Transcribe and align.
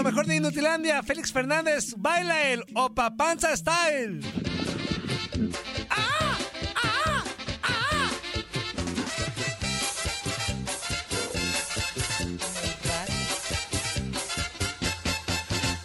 Lo 0.00 0.04
mejor 0.04 0.24
de 0.24 0.36
Inutilandia, 0.36 1.02
Félix 1.02 1.30
Fernández 1.30 1.92
baila 1.94 2.48
el 2.48 2.64
Opa 2.74 3.14
Panza 3.18 3.54
Style. 3.54 4.22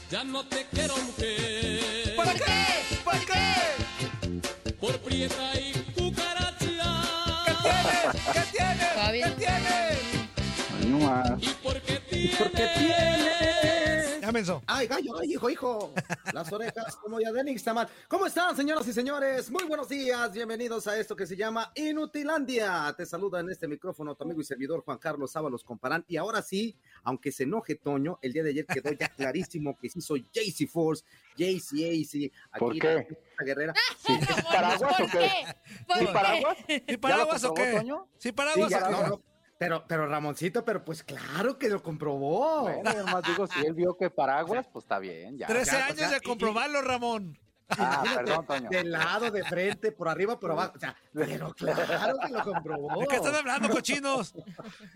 Ya 0.10 0.24
no 0.24 0.46
te 0.46 0.66
quiero 0.72 0.96
mujer. 0.96 2.16
¿Por 2.16 2.34
qué? 2.36 3.02
¿Por 3.04 3.20
qué? 3.26 4.72
Por 4.80 4.98
prieta 5.00 5.60
y 5.60 5.74
cucaracha. 5.94 6.56
¿Qué 8.32 8.42
tienes? 8.54 9.26
¿Qué 9.26 9.32
tienes? 9.38 10.88
No 10.88 11.00
más. 11.00 11.32
Y 11.42 11.54
porque 11.62 12.00
tienes. 12.10 12.36
porque 12.38 12.68
tienes. 12.78 12.95
Menso. 14.36 14.62
Ay, 14.68 14.86
gallo, 14.88 15.18
ay, 15.18 15.32
hijo, 15.32 15.50
hijo. 15.50 15.94
Las 16.34 16.52
orejas 16.52 16.94
como 17.02 17.22
ya 17.22 17.32
de 17.32 17.42
Nixtamal. 17.42 17.88
¿Cómo 18.10 18.26
están, 18.26 18.54
señoras 18.54 18.86
y 18.86 18.92
señores? 18.92 19.50
Muy 19.50 19.64
buenos 19.64 19.88
días. 19.88 20.30
Bienvenidos 20.34 20.88
a 20.88 21.00
esto 21.00 21.16
que 21.16 21.26
se 21.26 21.38
llama 21.38 21.72
Inutilandia. 21.74 22.94
Te 22.98 23.06
saluda 23.06 23.40
en 23.40 23.50
este 23.50 23.66
micrófono 23.66 24.14
tu 24.14 24.26
amigo 24.26 24.42
y 24.42 24.44
servidor 24.44 24.82
Juan 24.84 24.98
Carlos 24.98 25.32
Sábalos 25.32 25.64
Comparán. 25.64 26.04
Y 26.10 26.18
ahora 26.18 26.42
sí, 26.42 26.78
aunque 27.04 27.32
se 27.32 27.44
enoje 27.44 27.76
Toño, 27.76 28.20
el 28.22 28.34
día 28.34 28.44
de 28.44 28.50
ayer 28.50 28.66
quedó 28.66 28.92
ya 28.92 29.08
clarísimo 29.16 29.78
que 29.78 29.88
sí 29.88 30.02
soy 30.02 30.28
JC 30.34 30.68
Force, 30.68 31.06
JC 31.38 31.72
AC. 31.86 32.32
Aquí 32.52 32.60
¿Por 32.60 32.78
qué? 32.78 33.08
la 33.40 33.46
guerrera. 33.46 33.74
¿Paraguas 34.52 34.82
o 34.82 34.98
¿Por 34.98 35.12
qué? 35.12 35.18
qué? 35.18 35.86
¿Por 35.88 35.98
¿Sí, 35.98 36.06
qué? 36.08 36.12
paraguas? 36.12 36.58
¿Y 36.68 36.98
paraguas 36.98 37.42
¿Ya 37.42 37.50
o 37.50 37.54
qué? 37.54 37.72
¿Sí, 37.80 37.94
Sí, 38.18 38.32
paraguas 38.34 38.74
o 38.74 39.18
qué? 39.18 39.35
Pero, 39.58 39.86
pero 39.88 40.06
Ramoncito, 40.08 40.66
pero 40.66 40.84
pues 40.84 41.04
claro 41.04 41.58
que 41.58 41.70
lo 41.70 41.82
comprobó. 41.82 42.64
Bueno, 42.64 42.92
nomás 42.94 43.24
digo, 43.24 43.48
si 43.48 43.66
él 43.66 43.74
vio 43.74 43.96
que 43.96 44.10
paraguas, 44.10 44.68
pues 44.72 44.84
está 44.84 45.00
bien, 45.00 45.38
ya. 45.38 45.48
13 45.48 45.72
ya, 45.72 45.78
o 45.78 45.84
años 45.86 45.98
sea, 46.00 46.10
de 46.10 46.18
y- 46.18 46.28
comprobarlo, 46.28 46.82
Ramón. 46.82 47.40
Ah, 47.78 48.04
perdón, 48.16 48.46
Toño. 48.46 48.70
De 48.70 48.84
lado, 48.84 49.32
de 49.32 49.44
frente, 49.44 49.92
por 49.92 50.08
arriba, 50.08 50.40
por 50.40 50.52
abajo. 50.52 50.74
O 50.76 50.80
sea, 50.80 50.96
pero 51.14 51.52
claro 51.54 52.18
que 52.26 52.32
lo 52.34 52.44
comprobó. 52.44 53.02
¿De 53.02 53.08
qué 53.08 53.16
están 53.16 53.36
hablando, 53.36 53.70
cochinos? 53.70 54.36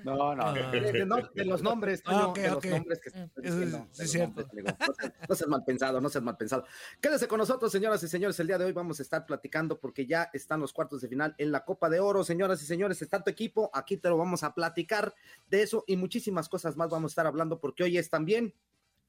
No, 0.04 0.36
no. 0.36 0.44
Ah. 0.48 0.54
De, 0.54 0.80
de 0.92 1.06
no- 1.06 1.18
de 1.34 1.46
los 1.46 1.64
nombres, 1.64 2.04
Toño, 2.04 2.18
Ah, 2.18 2.28
ok, 2.28 2.38
de 2.38 2.50
los 2.52 2.66
nombres 2.66 3.00
que 3.02 3.10
están 3.10 3.32
diciendo, 3.38 3.88
es- 3.92 3.98
sí, 3.98 4.02
los 4.04 4.12
cierto. 4.12 4.42
nombres. 4.42 4.66
No 4.80 4.94
seas, 4.94 5.14
no 5.30 5.36
seas 5.36 5.50
mal 5.50 5.64
pensado, 5.66 6.00
no 6.02 6.10
seas 6.10 6.24
mal 6.24 6.38
pensado. 6.38 6.66
Quédese 7.02 7.28
con 7.28 7.40
nosotros, 7.40 7.72
señoras 7.72 8.04
y 8.04 8.08
señores. 8.08 8.40
El 8.40 8.48
día 8.48 8.58
de 8.60 8.66
hoy 8.66 8.72
vamos 8.72 9.00
a 9.00 9.04
estar 9.04 9.26
platicando 9.26 9.80
porque 9.80 10.06
ya 10.06 10.30
están 10.34 10.60
los 10.60 10.72
cuartos 10.72 11.02
de 11.02 11.08
final 11.08 11.34
en 11.40 11.52
la 11.52 11.66
Copa 11.66 11.90
de 11.90 12.00
Oro, 12.00 12.24
señoras 12.24 12.62
y 12.62 12.66
señores. 12.66 13.02
Está 13.02 13.24
tu 13.24 13.32
equipo, 13.32 13.72
aquí 13.74 13.98
te 13.98 14.10
lo 14.10 14.18
vamos 14.18 14.44
a 14.44 14.54
platicar 14.54 15.16
de 15.50 15.64
eso 15.64 15.84
y 15.88 15.98
muchísimas 15.98 16.48
cosas 16.48 16.78
más 16.78 16.90
vamos 16.90 17.12
a 17.12 17.14
estar 17.14 17.26
hablando 17.28 17.60
porque 17.60 17.84
hoy 17.84 17.98
es 17.98 18.10
también 18.12 18.54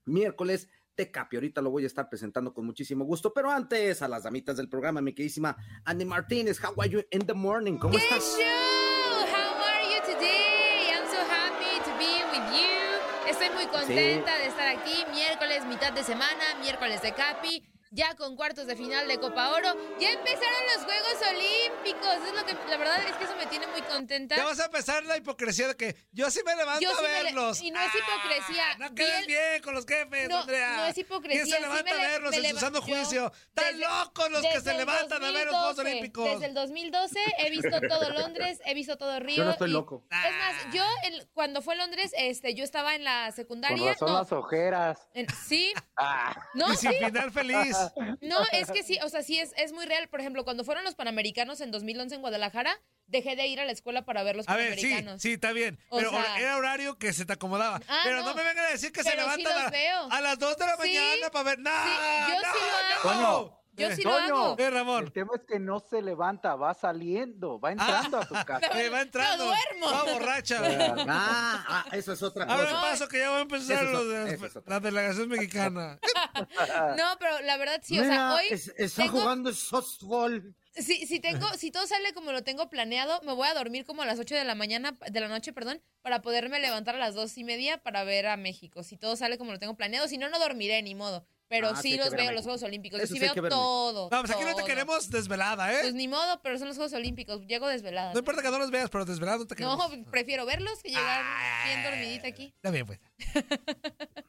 miércoles 0.06 0.69
de 0.97 1.11
Capi. 1.11 1.37
Ahorita 1.37 1.61
lo 1.61 1.71
voy 1.71 1.85
a 1.85 1.87
estar 1.87 2.09
presentando 2.09 2.53
con 2.53 2.67
muchísimo 2.67 3.05
gusto, 3.05 3.33
pero 3.33 3.51
antes 3.51 4.03
a 4.03 4.09
las 4.09 4.25
damitas 4.25 4.57
del 4.57 4.69
programa, 4.69 5.01
mi 5.01 5.13
queridísima 5.13 5.57
Andy 5.85 6.05
Martínez, 6.05 6.59
how 6.62 6.75
are 6.81 6.91
you 6.91 7.03
in 7.11 7.27
the 7.27 7.34
morning? 7.34 7.78
¿Cómo 7.78 7.97
estás? 7.97 8.37
How 8.37 9.62
are 9.62 9.84
you 9.84 10.00
today? 10.03 10.91
I'm 10.93 11.06
so 11.09 11.21
happy 11.29 11.79
to 11.84 11.91
be 11.99 12.23
with 12.33 12.53
you. 12.53 13.31
Estoy 13.31 13.50
muy 13.55 13.67
contenta 13.67 14.37
de 14.39 14.47
estar 14.47 14.69
aquí. 14.69 15.05
Miércoles, 15.12 15.65
mitad 15.67 15.93
de 15.93 16.03
semana, 16.03 16.45
miércoles 16.61 17.00
de 17.03 17.12
Capi. 17.12 17.80
Ya 17.93 18.15
con 18.15 18.37
cuartos 18.37 18.67
de 18.69 18.77
final 18.77 19.09
de 19.09 19.19
Copa 19.19 19.51
Oro. 19.51 19.75
Ya 19.99 20.11
empezaron 20.12 20.62
los 20.77 20.84
Juegos 20.84 21.17
Olímpicos. 21.28 22.15
Es 22.28 22.34
lo 22.34 22.47
que, 22.47 22.55
la 22.71 22.77
verdad 22.77 22.99
es 23.05 23.12
que 23.17 23.25
eso 23.25 23.34
me 23.37 23.47
tiene 23.47 23.67
muy 23.67 23.83
contenta. 23.83 24.37
Ya 24.37 24.45
vas 24.45 24.61
a 24.61 24.67
empezar 24.67 25.03
la 25.05 25.17
hipocresía 25.17 25.67
de 25.67 25.77
que 25.77 25.97
yo 26.12 26.31
sí 26.31 26.41
me 26.47 26.55
levanto 26.55 26.81
Yo 26.83 26.93
a 26.93 26.95
sí 26.97 27.03
me 27.03 27.09
le- 27.09 27.23
verlos. 27.25 27.61
y 27.61 27.71
no 27.73 27.81
es 27.81 27.91
hipocresía. 27.93 28.65
Ah, 28.71 28.77
no 28.79 28.87
el- 28.87 29.27
bien 29.27 29.62
con 29.65 29.75
los 29.75 29.84
jefes, 29.87 30.29
No, 30.29 30.39
Andrea. 30.39 30.77
no 30.77 30.84
es 30.87 30.99
hipocresía, 30.99 31.43
¿Quién 31.43 31.50
se 31.50 31.56
sí 31.56 31.62
levanta 31.62 31.95
me 31.97 32.05
a 32.06 32.09
verlos 32.11 32.34
en 32.37 32.50
su 32.50 32.59
sano 32.59 32.81
juicio? 32.81 33.33
Están 33.49 33.65
desde- 33.77 33.81
locos 33.81 34.31
los 34.31 34.43
que 34.47 34.61
se 34.61 34.75
levantan 34.75 35.25
a 35.25 35.31
ver 35.33 35.47
los 35.47 35.55
Juegos 35.56 35.77
2012, 35.77 35.91
Olímpicos. 35.91 36.25
Desde 36.31 36.47
el 36.47 36.55
2012 36.55 37.19
he 37.39 37.50
visto 37.50 37.81
todo 37.89 38.11
Londres, 38.31 38.61
he 38.67 38.75
visto 38.75 38.99
todo 38.99 39.19
Río. 39.19 39.39
Yo 39.39 39.45
no 39.47 39.50
estoy 39.50 39.71
y- 39.71 39.73
loco. 39.73 40.05
Es 40.11 40.33
más, 40.37 40.73
yo 40.75 40.84
el- 41.05 41.27
cuando 41.33 41.61
fue 41.61 41.75
Londres, 41.75 42.12
este, 42.17 42.55
yo 42.55 42.62
estaba 42.62 42.95
en 42.95 43.03
la 43.03 43.25
Con 43.27 43.33
secundaria. 43.34 43.93
razón 43.95 44.12
no, 44.12 44.19
las 44.19 44.31
ojeras. 44.31 45.09
en- 45.15 45.27
sí, 45.34 45.73
Ah, 45.97 46.34
no, 46.55 46.73
y 46.73 46.77
sin 46.77 46.93
sí, 46.93 46.97
final 47.05 47.31
feliz. 47.33 47.77
No, 48.21 48.39
es 48.53 48.71
que 48.71 48.83
sí, 48.83 48.99
o 49.03 49.09
sea, 49.09 49.23
sí 49.23 49.39
es, 49.39 49.53
es 49.57 49.73
muy 49.73 49.87
real. 49.87 50.09
Por 50.09 50.21
ejemplo, 50.21 50.45
cuando 50.45 50.65
fueron 50.65 50.85
los 50.85 50.95
Panamericanos 50.95 51.61
en 51.61 51.71
2011 51.71 52.15
en 52.17 52.21
Guadalajara, 52.21 52.79
dejé 53.07 53.37
de 53.37 53.47
ir 53.47 53.61
a 53.61 53.65
la 53.65 53.73
escuela 53.73 54.05
para 54.05 54.23
ver 54.23 54.37
los 54.37 54.49
A 54.49 54.57
ver, 54.57 54.75
sí, 54.75 54.83
Panamericanos. 54.83 55.23
sí, 55.23 55.33
está 55.33 55.53
bien. 55.53 55.79
O 55.89 55.99
Pero 55.99 56.11
sea- 56.11 56.39
era 56.41 56.57
horario 56.57 56.99
que 56.99 57.13
se 57.13 57.25
te 57.25 57.33
acomodaba. 57.33 57.81
Ah, 57.89 58.01
pero 58.05 58.21
no. 58.21 58.27
no. 58.29 58.35
me 58.35 58.45
vengan 58.45 58.65
a 58.67 58.71
decir 58.71 58.93
que 58.93 59.03
se 59.03 59.11
Pero 59.11 59.23
sí 59.35 59.43
levantan 59.43 59.65
los 60.05 60.13
a, 60.13 60.21
las 60.21 60.39
2 60.39 60.57
de 60.57 60.67
la 60.67 60.73
Sí, 60.77 60.79
mañana 60.79 61.31
para 61.31 61.43
ver. 61.45 61.59
¡No! 61.59 61.71
sí, 61.71 62.33
yo 62.33 62.41
sí 62.41 62.59
no, 63.05 63.15
no! 63.21 63.59
Yo 63.72 63.88
Eh, 63.88 63.97
sí 63.97 64.03
lo 64.03 64.10
Toño. 64.10 64.36
hago. 64.36 64.56
Eh, 64.58 64.98
el 65.04 65.12
tema 65.12 65.32
es 65.36 65.42
que 65.47 65.58
no 65.58 65.78
se 65.81 66.03
levanta, 66.03 66.54
va 66.56 66.75
saliendo, 66.75 67.58
va 67.60 67.72
entrando 67.72 68.19
a 68.19 68.26
tu 68.26 68.34
casa. 68.47 68.66
Eh, 68.81 68.88
va 68.91 69.03
entrando. 69.03 69.44
No 69.47 69.50
duermo. 69.50 69.86
Va 69.92 70.12
borracha. 70.12 70.60
Ah, 71.08 71.64
ah, 71.69 71.84
eso 71.92 72.12
es 72.12 72.22
otra 72.22 72.44
Ahora 72.44 72.70
cosa. 72.70 72.81
paso 72.82 73.08
que 73.08 73.19
ya 73.19 73.31
va 73.31 73.38
a 73.38 73.42
empezar 73.42 73.84
es 73.84 73.92
lo 73.92 74.04
de 74.06 74.34
es 74.34 74.41
la 74.66 74.81
delegación 74.81 75.28
mexicana. 75.28 75.98
No, 76.97 77.04
pero 77.19 77.41
la 77.42 77.56
verdad 77.56 77.81
sí, 77.82 77.98
o 77.98 78.04
sea, 78.04 78.34
hoy 78.34 78.44
es- 78.50 78.72
está 78.76 79.03
tengo- 79.03 79.20
jugando 79.20 79.53
softball. 79.53 80.54
si, 80.75 81.06
si 81.06 81.20
tengo, 81.20 81.47
si 81.56 81.70
todo 81.70 81.87
sale 81.87 82.12
como 82.14 82.32
lo 82.32 82.42
tengo 82.42 82.69
planeado, 82.70 83.20
me 83.22 83.32
voy 83.32 83.47
a 83.48 83.54
dormir 83.54 83.84
como 83.84 84.02
a 84.02 84.06
las 84.06 84.19
8 84.19 84.34
de 84.34 84.44
la 84.44 84.54
mañana, 84.54 84.97
de 85.10 85.20
la 85.20 85.28
noche, 85.28 85.52
perdón, 85.52 85.82
para 86.02 86.22
poderme 86.22 86.60
levantar 86.60 86.94
a 86.97 86.98
las 86.98 87.14
dos 87.14 87.37
y 87.38 87.44
media 87.44 87.78
para 87.78 88.04
ver 88.04 88.26
a 88.26 88.37
México. 88.37 88.82
Si 88.82 88.97
todo 88.97 89.16
sale 89.16 89.38
como 89.38 89.52
lo 89.52 89.58
tengo 89.58 89.76
planeado, 89.76 90.08
si 90.08 90.19
no, 90.19 90.28
no 90.28 90.38
dormiré, 90.38 90.82
ni 90.82 90.94
modo. 90.94 91.26
Pero 91.50 91.71
Ah, 91.71 91.83
sí 91.83 91.97
los 91.97 92.11
veo, 92.12 92.31
los. 92.31 92.44
Juegos 92.44 92.62
Olímpicos. 92.62 93.00
Eso 93.00 93.12
Yo 93.15 93.21
sí 93.33 93.41
veo 93.41 93.49
todo. 93.50 94.09
No, 94.09 94.21
pues 94.21 94.31
aquí 94.31 94.44
no 94.44 94.55
te 94.55 94.65
queremos 94.65 95.11
desvelada, 95.11 95.72
¿eh? 95.75 95.78
Pues 95.83 95.94
ni 95.94 96.06
modo, 96.06 96.41
pero 96.43 96.56
son 96.59 96.69
los 96.69 96.77
Juegos 96.77 96.93
Olímpicos. 96.93 97.44
Llego 97.47 97.66
desvelada. 97.66 98.12
no 98.12 98.21
importa 98.21 98.41
que 98.41 98.50
no 98.50 98.59
los 98.61 98.71
veas, 98.71 98.88
pero 98.88 99.05
desvelada 99.05 99.38
no 99.38 99.47
te 99.47 99.56
No, 99.61 99.77
queremos. 99.77 100.09
prefiero 100.11 100.47
verlos 100.47 100.81
que 100.81 100.91
llegar 100.91 101.25
bien 101.66 101.83
dormidita 101.83 102.28
aquí. 102.28 102.55
Está 102.56 102.71
bien, 102.71 102.87
pues. 102.87 103.00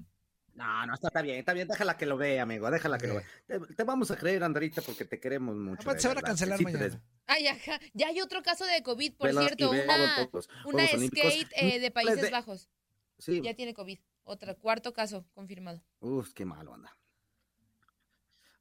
No, 0.54 0.86
no, 0.86 0.94
está, 0.94 1.08
está 1.08 1.22
bien, 1.24 1.40
está 1.40 1.54
bien, 1.54 1.68
déjala 1.68 1.98
que 1.98 2.06
lo 2.06 2.18
vea, 2.18 2.44
amigo, 2.44 2.70
déjala 2.70 3.00
que 3.00 3.08
lo 3.08 3.16
vea. 3.16 3.26
Te, 3.48 3.60
te 3.74 3.84
vamos 3.84 4.12
a 4.12 4.16
creer, 4.18 4.44
Andrita, 4.44 4.84
porque 4.84 5.06
te 5.06 5.20
queremos 5.20 5.56
mucho. 5.56 5.90
Se 5.98 6.08
van 6.08 6.20
a 6.20 6.22
cancelar 6.22 6.60
Sí 6.60 6.64
mañana. 6.66 7.02
Ay, 7.26 7.48
ajá. 7.48 7.80
Ya 7.94 8.10
hay 8.10 8.22
otro 8.22 8.44
caso 8.44 8.66
de 8.66 8.84
COVID, 8.84 9.14
por 9.16 9.28
velas 9.28 9.46
cierto. 9.46 9.72
Una, 9.72 10.28
todos 10.30 10.50
una 10.66 10.86
skate 10.88 11.50
eh, 11.56 11.80
de 11.80 11.90
Países 11.90 12.18
Desde- 12.18 12.30
Bajos. 12.30 12.70
Sí, 13.18 13.42
Ya 13.42 13.56
tiene 13.56 13.74
COVID. 13.74 13.98
Otro, 14.24 14.56
cuarto 14.60 14.94
caso 14.94 15.26
confirmado. 15.34 15.82
uf, 16.00 16.32
qué 16.34 16.46
malo 16.46 16.76
anda. 16.76 16.96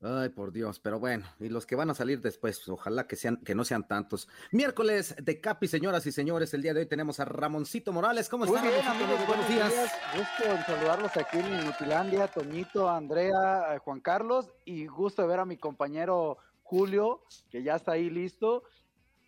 Ay, 0.03 0.31
por 0.31 0.51
Dios, 0.51 0.81
pero 0.81 0.99
bueno, 0.99 1.27
y 1.39 1.51
los 1.51 1.67
que 1.67 1.77
van 1.77 1.91
a 1.91 1.95
salir 1.95 2.23
después, 2.23 2.67
ojalá 2.71 3.07
que 3.07 3.17
sean, 3.17 3.37
que 3.37 3.55
no 3.55 3.65
sean 3.65 3.87
tantos. 3.87 4.29
Miércoles 4.51 5.15
de 5.23 5.43
Capi, 5.43 5.69
señoras 5.69 6.07
y 6.07 6.13
señores, 6.13 6.55
el 6.55 6.63
día 6.63 6.73
de 6.73 6.81
hoy 6.81 6.87
tenemos 6.87 7.21
a 7.21 7.27
Ramoncito 7.27 7.93
Morales. 7.93 8.31
¿Cómo 8.31 8.47
están, 8.47 8.65
amigos, 8.67 9.27
Buenos 9.27 9.47
días. 9.47 9.75
Gusto 10.17 10.55
en 10.55 10.65
saludarlos 10.65 11.15
aquí 11.19 11.39
en 11.39 11.61
Inutilandia, 11.61 12.29
Toñito, 12.29 12.89
Andrea, 12.89 13.75
eh, 13.75 13.79
Juan 13.79 14.01
Carlos, 14.01 14.51
y 14.65 14.87
gusto 14.87 15.21
de 15.21 15.29
ver 15.29 15.41
a 15.41 15.45
mi 15.45 15.59
compañero 15.59 16.39
Julio, 16.63 17.23
que 17.51 17.63
ya 17.63 17.77
está 17.77 17.93
ahí 17.93 18.09
listo. 18.09 18.63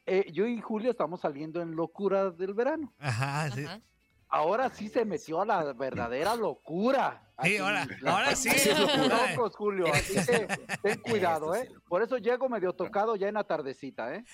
Eh, 0.06 0.32
yo 0.32 0.46
y 0.46 0.58
Julio 0.62 0.90
estamos 0.90 1.20
saliendo 1.20 1.60
en 1.60 1.76
locura 1.76 2.30
del 2.30 2.54
verano. 2.54 2.94
Ajá, 2.98 3.50
sí. 3.50 3.64
Ajá. 3.66 3.82
Ahora 4.34 4.70
sí 4.70 4.88
se 4.88 5.04
metió 5.04 5.42
a 5.42 5.46
la 5.46 5.72
verdadera 5.74 6.34
locura. 6.34 7.20
Sí, 7.42 7.48
Aquí 7.48 7.56
ahora- 7.58 7.86
ahora 8.06 8.34
sí. 8.34 8.48
Sí, 8.50 8.70
es 8.70 8.78
locura. 8.80 9.30
locos, 9.36 9.54
Julio. 9.56 9.86
Así 9.92 10.14
que 10.14 10.48
ten 10.82 11.00
cuidado, 11.00 11.54
¿eh? 11.54 11.68
Por 11.86 12.02
eso 12.02 12.16
llego 12.16 12.48
medio 12.48 12.72
tocado 12.72 13.14
ya 13.16 13.28
en 13.28 13.34
la 13.34 13.44
tardecita, 13.44 14.14
¿eh? 14.14 14.24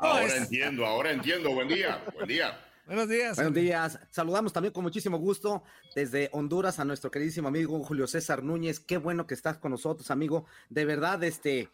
Ahora 0.00 0.24
es- 0.24 0.36
entiendo, 0.36 0.86
ahora 0.86 1.10
entiendo. 1.10 1.50
Buen 1.52 1.68
día, 1.68 2.02
buen 2.14 2.26
día. 2.28 2.58
Buenos 2.86 3.08
días. 3.08 3.36
Buenos 3.36 3.54
días. 3.54 3.98
Saludamos 4.10 4.52
también 4.52 4.72
con 4.72 4.82
muchísimo 4.82 5.18
gusto 5.18 5.62
desde 5.94 6.30
Honduras 6.32 6.78
a 6.78 6.86
nuestro 6.86 7.10
queridísimo 7.10 7.48
amigo 7.48 7.78
Julio 7.84 8.06
César 8.06 8.42
Núñez. 8.42 8.80
Qué 8.80 8.96
bueno 8.96 9.26
que 9.26 9.34
estás 9.34 9.58
con 9.58 9.72
nosotros, 9.72 10.10
amigo. 10.10 10.46
De 10.70 10.86
verdad, 10.86 11.22
este, 11.22 11.68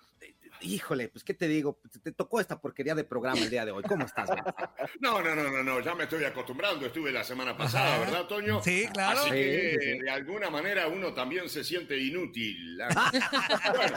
híjole, 0.60 1.08
pues 1.08 1.22
qué 1.24 1.34
te 1.34 1.46
digo, 1.48 1.78
te, 1.92 1.98
te 1.98 2.12
tocó 2.12 2.40
esta 2.40 2.60
porquería 2.60 2.94
de 2.94 3.04
programa 3.04 3.38
el 3.40 3.50
día 3.50 3.64
de 3.64 3.72
hoy. 3.72 3.82
¿Cómo 3.84 4.04
estás? 4.04 4.28
No, 5.00 5.20
no, 5.22 5.34
no, 5.34 5.50
no, 5.50 5.62
no, 5.62 5.80
ya 5.80 5.94
me 5.94 6.04
estoy 6.04 6.24
acostumbrando. 6.24 6.86
Estuve 6.86 7.10
la 7.12 7.24
semana 7.24 7.56
pasada, 7.56 7.96
Ajá. 7.96 8.04
¿verdad, 8.04 8.26
Toño? 8.26 8.62
Sí, 8.62 8.86
claro. 8.92 9.20
Así 9.20 9.30
que 9.30 9.70
Sí, 9.72 9.78
sí, 9.86 9.92
sí. 9.92 9.98
de 10.00 10.10
alguna 10.10 10.50
manera 10.50 10.86
uno 10.88 11.12
también 11.12 11.48
se 11.48 11.62
siente 11.64 11.96
inútil. 11.98 12.76
La, 12.78 12.88
Bueno, 13.74 13.96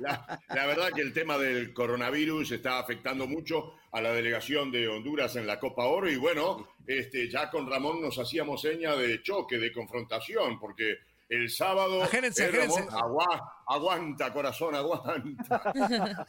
la- 0.00 0.40
la 0.48 0.66
verdad 0.66 0.90
que 0.94 1.00
el 1.02 1.12
tema 1.12 1.36
del 1.38 1.72
coronavirus 1.72 2.52
está 2.52 2.78
afectando 2.78 3.26
mucho 3.26 3.74
a 3.92 4.00
la 4.00 4.12
delegación 4.12 4.70
de 4.70 4.88
Honduras 4.88 5.36
en 5.36 5.46
la 5.46 5.58
Copa 5.58 5.84
Oro 5.84 6.10
y 6.10 6.16
bueno, 6.16 6.68
este, 6.86 7.28
ya 7.28 7.50
con 7.50 7.68
Ramón 7.70 8.00
nos 8.00 8.18
hacíamos 8.18 8.60
seña 8.62 8.94
de 8.96 9.22
choque, 9.22 9.58
de 9.58 9.72
confrontación, 9.72 10.58
porque 10.58 10.98
el 11.28 11.50
sábado... 11.50 12.02
Agérense, 12.04 12.44
agérense. 12.46 12.86
agua- 12.92 13.62
aguanta, 13.66 14.32
corazón, 14.32 14.74
aguanta. 14.74 15.72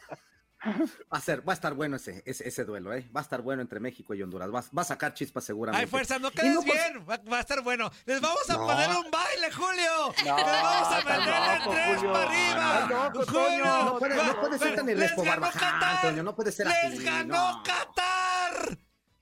Va 0.66 1.18
a 1.18 1.20
ser, 1.20 1.46
va 1.46 1.52
a 1.52 1.54
estar 1.54 1.74
bueno 1.74 1.94
ese, 1.96 2.22
ese, 2.26 2.48
ese 2.48 2.64
duelo, 2.64 2.92
¿eh? 2.92 3.08
Va 3.14 3.20
a 3.20 3.22
estar 3.22 3.40
bueno 3.42 3.62
entre 3.62 3.78
México 3.78 4.14
y 4.14 4.22
Honduras. 4.22 4.48
Va, 4.52 4.64
va 4.76 4.82
a 4.82 4.84
sacar 4.84 5.12
chispas 5.14 5.44
seguramente. 5.44 5.84
Hay 5.84 5.88
fuerza, 5.88 6.18
no 6.18 6.30
quedes 6.30 6.54
no 6.54 6.62
por- 6.62 6.72
bien. 6.72 7.06
Va, 7.08 7.20
va 7.30 7.36
a 7.36 7.40
estar 7.40 7.62
bueno. 7.62 7.88
Les 8.06 8.20
vamos 8.20 8.48
a 8.50 8.54
No. 8.54 8.66
poner 8.66 8.88
un 8.88 9.08
baile, 9.10 9.52
Julio. 9.52 10.14
No, 10.24 10.36
Les 10.36 10.46
vamos 10.46 10.88
a 10.88 10.96
meter 10.96 11.62
tres 11.70 11.96
Julio. 11.98 12.12
para 12.12 12.24
arriba. 12.24 12.88
Loco, 13.12 13.26
Julio. 13.30 13.64
No 13.84 13.98
puede- 13.98 14.16
no 14.16 14.40
puede 14.40 14.58
ser 14.58 14.74
tan 14.76 14.86
Les 14.86 15.14
ganó 15.16 15.50
Qatar. 15.52 16.00
Toño, 16.02 16.22
no 16.24 16.34
puede 16.34 16.50
ser 16.50 16.66
Les 16.66 16.84
así, 16.94 17.04
ganó 17.04 17.52
no. 17.58 17.62
Qatar. 17.62 18.05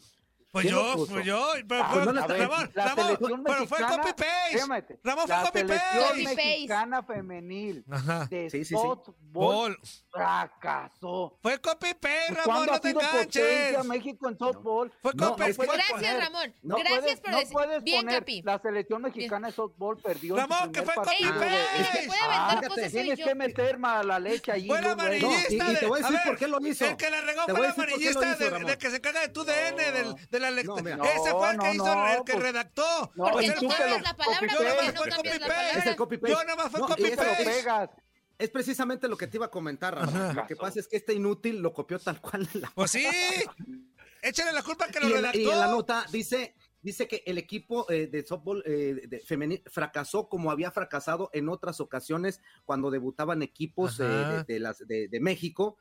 Pues 0.55 0.67
¿Quién 0.67 0.77
lo 0.77 0.97
yo, 0.97 1.07
pues 1.09 1.25
yo, 1.27 1.49
pero 1.69 1.83
Ah, 1.83 1.89
fue, 1.93 2.05
pues 2.05 2.15
no 2.15 2.29
ver, 2.29 2.39
Ramón, 2.49 2.71
la 2.75 2.85
Ramón, 2.85 3.05
selección 3.07 3.45
pero 3.45 3.67
fue 3.67 3.79
copy 3.81 4.13
paste. 4.13 4.99
Ramón 5.03 5.27
fue 5.27 5.37
la 5.37 5.43
copy 5.43 5.59
selección 5.59 5.81
paste. 5.93 6.09
Copy 6.09 6.25
paste. 6.25 6.37
mexicana 6.37 7.03
femenil 7.03 7.85
Ajá. 7.91 8.27
de 8.31 8.51
Sí, 8.51 8.59
sí, 8.59 8.65
sí. 8.67 8.75
softball 8.75 9.15
Bol. 9.33 9.79
fracasó. 10.13 11.39
Fue 11.43 11.61
copy 11.61 11.95
paste, 11.95 12.27
Ramón, 12.35 12.45
¿Cuándo 12.45 12.73
no 12.73 12.81
te 12.81 12.91
enganches. 12.91 13.85
México 13.85 14.29
en 14.29 14.39
softball? 14.39 14.93
Fue 15.03 15.13
No, 15.15 15.31
copy 15.31 15.43
es 15.43 15.49
que- 15.49 15.55
fue- 15.55 15.67
Gracias, 15.67 16.21
Ramón. 16.25 16.55
No 16.63 16.77
Gracias 16.77 17.01
puedes, 17.01 17.21
por 17.21 17.31
no 17.31 17.37
decir. 17.39 17.53
puedes 17.53 17.83
Bien, 17.83 18.01
poner 18.05 18.19
Capi. 18.21 18.43
la 18.43 18.59
selección 18.61 19.03
mexicana 19.03 19.49
de 19.49 19.53
softball 19.55 19.97
perdió 19.99 20.37
Ramón, 20.37 20.71
que 20.73 20.83
fue 20.83 20.95
copy 20.95 21.09
paste. 21.25 22.09
Ah, 22.23 22.61
Tienes 22.93 23.19
que 23.19 23.35
meter 23.35 23.79
mala 23.79 24.19
leche 24.21 24.53
allí. 24.53 24.69
Fue. 24.69 24.81
No, 24.81 24.91
amarillista. 24.91 25.53
y- 25.53 25.59
te 25.59 25.81
de- 25.81 25.87
voy 25.87 26.01
a 26.01 26.03
decir 26.03 26.21
por 26.25 26.39
qué 26.39 26.47
lo 26.49 26.65
hizo. 26.67 26.85
El 26.87 26.97
que 26.97 27.11
la 27.11 27.21
regó 27.23 27.45
Te 27.47 27.55
fue 27.55 27.67
amarillista 27.69 28.35
de, 28.37 28.51
Ramón. 28.51 28.67
de 28.69 28.79
que 28.79 28.91
se 28.91 28.97
encarga 28.97 29.21
de 29.21 29.29
tu 29.29 29.45
DN, 29.45 29.93
del, 29.93 30.15
de 30.47 30.51
la 30.51 30.57
lectura. 30.57 30.97
mira. 30.97 31.13
Ese 31.13 31.31
fue 31.31 31.51
el 31.51 31.59
que 31.59 31.67
No, 31.67 31.75
hizo, 31.75 31.85
no, 31.95 32.09
el 32.09 32.25
que 32.25 32.33
pues- 32.33 32.43
redactó. 32.45 33.13
No, 33.15 33.25
Pues 33.25 33.33
Porque 33.33 33.47
no 33.49 33.55
tú 33.55 33.67
fue- 33.67 33.77
que 33.77 33.83
cambias 33.83 34.03
la 34.03 34.17
palabra, 34.17 34.39
copy-paste. 34.39 34.65
Yo 34.65 34.75
porque 34.75 34.87
nomás 34.87 34.95
no 34.95 35.01
fue 35.01 35.11
cambias 35.11 35.41
la 35.41 35.47
copy-paste. 35.47 35.73
Palabra. 35.75 35.97
copy 35.97 36.17
paste. 36.19 36.33
Yo 36.35 36.45
nomás 36.45 36.71
fue 36.71 36.81
No, 36.81 36.87
copy 36.89 37.03
y 37.03 37.05
¿Qué 37.05 37.13
eso 37.13 37.23
te 37.23 37.27
lo 37.29 37.33
paste. 37.35 37.45
pegas? 37.45 37.91
Es 38.37 38.51
precisamente 38.51 39.09
lo 39.09 39.17
que 39.17 39.27
te 39.29 39.37
iba 39.37 39.47
a 39.47 39.51
comentar. 39.51 39.97
Ajá. 39.99 40.33
Lo 40.33 40.47
que 40.47 40.57
pasa 40.57 40.81
es 40.81 40.89
que 40.89 40.97
este 40.97 41.15
inútil 41.15 41.61
lo 41.61 41.73
copió 41.73 41.99
tal 41.99 42.21
cual 42.21 42.49
en 42.55 42.61
la 42.63 42.71
Pues 42.75 42.91
sí. 42.91 43.07
Échale 44.23 44.53
la 44.53 44.63
culpa 44.63 44.89
que 44.89 45.01
lo 45.01 45.09
y, 45.09 45.13
en, 45.13 45.17
redactó. 45.19 45.39
y 45.39 45.51
en 45.51 45.59
la 45.61 45.67
nota 45.69 46.07
dice, 46.11 46.55
dice 46.81 47.07
que 47.07 47.23
el 47.27 47.37
equipo 47.37 47.87
eh, 47.91 48.07
de 48.07 48.25
softball 48.27 48.63
eh, 48.67 49.03
de 49.07 49.21
femenil 49.21 49.63
fracasó 49.71 50.29
como 50.31 50.51
había 50.51 50.71
fracasado 50.71 51.29
en 51.35 51.49
otras 51.51 51.79
ocasiones 51.81 52.41
cuando 52.65 52.91
debutaban 52.91 53.43
equipos 53.43 54.01
eh, 54.01 54.05
de, 54.05 54.45
de 54.45 54.61
las, 54.61 54.79
de, 54.79 55.09
de 55.09 55.21
México, 55.21 55.77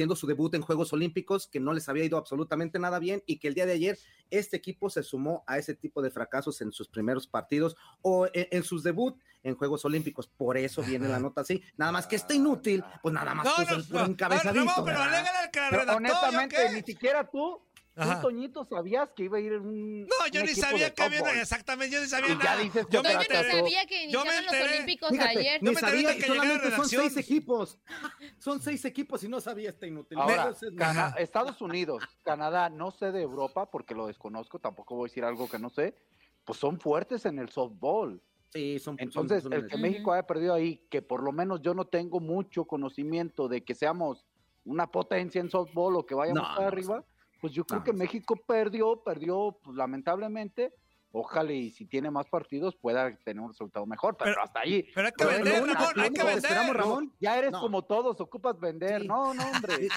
haciendo 0.00 0.16
su 0.16 0.26
debut 0.26 0.54
en 0.54 0.62
Juegos 0.62 0.94
Olímpicos, 0.94 1.46
que 1.46 1.60
no 1.60 1.74
les 1.74 1.86
había 1.90 2.04
ido 2.04 2.16
absolutamente 2.16 2.78
nada 2.78 2.98
bien 2.98 3.22
y 3.26 3.38
que 3.38 3.48
el 3.48 3.54
día 3.54 3.66
de 3.66 3.72
ayer 3.72 3.98
este 4.30 4.56
equipo 4.56 4.88
se 4.88 5.02
sumó 5.02 5.44
a 5.46 5.58
ese 5.58 5.74
tipo 5.74 6.00
de 6.00 6.10
fracasos 6.10 6.62
en 6.62 6.72
sus 6.72 6.88
primeros 6.88 7.26
partidos 7.26 7.76
o 8.00 8.26
en, 8.32 8.48
en 8.50 8.62
sus 8.62 8.82
debut 8.82 9.18
en 9.42 9.56
Juegos 9.56 9.84
Olímpicos. 9.84 10.26
Por 10.26 10.56
eso 10.56 10.82
viene 10.82 11.06
la 11.06 11.18
nota 11.18 11.42
así. 11.42 11.62
Nada 11.76 11.92
más 11.92 12.06
que 12.06 12.16
está 12.16 12.32
inútil, 12.32 12.82
pues 13.02 13.12
nada 13.12 13.34
más 13.34 13.44
No, 13.44 13.54
puso 13.56 13.92
no, 13.92 14.06
el 14.06 14.16
no, 14.54 14.84
pero 14.84 15.02
al 15.02 15.50
que 15.50 15.60
la 15.60 15.68
Pero. 15.68 15.84
¿yo 15.84 15.96
honestamente, 15.96 16.72
ni 16.72 16.82
siquiera 16.82 17.28
tú, 17.28 17.60
Ajá. 17.96 18.20
tú, 18.20 18.28
Toñito, 18.28 18.64
sabías 18.64 19.10
que 19.12 19.24
iba 19.24 19.38
a 19.38 19.40
ir 19.40 19.52
un. 19.54 20.02
No, 20.02 20.08
yo 20.32 20.40
un 20.40 20.46
ni 20.46 20.54
sabía 20.54 20.94
que 20.94 21.02
había. 21.02 21.40
Exactamente, 21.42 21.94
yo 21.96 22.00
ni 22.00 22.06
sabía 22.08 22.28
Y 22.34 22.38
ya 22.38 22.44
nada. 22.44 22.56
dices 22.62 22.86
yo 22.88 23.02
me 23.02 23.12
No, 23.14 23.20
enteré. 23.20 23.50
sabía 23.50 23.86
que 23.86 24.02
iniciaban 24.04 24.44
los. 24.46 24.54
Olímpicos 24.70 25.10
Fíjate, 25.10 25.38
ayer. 25.38 25.60
Yo 25.60 25.72
me 25.72 25.80
enteré 25.80 26.16
que 26.16 26.26
solamente 26.26 26.70
son 26.70 26.88
seis 26.88 27.16
equipos. 27.16 27.78
Son 28.38 28.60
seis 28.62 28.84
equipos 28.84 29.24
y 29.24 29.28
no 29.28 29.40
sabía 29.40 29.70
este 29.70 29.88
inútil. 29.88 30.18
Ahora, 30.18 30.34
Entonces, 30.36 30.72
Cana-. 30.76 31.14
Estados 31.18 31.60
Unidos, 31.60 32.02
Canadá, 32.22 32.70
no 32.70 32.90
sé 32.90 33.10
de 33.12 33.22
Europa 33.22 33.70
porque 33.70 33.94
lo 33.94 34.06
desconozco, 34.06 34.58
tampoco 34.60 34.94
voy 34.94 35.06
a 35.06 35.08
decir 35.10 35.24
algo 35.24 35.48
que 35.48 35.58
no 35.58 35.68
sé, 35.68 35.94
pues 36.44 36.58
son 36.58 36.78
fuertes 36.80 37.26
en 37.26 37.38
el 37.38 37.48
softball. 37.50 38.22
sí, 38.52 38.78
son, 38.78 38.96
Entonces, 38.98 39.42
son- 39.42 39.52
el 39.52 39.66
que. 39.66 39.76
México 39.76 40.12
haya 40.12 40.26
perdido 40.26 40.54
ahí, 40.54 40.86
que 40.90 41.02
por 41.02 41.22
lo 41.22 41.32
menos 41.32 41.60
yo 41.60 41.74
no 41.74 41.84
tengo 41.86 42.18
mucho 42.20 42.64
conocimiento 42.64 43.48
de 43.48 43.62
que 43.64 43.74
seamos 43.74 44.24
una 44.64 44.86
potencia 44.90 45.40
en 45.40 45.50
softball 45.50 45.96
o 45.96 46.06
que 46.06 46.14
vayamos 46.14 46.42
No, 46.42 46.48
para 46.48 46.60
no, 46.62 46.66
arriba, 46.68 47.04
pues 47.40 47.52
yo 47.52 47.64
creo 47.64 47.80
no, 47.80 47.84
que. 47.84 47.92
México 47.92 48.36
perdió, 48.46 49.02
perdió 49.02 49.58
pues, 49.62 49.76
lamentablemente. 49.76 50.72
Ojalá 51.12 51.50
y 51.52 51.72
si 51.72 51.86
tiene 51.86 52.08
más 52.08 52.28
partidos 52.28 52.76
pueda 52.76 53.12
tener 53.24 53.40
un 53.42 53.48
resultado 53.48 53.84
mejor, 53.84 54.16
pero, 54.16 54.30
Pero- 54.30 54.44
hasta 54.44 54.60
ahí. 54.60 54.86
Pero 54.94 55.06
hay 55.08 55.12
que 55.12 55.24
Pero 55.24 55.30
vender, 55.44 55.54
Ramón, 55.74 55.88
hay 55.96 56.10
que 56.10 56.22
vender. 56.22 56.36
esperamos, 56.36 56.76
Ramón, 56.76 57.12
Ya 57.18 57.36
eres 57.36 57.50
No. 57.50 57.60
como 57.60 57.82
todos, 57.82 58.20
ocupas 58.20 58.60
vender. 58.60 59.00
Sí. 59.02 59.08
No, 59.08 59.34
no, 59.34 59.42
hombre. 59.50 59.88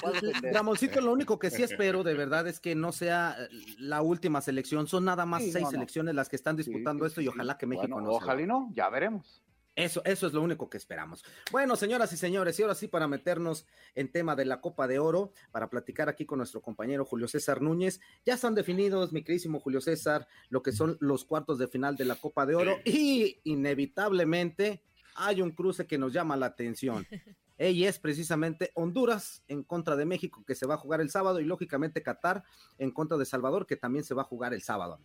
Ramoncito, 0.52 1.00
lo 1.00 1.12
único 1.12 1.38
que 1.38 1.50
sí 1.52 1.62
espero 1.92 2.02
de 2.02 2.14
verdad 2.14 2.48
es 2.48 2.58
que 2.58 2.74
no 2.74 2.90
sea 2.90 3.36
la 3.78 4.02
última 4.02 4.40
selección. 4.40 4.88
Son 4.88 5.04
nada 5.04 5.24
más 5.24 5.44
Sí, 5.44 5.52
seis 5.52 5.62
no, 5.62 5.68
no. 5.68 5.70
selecciones 5.70 6.14
las 6.16 6.28
que 6.28 6.34
están 6.34 6.56
disputando 6.56 7.04
sí, 7.04 7.08
esto 7.08 7.20
y 7.20 7.28
ojalá 7.28 7.56
que 7.58 7.66
México 7.66 7.86
Bueno, 7.94 8.08
no 8.08 8.14
Ojalá 8.16 8.42
y 8.42 8.46
no, 8.46 8.70
ya 8.72 8.88
veremos. 8.88 9.40
Eso, 9.76 10.02
eso 10.04 10.26
es 10.26 10.32
lo 10.32 10.42
único 10.42 10.70
que 10.70 10.76
esperamos. 10.76 11.24
Bueno, 11.50 11.74
señoras 11.74 12.12
y 12.12 12.16
señores, 12.16 12.58
y 12.58 12.62
ahora 12.62 12.76
sí 12.76 12.86
para 12.86 13.08
meternos 13.08 13.66
en 13.94 14.10
tema 14.10 14.36
de 14.36 14.44
la 14.44 14.60
Copa 14.60 14.86
de 14.86 15.00
Oro, 15.00 15.32
para 15.50 15.68
platicar 15.68 16.08
aquí 16.08 16.24
con 16.24 16.38
nuestro 16.38 16.62
compañero 16.62 17.04
Julio 17.04 17.26
César 17.26 17.60
Núñez, 17.60 18.00
ya 18.24 18.34
están 18.34 18.54
definidos, 18.54 19.12
mi 19.12 19.22
queridísimo 19.22 19.58
Julio 19.58 19.80
César, 19.80 20.28
lo 20.48 20.62
que 20.62 20.70
son 20.70 20.96
los 21.00 21.24
cuartos 21.24 21.58
de 21.58 21.66
final 21.66 21.96
de 21.96 22.04
la 22.04 22.14
Copa 22.14 22.46
de 22.46 22.54
Oro 22.54 22.76
y 22.84 23.40
inevitablemente 23.44 24.82
hay 25.16 25.42
un 25.42 25.50
cruce 25.50 25.86
que 25.86 25.98
nos 25.98 26.12
llama 26.12 26.36
la 26.36 26.46
atención. 26.46 27.06
Y 27.56 27.84
es 27.84 28.00
precisamente 28.00 28.72
Honduras 28.74 29.44
en 29.46 29.62
contra 29.62 29.94
de 29.94 30.04
México, 30.04 30.42
que 30.44 30.56
se 30.56 30.66
va 30.66 30.74
a 30.74 30.78
jugar 30.78 31.00
el 31.00 31.10
sábado, 31.10 31.38
y 31.38 31.44
lógicamente 31.44 32.02
Qatar 32.02 32.42
en 32.78 32.90
contra 32.90 33.16
de 33.16 33.24
Salvador, 33.24 33.64
que 33.66 33.76
también 33.76 34.04
se 34.04 34.12
va 34.12 34.22
a 34.22 34.26
jugar 34.26 34.52
el 34.54 34.62
sábado. 34.62 34.98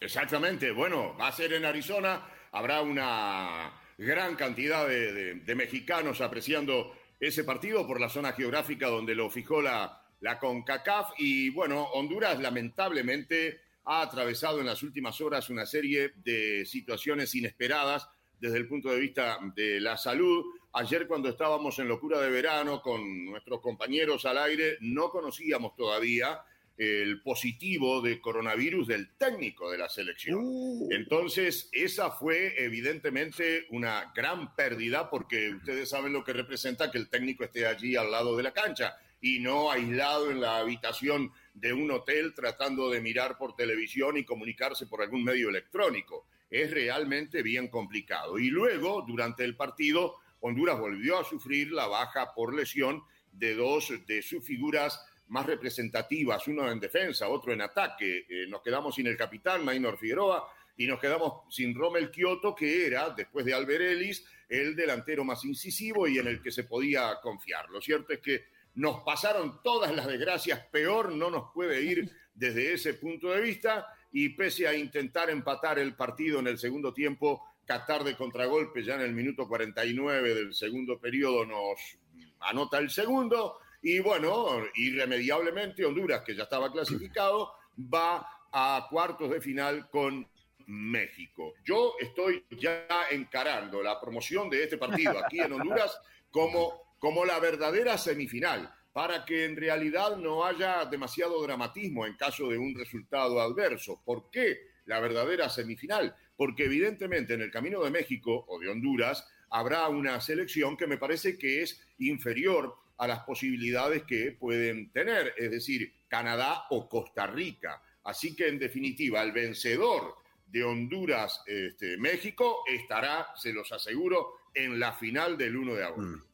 Exactamente, 0.00 0.70
bueno, 0.70 1.16
va 1.18 1.28
a 1.28 1.32
ser 1.32 1.52
en 1.52 1.64
Arizona, 1.64 2.26
habrá 2.52 2.82
una 2.82 3.72
gran 3.96 4.34
cantidad 4.36 4.88
de, 4.88 5.54
mexicanos 5.54 6.20
apreciando 6.20 6.94
ese 7.20 7.44
partido 7.44 7.86
por 7.86 8.00
la 8.00 8.08
zona 8.08 8.32
geográfica 8.32 8.88
donde 8.88 9.14
lo 9.14 9.30
fijó 9.30 9.62
la, 9.62 10.02
la 10.20 10.38
CONCACAF. 10.38 11.12
Y 11.18 11.50
bueno, 11.50 11.84
Honduras 11.94 12.38
lamentablemente 12.40 13.60
ha 13.84 14.02
atravesado 14.02 14.60
en 14.60 14.66
las 14.66 14.82
últimas 14.82 15.20
horas 15.20 15.48
una 15.50 15.66
serie 15.66 16.12
de 16.16 16.64
situaciones 16.66 17.34
inesperadas 17.34 18.08
desde 18.40 18.58
el 18.58 18.68
punto 18.68 18.90
de 18.90 19.00
vista 19.00 19.38
de 19.54 19.80
la 19.80 19.96
salud. 19.96 20.44
ayer 20.72 21.06
cuando 21.06 21.28
estábamos 21.28 21.78
en 21.78 21.88
locura 21.88 22.20
de 22.20 22.30
verano 22.30 22.82
con 22.82 23.24
nuestros 23.26 23.60
compañeros 23.60 24.26
al 24.26 24.38
aire, 24.38 24.76
no 24.80 25.08
conocíamos 25.08 25.76
todavía 25.76 26.42
el 26.76 27.22
positivo 27.22 28.00
de 28.00 28.20
coronavirus 28.20 28.88
del 28.88 29.16
técnico 29.16 29.70
de 29.70 29.78
la 29.78 29.88
selección. 29.88 30.40
Uh. 30.42 30.88
Entonces, 30.90 31.68
esa 31.72 32.10
fue 32.10 32.54
evidentemente 32.64 33.66
una 33.70 34.12
gran 34.14 34.54
pérdida 34.56 35.08
porque 35.08 35.50
ustedes 35.50 35.88
saben 35.88 36.12
lo 36.12 36.24
que 36.24 36.32
representa 36.32 36.90
que 36.90 36.98
el 36.98 37.08
técnico 37.08 37.44
esté 37.44 37.66
allí 37.66 37.96
al 37.96 38.10
lado 38.10 38.36
de 38.36 38.42
la 38.42 38.52
cancha 38.52 38.96
y 39.20 39.38
no 39.38 39.70
aislado 39.70 40.30
en 40.30 40.40
la 40.40 40.58
habitación 40.58 41.32
de 41.54 41.72
un 41.72 41.90
hotel 41.90 42.34
tratando 42.34 42.90
de 42.90 43.00
mirar 43.00 43.38
por 43.38 43.56
televisión 43.56 44.18
y 44.18 44.24
comunicarse 44.24 44.86
por 44.86 45.00
algún 45.00 45.24
medio 45.24 45.48
electrónico. 45.48 46.26
Es 46.50 46.70
realmente 46.70 47.42
bien 47.42 47.68
complicado. 47.68 48.38
Y 48.38 48.50
luego, 48.50 49.02
durante 49.06 49.44
el 49.44 49.56
partido, 49.56 50.16
Honduras 50.40 50.78
volvió 50.78 51.18
a 51.18 51.24
sufrir 51.24 51.72
la 51.72 51.86
baja 51.86 52.34
por 52.34 52.54
lesión 52.54 53.02
de 53.32 53.54
dos 53.54 53.92
de 54.06 54.22
sus 54.22 54.44
figuras 54.44 55.00
más 55.28 55.46
representativas, 55.46 56.46
uno 56.48 56.70
en 56.70 56.80
defensa, 56.80 57.28
otro 57.28 57.52
en 57.52 57.62
ataque. 57.62 58.26
Eh, 58.28 58.46
nos 58.48 58.62
quedamos 58.62 58.94
sin 58.94 59.06
el 59.06 59.16
capitán, 59.16 59.64
Maynor 59.64 59.98
Figueroa, 59.98 60.48
y 60.76 60.86
nos 60.86 61.00
quedamos 61.00 61.42
sin 61.54 61.74
Rommel 61.74 62.10
Kioto, 62.10 62.54
que 62.54 62.86
era, 62.86 63.10
después 63.10 63.44
de 63.44 63.54
Alberelis, 63.54 64.24
el 64.48 64.74
delantero 64.74 65.24
más 65.24 65.44
incisivo 65.44 66.06
y 66.06 66.18
en 66.18 66.26
el 66.26 66.42
que 66.42 66.50
se 66.50 66.64
podía 66.64 67.18
confiar. 67.22 67.68
Lo 67.70 67.80
cierto 67.80 68.12
es 68.12 68.20
que 68.20 68.44
nos 68.74 69.02
pasaron 69.02 69.62
todas 69.62 69.94
las 69.94 70.06
desgracias, 70.06 70.60
peor 70.70 71.12
no 71.12 71.30
nos 71.30 71.52
puede 71.52 71.82
ir 71.82 72.10
desde 72.34 72.72
ese 72.72 72.94
punto 72.94 73.30
de 73.30 73.40
vista, 73.40 73.86
y 74.12 74.30
pese 74.30 74.66
a 74.68 74.74
intentar 74.74 75.30
empatar 75.30 75.78
el 75.78 75.94
partido 75.94 76.40
en 76.40 76.48
el 76.48 76.58
segundo 76.58 76.92
tiempo, 76.92 77.42
Qatar 77.66 78.04
de 78.04 78.14
contragolpe 78.14 78.84
ya 78.84 78.96
en 78.96 79.00
el 79.00 79.12
minuto 79.14 79.48
49 79.48 80.34
del 80.34 80.54
segundo 80.54 80.98
periodo 80.98 81.46
nos 81.46 81.98
anota 82.40 82.78
el 82.78 82.90
segundo, 82.90 83.58
y 83.86 83.98
bueno, 83.98 84.62
irremediablemente 84.76 85.84
Honduras, 85.84 86.22
que 86.22 86.34
ya 86.34 86.44
estaba 86.44 86.72
clasificado, 86.72 87.52
va 87.78 88.26
a 88.50 88.86
cuartos 88.88 89.30
de 89.30 89.42
final 89.42 89.90
con 89.90 90.26
México. 90.66 91.52
Yo 91.66 91.92
estoy 92.00 92.42
ya 92.58 92.86
encarando 93.10 93.82
la 93.82 94.00
promoción 94.00 94.48
de 94.48 94.64
este 94.64 94.78
partido 94.78 95.18
aquí 95.22 95.38
en 95.38 95.52
Honduras 95.52 96.00
como, 96.30 96.94
como 96.98 97.26
la 97.26 97.38
verdadera 97.40 97.98
semifinal, 97.98 98.72
para 98.94 99.26
que 99.26 99.44
en 99.44 99.54
realidad 99.54 100.16
no 100.16 100.46
haya 100.46 100.86
demasiado 100.86 101.42
dramatismo 101.42 102.06
en 102.06 102.16
caso 102.16 102.48
de 102.48 102.56
un 102.56 102.74
resultado 102.74 103.38
adverso. 103.38 104.00
¿Por 104.02 104.30
qué 104.30 104.60
la 104.86 104.98
verdadera 104.98 105.50
semifinal? 105.50 106.16
Porque 106.38 106.64
evidentemente 106.64 107.34
en 107.34 107.42
el 107.42 107.50
camino 107.50 107.84
de 107.84 107.90
México 107.90 108.46
o 108.48 108.58
de 108.58 108.70
Honduras 108.70 109.28
habrá 109.50 109.88
una 109.88 110.22
selección 110.22 110.74
que 110.74 110.86
me 110.86 110.96
parece 110.96 111.36
que 111.36 111.60
es 111.60 111.86
inferior 111.98 112.78
a 112.96 113.06
las 113.06 113.20
posibilidades 113.20 114.04
que 114.04 114.32
pueden 114.32 114.90
tener, 114.90 115.34
es 115.36 115.50
decir, 115.50 115.92
Canadá 116.08 116.66
o 116.70 116.88
Costa 116.88 117.26
Rica. 117.26 117.82
Así 118.04 118.36
que 118.36 118.48
en 118.48 118.58
definitiva, 118.58 119.22
el 119.22 119.32
vencedor 119.32 120.16
de 120.46 120.62
Honduras, 120.62 121.42
este, 121.46 121.96
México, 121.96 122.62
estará, 122.68 123.28
se 123.34 123.52
los 123.52 123.72
aseguro, 123.72 124.34
en 124.54 124.78
la 124.78 124.92
final 124.92 125.36
del 125.36 125.56
1 125.56 125.74
de 125.74 125.84
agosto. 125.84 126.24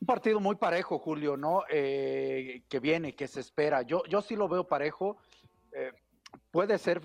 Un 0.00 0.06
partido 0.06 0.40
muy 0.40 0.56
parejo, 0.56 0.98
Julio, 0.98 1.36
¿no? 1.36 1.64
Eh, 1.70 2.62
que 2.68 2.80
viene, 2.80 3.14
que 3.14 3.28
se 3.28 3.40
espera. 3.40 3.82
Yo, 3.82 4.04
yo 4.06 4.20
sí 4.22 4.36
lo 4.36 4.48
veo 4.48 4.66
parejo. 4.66 5.18
Eh, 5.72 5.92
puede 6.50 6.78
ser. 6.78 7.02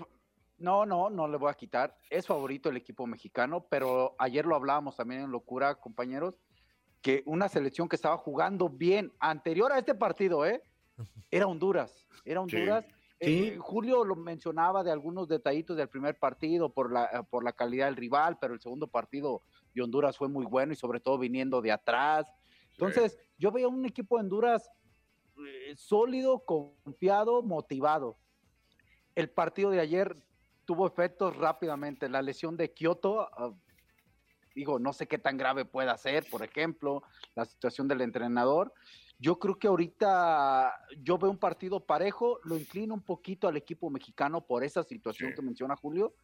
No, 0.58 0.86
no, 0.86 1.10
no 1.10 1.28
le 1.28 1.36
voy 1.36 1.50
a 1.50 1.54
quitar. 1.54 1.96
Es 2.08 2.26
favorito 2.26 2.70
el 2.70 2.76
equipo 2.76 3.06
mexicano, 3.06 3.66
pero 3.68 4.14
ayer 4.18 4.46
lo 4.46 4.54
hablábamos 4.54 4.96
también 4.96 5.22
en 5.22 5.30
locura, 5.30 5.74
compañeros, 5.74 6.38
que 7.04 7.22
una 7.26 7.50
selección 7.50 7.86
que 7.86 7.96
estaba 7.96 8.16
jugando 8.16 8.70
bien 8.70 9.12
anterior 9.20 9.70
a 9.70 9.78
este 9.78 9.94
partido, 9.94 10.46
¿eh? 10.46 10.62
Era 11.30 11.46
Honduras. 11.46 12.06
Era 12.24 12.40
Honduras. 12.40 12.86
Eh, 13.20 13.58
Julio 13.60 14.06
lo 14.06 14.16
mencionaba 14.16 14.82
de 14.82 14.90
algunos 14.90 15.28
detallitos 15.28 15.76
del 15.76 15.88
primer 15.88 16.18
partido 16.18 16.70
por 16.70 16.90
la, 16.90 17.22
por 17.24 17.44
la 17.44 17.52
calidad 17.52 17.86
del 17.86 17.96
rival, 17.96 18.38
pero 18.40 18.54
el 18.54 18.60
segundo 18.60 18.86
partido 18.86 19.42
de 19.74 19.82
Honduras 19.82 20.16
fue 20.16 20.28
muy 20.28 20.46
bueno 20.46 20.72
y 20.72 20.76
sobre 20.76 20.98
todo 20.98 21.18
viniendo 21.18 21.60
de 21.60 21.72
atrás. 21.72 22.26
Entonces, 22.72 23.18
yo 23.36 23.52
veía 23.52 23.68
un 23.68 23.84
equipo 23.84 24.16
de 24.16 24.22
Honduras 24.22 24.70
eh, 25.46 25.74
sólido, 25.76 26.38
confiado, 26.46 27.42
motivado. 27.42 28.16
El 29.14 29.28
partido 29.28 29.68
de 29.68 29.80
ayer 29.80 30.16
tuvo 30.64 30.86
efectos 30.86 31.36
rápidamente. 31.36 32.08
La 32.08 32.22
lesión 32.22 32.56
de 32.56 32.72
Kioto, 32.72 33.20
ah, 33.20 33.52
digo, 34.54 34.78
no 34.78 34.92
sé 34.92 35.06
qué 35.06 35.18
tan 35.18 35.36
grave 35.36 35.64
pueda 35.64 35.96
ser, 35.96 36.24
por 36.30 36.42
ejemplo, 36.44 37.02
la 37.34 37.44
situación 37.44 37.88
del 37.88 38.00
entrenador. 38.00 38.72
Yo 39.18 39.38
creo 39.38 39.58
que 39.58 39.68
ahorita 39.68 40.72
yo 40.98 41.18
veo 41.18 41.30
un 41.30 41.38
partido 41.38 41.84
parejo, 41.84 42.40
lo 42.44 42.56
inclino 42.56 42.94
un 42.94 43.02
poquito 43.02 43.48
al 43.48 43.56
equipo 43.56 43.90
mexicano 43.90 44.46
por 44.46 44.64
esa 44.64 44.82
situación 44.82 45.30
Sí. 45.30 45.36
que 45.36 45.42
menciona 45.42 45.76
Julio, 45.76 46.14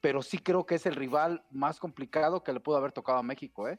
pero 0.00 0.22
sí 0.22 0.38
creo 0.38 0.64
que 0.66 0.76
es 0.76 0.86
el 0.86 0.94
rival 0.94 1.44
más 1.50 1.78
complicado 1.78 2.42
que 2.42 2.52
le 2.52 2.60
pudo 2.60 2.76
haber 2.76 2.92
tocado 2.92 3.18
a 3.18 3.22
México, 3.22 3.68
¿eh? 3.68 3.78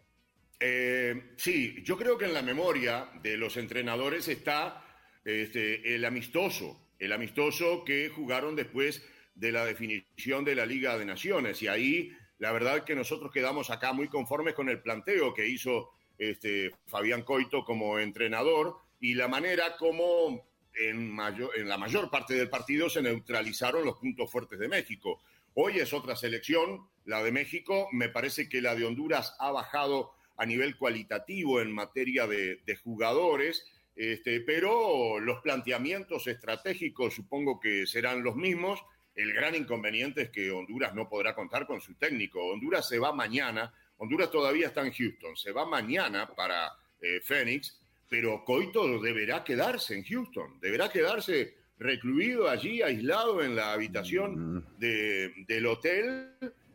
Eh, 0.60 1.34
sí, 1.38 1.84
yo 1.84 1.98
creo 1.98 2.18
que 2.18 2.26
en 2.26 2.34
la 2.34 2.42
memoria 2.42 3.10
de 3.22 3.38
los 3.38 3.58
entrenadores 3.58 4.28
está 4.28 4.84
este, 5.24 5.94
el 5.94 6.04
amistoso, 6.04 6.90
el 6.98 7.12
amistoso 7.12 7.84
que 7.86 8.10
jugaron 8.10 8.56
después 8.56 9.06
de 9.36 9.52
la 9.52 9.66
definición 9.66 10.44
de 10.44 10.56
la 10.56 10.66
Liga 10.66 10.98
de 10.98 11.06
Naciones. 11.06 11.62
Y 11.62 11.68
ahí, 11.68 12.12
la 12.40 12.52
verdad 12.52 12.84
que 12.84 12.96
nosotros 12.96 13.32
quedamos 13.32 13.70
acá 13.70 13.94
muy 13.94 14.08
conformes 14.08 14.54
con 14.54 14.70
el 14.70 14.82
planteo 14.82 15.34
que 15.34 15.48
hizo 15.48 15.90
este, 16.18 16.72
Fabián 16.86 17.24
Coito 17.24 17.64
como 17.66 18.00
entrenador 18.00 18.78
y 19.00 19.14
la 19.14 19.28
manera 19.28 19.76
como 19.78 20.46
en, 20.74 21.18
en 21.56 21.70
la 21.70 21.78
mayor 21.78 22.10
parte 22.10 22.36
del 22.36 22.50
partido 22.50 22.90
se 22.90 23.02
neutralizaron 23.02 23.86
los 23.86 23.98
puntos 23.98 24.32
fuertes 24.32 24.60
de 24.60 24.68
México. 24.68 25.22
Hoy 25.54 25.80
es 25.80 25.94
otra 25.94 26.16
selección, 26.16 26.88
la 27.06 27.24
de 27.24 27.32
México. 27.32 27.90
Me 27.92 28.10
parece 28.10 28.48
que 28.48 28.62
la 28.62 28.76
de 28.76 28.86
Honduras 28.86 29.36
ha 29.40 29.52
bajado 29.52 30.12
a 30.38 30.46
nivel 30.46 30.78
cualitativo 30.78 31.62
en 31.62 31.72
materia 31.72 32.28
de, 32.28 32.58
de 32.58 32.76
jugadores, 32.76 33.66
este, 33.96 34.42
pero 34.42 35.20
los 35.20 35.42
planteamientos 35.42 36.28
estratégicos 36.28 37.16
supongo 37.16 37.60
que 37.60 37.88
serán 37.88 38.24
los 38.24 38.36
mismos. 38.36 38.80
El 39.18 39.34
gran 39.34 39.54
inconveniente 39.56 40.22
es 40.22 40.30
que 40.30 40.50
Honduras 40.52 40.94
no 40.96 41.10
podrá 41.10 41.36
contar 41.36 41.66
con 41.68 41.82
su 41.82 41.96
técnico. 41.96 42.40
Honduras 42.46 42.88
se 42.88 43.00
va 43.00 43.12
mañana, 43.12 43.74
Honduras 43.98 44.32
todavía 44.32 44.68
está 44.68 44.86
en 44.86 44.94
Houston, 44.94 45.36
se 45.36 45.52
va 45.52 45.66
mañana 45.66 46.28
para 46.34 46.72
eh, 47.02 47.20
Phoenix, 47.24 47.78
pero 48.10 48.46
Coito 48.46 49.00
deberá 49.02 49.44
quedarse 49.44 49.96
en 49.96 50.04
Houston, 50.06 50.60
deberá 50.62 50.90
quedarse 50.90 51.56
recluido 51.80 52.48
allí, 52.48 52.82
aislado 52.82 53.44
en 53.44 53.56
la 53.56 53.74
habitación 53.74 54.66
de- 54.78 55.34
del 55.48 55.66
hotel, 55.66 56.30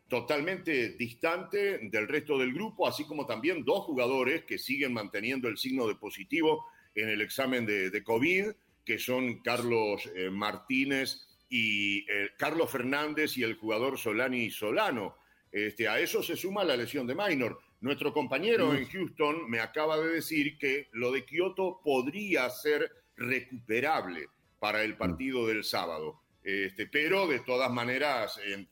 totalmente 0.08 0.90
distante 0.90 1.78
del 1.90 2.06
resto 2.06 2.36
del 2.38 2.52
grupo, 2.52 2.86
así 2.86 3.04
como 3.06 3.24
también 3.24 3.64
dos 3.64 3.84
jugadores 3.84 4.44
que 4.44 4.58
siguen 4.58 4.92
manteniendo 4.92 5.48
el 5.48 5.56
signo 5.56 5.86
de 5.88 5.94
positivo 5.94 6.66
en 6.94 7.08
el 7.08 7.20
examen 7.22 7.64
de, 7.64 7.88
de 7.90 8.02
COVID, 8.04 8.48
que 8.84 8.98
son 8.98 9.40
Carlos 9.42 10.10
eh, 10.14 10.28
Martínez 10.30 11.26
y 11.54 11.98
eh, 12.10 12.30
Carlos 12.38 12.70
Fernández 12.70 13.36
y 13.36 13.42
el 13.42 13.56
jugador 13.56 13.98
Solani 13.98 14.50
Solano. 14.50 15.18
Este, 15.50 15.86
a 15.86 16.00
eso 16.00 16.22
se 16.22 16.34
suma 16.34 16.64
la 16.64 16.78
lesión 16.78 17.06
de 17.06 17.14
Minor. 17.14 17.60
Nuestro 17.82 18.10
compañero 18.14 18.72
en 18.74 18.86
Houston 18.88 19.50
me 19.50 19.60
acaba 19.60 19.98
de 19.98 20.08
decir 20.14 20.56
que 20.56 20.88
lo 20.92 21.12
de 21.12 21.26
Kioto 21.26 21.82
podría 21.84 22.48
ser 22.48 22.90
recuperable 23.16 24.28
para 24.58 24.82
el 24.82 24.96
partido 24.96 25.46
del 25.46 25.62
sábado. 25.62 26.22
Este, 26.42 26.86
pero 26.86 27.26
de 27.26 27.40
todas 27.40 27.70
maneras 27.70 28.40
en- 28.46 28.66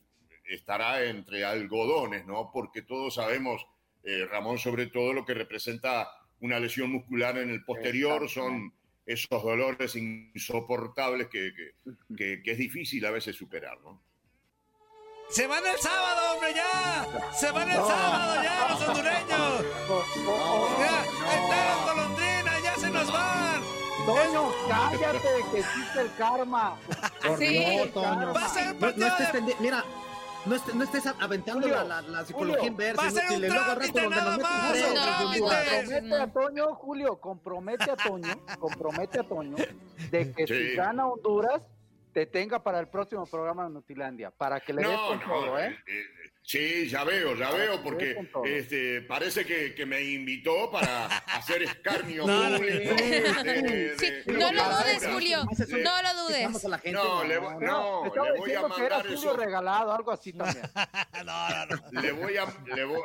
estará 0.45 1.05
entre 1.05 1.45
algodones, 1.45 2.25
¿no? 2.25 2.49
Porque 2.51 2.81
todos 2.81 3.13
sabemos, 3.13 3.63
eh, 4.03 4.25
Ramón, 4.25 4.57
sobre 4.57 4.87
todo 4.87 5.13
lo 5.13 5.23
que 5.23 5.35
representa 5.35 6.09
una 6.39 6.59
lesión 6.59 6.89
muscular 6.91 7.37
en 7.37 7.51
el 7.51 7.63
posterior, 7.63 8.27
son 8.27 8.73
esos 9.13 9.43
dolores 9.43 9.95
insoportables 9.95 11.27
que, 11.27 11.51
que- 11.53 12.15
que- 12.15 12.41
que 12.43 12.51
es 12.51 12.57
difícil 12.57 13.05
a 13.05 13.11
veces 13.11 13.35
superar, 13.35 13.79
¿no? 13.81 14.01
¡Se 15.29 15.47
van 15.47 15.65
el 15.65 15.77
sábado, 15.79 16.33
hombre, 16.33 16.53
ya! 16.53 17.31
¡Se 17.33 17.51
van 17.51 17.69
el 17.69 17.77
sábado, 17.77 18.43
ya, 18.43 18.67
los 18.69 18.81
hondureños! 18.81 19.65
¡Ya! 20.79 21.03
¡Está 21.05 21.65
la 21.65 21.93
golondrina, 21.93 22.59
ya 22.63 22.75
se 22.75 22.89
nos 22.89 23.11
van! 23.13 23.61
Toño, 24.05 24.51
cállate, 24.67 25.19
que 25.51 25.59
existe 25.59 26.01
el 26.01 26.13
karma. 26.17 26.75
Por 27.25 27.37
Sí. 27.37 27.47
Dios, 27.47 27.93
Toño. 27.93 28.33
Va 28.33 28.45
a 28.45 28.49
ser 28.49 28.67
un 28.69 28.73
No, 28.73 28.79
partido 28.79 29.07
no 29.07 29.13
estés 29.17 29.31
de- 29.33 29.39
tendi- 29.39 29.55
Mira, 29.59 29.85
no 30.45 30.55
estés, 30.55 30.75
no 30.75 30.83
estés 30.83 31.05
aventando 31.07 31.61
Julio, 31.61 31.75
la, 31.83 31.83
la, 31.83 32.01
la 32.01 32.25
psicología 32.25 32.55
Julio, 32.57 32.71
inversa. 32.71 33.01
va 33.01 33.07
a 33.07 33.11
ser 33.11 33.23
inútil, 33.31 33.51
un 33.51 33.63
trámite 33.65 34.09
nada 34.09 34.37
nos 34.37 34.37
meten 34.37 35.39
más. 35.39 35.61
Compromete 35.69 36.15
a 36.15 36.27
Toño, 36.31 36.75
Julio, 36.75 37.15
compromete 37.19 37.91
a 37.91 37.95
Toño, 37.95 38.45
compromete 38.59 39.19
a 39.19 39.23
Toño 39.23 39.55
de 40.09 40.31
que 40.33 40.47
Sí. 40.47 40.53
si 40.71 40.75
gana 40.75 41.07
Honduras, 41.07 41.61
te 42.13 42.25
tenga 42.25 42.61
para 42.61 42.79
el 42.79 42.87
próximo 42.87 43.25
programa 43.25 43.63
de 43.65 43.69
Nutilandia, 43.69 44.31
para 44.31 44.59
que 44.59 44.73
le 44.73 44.81
des 44.81 44.91
No, 44.91 45.07
con 45.07 45.19
no, 45.19 45.25
todo, 45.25 45.59
¿eh? 45.59 45.67
eh, 45.67 45.79
eh, 45.87 46.20
Sí, 46.43 46.89
ya 46.89 47.03
veo, 47.03 47.35
ya 47.35 47.51
veo, 47.51 47.81
porque 47.83 48.17
este, 48.45 49.01
parece 49.03 49.45
que, 49.45 49.73
que 49.75 49.85
me 49.85 50.01
invitó 50.01 50.69
para 50.71 51.05
hacer 51.05 51.61
escarnio 51.63 52.25
No, 52.27 52.49
no, 52.49 52.57
público. 52.57 52.93
no. 52.95 53.43
de- 53.43 53.61
de- 53.61 53.95
Sí, 53.97 54.05
de- 54.05 54.23
no 54.33 54.47
de- 54.47 54.53
lo 54.53 54.63
de- 54.63 54.75
dudes, 54.83 55.01
de- 55.01 55.13
Julio. 55.13 55.43
No 55.43 56.01
lo 56.01 56.23
dudes. 56.23 56.65
a 56.65 56.67
la 56.67 56.79
gente, 56.79 56.91
No, 56.97 57.23
le 57.23 57.37
voy- 57.37 57.55
no, 57.63 58.05
Estaba 58.07 58.29
le 58.31 58.39
voy 58.39 58.51
a 58.51 58.53
diciendo 58.55 58.75
que 58.75 58.83
era 58.85 58.97
mandar 58.97 59.13
eso. 59.13 59.37
regalado, 59.37 59.93
algo 59.93 60.11
así 60.11 60.33
también. 60.33 60.65
No, 61.25 61.49
no, 61.49 61.65
no. 61.91 62.01
Le 62.01 62.11
voy, 62.11 62.35
a, 62.37 62.45
le, 62.75 62.83
voy, 62.85 63.01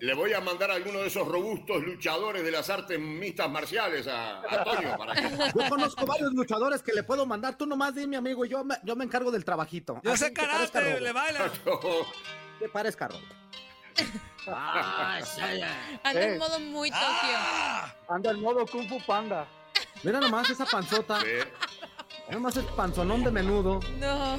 le 0.00 0.14
voy 0.14 0.32
a 0.32 0.40
mandar 0.40 0.70
a 0.70 0.74
alguno 0.74 1.00
de 1.00 1.08
esos 1.08 1.26
robustos 1.26 1.82
luchadores 1.82 2.44
de 2.44 2.50
las 2.52 2.70
artes 2.70 2.98
mixtas 3.00 3.50
marciales 3.50 4.06
a, 4.06 4.38
a 4.40 4.58
Antonio 4.58 4.96
para 4.96 5.14
que 5.14 5.22
Yo 5.58 5.68
conozco 5.68 6.06
varios 6.06 6.32
luchadores 6.32 6.80
que 6.82 6.92
le 6.92 7.02
puedo 7.02 7.26
mandar. 7.26 7.58
Tú 7.58 7.66
nomás 7.66 7.94
dime, 7.96 8.16
amigo, 8.16 8.44
yo 8.44 8.64
me, 8.64 8.76
yo 8.84 8.94
me 8.94 9.04
encargo 9.04 9.32
del 9.32 9.44
trabajito. 9.44 10.00
Yo 10.04 10.16
sé 10.16 10.32
karate, 10.32 11.00
le 11.00 11.10
baila. 11.12 11.50
Que 12.58 12.68
parezca 12.68 13.08
robo. 13.08 13.20
Ah. 14.48 15.18
Anda 16.04 16.22
en 16.22 16.34
Eh. 16.34 16.38
modo 16.38 16.58
muy 16.60 16.90
Tokio. 16.90 17.04
¡Ah! 17.36 17.94
Anda 18.08 18.30
el 18.30 18.38
modo 18.38 18.66
Kung 18.66 18.88
Fu 18.88 19.00
Panda. 19.04 19.46
Mira 20.02 20.20
nomás 20.20 20.50
esa 20.50 20.64
panzota. 20.66 21.20
Mira 21.20 21.46
nomás 22.30 22.56
el 22.56 22.64
panzonón 22.66 23.22
de 23.24 23.30
menudo. 23.30 23.80
No. 23.98 24.36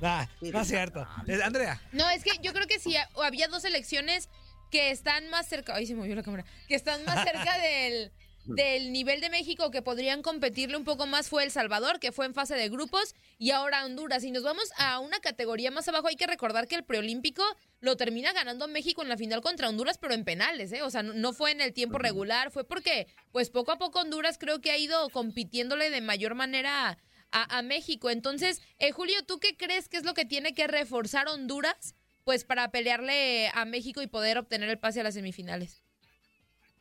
Nah, 0.00 0.26
no 0.40 0.60
es 0.60 0.68
cierto. 0.68 1.06
Andrea. 1.42 1.80
No, 1.92 2.08
es 2.10 2.22
que 2.22 2.32
yo 2.42 2.52
creo 2.52 2.66
que 2.66 2.78
si 2.78 2.96
había 3.22 3.48
dos 3.48 3.64
elecciones 3.64 4.28
que 4.70 4.90
están 4.90 5.28
más 5.30 5.46
cerca, 5.48 5.74
ay 5.74 5.86
se 5.86 5.94
movió 5.94 6.14
la 6.14 6.22
cámara, 6.22 6.44
que 6.68 6.74
están 6.74 7.04
más 7.04 7.24
cerca 7.24 7.56
del, 7.58 8.12
del 8.46 8.92
nivel 8.92 9.20
de 9.20 9.30
México 9.30 9.70
que 9.70 9.82
podrían 9.82 10.22
competirle 10.22 10.76
un 10.76 10.84
poco 10.84 11.06
más 11.06 11.28
fue 11.28 11.44
El 11.44 11.50
Salvador, 11.50 12.00
que 12.00 12.12
fue 12.12 12.26
en 12.26 12.34
fase 12.34 12.54
de 12.54 12.68
grupos, 12.68 13.14
y 13.38 13.50
ahora 13.50 13.84
Honduras. 13.84 14.24
Y 14.24 14.30
nos 14.30 14.42
vamos 14.42 14.70
a 14.76 14.98
una 14.98 15.20
categoría 15.20 15.70
más 15.70 15.88
abajo, 15.88 16.08
hay 16.08 16.16
que 16.16 16.26
recordar 16.26 16.68
que 16.68 16.74
el 16.74 16.84
preolímpico 16.84 17.42
lo 17.80 17.96
termina 17.96 18.32
ganando 18.32 18.68
México 18.68 19.02
en 19.02 19.08
la 19.08 19.16
final 19.16 19.40
contra 19.40 19.68
Honduras, 19.68 19.98
pero 19.98 20.14
en 20.14 20.24
penales, 20.24 20.72
¿eh? 20.72 20.82
O 20.82 20.90
sea, 20.90 21.02
no, 21.02 21.14
no 21.14 21.32
fue 21.32 21.50
en 21.52 21.60
el 21.60 21.72
tiempo 21.72 21.98
regular, 21.98 22.50
fue 22.50 22.64
porque, 22.64 23.06
pues 23.32 23.50
poco 23.50 23.72
a 23.72 23.78
poco 23.78 24.00
Honduras 24.00 24.38
creo 24.38 24.60
que 24.60 24.70
ha 24.70 24.78
ido 24.78 25.08
compitiéndole 25.10 25.90
de 25.90 26.00
mayor 26.00 26.34
manera 26.34 26.98
a, 27.30 27.58
a 27.58 27.62
México. 27.62 28.10
Entonces, 28.10 28.62
eh, 28.78 28.92
Julio, 28.92 29.22
¿tú 29.26 29.38
qué 29.38 29.56
crees 29.56 29.88
que 29.88 29.96
es 29.96 30.04
lo 30.04 30.14
que 30.14 30.24
tiene 30.24 30.54
que 30.54 30.66
reforzar 30.66 31.28
Honduras? 31.28 31.94
Pues 32.24 32.44
para 32.44 32.70
pelearle 32.70 33.50
a 33.52 33.66
México 33.66 34.00
y 34.00 34.06
poder 34.06 34.38
obtener 34.38 34.70
el 34.70 34.78
pase 34.78 35.00
a 35.00 35.02
las 35.02 35.14
semifinales. 35.14 35.83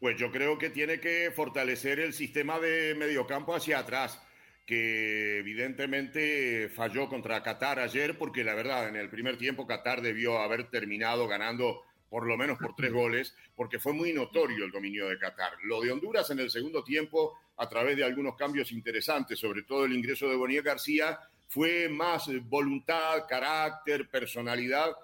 Pues 0.03 0.17
yo 0.17 0.33
creo 0.33 0.57
que 0.57 0.69
tiene 0.69 0.99
que 0.99 1.31
fortalecer 1.31 2.01
el 2.01 2.11
sistema 2.11 2.59
de 2.59 2.93
mediocampo 2.93 3.55
hacia 3.55 3.79
atrás, 3.79 4.21
que 4.65 5.37
evidentemente 5.37 6.67
falló 6.67 7.07
contra 7.07 7.41
Qatar 7.41 7.79
ayer, 7.79 8.17
porque 8.17 8.43
la 8.43 8.53
verdad, 8.53 8.89
en 8.89 8.97
el 8.97 9.09
primer 9.09 9.37
tiempo 9.37 9.65
Qatar 9.65 10.01
debió 10.01 10.39
haber 10.39 10.69
terminado 10.69 11.25
ganando 11.25 11.83
por 12.09 12.27
lo 12.27 12.35
menos 12.35 12.57
por 12.57 12.75
tres 12.75 12.91
goles, 12.91 13.33
porque 13.55 13.79
fue 13.79 13.93
muy 13.93 14.11
notorio 14.11 14.65
el 14.65 14.71
dominio 14.71 15.07
de 15.07 15.17
Qatar. 15.17 15.53
Lo 15.63 15.79
de 15.79 15.93
Honduras 15.93 16.29
en 16.31 16.39
el 16.39 16.49
segundo 16.49 16.83
tiempo, 16.83 17.39
a 17.55 17.69
través 17.69 17.95
de 17.95 18.03
algunos 18.03 18.35
cambios 18.35 18.73
interesantes, 18.73 19.39
sobre 19.39 19.63
todo 19.63 19.85
el 19.85 19.93
ingreso 19.93 20.27
de 20.27 20.35
Bonilla 20.35 20.63
García, 20.63 21.17
fue 21.47 21.87
más 21.87 22.29
voluntad, 22.49 23.25
carácter, 23.25 24.09
personalidad 24.09 24.97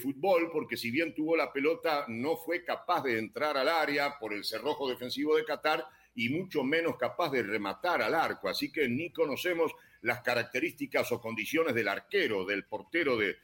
fútbol, 0.00 0.50
porque 0.50 0.76
si 0.76 0.90
bien 0.90 1.14
tuvo 1.14 1.36
la 1.36 1.52
pelota, 1.52 2.06
no 2.08 2.36
fue 2.36 2.64
capaz 2.64 3.02
de 3.02 3.18
entrar 3.18 3.56
al 3.56 3.68
área 3.68 4.18
por 4.18 4.32
el 4.32 4.44
cerrojo 4.44 4.88
defensivo 4.88 5.36
de 5.36 5.44
Qatar 5.44 5.86
y 6.14 6.30
mucho 6.30 6.64
menos 6.64 6.96
capaz 6.96 7.30
de 7.30 7.42
rematar 7.42 8.02
al 8.02 8.14
arco. 8.14 8.48
Así 8.48 8.72
que 8.72 8.88
ni 8.88 9.10
conocemos 9.10 9.72
las 10.00 10.22
características 10.22 11.12
o 11.12 11.20
condiciones 11.20 11.74
del 11.74 11.88
arquero, 11.88 12.44
del 12.44 12.64
portero 12.64 13.16
de, 13.16 13.36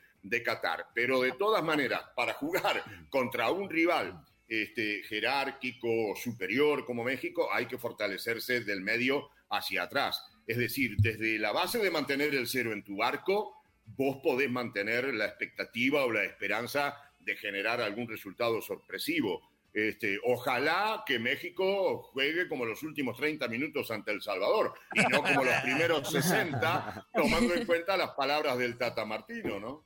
Qatar. 0.42 0.86
Pero 0.94 1.20
de 1.20 1.32
todas 1.32 1.62
maneras, 1.62 2.00
para 2.16 2.34
jugar 2.34 2.82
contra 3.10 3.50
un 3.50 3.68
rival 3.68 4.24
este, 4.48 5.02
jerárquico, 5.02 6.14
superior 6.16 6.84
como 6.86 7.04
México, 7.04 7.48
hay 7.52 7.66
que 7.66 7.78
fortalecerse 7.78 8.60
del 8.60 8.80
medio 8.80 9.28
hacia 9.50 9.82
atrás. 9.82 10.24
Es 10.46 10.56
decir, 10.56 10.96
desde 10.98 11.38
la 11.38 11.52
base 11.52 11.78
de 11.78 11.90
mantener 11.90 12.34
el 12.34 12.46
cero 12.46 12.72
en 12.72 12.84
tu 12.84 12.96
barco, 12.96 13.61
vos 13.84 14.18
podés 14.22 14.50
mantener 14.50 15.12
la 15.14 15.26
expectativa 15.26 16.04
o 16.04 16.12
la 16.12 16.24
esperanza 16.24 16.96
de 17.20 17.36
generar 17.36 17.80
algún 17.80 18.08
resultado 18.08 18.60
sorpresivo. 18.62 19.40
Este, 19.74 20.18
ojalá 20.24 21.02
que 21.06 21.18
México 21.18 22.02
juegue 22.12 22.46
como 22.46 22.66
los 22.66 22.82
últimos 22.82 23.16
30 23.16 23.48
minutos 23.48 23.90
ante 23.90 24.10
El 24.12 24.20
Salvador 24.20 24.74
y 24.94 25.00
no 25.10 25.22
como 25.22 25.44
los 25.44 25.54
primeros 25.62 26.10
60, 26.10 27.08
tomando 27.14 27.54
en 27.54 27.64
cuenta 27.64 27.96
las 27.96 28.10
palabras 28.10 28.58
del 28.58 28.76
Tata 28.76 29.06
Martino, 29.06 29.58
¿no? 29.58 29.84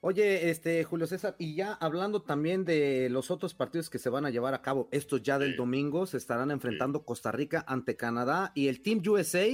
Oye, 0.00 0.50
este 0.50 0.82
Julio 0.82 1.06
César, 1.06 1.36
y 1.38 1.54
ya 1.54 1.74
hablando 1.74 2.22
también 2.22 2.64
de 2.64 3.08
los 3.08 3.30
otros 3.30 3.54
partidos 3.54 3.88
que 3.88 4.00
se 4.00 4.10
van 4.10 4.26
a 4.26 4.30
llevar 4.30 4.52
a 4.52 4.60
cabo, 4.60 4.88
estos 4.90 5.22
ya 5.22 5.38
del 5.38 5.52
Sí. 5.52 5.56
domingo 5.56 6.06
se 6.06 6.16
estarán 6.16 6.50
enfrentando 6.50 7.04
Costa 7.04 7.30
Rica 7.30 7.64
ante 7.68 7.96
Canadá 7.96 8.50
y 8.56 8.66
el 8.66 8.82
Team 8.82 9.00
USA, 9.06 9.46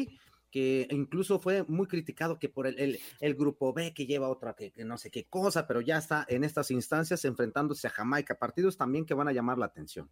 que 0.51 0.87
incluso 0.91 1.39
fue 1.39 1.65
muy 1.69 1.87
criticado 1.87 2.39
que 2.39 2.49
por 2.49 2.67
el, 2.67 2.99
el- 3.21 3.35
grupo 3.35 3.73
B 3.73 3.93
que 3.95 4.07
lleva 4.07 4.29
otra 4.29 4.55
que, 4.55 4.71
que 4.73 4.85
no 4.85 4.97
sé 4.99 5.11
qué 5.11 5.25
cosa, 5.25 5.67
pero 5.67 5.81
ya 5.81 5.99
está 5.99 6.25
en 6.29 6.45
estas 6.45 6.71
instancias 6.71 7.25
enfrentándose 7.25 7.87
a 7.87 7.91
Jamaica, 7.91 8.39
partidos 8.39 8.77
también 8.77 9.05
que 9.05 9.15
van 9.15 9.29
a 9.29 9.33
llamar 9.33 9.59
la 9.59 9.67
atención. 9.67 10.09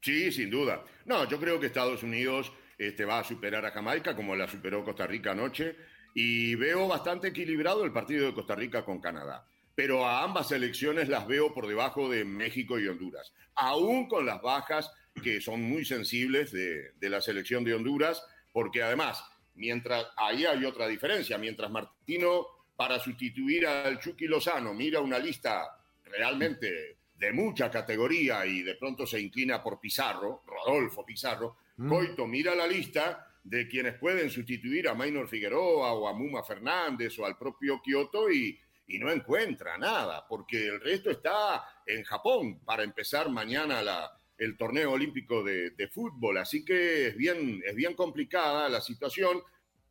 Sí, 0.00 0.30
sin 0.32 0.50
duda. 0.50 0.84
No, 1.04 1.28
yo 1.28 1.38
creo 1.40 1.58
que 1.58 1.66
Estados 1.66 2.02
Unidos 2.02 2.52
este, 2.78 3.04
va 3.04 3.20
a 3.20 3.24
superar 3.24 3.64
a 3.66 3.70
Jamaica 3.72 4.14
como 4.14 4.36
la 4.36 4.46
superó 4.48 4.84
Costa 4.84 5.06
Rica 5.06 5.32
anoche 5.32 5.76
y 6.14 6.54
veo 6.54 6.86
bastante 6.88 7.28
equilibrado 7.28 7.84
el 7.84 7.92
partido 7.92 8.26
de 8.26 8.34
Costa 8.34 8.54
Rica 8.54 8.84
con 8.84 9.00
Canadá. 9.00 9.46
Pero 9.74 10.06
a 10.06 10.22
ambas 10.22 10.48
selecciones 10.48 11.08
las 11.08 11.26
veo 11.26 11.52
por 11.52 11.66
debajo 11.66 12.08
de 12.08 12.24
México 12.24 12.78
y 12.78 12.88
Honduras, 12.88 13.32
aún 13.54 14.08
con 14.08 14.24
las 14.24 14.40
bajas 14.40 14.90
que 15.22 15.40
son 15.40 15.62
muy 15.62 15.84
sensibles 15.84 16.50
de, 16.52 16.92
de 16.98 17.10
la 17.10 17.20
selección 17.20 17.64
de 17.64 17.74
Honduras, 17.74 18.22
porque 18.52 18.82
además, 18.82 19.22
mientras 19.56 20.06
ahí 20.16 20.44
hay 20.44 20.64
otra 20.64 20.86
diferencia, 20.86 21.38
mientras 21.38 21.70
Martino 21.70 22.46
para 22.76 22.98
sustituir 22.98 23.66
al 23.66 23.98
Chucky 23.98 24.26
Lozano 24.26 24.74
mira 24.74 25.00
una 25.00 25.18
lista 25.18 25.78
realmente 26.04 26.98
de 27.14 27.32
mucha 27.32 27.70
categoría 27.70 28.44
y 28.44 28.62
de 28.62 28.74
pronto 28.74 29.06
se 29.06 29.20
inclina 29.20 29.62
por 29.62 29.80
Pizarro, 29.80 30.42
Rodolfo 30.46 31.04
Pizarro, 31.04 31.56
Mm. 31.76 31.88
Coito 31.88 32.26
mira 32.26 32.54
la 32.54 32.66
lista 32.66 33.26
de 33.42 33.68
quienes 33.68 33.98
pueden 33.98 34.30
sustituir 34.30 34.88
a 34.88 34.94
Maynor 34.94 35.28
Figueroa 35.28 35.92
o 35.92 36.08
a 36.08 36.12
Muma 36.12 36.42
Fernández 36.42 37.18
o 37.18 37.26
al 37.26 37.36
propio 37.36 37.80
Kioto 37.82 38.30
y, 38.30 38.58
y 38.88 38.98
no 38.98 39.10
encuentra 39.10 39.76
nada, 39.78 40.26
porque 40.26 40.66
el 40.66 40.80
resto 40.80 41.10
está 41.10 41.64
en 41.86 42.02
Japón 42.02 42.60
para 42.64 42.82
empezar 42.82 43.28
mañana 43.28 43.82
la, 43.82 44.10
el 44.38 44.56
torneo 44.56 44.92
olímpico 44.92 45.42
de, 45.42 45.88
fútbol. 45.92 46.38
Así 46.38 46.64
que 46.64 47.08
es 47.08 47.16
bien, 47.16 47.62
es 47.64 47.74
bien 47.74 47.94
complicada 47.94 48.68
la 48.68 48.80
situación, 48.80 49.42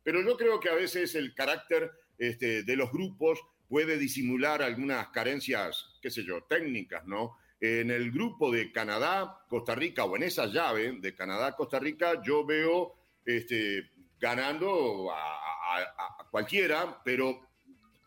pero 0.02 0.22
yo 0.22 0.36
creo 0.36 0.60
que 0.60 0.68
a 0.68 0.74
veces 0.74 1.14
el 1.14 1.34
carácter 1.34 1.90
este, 2.18 2.62
de 2.62 2.76
los 2.76 2.92
grupos 2.92 3.40
puede 3.68 3.98
disimular 3.98 4.62
algunas 4.62 5.08
carencias, 5.08 5.98
qué 6.00 6.10
sé 6.10 6.24
yo, 6.24 6.44
técnicas, 6.44 7.04
¿no? 7.06 7.36
En 7.60 7.90
el 7.90 8.12
grupo 8.12 8.52
de 8.52 8.70
Canadá, 8.70 9.40
Costa 9.48 9.74
Rica, 9.74 10.04
o 10.04 10.14
en 10.16 10.24
esa 10.24 10.46
llave 10.46 10.98
de 11.00 11.14
Canadá, 11.14 11.56
Costa 11.56 11.78
Rica, 11.78 12.22
yo 12.22 12.44
veo 12.44 12.94
este, 13.24 13.90
ganando 14.20 15.10
a 15.10 16.28
cualquiera, 16.30 17.00
pero 17.04 17.40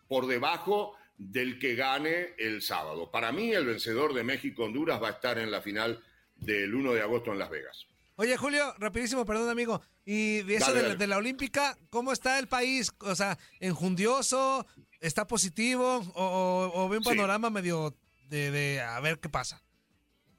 por 0.07 0.27
debajo 0.27 0.95
del 1.17 1.59
que 1.59 1.75
gane 1.75 2.33
el 2.37 2.61
sábado. 2.61 3.11
Para 3.11 3.31
mí, 3.31 3.51
el 3.51 3.65
vencedor 3.65 4.13
de 4.13 4.23
México-Honduras 4.23 5.01
va 5.01 5.09
a 5.09 5.11
estar 5.11 5.37
en 5.37 5.51
la 5.51 5.61
final 5.61 6.03
del 6.41 6.73
1 6.73 6.93
de 6.93 7.01
agosto 7.01 7.31
en 7.31 7.39
Las 7.39 7.49
Vegas. 7.49 7.85
Oye, 8.15 8.35
Julio, 8.35 8.73
rapidísimo, 8.79 9.25
perdón, 9.25 9.49
amigo. 9.49 9.81
Y 10.05 10.41
de 10.41 10.55
eso 10.55 10.67
Dale, 10.67 10.75
de, 10.77 10.81
la- 10.81 10.87
dale. 10.89 10.99
de 10.99 11.07
la 11.07 11.17
Olímpica, 11.17 11.77
¿cómo 11.89 12.11
está 12.11 12.37
el 12.39 12.47
país? 12.47 12.91
O 12.99 13.15
sea, 13.15 13.37
¿enjundioso? 13.61 14.65
¿Está 14.99 15.25
positivo? 15.25 15.97
¿O, 16.15 16.23
o- 16.25 16.83
o 16.85 16.89
ve 16.89 16.97
un 16.97 17.03
Sí. 17.03 17.09
panorama 17.09 17.49
medio 17.49 17.95
de, 18.29 18.51
de 18.51 18.81
a 18.81 18.99
ver 18.99 19.19
qué 19.19 19.29
pasa? 19.29 19.61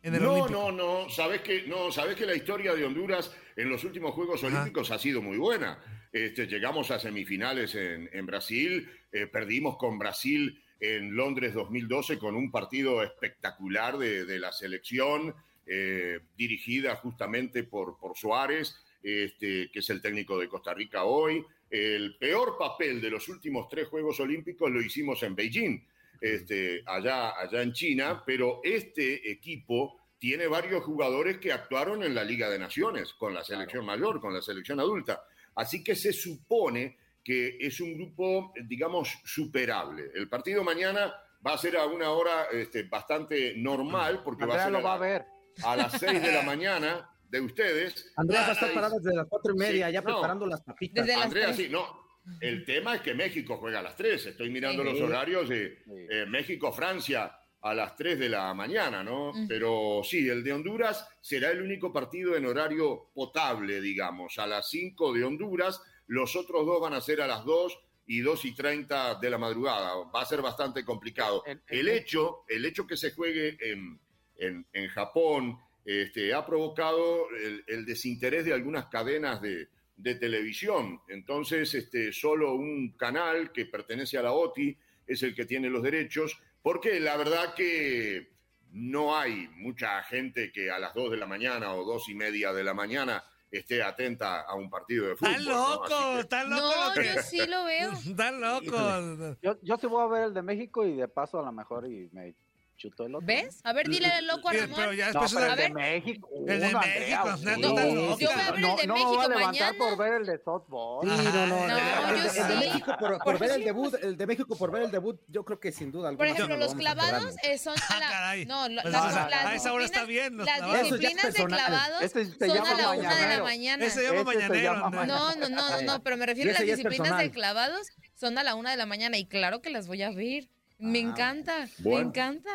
En 0.02 0.14
el 0.14 0.22
No, 0.22 0.32
Olímpico? 0.34 0.72
no, 0.72 0.72
no. 1.04 1.10
Sabes 1.10 1.40
que 1.42 1.62
no, 1.66 1.90
sabes 1.90 2.16
que 2.16 2.26
la 2.26 2.34
historia 2.34 2.74
de 2.74 2.84
Honduras 2.84 3.30
en 3.56 3.68
los 3.70 3.82
últimos 3.84 4.12
Juegos 4.14 4.44
Ajá. 4.44 4.54
Olímpicos 4.54 4.90
ha 4.90 4.98
sido 4.98 5.22
muy 5.22 5.38
buena. 5.38 5.78
Este, 6.12 6.46
llegamos 6.46 6.90
a 6.90 6.98
semifinales 6.98 7.74
en, 7.74 8.10
en 8.12 8.26
Brasil, 8.26 8.90
eh, 9.12 9.26
perdimos 9.26 9.76
con 9.78 9.98
Brasil 9.98 10.62
en 10.80 11.14
Londres 11.14 11.54
2012 11.54 12.18
con 12.18 12.34
un 12.34 12.50
partido 12.50 13.02
espectacular 13.02 13.96
de, 13.98 14.24
de 14.24 14.38
la 14.38 14.50
selección 14.52 15.34
eh, 15.66 16.20
dirigida 16.36 16.96
justamente 16.96 17.64
por, 17.64 17.98
por 17.98 18.16
Suárez, 18.16 18.74
este, 19.02 19.70
que 19.70 19.78
es 19.78 19.90
el 19.90 20.02
técnico 20.02 20.38
de 20.38 20.48
Costa 20.48 20.74
Rica 20.74 21.04
hoy. 21.04 21.44
El 21.70 22.16
peor 22.18 22.56
papel 22.58 23.00
de 23.00 23.10
los 23.10 23.28
últimos 23.28 23.68
tres 23.68 23.88
Juegos 23.88 24.18
Olímpicos 24.20 24.70
lo 24.70 24.80
hicimos 24.80 25.22
en 25.22 25.34
Beijing 25.34 25.86
este, 26.20 26.82
allá, 26.86 27.38
allá 27.38 27.62
en 27.62 27.72
China, 27.72 28.22
pero 28.26 28.60
este 28.62 29.30
equipo 29.30 30.00
tiene 30.18 30.46
varios 30.46 30.84
jugadores 30.84 31.38
que 31.38 31.52
actuaron 31.52 32.02
en 32.02 32.14
la 32.14 32.24
Liga 32.24 32.50
de 32.50 32.58
Naciones, 32.58 33.14
con 33.14 33.32
la 33.32 33.42
selección 33.42 33.86
mayor, 33.86 34.20
con 34.20 34.34
la 34.34 34.42
selección 34.42 34.78
adulta. 34.78 35.24
Así 35.54 35.82
que 35.82 35.94
se 35.94 36.12
supone 36.12 36.98
que 37.24 37.56
es 37.58 37.80
un 37.80 37.94
grupo, 37.94 38.52
digamos, 38.66 39.20
superable. 39.24 40.10
El 40.14 40.28
partido 40.28 40.62
mañana 40.62 41.14
va 41.44 41.54
a 41.54 41.58
ser 41.58 41.76
a 41.76 41.86
una 41.86 42.10
hora 42.10 42.48
este, 42.52 42.82
bastante 42.82 43.54
normal, 43.56 44.22
porque 44.22 44.44
va 44.44 44.56
a 44.56 44.64
ser 44.64 44.72
lo 44.72 44.82
va 44.82 44.94
a 44.94 44.98
ver. 44.98 45.24
A 45.64 45.76
las 45.76 45.92
6 45.98 46.22
de 46.22 46.32
la 46.32 46.42
mañana 46.42 47.08
de 47.28 47.40
ustedes. 47.40 48.12
Andrea 48.16 48.42
va 48.42 48.48
a 48.48 48.52
estar 48.52 48.72
parada 48.74 48.96
desde 48.98 49.14
las 49.16 49.26
cuatro 49.28 49.54
y 49.54 49.58
media, 49.58 49.86
Sí, 49.88 49.92
ya 49.92 50.00
no. 50.00 50.06
preparando 50.06 50.46
las 50.46 50.62
papitas. 50.62 51.06
Desde 51.06 51.20
Andrea, 51.20 51.52
sí, 51.54 51.68
no. 51.70 52.00
El 52.40 52.64
tema 52.64 52.94
es 52.96 53.00
que 53.00 53.14
México 53.14 53.56
juega 53.56 53.78
a 53.80 53.82
las 53.82 53.96
3. 53.96 54.26
Estoy 54.26 54.50
mirando 54.50 54.82
Sí. 54.82 54.90
los 54.90 55.00
horarios 55.00 55.48
de 55.48 55.82
eh, 56.10 56.26
México-Francia 56.28 57.36
a 57.62 57.74
las 57.74 57.94
3 57.96 58.18
de 58.18 58.28
la 58.28 58.52
mañana, 58.54 59.02
¿no? 59.02 59.32
Pero 59.48 60.00
sí, 60.04 60.28
el 60.28 60.42
de 60.42 60.52
Honduras 60.52 61.06
será 61.20 61.50
el 61.50 61.62
único 61.62 61.92
partido 61.92 62.34
en 62.36 62.46
horario 62.46 63.10
potable, 63.14 63.80
digamos, 63.80 64.38
a 64.38 64.46
las 64.46 64.68
5 64.70 65.12
de 65.12 65.24
Honduras. 65.24 65.80
Los 66.06 66.36
otros 66.36 66.64
dos 66.66 66.80
van 66.80 66.94
a 66.94 67.00
ser 67.00 67.20
a 67.20 67.26
las 67.26 67.44
2 67.44 67.78
y 68.06 68.20
2 68.20 68.44
y 68.46 68.54
30 68.54 69.16
de 69.16 69.30
la 69.30 69.38
madrugada. 69.38 69.92
Va 70.14 70.22
a 70.22 70.26
ser 70.26 70.40
bastante 70.42 70.84
complicado. 70.84 71.42
El- 71.46 71.62
el- 71.68 71.88
El 71.88 71.88
hecho, 71.88 72.44
el 72.48 72.64
hecho 72.64 72.86
que 72.86 72.96
se 72.96 73.12
juegue 73.12 73.56
en, 73.60 74.00
en- 74.40 74.66
en 74.72 74.88
Japón 74.88 75.58
este, 75.84 76.34
ha 76.34 76.44
provocado 76.44 77.30
el, 77.30 77.64
el 77.66 77.84
desinterés 77.86 78.44
de 78.44 78.52
algunas 78.52 78.86
cadenas 78.86 79.40
de, 79.40 79.68
de 79.96 80.14
televisión. 80.14 81.00
Entonces, 81.08 81.72
este, 81.74 82.12
solo 82.12 82.54
un 82.54 82.92
canal 82.96 83.52
que 83.52 83.66
pertenece 83.66 84.18
a 84.18 84.22
la 84.22 84.32
OTI 84.32 84.76
es 85.06 85.22
el 85.22 85.34
que 85.34 85.46
tiene 85.46 85.68
los 85.70 85.82
derechos, 85.82 86.38
porque 86.62 87.00
la 87.00 87.16
verdad 87.16 87.54
que 87.54 88.30
no 88.72 89.16
hay 89.16 89.48
mucha 89.56 90.02
gente 90.04 90.52
que 90.52 90.70
a 90.70 90.78
las 90.78 90.94
2 90.94 91.10
de 91.12 91.16
la 91.16 91.26
mañana 91.26 91.72
o 91.74 91.84
dos 91.84 92.08
y 92.08 92.14
media 92.14 92.52
de 92.52 92.62
la 92.62 92.72
mañana 92.74 93.24
esté 93.50 93.82
atenta 93.82 94.42
a 94.42 94.54
un 94.54 94.70
partido 94.70 95.08
de 95.08 95.16
fútbol. 95.16 95.32
Están 95.34 95.44
¿no? 95.46 95.72
Locos, 95.74 95.88
que- 96.14 96.20
están 96.20 96.50
locos. 96.50 96.76
No, 96.76 97.02
que- 97.02 97.14
yo 97.16 97.22
sí 97.22 97.46
lo 97.48 97.64
veo. 97.64 97.90
Están 98.06 98.40
locos. 98.40 99.38
Yo, 99.42 99.58
yo 99.62 99.76
sí 99.76 99.86
voy 99.88 100.04
a 100.04 100.06
ver 100.06 100.24
el 100.28 100.34
de 100.34 100.42
México 100.42 100.86
y 100.86 100.94
de 100.94 101.08
paso 101.08 101.40
a 101.40 101.44
lo 101.44 101.50
mejor 101.52 101.90
y 101.90 102.08
me 102.12 102.32
chuto 102.80 103.04
el 103.06 103.14
otro. 103.14 103.26
¿Ves? 103.26 103.60
A 103.62 103.72
ver, 103.74 103.88
dile 103.88 104.06
al 104.06 104.26
loco 104.26 104.48
a 104.48 104.52
Sí, 104.52 104.58
Ramón. 104.58 104.76
Pero 104.80 104.92
ya 104.94 105.12
No, 105.12 105.20
después 105.20 105.34
pero 105.34 105.52
una- 105.52 105.52
el 105.52 105.68
de. 105.68 105.74
México. 105.74 106.28
El 106.34 106.46
de 106.46 106.58
México, 106.58 106.78
Andrea, 106.80 107.36
sí. 107.36 107.44
No, 107.44 107.50
loca. 107.58 107.60
yo 107.60 107.74
voy 107.74 108.24
a 108.24 108.36
ver 108.36 108.54
el 108.54 108.60
No, 108.62 108.76
de 108.76 108.86
no 108.86 108.94
México 108.94 109.12
levantar 109.28 109.46
mañana. 109.46 109.78
por 109.78 109.98
ver 109.98 110.12
el 110.14 110.26
de 110.26 110.38
softball. 110.42 111.02
Sí, 111.10 111.24
no, 111.24 111.46
no, 111.46 111.46
No, 111.46 111.62
el, 111.64 111.68
yo 111.68 111.76
el 111.76 112.22
de- 112.22 112.40
el 112.40 112.48
de 112.48 112.54
sí. 112.54 112.58
México 112.68 112.96
por, 112.98 113.18
por 113.18 113.38
ver 113.38 113.50
el 113.50 113.64
debut, 113.64 113.94
el 114.02 114.16
de 114.16 114.26
México 114.26 114.56
por 114.56 114.70
ver 114.72 114.82
el 114.82 114.90
debut, 114.90 115.20
yo 115.28 115.44
creo 115.44 115.60
que 115.60 115.72
sin 115.72 115.92
duda 115.92 116.04
Por 116.16 116.26
alguna. 116.26 116.30
ejemplo, 116.30 116.54
sí 116.54 116.58
lo 116.60 116.66
los 116.66 116.74
clavados 116.74 117.34
eh, 117.42 117.58
son 117.58 117.76
a 117.78 117.82
Ah, 117.90 118.00
la- 118.00 118.08
caray. 118.08 118.46
no, 118.46 118.62
Pues 118.82 118.92
las, 118.92 119.16
a- 119.16 119.28
las 119.28 119.44
a 119.44 119.54
esa 119.54 119.72
hora 119.74 119.84
está 119.84 120.06
disciplinas- 120.06 120.08
bien, 120.08 120.36
Las 120.38 120.82
disciplinas 120.82 121.34
de 121.34 121.44
clavados 121.44 122.10
son 122.10 122.66
a 122.66 122.74
la 122.74 122.90
una 122.92 123.14
de 123.14 123.36
la 123.36 123.42
mañana. 123.42 123.84
Ese 123.84 124.00
se 124.00 124.06
llama 124.06 124.24
mañanero. 124.24 124.74
No, 124.90 125.34
no, 125.34 125.34
no, 125.36 125.48
no, 125.48 125.82
no, 125.82 126.02
pero 126.02 126.16
me 126.16 126.24
refiero 126.26 126.50
a 126.50 126.54
las 126.54 126.62
disciplinas 126.62 127.18
de 127.18 127.30
clavados 127.30 127.88
son 128.14 128.38
a 128.38 128.42
la 128.42 128.54
una 128.54 128.70
de 128.70 128.76
la 128.76 128.86
mañana 128.86 129.18
y 129.18 129.26
claro 129.26 129.60
que 129.60 129.68
las 129.70 129.86
voy 129.86 130.02
a 130.02 130.10
ver. 130.10 130.48
Me 130.80 130.98
Ah, 130.98 131.02
encanta, 131.02 131.58
me 131.78 131.90
Bueno. 131.90 132.08
encanta. 132.08 132.50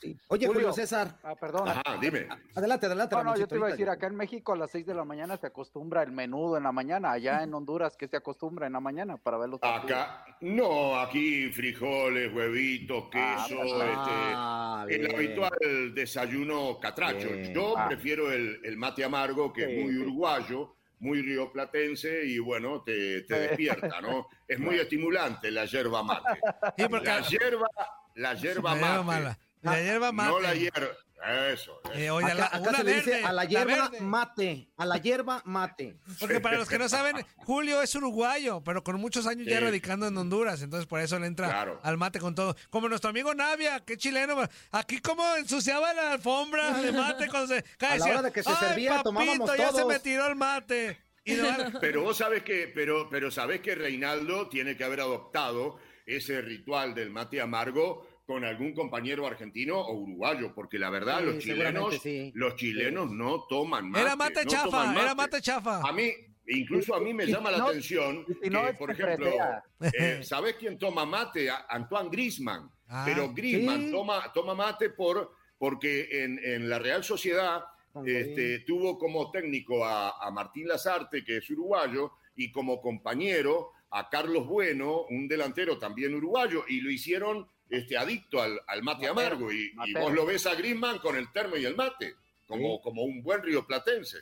Sí. 0.00 0.16
Oye, 0.28 0.46
Julio. 0.46 0.60
Julio 0.62 0.72
César, 0.72 1.18
Ah, 1.22 1.34
perdón. 1.34 1.68
Ajá, 1.68 1.82
dime. 2.00 2.26
adelante, 2.54 2.86
adelante. 2.86 3.14
No, 3.16 3.24
no, 3.24 3.36
yo 3.36 3.46
te 3.46 3.56
iba 3.56 3.66
a 3.66 3.70
decir, 3.70 3.88
acá 3.88 4.06
en 4.06 4.16
México 4.16 4.52
a 4.52 4.56
las 4.56 4.70
6 4.70 4.86
de 4.86 4.94
la 4.94 5.04
mañana 5.04 5.36
se 5.36 5.46
acostumbra 5.46 6.02
el 6.02 6.10
menudo 6.12 6.56
en 6.56 6.62
la 6.62 6.72
mañana. 6.72 7.12
Allá 7.12 7.42
en 7.42 7.52
Honduras, 7.52 7.96
¿qué 7.98 8.08
se 8.08 8.16
acostumbra 8.16 8.66
en 8.66 8.72
la 8.74 8.80
mañana 8.80 9.16
para 9.18 9.36
ver 9.36 9.48
los 9.50 9.60
partidos? 9.60 9.84
Acá, 10.00 10.24
no, 10.40 10.98
aquí 10.98 11.50
frijoles, 11.50 12.32
huevitos, 12.34 13.04
Ah, 13.14 13.44
queso, 13.46 13.60
pues, 13.60 13.72
ah, 13.96 14.86
este, 14.88 15.04
el 15.06 15.14
habitual 15.14 15.94
desayuno 15.94 16.78
catracho. 16.80 17.28
Bien. 17.28 17.54
Yo 17.54 17.74
Ah. 17.76 17.88
prefiero 17.88 18.32
el, 18.32 18.60
el 18.64 18.76
mate 18.78 19.04
amargo, 19.04 19.52
que 19.52 19.66
Sí, 19.66 19.72
es 19.72 19.84
muy 19.84 19.92
sí. 19.94 19.98
uruguayo, 20.00 20.76
muy 21.00 21.22
rioplatense 21.22 22.24
y 22.26 22.38
bueno, 22.38 22.82
te, 22.84 23.22
te 23.22 23.40
despierta, 23.40 24.00
¿no? 24.00 24.28
Es 24.46 24.58
muy 24.58 24.76
estimulante 24.78 25.50
la 25.50 25.64
yerba 25.64 26.02
mate. 26.02 26.40
Sí, 26.78 26.84
porque 26.88 27.06
La 27.08 27.20
yerba, 27.22 27.66
la 28.14 28.34
yerba 28.34 28.74
la 28.74 28.80
hierba 28.80 29.02
mate. 29.02 29.04
mala. 29.04 29.38
La 29.62 29.82
hierba 29.82 30.12
mate. 30.12 30.30
No 30.30 30.40
la 30.40 30.54
hierba. 30.54 30.88
Eso. 31.22 31.80
eso. 31.84 31.92
Eh, 31.94 32.10
oye, 32.10 32.26
Acá, 32.26 32.34
la- 32.34 32.46
acá 32.46 32.58
una 32.60 32.78
se 32.78 32.84
le 32.84 32.92
verde, 32.94 33.12
dice 33.12 33.24
a 33.24 33.32
la 33.32 33.44
hierba 33.44 33.90
mate, 34.00 34.68
a 34.76 34.86
la 34.86 34.96
hierba 34.98 35.42
mate. 35.44 35.96
Porque 36.18 36.40
para 36.40 36.56
los 36.58 36.68
que 36.68 36.78
no 36.78 36.88
saben, 36.88 37.16
Julio 37.36 37.82
es 37.82 37.94
uruguayo, 37.94 38.62
pero 38.64 38.82
con 38.82 39.00
muchos 39.00 39.26
años 39.26 39.46
ya 39.46 39.60
radicando 39.60 40.06
en 40.06 40.16
Honduras, 40.16 40.62
entonces 40.62 40.86
por 40.86 41.00
eso 41.00 41.18
le 41.18 41.26
entra 41.26 41.48
Claro. 41.48 41.80
al 41.82 41.96
mate 41.98 42.18
con 42.20 42.34
todo. 42.34 42.56
Como 42.70 42.88
nuestro 42.88 43.10
amigo 43.10 43.34
Navia, 43.34 43.80
que 43.80 43.96
chileno, 43.96 44.36
aquí 44.72 45.00
como 45.00 45.24
ensuciaba 45.36 45.92
la 45.94 46.12
alfombra 46.12 46.72
de 46.80 46.92
mate 46.92 47.28
cuando 47.28 47.48
se 47.54 47.64
A 47.86 47.96
la 47.96 48.04
hora 48.06 48.22
de 48.22 48.32
que 48.32 48.42
se 48.42 48.50
"Ay, 48.50 48.56
servía, 48.60 48.90
papito, 48.90 49.02
tomábamos 49.04 49.56
ya 49.58 49.66
se 49.66 49.72
todos". 49.72 49.86
me 49.88 49.98
tiró 50.00 50.26
el 50.26 50.36
mate. 50.36 51.00
Y 51.24 51.36
Pero 51.80 52.02
vos 52.02 52.16
sabés 52.16 52.42
que, 52.42 52.70
pero, 52.74 53.08
pero 53.10 53.30
sabés 53.30 53.60
que 53.60 53.74
Reinaldo 53.74 54.48
tiene 54.48 54.76
que 54.76 54.84
haber 54.84 55.00
adoptado 55.00 55.76
ese 56.06 56.40
ritual 56.40 56.94
del 56.94 57.10
mate 57.10 57.40
amargo 57.40 58.08
con 58.30 58.44
algún 58.44 58.72
compañero 58.72 59.26
argentino 59.26 59.80
o 59.80 59.92
uruguayo, 59.92 60.54
porque 60.54 60.78
la 60.78 60.88
verdad 60.88 61.18
Sí, 61.18 61.24
los 61.26 61.38
chilenos, 61.42 61.98
sí. 62.00 62.30
los 62.36 62.54
chilenos 62.54 63.10
no 63.10 63.44
toman 63.48 63.90
mate. 63.90 64.04
era 64.04 64.14
mate 64.14 64.44
no 64.44 64.50
chafa, 64.52 64.64
toman 64.70 64.96
era 64.96 65.14
mate 65.16 65.40
chafa. 65.40 65.80
A 65.80 65.92
mí, 65.92 66.12
incluso 66.46 66.94
a 66.94 67.00
mí 67.00 67.12
me 67.12 67.26
llama 67.26 67.50
la 67.50 67.58
no- 67.58 67.66
atención 67.66 68.24
no 68.52 68.62
que, 68.62 68.68
es 68.70 68.76
por 68.76 68.88
ejemplo, 68.92 69.32
eh, 69.80 70.20
¿sabés 70.22 70.54
quién 70.60 70.78
toma 70.78 71.04
mate? 71.04 71.48
Antoine 71.68 72.08
Griezmann. 72.08 72.70
Ah, 72.86 73.02
Pero 73.04 73.32
Griezmann 73.34 73.86
sí. 73.86 73.90
toma, 73.90 74.32
toma 74.32 74.54
mate 74.54 74.90
por, 74.90 75.32
porque 75.58 76.06
en, 76.22 76.38
en 76.44 76.68
la 76.68 76.78
Real 76.78 77.02
Sociedad 77.02 77.64
este, 78.06 78.60
tuvo 78.60 78.96
como 78.96 79.32
técnico 79.32 79.84
a, 79.84 80.24
a 80.24 80.30
Martín 80.30 80.68
Lazarte, 80.68 81.24
que 81.24 81.38
es 81.38 81.50
uruguayo, 81.50 82.12
y 82.36 82.52
como 82.52 82.80
compañero 82.80 83.72
a 83.90 84.08
Carlos 84.08 84.46
Bueno, 84.46 85.02
un 85.10 85.26
delantero 85.26 85.78
también 85.80 86.14
uruguayo, 86.14 86.62
y 86.68 86.80
lo 86.80 86.92
hicieron 86.92 87.48
este, 87.70 87.96
adicto 87.96 88.42
al, 88.42 88.60
al 88.66 88.82
mate 88.82 89.06
Matero, 89.08 89.12
amargo. 89.36 89.52
Y, 89.52 89.72
vos 89.98 90.12
lo 90.12 90.26
ves 90.26 90.44
a 90.46 90.54
Griezmann 90.54 90.98
con 90.98 91.16
el 91.16 91.30
termo 91.32 91.56
y 91.56 91.64
el 91.64 91.76
mate, 91.76 92.14
como, 92.46 92.76
Sí. 92.76 92.80
como 92.82 93.02
un 93.04 93.22
buen 93.22 93.42
rioplatense. 93.42 94.18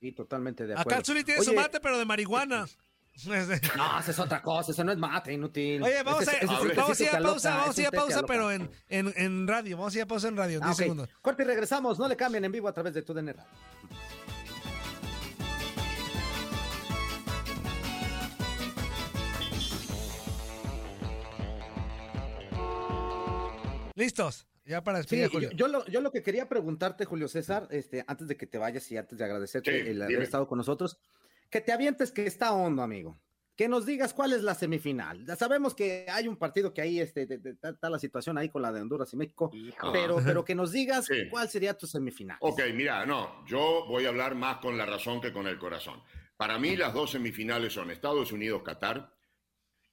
Sí, 0.00 0.12
totalmente 0.12 0.66
de 0.66 0.72
Acá 0.74 0.82
acuerdo. 0.82 0.98
el 1.00 1.04
Zuli 1.06 1.24
tiene 1.24 1.42
su 1.42 1.52
mate, 1.54 1.80
pero 1.80 1.98
de 1.98 2.04
marihuana. 2.04 2.66
No, 3.26 3.32
esa 4.00 4.10
es 4.10 4.18
otra 4.18 4.42
cosa, 4.42 4.72
eso 4.72 4.82
no 4.82 4.90
es 4.90 4.98
mate, 4.98 5.32
inútil. 5.32 5.80
Oye, 5.84 6.02
vamos 6.02 6.26
a, 6.26 6.32
es 6.32 6.48
vamos 6.48 7.00
ir 7.00 7.08
a 7.10 7.20
pausa, 7.20 7.56
vamos 7.58 7.78
a 7.78 7.80
ir 7.80 7.86
a 7.86 7.90
pausa, 7.92 8.22
pero 8.26 8.50
en, 8.50 8.68
en, 8.88 9.12
en 9.16 9.46
radio. 9.46 9.76
Vamos 9.76 9.94
a 9.94 9.98
ir 9.98 10.02
a 10.02 10.06
pausa 10.06 10.26
en 10.26 10.36
radio, 10.36 10.58
10 10.58 10.62
Ah, 10.68 10.72
ok. 10.72 10.76
segundos. 10.78 11.08
Corte 11.22 11.44
y 11.44 11.46
regresamos, 11.46 11.96
no 12.00 12.08
le 12.08 12.16
cambien 12.16 12.44
en 12.44 12.50
vivo 12.50 12.66
a 12.66 12.72
través 12.72 12.92
de 12.92 13.02
tu 13.02 13.14
Radio. 13.14 13.46
Listos, 23.94 24.46
ya 24.64 24.82
para 24.82 25.02
Sí, 25.02 25.16
despedir 25.16 25.24
a 25.24 25.26
yo, 25.26 25.32
Julio. 25.32 25.50
yo 25.52 25.68
lo, 25.68 25.86
yo 25.86 26.00
lo 26.00 26.10
que 26.10 26.22
quería 26.22 26.48
preguntarte, 26.48 27.04
Julio 27.04 27.28
César, 27.28 27.68
este, 27.70 28.04
antes 28.06 28.26
de 28.28 28.36
que 28.36 28.46
te 28.46 28.58
vayas 28.58 28.90
y 28.90 28.96
antes 28.96 29.18
de 29.18 29.24
agradecerte 29.24 29.82
Sí, 29.84 29.88
el 29.90 30.02
haber 30.02 30.22
estado 30.22 30.48
con 30.48 30.58
nosotros, 30.58 30.98
que 31.50 31.60
te 31.60 31.72
avientes 31.72 32.10
que 32.10 32.26
está 32.26 32.52
hondo, 32.52 32.82
amigo. 32.82 33.20
Que 33.56 33.68
nos 33.68 33.86
digas 33.86 34.12
cuál 34.12 34.32
es 34.32 34.42
la 34.42 34.56
semifinal. 34.56 35.24
Ya 35.24 35.36
sabemos 35.36 35.76
que 35.76 36.06
hay 36.10 36.26
un 36.26 36.36
partido 36.36 36.74
que 36.74 36.80
ahí 36.82 36.98
este, 36.98 37.24
de- 37.24 37.38
de- 37.38 37.50
está, 37.50 37.68
está 37.68 37.88
la 37.88 38.00
situación 38.00 38.36
ahí 38.36 38.48
con 38.48 38.62
la 38.62 38.72
de 38.72 38.80
Honduras 38.80 39.12
y 39.12 39.16
México, 39.16 39.52
Hijo. 39.54 39.92
pero, 39.92 40.16
pero 40.24 40.44
que 40.44 40.56
nos 40.56 40.72
digas 40.72 41.04
Sí. 41.06 41.28
cuál 41.30 41.48
sería 41.48 41.74
tu 41.78 41.86
semifinal. 41.86 42.36
Ok, 42.40 42.60
mira, 42.74 43.06
no, 43.06 43.46
yo 43.46 43.84
voy 43.86 44.06
a 44.06 44.08
hablar 44.08 44.34
más 44.34 44.56
con 44.58 44.76
la 44.76 44.86
razón 44.86 45.20
que 45.20 45.32
con 45.32 45.46
el 45.46 45.56
corazón. 45.56 46.02
Para 46.36 46.58
mí 46.58 46.74
las 46.74 46.92
dos 46.94 47.12
semifinales 47.12 47.72
son 47.74 47.92
Estados 47.92 48.32
Unidos-Qatar 48.32 49.14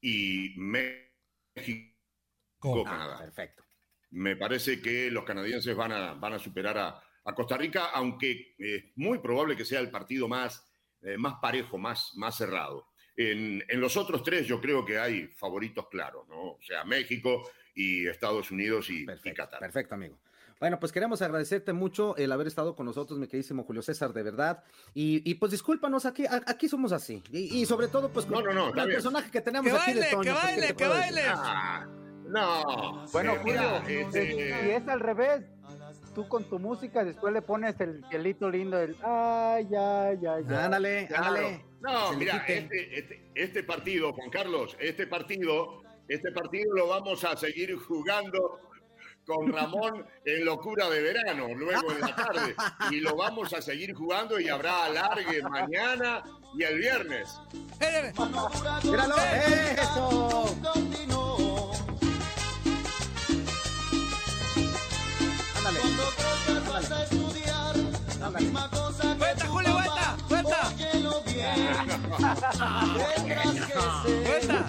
y 0.02 0.56
México-Canadá. 0.58 3.18
Ah, 3.18 3.20
perfecto. 3.20 3.64
Me 4.12 4.36
parece 4.36 4.82
que 4.82 5.10
los 5.10 5.24
canadienses 5.24 5.76
van 5.76 5.92
a, 5.92 6.14
van 6.14 6.34
a 6.34 6.40
superar 6.40 6.78
a, 6.78 7.02
a 7.26 7.34
Costa 7.36 7.58
Rica, 7.58 7.86
aunque 7.94 8.56
es 8.58 8.84
muy 8.96 9.20
probable 9.20 9.56
que 9.56 9.66
sea 9.66 9.80
el 9.80 9.90
partido 9.90 10.28
más, 10.28 10.64
eh, 11.02 11.18
más 11.18 11.36
parejo, 11.42 11.78
más, 11.78 12.12
más 12.16 12.36
cerrado. 12.38 12.88
En, 13.16 13.64
en 13.68 13.82
los 13.82 13.98
otros 13.98 14.24
tres 14.24 14.48
yo 14.48 14.60
creo 14.62 14.86
que 14.86 14.98
hay 15.00 15.28
favoritos 15.28 15.88
claros, 15.90 16.28
¿no? 16.28 16.52
O 16.54 16.60
sea, 16.62 16.84
México 16.84 17.50
y 17.76 18.08
Estados 18.08 18.52
Unidos 18.52 18.90
y, 18.90 19.04
y 19.04 19.06
Perfecto, 19.06 19.44
Qatar. 19.44 19.60
perfecto, 19.60 19.96
amigo. 19.96 20.18
Bueno, 20.60 20.80
pues 20.80 20.92
queremos 20.92 21.22
agradecerte 21.24 21.74
mucho 21.74 22.16
el 22.18 22.32
haber 22.32 22.46
estado 22.48 22.76
con 22.76 22.86
nosotros, 22.86 23.18
mi 23.18 23.26
queridísimo 23.28 23.64
Julio 23.64 23.82
César, 23.82 24.14
de 24.14 24.22
verdad. 24.24 24.64
Y, 24.94 25.28
y 25.30 25.36
pues 25.36 25.52
discúlpanos, 25.52 26.06
aquí, 26.06 26.26
aquí 26.30 26.70
somos 26.70 26.92
así. 26.92 27.24
Y, 27.32 27.62
y 27.62 27.66
sobre 27.66 27.88
todo, 27.88 28.10
pues, 28.14 28.28
No, 28.28 28.42
no, 28.42 28.54
no, 28.54 28.62
con 28.62 28.70
está 28.70 28.82
el 28.84 28.88
bien. 28.90 28.98
personaje 28.98 29.32
que 29.32 29.42
tenemos 29.42 29.72
Que 29.72 29.78
aquí 29.78 29.94
de 29.94 30.00
baile, 30.02 30.12
Toño. 30.12 30.24
que 30.24 30.32
pues, 30.32 30.44
¿qué 30.44 30.48
baile, 30.48 30.76
que 30.76 30.84
decir? 30.88 31.26
baile. 31.26 32.01
No. 32.32 33.06
Bueno, 33.12 33.36
Julio, 33.42 33.78
este, 33.88 34.64
si 34.64 34.72
es 34.72 34.88
al 34.88 35.00
revés, 35.00 35.44
tú 36.16 36.28
con 36.28 36.44
tu 36.46 36.60
música 36.60 37.04
después 37.04 37.34
le 37.34 37.42
pones 37.42 37.80
el 37.82 38.04
cielito 38.10 38.50
lindo, 38.50 38.80
el 38.80 38.96
ay, 39.04 39.68
ay, 39.76 40.18
ay, 40.18 40.46
ay. 40.48 40.56
Ándale, 40.56 41.10
ándale. 41.14 41.66
No, 41.82 42.14
mira, 42.14 42.38
este, 42.48 43.00
este, 43.00 43.32
este 43.36 43.64
partido, 43.64 44.14
Juan 44.14 44.30
Carlos, 44.30 44.78
este 44.80 45.08
partido, 45.08 45.82
este 46.08 46.32
partido 46.32 46.74
lo 46.74 46.88
vamos 46.88 47.24
a 47.24 47.36
seguir 47.36 47.76
jugando 47.76 48.60
con 49.26 49.52
Ramón 49.52 50.06
en 50.26 50.46
locura 50.46 50.90
de 50.90 51.02
verano, 51.02 51.50
luego 51.56 51.92
en 51.92 52.02
la 52.02 52.16
tarde. 52.16 52.56
Y 52.92 53.00
lo 53.00 53.16
vamos 53.16 53.54
a 53.54 53.62
seguir 53.62 53.94
jugando 53.94 54.40
y 54.40 54.48
habrá 54.48 54.86
alargue 54.86 55.42
mañana 55.44 56.24
y 56.58 56.64
el 56.64 56.80
viernes. 56.80 57.40
¡Míralo! 58.84 59.16
¡Eso! 59.18 60.56
Ándale. 68.48 68.82
Ándale. 69.02 69.18
¡Vuelta, 69.18 69.46
Julio, 69.48 69.74
vuelta! 69.74 70.18
¡Vuelta! 70.30 70.74
¡Vuelta! 74.26 74.66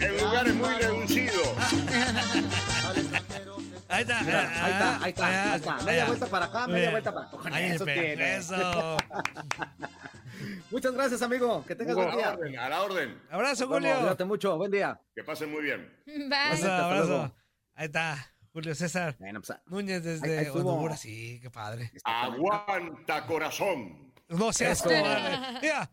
En 0.00 0.16
lugares 0.18 0.54
muy 0.54 0.68
reducidos. 0.74 1.48
Ahí 3.88 4.02
está. 4.02 4.22
Mira, 4.22 4.64
ahí 4.64 4.72
está, 4.72 5.02
ahí 5.02 5.10
está, 5.10 5.52
ahí 5.52 5.56
está. 5.58 5.76
Media 5.84 6.06
vuelta 6.06 6.26
para 6.26 6.44
acá, 6.46 6.66
media 6.66 6.90
vuelta 6.90 7.12
para 7.14 7.26
acá. 7.26 7.38
Ahí 7.52 7.70
eso 7.72 7.84
tiene. 7.84 8.36
Eso. 8.36 8.96
Muchas 10.70 10.92
gracias, 10.94 11.20
amigo. 11.22 11.64
Que 11.66 11.74
tengas 11.74 11.92
A 11.92 11.96
buen 11.96 12.08
la 12.08 12.16
día. 12.16 12.32
orden, 12.32 12.58
a 12.58 12.68
la 12.68 12.82
orden. 12.82 13.22
Abrazo, 13.30 13.68
Julio. 13.68 13.94
cuídate 13.98 14.24
mucho. 14.24 14.56
Buen 14.56 14.70
día. 14.70 14.98
Que 15.14 15.22
pasen 15.22 15.50
muy 15.52 15.62
bien. 15.62 15.92
Bye. 16.06 16.66
Abrazo. 16.68 17.34
Ahí 17.74 17.86
está. 17.86 18.31
Julio 18.52 18.74
César 18.74 19.16
Bueno, 19.18 19.40
pues, 19.40 19.58
Núñez 19.66 20.02
Ahí- 20.04 20.10
ahí 20.12 20.18
desde 20.20 20.42
estuvo. 20.42 20.74
Honduras. 20.74 21.00
Sí, 21.00 21.38
qué 21.40 21.50
padre. 21.50 21.90
Aguanta 22.04 23.26
corazón. 23.26 24.12
No 24.28 24.52
seas 24.52 24.82
cobarde. 24.82 25.38
Mira. 25.60 25.90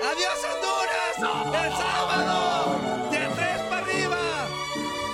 ¡Adiós, 0.00 0.38
Honduras! 0.44 1.64
¡El 1.64 1.72
sábado! 1.72 3.10
¡De 3.10 3.18
tres 3.18 3.58
para 3.68 3.84
arriba! 3.84 4.48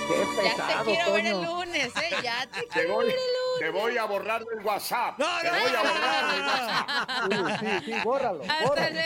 Qué 0.07 0.15
Ya 0.15 0.25
te 0.25 0.49
pesado, 0.51 0.85
quiero 0.85 1.13
ver 1.13 1.25
el 1.25 1.41
lunes, 1.43 1.87
¿eh? 1.87 2.15
Ya 2.23 2.45
te 2.51 2.61
Te 2.61 2.67
quiero 2.67 2.93
voy, 2.93 3.05
ver 3.07 3.15
el 3.15 3.21
lunes. 3.21 3.59
te 3.59 3.69
voy 3.71 3.97
a 3.97 4.05
borrar 4.05 4.45
del 4.45 4.59
WhatsApp. 4.63 5.17
No, 5.17 5.25
te 5.41 5.47
no, 5.47 5.53
voy 5.59 5.69
a 5.69 5.71
no, 5.73 5.89
borrar 5.89 6.35
del 6.35 6.41
WhatsApp. 6.45 7.59
Sí, 7.59 7.65
sí, 7.85 7.85
sí, 7.93 7.99
bórralo, 8.03 8.41
Hasta 8.43 8.67
bórralo. 8.67 8.99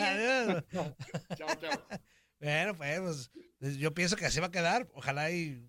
Adiós. 0.00 0.64
Chao, 1.36 1.54
chao. 1.60 1.86
Bueno, 2.40 2.74
pues, 2.76 3.30
pues, 3.60 3.76
yo 3.76 3.94
pienso 3.94 4.16
que 4.16 4.26
así 4.26 4.40
va 4.40 4.46
a 4.48 4.50
quedar. 4.50 4.88
Ojalá 4.94 5.30
y. 5.30 5.64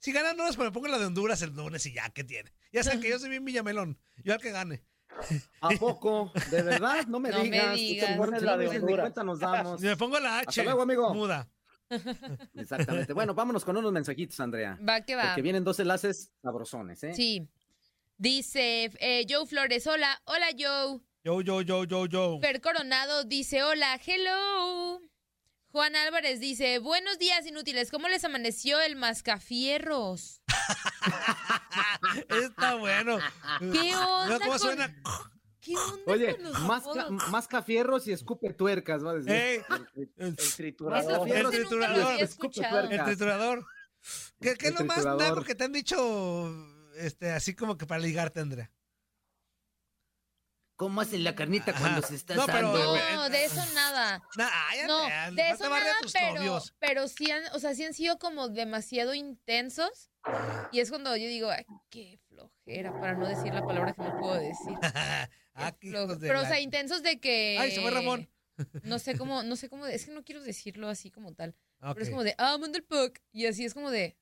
Si 0.00 0.12
gana 0.12 0.30
Honduras, 0.30 0.56
pues 0.56 0.66
me 0.68 0.72
pongo 0.72 0.88
la 0.88 0.98
de 0.98 1.06
Honduras 1.06 1.42
el 1.42 1.50
lunes 1.50 1.84
y 1.84 1.92
ya, 1.92 2.08
¿qué 2.10 2.24
tiene? 2.24 2.52
Ya 2.72 2.82
saben 2.82 3.00
que 3.00 3.10
yo 3.10 3.18
soy 3.18 3.28
bien 3.28 3.44
Villamelón. 3.44 3.98
Yo 4.24 4.32
al 4.32 4.40
que 4.40 4.50
gane. 4.50 4.82
¿A 5.60 5.68
poco? 5.78 6.32
¿De 6.50 6.62
verdad? 6.62 7.06
No 7.06 7.20
me 7.20 7.28
No 7.30 7.38
me 7.38 7.44
digas. 7.44 7.74
digas. 7.76 8.16
Tú 8.16 8.30
te 8.30 8.40
la 8.40 8.56
de 8.56 8.68
Honduras. 8.68 9.14
nos 9.24 9.38
damos. 9.40 9.80
Me 9.82 9.96
pongo 9.96 10.18
la 10.18 10.38
H. 10.38 10.48
Hasta 10.48 10.64
luego, 10.64 10.82
amigo. 10.82 11.12
Muda. 11.14 11.50
Exactamente. 12.54 13.12
Bueno, 13.12 13.34
vámonos 13.34 13.64
con 13.64 13.76
unos 13.76 13.92
mensajitos, 13.92 14.40
Andrea. 14.40 14.78
Va 14.86 15.02
que 15.02 15.16
va. 15.16 15.24
Porque 15.26 15.42
vienen 15.42 15.64
dos 15.64 15.78
enlaces 15.80 16.32
sabrosones, 16.42 17.02
¿eh? 17.04 17.12
Sí. 17.14 17.46
Dice 18.16 18.90
eh, 19.00 19.26
Joe 19.28 19.46
Flores, 19.46 19.86
hola, 19.86 20.20
hola 20.24 20.46
Joe. 20.58 21.00
Yo, 21.24 21.40
yo, 21.42 21.60
yo, 21.60 21.84
yo, 21.84 22.06
yo. 22.06 22.38
Fer 22.40 22.60
Coronado 22.60 23.24
dice, 23.24 23.62
hola, 23.62 24.00
hello. 24.06 25.00
Juan 25.72 25.94
Álvarez 25.94 26.40
dice, 26.40 26.78
buenos 26.80 27.18
días 27.18 27.46
inútiles, 27.46 27.90
¿cómo 27.92 28.08
les 28.08 28.24
amaneció 28.24 28.80
el 28.80 28.96
mascafierros? 28.96 30.42
Está 32.28 32.74
bueno. 32.74 33.18
¿Qué 33.72 33.94
onda 33.94 34.38
¿Cómo 34.38 34.50
con- 34.50 34.58
suena? 34.58 34.96
¿Qué 35.60 35.76
onda 35.76 36.02
Oye, 36.06 36.34
con 36.34 36.42
los 36.44 36.58
masca, 36.60 36.90
apodos? 37.02 37.28
masca 37.30 37.62
fierros 37.62 38.08
y 38.08 38.12
escupe 38.12 38.52
tuercas, 38.52 39.04
va 39.04 39.12
a 39.12 39.14
decir. 39.14 39.30
Ey, 39.30 39.60
El 40.16 40.34
Eso 40.36 40.56
triturador. 40.56 41.28
El 41.28 41.50
triturador. 41.50 42.20
el 42.92 43.04
triturador. 43.04 43.66
¿Qué, 44.40 44.54
qué 44.56 44.66
es 44.68 44.72
El 44.72 44.78
lo 44.78 44.84
más 44.86 45.04
naco 45.04 45.42
que 45.44 45.54
te 45.54 45.64
han 45.64 45.72
dicho 45.72 46.50
este, 46.96 47.30
así 47.30 47.54
como 47.54 47.76
que 47.76 47.86
para 47.86 48.00
ligarte, 48.00 48.40
Andrea? 48.40 48.70
¿Cómo 50.80 51.02
hacen 51.02 51.24
la 51.24 51.34
carnita 51.34 51.72
Ajá. 51.72 51.80
cuando 51.80 52.00
se 52.06 52.14
está 52.14 52.34
No, 52.36 52.46
pero- 52.46 52.72
asando? 52.74 52.96
No, 53.16 53.28
de 53.28 53.44
eso 53.44 53.62
nada. 53.74 54.22
Nah, 54.34 54.48
No, 54.86 55.34
de 55.34 55.50
eso 55.50 55.66
a 55.66 55.68
nada, 55.68 55.92
tus 56.00 56.10
pero, 56.14 56.34
novios. 56.36 56.74
pero 56.78 57.06
sí 57.06 57.30
han, 57.30 57.42
o 57.52 57.58
sea, 57.58 57.74
sí 57.74 57.84
han 57.84 57.92
sido 57.92 58.18
como 58.18 58.48
demasiado 58.48 59.12
intensos. 59.12 60.10
Y 60.72 60.80
es 60.80 60.88
cuando 60.88 61.14
yo 61.18 61.28
digo, 61.28 61.50
ay, 61.50 61.66
qué 61.90 62.18
flojera, 62.28 62.98
para 62.98 63.12
no 63.12 63.28
decir 63.28 63.52
la 63.52 63.62
palabra 63.62 63.92
que 63.92 64.00
no 64.00 64.18
puedo 64.20 64.36
decir. 64.36 64.72
ah, 65.54 65.72
qué 65.78 65.90
Pero, 66.18 66.40
o 66.40 66.44
sea, 66.46 66.60
intensos 66.60 67.02
de 67.02 67.20
que. 67.20 67.58
Ay, 67.60 67.72
se 67.72 67.82
fue 67.82 67.90
Ramón. 67.90 68.30
No 68.82 68.98
sé 68.98 69.18
cómo, 69.18 69.42
no 69.42 69.56
sé 69.56 69.68
cómo, 69.68 69.84
es 69.86 70.06
que 70.06 70.12
no 70.12 70.24
quiero 70.24 70.40
decirlo 70.42 70.88
así 70.88 71.10
como 71.10 71.34
tal. 71.34 71.54
Pero 71.80 72.00
es 72.00 72.08
como 72.08 72.24
de, 72.24 72.34
ah, 72.38 72.56
manda 72.58 72.78
el 72.78 72.84
puck. 72.84 73.18
Y 73.32 73.44
así 73.44 73.66
es 73.66 73.74
como 73.74 73.90
de, 73.90 74.16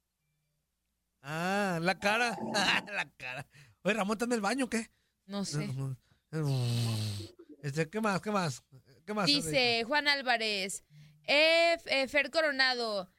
Ah, 1.22 1.78
la 1.80 2.00
cara. 2.00 2.36
la 2.92 3.08
cara. 3.16 3.46
Oye, 3.82 3.94
Ramón 3.94 4.16
está 4.16 4.24
en 4.24 4.32
el 4.32 4.40
baño, 4.40 4.68
¿qué? 4.68 4.90
no 5.26 5.44
sé. 5.44 5.68
Este, 7.62 7.90
¿qué 7.90 8.00
más? 8.00 8.20
¿Qué 8.20 8.30
más? 8.30 8.62
¿Qué 9.04 9.12
más? 9.12 9.26
Dice 9.26 9.82
Juan 9.84 10.06
Álvarez, 10.06 10.84
eh, 11.26 11.76
eh, 11.86 12.06
Fer 12.06 12.30
Coronado, 12.30 13.10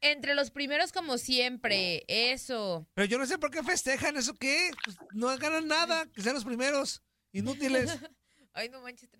entre 0.00 0.34
los 0.34 0.50
primeros 0.50 0.92
como 0.92 1.18
siempre, 1.18 2.04
eso. 2.06 2.86
Pero 2.94 3.06
yo 3.06 3.18
no 3.18 3.26
sé 3.26 3.38
por 3.38 3.50
qué 3.50 3.62
festejan 3.64 4.16
eso, 4.16 4.34
¿qué? 4.34 4.70
Pues 4.84 4.96
no 5.12 5.36
ganan 5.38 5.66
nada, 5.66 6.06
que 6.06 6.22
sean 6.22 6.34
los 6.34 6.44
primeros. 6.44 7.02
Inútiles. 7.32 7.90
Ay, 8.52 8.68
no 8.68 8.80
manches, 8.80 9.10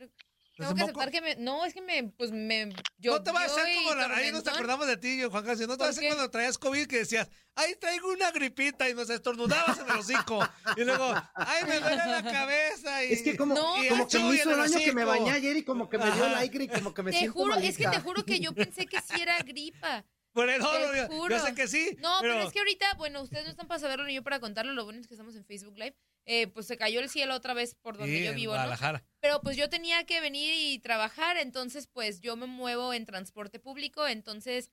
tengo, 0.57 0.71
¿Los 0.71 0.79
tengo 0.79 0.87
que 0.87 1.05
aceptar 1.05 1.11
que 1.11 1.21
me, 1.21 1.37
no, 1.37 1.65
es 1.65 1.75
que 1.75 1.83
me, 1.83 2.05
pues 2.05 2.31
me, 2.31 2.71
yo, 2.99 3.13
no 3.13 3.23
te 3.23 3.31
vas 3.31 3.43
a 3.43 3.47
hacer 3.47 3.75
como 3.75 3.95
la, 3.95 4.17
ahí 4.17 4.33
nos 4.33 4.47
acordamos 4.47 4.87
de 4.87 4.97
ti, 4.97 5.23
Juan 5.31 5.45
Casio. 5.45 5.67
No 5.67 5.75
te 5.75 5.79
¿Por 5.79 5.87
vas 5.89 5.97
a 5.97 5.99
hacer 5.99 6.09
cuando 6.09 6.31
traías 6.31 6.57
COVID 6.57 6.87
que 6.87 6.99
decías, 6.99 7.29
ay, 7.55 7.75
traigo 7.79 8.11
una 8.11 8.31
gripita 8.31 8.89
y 8.89 8.95
nos 8.95 9.11
estornudabas 9.11 9.79
en 9.81 9.91
el 9.91 9.97
hocico. 9.99 10.49
Y 10.77 10.85
luego, 10.85 11.13
ay, 11.35 11.65
me 11.69 11.79
duele 11.79 12.07
la 12.07 12.23
cabeza. 12.23 13.05
Y, 13.05 13.13
Es 13.13 13.23
que 13.23 13.37
como, 13.37 13.55
No, 13.55 13.85
y 13.85 13.89
como 13.89 14.09
que 14.09 14.19
me 14.19 14.35
hizo 14.35 14.51
el 14.51 14.71
daño 14.71 14.85
que 14.85 14.93
me 14.93 15.05
bañé 15.05 15.31
ayer 15.33 15.57
y 15.59 15.63
como 15.63 15.89
que 15.89 15.99
me 15.99 16.11
dio 16.11 16.25
aire 16.25 16.65
y 16.65 16.69
como 16.69 16.95
que 16.95 17.03
me 17.03 17.11
Te 17.11 17.19
siento 17.19 17.39
juro, 17.39 17.55
es 17.57 17.77
que 17.77 17.89
te 17.89 18.01
juro 18.01 18.25
que 18.25 18.41
yo 18.41 18.55
pensé 18.55 18.87
que 18.87 19.01
sí 19.01 19.21
era 19.21 19.39
gripa. 19.41 20.05
Por 20.37 20.51
el 20.51 20.61
oro, 20.61 20.95
yo, 20.95 21.29
yo 21.31 21.39
sé 21.41 21.55
que 21.55 21.67
sí. 21.67 21.97
No, 22.01 22.19
pero... 22.21 22.43
es 22.43 22.53
que 22.53 22.59
ahorita, 22.59 22.93
bueno, 22.99 23.23
ustedes 23.23 23.45
no 23.47 23.51
están 23.51 23.67
para 23.67 23.81
saberlo 23.81 24.05
ni 24.05 24.15
yo 24.15 24.23
para 24.23 24.39
contarlo, 24.39 24.73
lo 24.75 24.85
bueno 24.85 25.01
es 25.01 25.07
que 25.09 25.15
estamos 25.15 25.35
en 25.35 25.45
Facebook 25.47 25.77
Live. 25.79 25.97
Eh, 26.27 26.47
pues 26.49 26.67
se 26.67 26.77
cayó 26.77 27.01
el 27.01 27.09
cielo 27.09 27.35
otra 27.35 27.55
vez 27.55 27.75
por 27.75 27.97
donde 27.97 28.19
Sí, 28.19 28.25
yo 28.25 28.31
en 28.31 28.37
vivo, 28.37 28.55
¿no? 28.57 29.01
Pero 29.21 29.41
pues 29.41 29.57
yo 29.57 29.71
tenía 29.71 30.05
que 30.05 30.21
venir 30.21 30.53
y 30.55 30.79
trabajar, 30.81 31.37
entonces 31.39 31.87
pues 31.87 32.21
yo 32.21 32.37
me 32.37 32.47
muevo 32.47 32.93
en 32.93 33.07
transporte 33.07 33.59
público, 33.61 34.07
entonces 34.07 34.71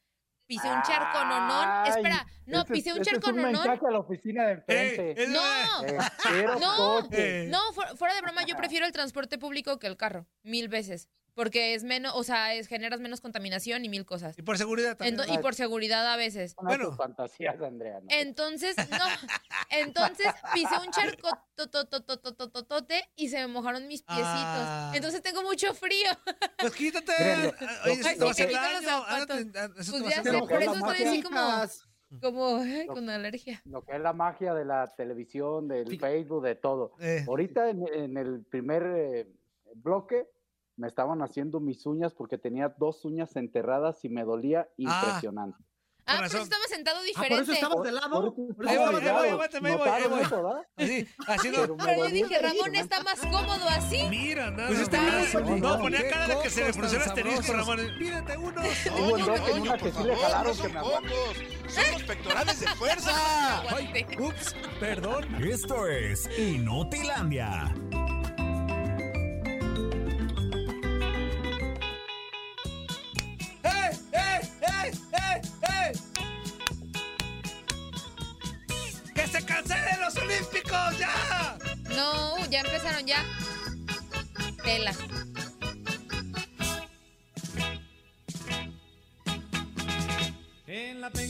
pisé 0.48 0.68
un 0.68 0.82
charco 0.82 1.24
nonón. 1.24 1.88
Espera, 1.88 2.26
no, 2.46 2.64
ese- 2.64 2.74
pisé 2.74 2.92
un 2.94 3.02
charco 3.02 3.28
es 3.28 3.34
un 3.34 3.42
nonón. 3.44 3.52
mensaje 3.54 3.88
a 3.88 3.92
la 3.92 4.00
oficina 4.00 4.46
de 4.48 4.52
enfrente. 4.54 5.24
es 5.24 5.30
No, 5.30 5.42
Eh, 5.86 5.98
quiero 6.24 6.60
No. 6.60 7.08
Eh. 7.12 7.48
no, 7.50 7.72
fu- 7.72 7.96
fuera 7.98 8.16
de 8.16 8.22
broma, 8.22 8.44
yo 8.46 8.58
prefiero 8.58 8.86
el 8.86 8.92
transporte 8.92 9.38
público 9.38 9.80
que 9.80 9.88
el 9.88 9.96
carro, 9.96 10.28
mil 10.44 10.68
veces. 10.68 11.08
Porque 11.36 11.74
es 11.74 11.84
menos, 11.84 12.14
o 12.16 12.24
sea, 12.24 12.54
es, 12.54 12.68
generas 12.68 13.00
menos 13.00 13.20
contaminación 13.20 13.84
y 13.86 13.90
mil 13.90 14.06
cosas. 14.06 14.38
Y 14.38 14.44
por 14.44 14.58
seguridad 14.58 14.96
también. 14.98 15.18
Ento- 15.20 15.34
y 15.34 15.38
por 15.40 15.56
seguridad 15.56 16.06
a 16.12 16.16
veces. 16.16 16.52
Son 16.52 16.66
Bueno. 16.66 16.92
fantasías, 16.96 17.60
Andrea. 17.60 18.00
¿no? 18.02 18.08
Entonces, 18.10 18.76
no, 18.78 19.06
entonces 19.72 20.28
pisé 20.54 20.76
un 20.86 20.92
charco 20.92 21.30
tototototototote 21.56 23.10
y 23.16 23.30
se 23.30 23.38
me 23.40 23.48
mojaron 23.48 23.88
mis 23.88 24.04
piecitos. 24.04 24.28
Ah. 24.36 24.92
Entonces 24.96 25.22
tengo 25.22 25.42
mucho 25.44 25.74
frío. 25.74 26.10
Pues 26.60 26.74
quítate. 26.74 27.14
Oye, 27.86 27.94
eso 28.00 28.10
te 28.10 28.20
va 28.20 28.28
a 28.28 28.32
hacer 28.32 28.52
daño. 28.52 28.88
ah, 29.08 29.26
eso 29.78 29.92
Pues 30.00 30.16
ya 30.16 30.24
sé, 30.24 30.32
por 30.40 30.62
eso 30.62 30.74
estoy 30.76 31.04
así 31.04 31.22
como, 31.24 31.42
como 32.22 32.58
ay, 32.58 32.86
con 32.88 33.10
alergia. 33.10 33.62
Lo 33.66 33.84
que 33.84 33.96
es 33.96 34.02
la 34.02 34.14
magia 34.14 34.54
de 34.54 34.66
la 34.66 34.94
televisión, 34.96 35.68
del 35.68 35.88
Sí. 35.88 35.98
Facebook, 35.98 36.44
de 36.44 36.56
todo. 36.56 36.94
Eh, 37.00 37.26
Ahorita 37.28 37.70
en, 37.70 37.88
en 37.94 38.18
el 38.18 38.44
primer 38.46 38.84
eh, 38.96 39.28
bloque 39.76 40.28
me 40.76 40.88
estaban 40.88 41.22
haciendo 41.22 41.60
mis 41.60 41.86
uñas 41.86 42.14
porque 42.14 42.38
tenía 42.38 42.70
dos 42.78 43.06
uñas 43.06 43.36
enterradas 43.36 44.04
y 44.06 44.10
me 44.10 44.24
dolía 44.24 44.68
impresionante. 44.78 45.58
Ah, 46.06 46.16
Con 46.16 46.16
pero 46.16 46.22
razón. 46.34 46.42
estaba 46.42 46.64
sentado 46.68 46.98
Ah, 46.98 47.00
por 47.00 47.08
diferente. 47.08 47.44
eso 47.44 47.52
estabas 47.54 47.78
de 47.84 47.92
Por 47.92 47.94
lado. 47.94 48.24
eso 48.24 48.36
Por 48.56 48.66
eso 48.66 48.70
Ahí 48.72 48.78
voy, 48.78 48.86
ahí 48.86 48.92
voy, 48.92 49.04
ahí 49.04 49.34
voy, 49.34 49.40
ahí 49.54 49.72
¿Notaron 49.78 50.12
voy. 50.12 50.22
eso, 50.22 50.36
verdad? 50.44 50.68
Así, 50.76 51.08
así 51.28 51.50
no. 51.50 51.56
Pero 51.62 51.76
me 51.78 51.96
yo 51.98 52.06
dije, 52.10 52.40
Ramón 52.40 52.76
está 52.76 53.04
más 53.04 53.20
cómodo 53.22 53.70
así. 53.70 54.04
Mira, 54.10 54.52
nada 54.52 54.68
Pues 54.68 54.92
más. 54.92 55.34
no, 55.62 55.80
ponía 55.80 56.10
cara 56.10 56.28
de 56.28 56.42
que 56.44 56.50
se 56.50 56.66
le 56.66 56.74
frunció 56.74 56.98
el 56.98 57.04
asterisco. 57.06 57.54
Ramón. 57.54 57.80
Pídete 57.98 58.38
uno. 58.38 58.62
Hubo 58.62 59.18
dos 59.18 59.50
en 59.50 59.62
una 59.62 59.78
que 59.78 59.92
sí 59.94 60.04
le 60.04 60.16
jalaron 60.18 60.58
que 60.58 60.68
me 60.68 60.82
los 61.94 62.04
pectorales 62.04 62.60
de 62.60 62.68
fuerza. 62.68 63.64
Ups, 64.20 64.56
perdón. 64.82 65.36
Esto 65.42 65.88
es 65.88 66.28
Inutilandia. 66.38 67.74
Ya 82.54 82.62
empezaron 82.62 83.06
ya. 83.08 83.18
Tela. 84.64 84.94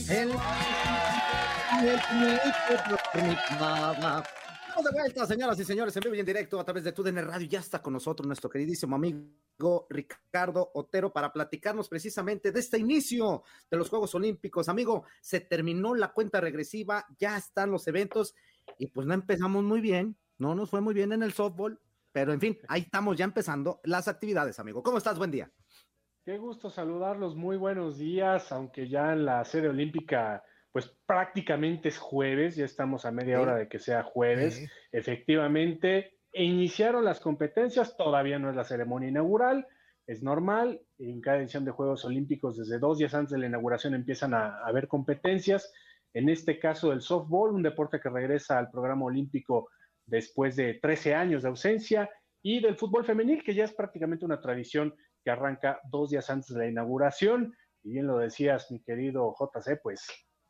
El- 0.08 0.32
Estamos 4.68 4.84
de 4.84 4.90
vuelta, 4.92 5.26
señoras 5.26 5.58
y 5.60 5.64
señores, 5.64 5.96
en 5.96 6.02
vivo 6.02 6.14
y 6.14 6.20
en 6.20 6.26
directo 6.26 6.58
a 6.60 6.64
través 6.64 6.84
de 6.84 6.92
TUDN 6.92 7.24
Radio. 7.26 7.46
Ya 7.48 7.60
está 7.60 7.80
con 7.80 7.92
nosotros 7.92 8.26
nuestro 8.26 8.50
queridísimo 8.50 8.96
amigo 8.96 9.86
Ricardo 9.88 10.70
Otero 10.74 11.12
para 11.12 11.32
platicarnos 11.32 11.88
precisamente 11.88 12.50
de 12.52 12.60
este 12.60 12.78
inicio 12.78 13.44
de 13.70 13.76
los 13.76 13.88
Juegos 13.88 14.14
Olímpicos. 14.14 14.68
Amigo, 14.68 15.04
se 15.20 15.40
terminó 15.40 15.94
la 15.94 16.12
cuenta 16.12 16.40
regresiva, 16.40 17.06
ya 17.18 17.36
están 17.36 17.70
los 17.70 17.86
eventos 17.86 18.34
y 18.78 18.88
pues 18.88 19.06
no 19.06 19.14
empezamos 19.14 19.62
muy 19.62 19.80
bien, 19.80 20.16
no 20.44 20.54
nos 20.54 20.68
fue 20.70 20.82
muy 20.82 20.92
bien 20.92 21.12
en 21.12 21.22
el 21.22 21.32
softball, 21.32 21.80
pero 22.12 22.32
en 22.34 22.40
fin, 22.40 22.58
ahí 22.68 22.82
estamos 22.82 23.16
ya 23.16 23.24
empezando 23.24 23.80
las 23.84 24.08
actividades, 24.08 24.60
amigo. 24.60 24.82
¿Cómo 24.82 24.98
estás? 24.98 25.16
Buen 25.18 25.30
día. 25.30 25.50
Qué 26.24 26.36
gusto 26.38 26.68
saludarlos, 26.70 27.34
muy 27.34 27.56
buenos 27.56 27.96
días, 27.98 28.52
aunque 28.52 28.88
ya 28.88 29.12
en 29.14 29.24
la 29.24 29.44
sede 29.44 29.68
olímpica 29.68 30.42
pues 30.70 30.88
prácticamente 31.06 31.88
es 31.88 31.98
jueves, 31.98 32.56
ya 32.56 32.64
estamos 32.64 33.04
a 33.04 33.12
media 33.12 33.36
Sí. 33.36 33.42
hora 33.42 33.54
de 33.56 33.68
que 33.68 33.78
sea 33.78 34.02
jueves. 34.02 34.56
Sí. 34.56 34.66
Efectivamente, 34.90 36.18
iniciaron 36.32 37.04
las 37.04 37.20
competencias, 37.20 37.96
todavía 37.96 38.38
no 38.40 38.50
es 38.50 38.56
la 38.56 38.64
ceremonia 38.64 39.08
inaugural, 39.08 39.66
es 40.06 40.22
normal, 40.22 40.82
en 40.98 41.20
cada 41.20 41.38
edición 41.38 41.64
de 41.64 41.70
Juegos 41.70 42.04
Olímpicos 42.04 42.58
desde 42.58 42.78
dos 42.80 42.98
días 42.98 43.14
antes 43.14 43.32
de 43.32 43.38
la 43.38 43.46
inauguración 43.46 43.94
empiezan 43.94 44.34
a, 44.34 44.58
a 44.58 44.66
haber 44.66 44.88
competencias, 44.88 45.72
en 46.12 46.28
este 46.28 46.58
caso 46.58 46.90
del 46.90 47.00
softball, 47.02 47.54
un 47.54 47.62
deporte 47.62 48.00
que 48.00 48.10
regresa 48.10 48.58
al 48.58 48.70
programa 48.70 49.04
olímpico 49.04 49.68
después 50.06 50.56
de 50.56 50.74
13 50.74 51.14
años 51.14 51.42
de 51.42 51.48
ausencia, 51.48 52.10
y 52.44 52.60
del 52.60 52.76
fútbol 52.76 53.06
femenil, 53.06 53.42
que 53.42 53.54
ya 53.54 53.64
es 53.64 53.72
prácticamente 53.72 54.26
una 54.26 54.40
tradición 54.40 54.94
que 55.24 55.30
arranca 55.30 55.80
dos 55.90 56.10
días 56.10 56.28
antes 56.28 56.50
de 56.50 56.58
la 56.58 56.68
inauguración. 56.68 57.56
Y 57.82 57.92
bien 57.92 58.06
lo 58.06 58.18
decías, 58.18 58.70
mi 58.70 58.82
querido 58.82 59.34
JC, 59.34 59.80
pues 59.82 60.06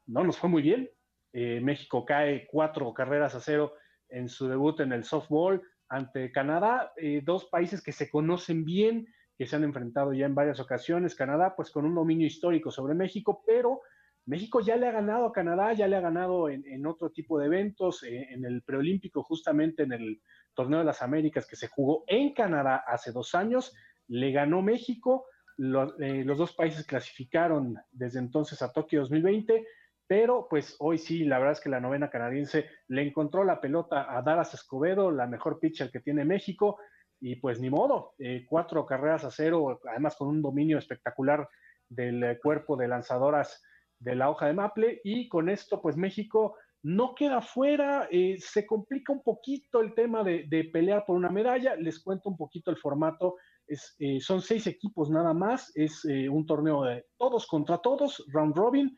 no 0.07 0.25
nos 0.25 0.37
fue 0.37 0.51
muy 0.51 0.61
bien. 0.61 0.91
Eh, 1.33 1.61
México 1.63 2.05
cae 2.05 2.49
cuatro 2.51 2.93
carreras 2.93 3.37
a 3.37 3.41
cero 3.41 3.75
en 4.09 4.29
su 4.29 4.49
debut 4.49 4.81
en 4.81 4.93
el 4.93 5.05
softball 5.05 5.63
ante 5.89 6.33
Canadá, 6.33 6.93
eh, 6.97 7.23
dos 7.25 7.45
países 7.45 7.81
que 7.81 7.93
se 7.93 8.11
conocen 8.11 8.65
bien, 8.65 9.07
que 9.39 9.47
se 9.47 9.55
han 9.55 9.63
enfrentado 9.63 10.13
ya 10.13 10.27
en 10.27 10.35
varias 10.35 10.59
ocasiones. 10.59 11.15
Canadá, 11.15 11.55
pues 11.55 11.71
con 11.71 11.85
un 11.85 11.95
dominio 11.95 12.27
histórico 12.27 12.73
sobre 12.73 12.95
México, 12.95 13.45
pero 13.47 13.83
México 14.27 14.61
ya 14.61 14.77
le 14.77 14.89
ha 14.89 14.93
ganado 14.93 15.27
a 15.27 15.33
Canadá, 15.33 15.73
ya 15.75 15.87
le 15.87 15.97
ha 15.97 16.01
ganado 16.01 16.49
en, 16.49 16.67
en 16.67 16.87
otro 16.87 17.11
tipo 17.11 17.39
de 17.39 17.47
eventos, 17.47 18.03
eh, 18.05 18.29
en 18.31 18.45
el 18.45 18.63
preolímpico, 18.63 19.23
justamente 19.23 19.83
en 19.83 19.93
el 19.93 20.23
Torneo 20.55 20.79
de 20.79 20.85
las 20.85 21.03
Américas 21.03 21.47
que 21.47 21.57
se 21.57 21.69
jugó 21.69 22.05
en 22.07 22.33
Canadá 22.33 22.83
hace 22.87 23.13
dos 23.13 23.35
años, 23.35 23.75
le 24.09 24.33
ganó 24.33 24.63
México. 24.63 25.27
Lo- 25.57 25.99
eh, 26.01 26.25
los 26.25 26.39
dos 26.39 26.53
países 26.55 26.87
clasificaron 26.87 27.77
desde 27.93 28.19
entonces 28.19 28.61
a 28.63 28.73
Tokio 28.73 29.01
2020, 29.01 29.67
pero 30.07 30.47
pues 30.49 30.77
hoy 30.81 30.99
sí, 30.99 31.25
la 31.25 31.39
verdad 31.39 31.53
es 31.53 31.61
que 31.61 31.69
la 31.69 31.81
novena 31.81 32.11
canadiense 32.11 32.67
le 32.89 33.03
encontró 33.03 33.45
la 33.45 33.61
pelota 33.61 34.07
a 34.17 34.23
Dallas 34.23 34.53
Escobedo, 34.55 35.11
la 35.11 35.27
mejor 35.27 35.61
pitcher 35.61 35.91
que 35.91 36.01
tiene 36.01 36.25
México, 36.25 36.79
y 37.21 37.37
pues 37.37 37.61
ni 37.61 37.71
modo, 37.71 38.15
eh, 38.19 38.45
cuatro 38.49 38.85
carreras 38.85 39.25
a 39.25 39.31
cero, 39.31 39.81
además 39.89 40.17
con 40.17 40.29
un 40.29 40.43
dominio 40.43 40.79
espectacular 40.79 41.49
del 41.89 42.23
eh, 42.23 42.39
cuerpo 42.43 42.77
de 42.77 42.89
lanzadoras 42.89 43.63
de 43.99 44.15
la 44.15 44.31
hoja 44.31 44.47
de 44.47 44.55
maple, 44.55 45.01
y 45.05 45.29
con 45.29 45.49
esto 45.49 45.81
pues 45.81 45.97
México 45.97 46.57
no 46.83 47.15
queda 47.15 47.41
fuera, 47.41 48.09
eh, 48.11 48.37
se 48.39 48.67
complica 48.67 49.13
un 49.13 49.23
poquito 49.23 49.81
el 49.81 49.95
tema 49.95 50.23
de, 50.23 50.45
de 50.49 50.65
pelear 50.65 51.05
por 51.07 51.17
una 51.17 51.31
medalla, 51.31 51.77
les 51.77 52.03
cuento 52.03 52.29
un 52.29 52.37
poquito 52.37 52.71
el 52.71 52.77
formato, 52.77 53.37
es, 53.67 53.97
eh, 53.99 54.21
son 54.21 54.43
seis 54.43 54.67
equipos 54.67 55.11
nada 55.11 55.33
más, 55.33 55.73
es 55.75 56.05
eh, 56.05 56.29
un 56.29 56.45
torneo 56.45 56.85
de 56.85 57.07
todos 57.17 57.47
contra 57.47 57.79
todos, 57.79 58.25
round 58.29 58.55
robin, 58.55 58.97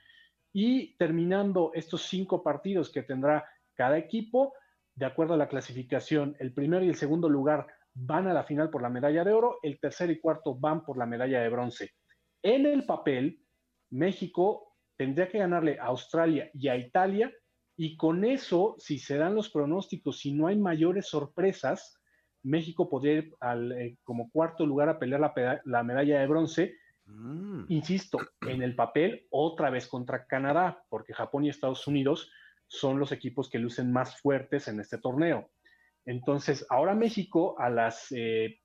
y 0.53 0.97
terminando 0.97 1.71
estos 1.75 2.03
cinco 2.03 2.43
partidos 2.43 2.91
que 2.91 3.03
tendrá 3.03 3.45
cada 3.75 3.99
equipo, 3.99 4.55
de 4.95 5.07
acuerdo 5.07 5.35
a 5.35 5.37
la 5.37 5.49
clasificación, 5.49 6.35
el 6.41 6.55
primero 6.55 6.85
y 6.85 6.89
el 6.89 6.97
segundo 6.97 7.29
lugar 7.29 7.67
van 7.95 8.27
a 8.27 8.35
la 8.35 8.45
final 8.45 8.71
por 8.71 8.83
la 8.83 8.89
medalla 8.89 9.23
de 9.23 9.33
oro, 9.33 9.59
el 9.63 9.79
tercer 9.79 10.11
y 10.11 10.19
cuarto 10.19 10.55
van 10.55 10.85
por 10.85 10.99
la 10.99 11.07
medalla 11.07 11.41
de 11.41 11.51
bronce. 11.51 11.91
En 12.43 12.67
el 12.67 12.85
papel, 12.85 13.45
México 13.91 14.66
tendría 14.97 15.29
que 15.29 15.39
ganarle 15.39 15.79
a 15.79 15.87
Australia 15.87 16.51
y 16.55 16.69
a 16.69 16.77
Italia, 16.77 17.33
y 17.77 17.97
con 17.97 18.25
eso, 18.25 18.75
si 18.79 18.99
se 18.99 19.19
dan 19.19 19.35
los 19.35 19.51
pronósticos, 19.51 20.19
si 20.19 20.33
no 20.33 20.47
hay 20.47 20.57
mayores 20.57 21.09
sorpresas, 21.09 22.01
México 22.43 22.89
podría 22.89 23.15
ir 23.15 23.35
al, 23.41 23.73
eh, 23.73 23.99
como 24.05 24.31
cuarto 24.31 24.65
lugar 24.65 24.89
a 24.89 24.99
pelear 24.99 25.21
la, 25.65 25.83
medalla 25.83 26.21
de 26.21 26.27
bronce, 26.27 26.75
Mm. 27.07 27.67
insisto, 27.69 28.19
en 28.41 28.63
el 28.63 28.75
papel 28.75 29.27
otra 29.31 29.71
vez 29.71 29.87
contra 29.87 30.27
Canadá, 30.27 30.85
porque 30.89 31.15
Japón 31.15 31.45
y 31.45 31.51
Estados 31.51 31.87
Unidos 31.87 32.31
son 32.67 32.99
los 32.99 33.13
equipos 33.13 33.49
que 33.49 33.61
lucen 33.61 33.93
más 33.93 34.21
fuertes 34.21 34.67
en 34.67 34.81
este 34.81 34.99
torneo. 34.99 35.51
Entonces, 36.05 36.67
ahora 36.69 36.95
México 36.95 37.55
a 37.59 37.71
las 37.71 38.11
eh, 38.11 38.61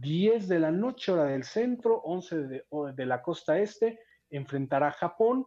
10 0.00 0.48
de 0.48 0.58
la 0.58 0.72
noche, 0.72 1.12
hora 1.12 1.24
del 1.24 1.44
centro, 1.44 2.00
11 2.00 2.38
de, 2.48 2.64
de 2.96 3.06
la 3.06 3.22
costa 3.22 3.58
este, 3.58 4.00
enfrentará 4.30 4.88
a 4.88 4.92
Japón, 4.92 5.46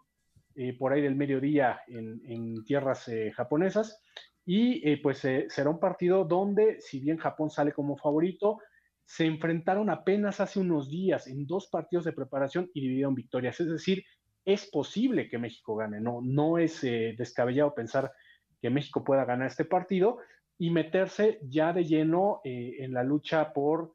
eh, 0.60 0.76
por 0.76 0.92
ahí 0.92 1.04
del 1.04 1.16
mediodía 1.16 1.82
en, 1.86 2.64
tierras 2.66 3.08
eh, 3.10 3.32
japonesas, 3.32 4.02
y 4.44 4.90
eh, 4.90 5.00
pues 5.04 5.20
será 5.20 5.70
un 5.70 5.80
partido 5.80 6.26
donde, 6.26 6.82
si 6.82 7.00
bien 7.00 7.18
Japón 7.18 7.52
sale 7.52 7.74
como 7.74 7.96
favorito, 7.96 8.58
se 9.06 9.28
enfrentaron 9.28 9.92
apenas 9.92 10.40
hace 10.40 10.60
unos 10.60 10.90
días 10.90 11.28
en 11.28 11.46
dos 11.46 11.68
partidos 11.68 12.06
de 12.06 12.14
preparación 12.14 12.72
y 12.74 12.82
dividieron 12.82 13.14
victorias. 13.14 13.60
Es 13.60 13.70
decir, 13.70 14.04
es 14.46 14.66
posible 14.66 15.30
que 15.30 15.38
México 15.38 15.76
gane, 15.76 16.02
no, 16.02 16.22
no 16.24 16.58
es 16.58 16.82
descabellado 16.82 17.76
pensar 17.76 18.12
que 18.60 18.72
México 18.72 19.04
pueda 19.04 19.26
ganar 19.26 19.48
este 19.48 19.66
partido 19.66 20.18
y 20.58 20.72
meterse 20.72 21.40
ya 21.44 21.72
de 21.72 21.86
lleno 21.86 22.42
en 22.44 22.94
la 22.94 23.04
lucha 23.04 23.54
por 23.54 23.94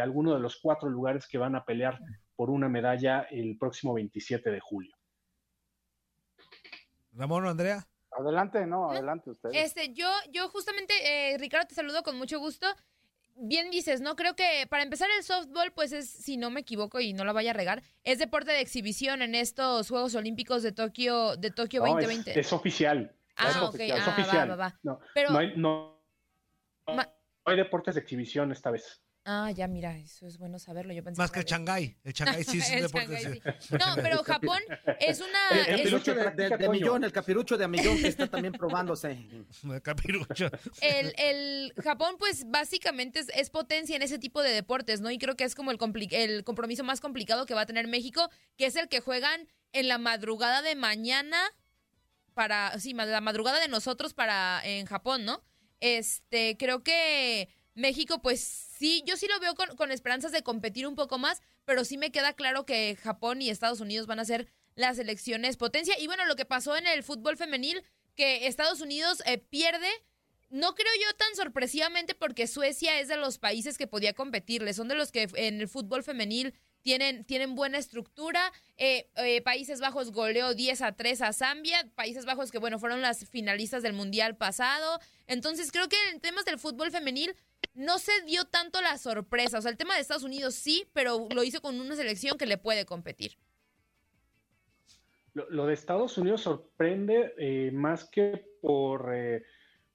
alguno 0.00 0.34
de 0.34 0.40
los 0.40 0.60
cuatro 0.62 0.88
lugares 0.88 1.26
que 1.26 1.38
van 1.38 1.56
a 1.56 1.64
pelear 1.64 1.98
por 2.36 2.50
una 2.50 2.68
medalla 2.68 3.22
el 3.30 3.58
próximo 3.58 3.94
27 3.94 4.50
de 4.50 4.60
julio. 4.60 4.95
Ramón 7.16 7.44
o 7.46 7.50
Andrea. 7.50 7.86
Adelante, 8.12 8.64
no, 8.66 8.90
adelante 8.90 9.30
ustedes. 9.30 9.56
Este, 9.56 9.92
yo, 9.92 10.08
yo 10.30 10.48
justamente, 10.48 10.94
eh, 11.32 11.38
Ricardo, 11.38 11.66
te 11.66 11.74
saludo 11.74 12.02
con 12.02 12.16
mucho 12.16 12.38
gusto. 12.38 12.66
Bien 13.38 13.70
dices, 13.70 14.00
¿no? 14.00 14.16
Creo 14.16 14.34
que 14.34 14.66
para 14.70 14.82
empezar 14.82 15.08
el 15.18 15.22
softball, 15.22 15.70
pues 15.72 15.92
es, 15.92 16.08
si 16.08 16.38
no 16.38 16.50
me 16.50 16.60
equivoco 16.60 17.00
y 17.00 17.12
no 17.12 17.24
la 17.26 17.32
vaya 17.34 17.50
a 17.50 17.54
regar, 17.54 17.82
es 18.04 18.18
deporte 18.18 18.52
de 18.52 18.60
exhibición 18.60 19.20
en 19.20 19.34
estos 19.34 19.90
Juegos 19.90 20.14
Olímpicos 20.14 20.62
de 20.62 20.72
Tokio, 20.72 21.36
de 21.36 21.50
Tokio 21.50 21.80
No, 21.80 21.86
es- 21.88 21.92
2020. 22.06 22.40
es, 22.40 22.52
oficial. 22.54 23.14
Ah, 23.36 23.50
es 23.50 23.56
ok, 23.58 23.68
oficial. 23.74 24.00
ah, 24.00 24.06
va, 24.06 24.12
oficial. 24.14 24.50
va, 24.52 24.56
va. 24.56 24.80
No, 24.82 25.00
Pero- 25.12 25.30
no 25.32 25.38
hay, 25.38 25.52
no- 25.56 26.00
Ma- 26.86 27.04
no 27.44 27.52
hay 27.52 27.56
deportes 27.58 27.96
de 27.96 28.00
exhibición 28.00 28.50
esta 28.52 28.70
vez. 28.70 29.02
Ah, 29.28 29.50
ya, 29.50 29.66
mira, 29.66 29.96
eso 29.98 30.24
es 30.28 30.38
bueno 30.38 30.60
saberlo. 30.60 30.92
Yo 30.92 31.02
pensé 31.02 31.20
Más 31.20 31.32
que 31.32 31.40
el 31.40 31.44
Shanghái. 31.46 31.96
El 32.04 32.12
Shanghái 32.12 32.44
sí 32.44 32.58
es 32.58 32.70
un 32.70 32.80
deporte. 32.82 33.18
Sí. 33.58 33.72
No, 33.72 33.78
pero 33.96 34.22
Japón 34.22 34.60
es 35.00 35.20
una... 35.20 35.48
El 35.50 35.58
el 35.58 35.80
es- 35.80 35.90
capirucho 35.90 36.14
de, 36.14 36.56
de- 36.56 36.68
millón, 36.68 37.02
el 37.02 37.10
capirucho 37.12 37.56
de 37.58 37.66
millón 37.66 37.98
que 37.98 38.06
está 38.06 38.28
también 38.28 38.52
probándose. 38.54 39.18
El 39.64 39.82
capirucho. 39.82 40.48
el, 40.80 41.12
el 41.18 41.72
Japón, 41.82 42.14
pues 42.20 42.44
básicamente 42.48 43.18
es, 43.18 43.28
es 43.34 43.50
potencia 43.50 43.96
en 43.96 44.02
ese 44.02 44.20
tipo 44.20 44.42
de 44.42 44.52
deportes, 44.52 45.00
¿no? 45.00 45.10
Y 45.10 45.18
creo 45.18 45.34
que 45.36 45.42
es 45.42 45.56
como 45.56 45.72
el, 45.72 45.78
compli- 45.78 46.12
el 46.12 46.44
compromiso 46.44 46.84
más 46.84 47.00
complicado 47.00 47.46
que 47.46 47.54
va 47.54 47.62
a 47.62 47.66
tener 47.66 47.88
México, 47.88 48.30
que 48.56 48.66
es 48.66 48.76
el 48.76 48.88
que 48.88 49.00
juegan 49.00 49.48
en 49.72 49.88
la 49.88 49.98
madrugada 49.98 50.62
de 50.62 50.76
mañana 50.76 51.36
para, 52.34 52.78
sí, 52.78 52.92
la 52.94 53.20
madrugada 53.20 53.58
de 53.60 53.66
nosotros 53.68 54.14
para 54.14 54.60
en 54.64 54.86
Japón, 54.86 55.24
¿no? 55.24 55.42
Este, 55.80 56.56
creo 56.58 56.82
que 56.82 57.48
México, 57.76 58.20
pues 58.22 58.40
sí, 58.40 59.02
yo 59.06 59.16
sí 59.16 59.28
lo 59.28 59.38
veo 59.38 59.54
con, 59.54 59.92
esperanzas 59.92 60.32
de 60.32 60.42
competir 60.42 60.86
un 60.86 60.96
poco 60.96 61.18
más, 61.18 61.42
pero 61.64 61.84
sí 61.84 61.98
me 61.98 62.10
queda 62.10 62.32
claro 62.32 62.64
que 62.64 62.96
Japón 62.96 63.42
y 63.42 63.50
Estados 63.50 63.80
Unidos 63.80 64.06
van 64.06 64.18
a 64.18 64.24
ser 64.24 64.48
las 64.74 64.98
elecciones 64.98 65.58
potencia. 65.58 65.98
Y 66.00 66.06
bueno, 66.06 66.24
lo 66.24 66.36
que 66.36 66.46
pasó 66.46 66.76
en 66.76 66.86
el 66.86 67.02
fútbol 67.02 67.36
femenil, 67.36 67.84
que 68.14 68.46
Estados 68.46 68.80
Unidos 68.80 69.22
eh, 69.26 69.36
pierde, 69.36 69.88
no 70.48 70.74
creo 70.74 70.92
yo 71.02 71.14
tan 71.16 71.34
sorpresivamente 71.36 72.14
porque 72.14 72.46
Suecia 72.46 72.98
es 72.98 73.08
de 73.08 73.18
los 73.18 73.38
países 73.38 73.76
que 73.76 73.86
podía 73.86 74.14
competirle, 74.14 74.72
son 74.72 74.88
de 74.88 74.94
los 74.94 75.12
que 75.12 75.28
en 75.34 75.60
el 75.60 75.68
fútbol 75.68 76.02
femenil 76.02 76.54
tienen, 76.86 77.24
tienen 77.24 77.56
buena 77.56 77.78
estructura. 77.78 78.52
Eh, 78.76 79.10
eh, 79.16 79.42
Países 79.42 79.80
Bajos 79.80 80.12
goleó 80.12 80.54
10 80.54 80.82
a 80.82 80.92
3 80.92 81.20
a 81.22 81.32
Zambia, 81.32 81.84
Países 81.96 82.24
Bajos 82.24 82.52
que 82.52 82.58
bueno, 82.58 82.78
fueron 82.78 83.02
las 83.02 83.28
finalistas 83.28 83.82
del 83.82 83.92
Mundial 83.92 84.36
pasado. 84.36 85.00
Entonces 85.26 85.72
creo 85.72 85.88
que 85.88 85.96
en 86.12 86.20
temas 86.20 86.44
del 86.44 86.60
fútbol 86.60 86.92
femenil 86.92 87.34
no 87.76 87.98
se 87.98 88.12
dio 88.26 88.44
tanto 88.44 88.80
la 88.80 88.98
sorpresa. 88.98 89.58
O 89.58 89.62
sea, 89.62 89.70
el 89.70 89.76
tema 89.76 89.94
de 89.94 90.00
Estados 90.00 90.24
Unidos 90.24 90.54
sí, 90.54 90.88
pero 90.92 91.28
lo 91.34 91.44
hizo 91.44 91.60
con 91.60 91.78
una 91.80 91.94
selección 91.96 92.36
que 92.38 92.46
le 92.46 92.58
puede 92.58 92.84
competir. 92.84 93.32
Lo, 95.34 95.48
lo 95.50 95.66
de 95.66 95.74
Estados 95.74 96.16
Unidos 96.18 96.42
sorprende 96.42 97.34
eh, 97.38 97.70
más 97.72 98.08
que 98.08 98.46
por 98.62 99.14
eh, 99.14 99.44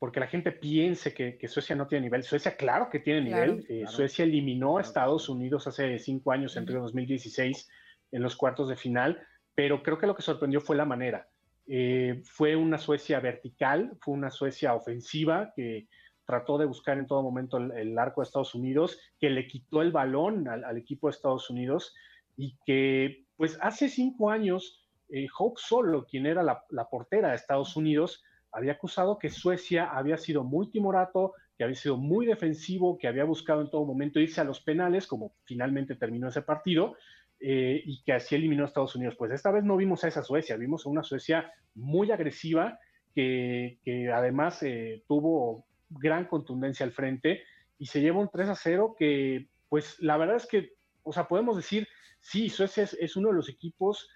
porque 0.01 0.19
la 0.19 0.25
gente 0.25 0.51
piense 0.51 1.13
que, 1.13 1.37
que 1.37 1.47
Suecia 1.47 1.75
no 1.75 1.85
tiene 1.87 2.05
nivel. 2.05 2.23
Suecia, 2.23 2.57
claro 2.57 2.89
que 2.89 2.99
tiene 2.99 3.29
Claro. 3.29 3.53
nivel. 3.53 3.65
Eh. 3.69 3.85
Suecia 3.87 4.23
eliminó 4.25 4.79
a. 4.79 4.81
Estados 4.81 5.29
Unidos 5.29 5.67
hace 5.67 5.99
cinco 5.99 6.31
años, 6.31 6.57
en 6.57 6.65
Río 6.65 6.81
2016, 6.81 7.69
en 8.11 8.21
los 8.23 8.35
cuartos 8.35 8.67
de 8.67 8.75
final, 8.75 9.21
pero 9.53 9.83
creo 9.83 9.99
que 9.99 10.07
lo 10.07 10.15
que 10.15 10.23
sorprendió 10.23 10.59
fue 10.59 10.75
la 10.75 10.85
manera. 10.85 11.29
Eh, 11.67 12.23
fue 12.25 12.55
una 12.55 12.79
Suecia 12.79 13.19
vertical, 13.19 13.91
fue 14.01 14.15
una 14.15 14.31
Suecia 14.31 14.73
ofensiva 14.73 15.53
que 15.55 15.87
trató 16.31 16.57
de 16.57 16.65
buscar 16.65 16.97
en 16.97 17.07
todo 17.07 17.21
momento 17.21 17.57
el, 17.57 17.99
arco 17.99 18.21
de 18.21 18.25
Estados 18.25 18.55
Unidos, 18.55 18.97
que 19.19 19.29
le 19.29 19.47
quitó 19.47 19.81
el 19.81 19.91
balón 19.91 20.47
al, 20.47 20.77
equipo 20.77 21.07
de 21.07 21.11
Estados 21.11 21.49
Unidos 21.49 21.93
y 22.37 22.57
que 22.65 23.25
pues 23.35 23.57
hace 23.61 23.89
cinco 23.89 24.29
años 24.29 24.87
eh, 25.09 25.27
Hope 25.37 25.59
Solo, 25.61 26.05
quien 26.05 26.25
era 26.25 26.41
la, 26.41 26.87
portera 26.89 27.29
de 27.29 27.35
Estados 27.35 27.75
Unidos, 27.75 28.23
había 28.53 28.71
acusado 28.71 29.19
que 29.19 29.29
Suecia 29.29 29.89
había 29.91 30.15
sido 30.15 30.45
muy 30.45 30.69
timorato, 30.69 31.33
que 31.57 31.65
había 31.65 31.75
sido 31.75 31.97
muy 31.97 32.25
defensivo, 32.25 32.97
que 32.97 33.09
había 33.09 33.25
buscado 33.25 33.59
en 33.59 33.69
todo 33.69 33.85
momento 33.85 34.21
irse 34.21 34.39
a 34.39 34.45
los 34.45 34.61
penales, 34.61 35.07
como 35.07 35.33
finalmente 35.43 35.95
terminó 35.95 36.29
ese 36.29 36.43
partido, 36.43 36.95
eh, 37.41 37.81
y 37.85 38.01
que 38.03 38.13
así 38.13 38.35
eliminó 38.35 38.63
a 38.63 38.67
Estados 38.67 38.95
Unidos. 38.95 39.15
Pues 39.17 39.33
esta 39.33 39.51
vez 39.51 39.65
no 39.65 39.75
vimos 39.75 40.05
a 40.05 40.07
esa 40.07 40.23
Suecia, 40.23 40.55
vimos 40.55 40.85
a 40.85 40.89
una 40.89 41.03
Suecia 41.03 41.51
muy 41.75 42.09
agresiva, 42.09 42.79
que, 43.13 43.79
que 43.83 44.09
además 44.09 44.63
eh, 44.63 45.03
tuvo 45.09 45.65
gran 45.99 46.25
contundencia 46.25 46.85
al 46.85 46.91
frente 46.91 47.43
y 47.77 47.87
se 47.87 48.01
lleva 48.01 48.19
un 48.19 48.29
3 48.29 48.49
a 48.49 48.55
0 48.55 48.95
que, 48.97 49.49
pues 49.69 49.99
la 49.99 50.17
verdad 50.17 50.35
es 50.35 50.47
que, 50.47 50.73
o 51.03 51.11
sea, 51.11 51.27
podemos 51.27 51.55
decir, 51.55 51.87
sí, 52.19 52.49
Suecia 52.49 52.83
es, 52.83 53.15
uno 53.15 53.29
de 53.29 53.35
los 53.35 53.49
equipos 53.49 54.09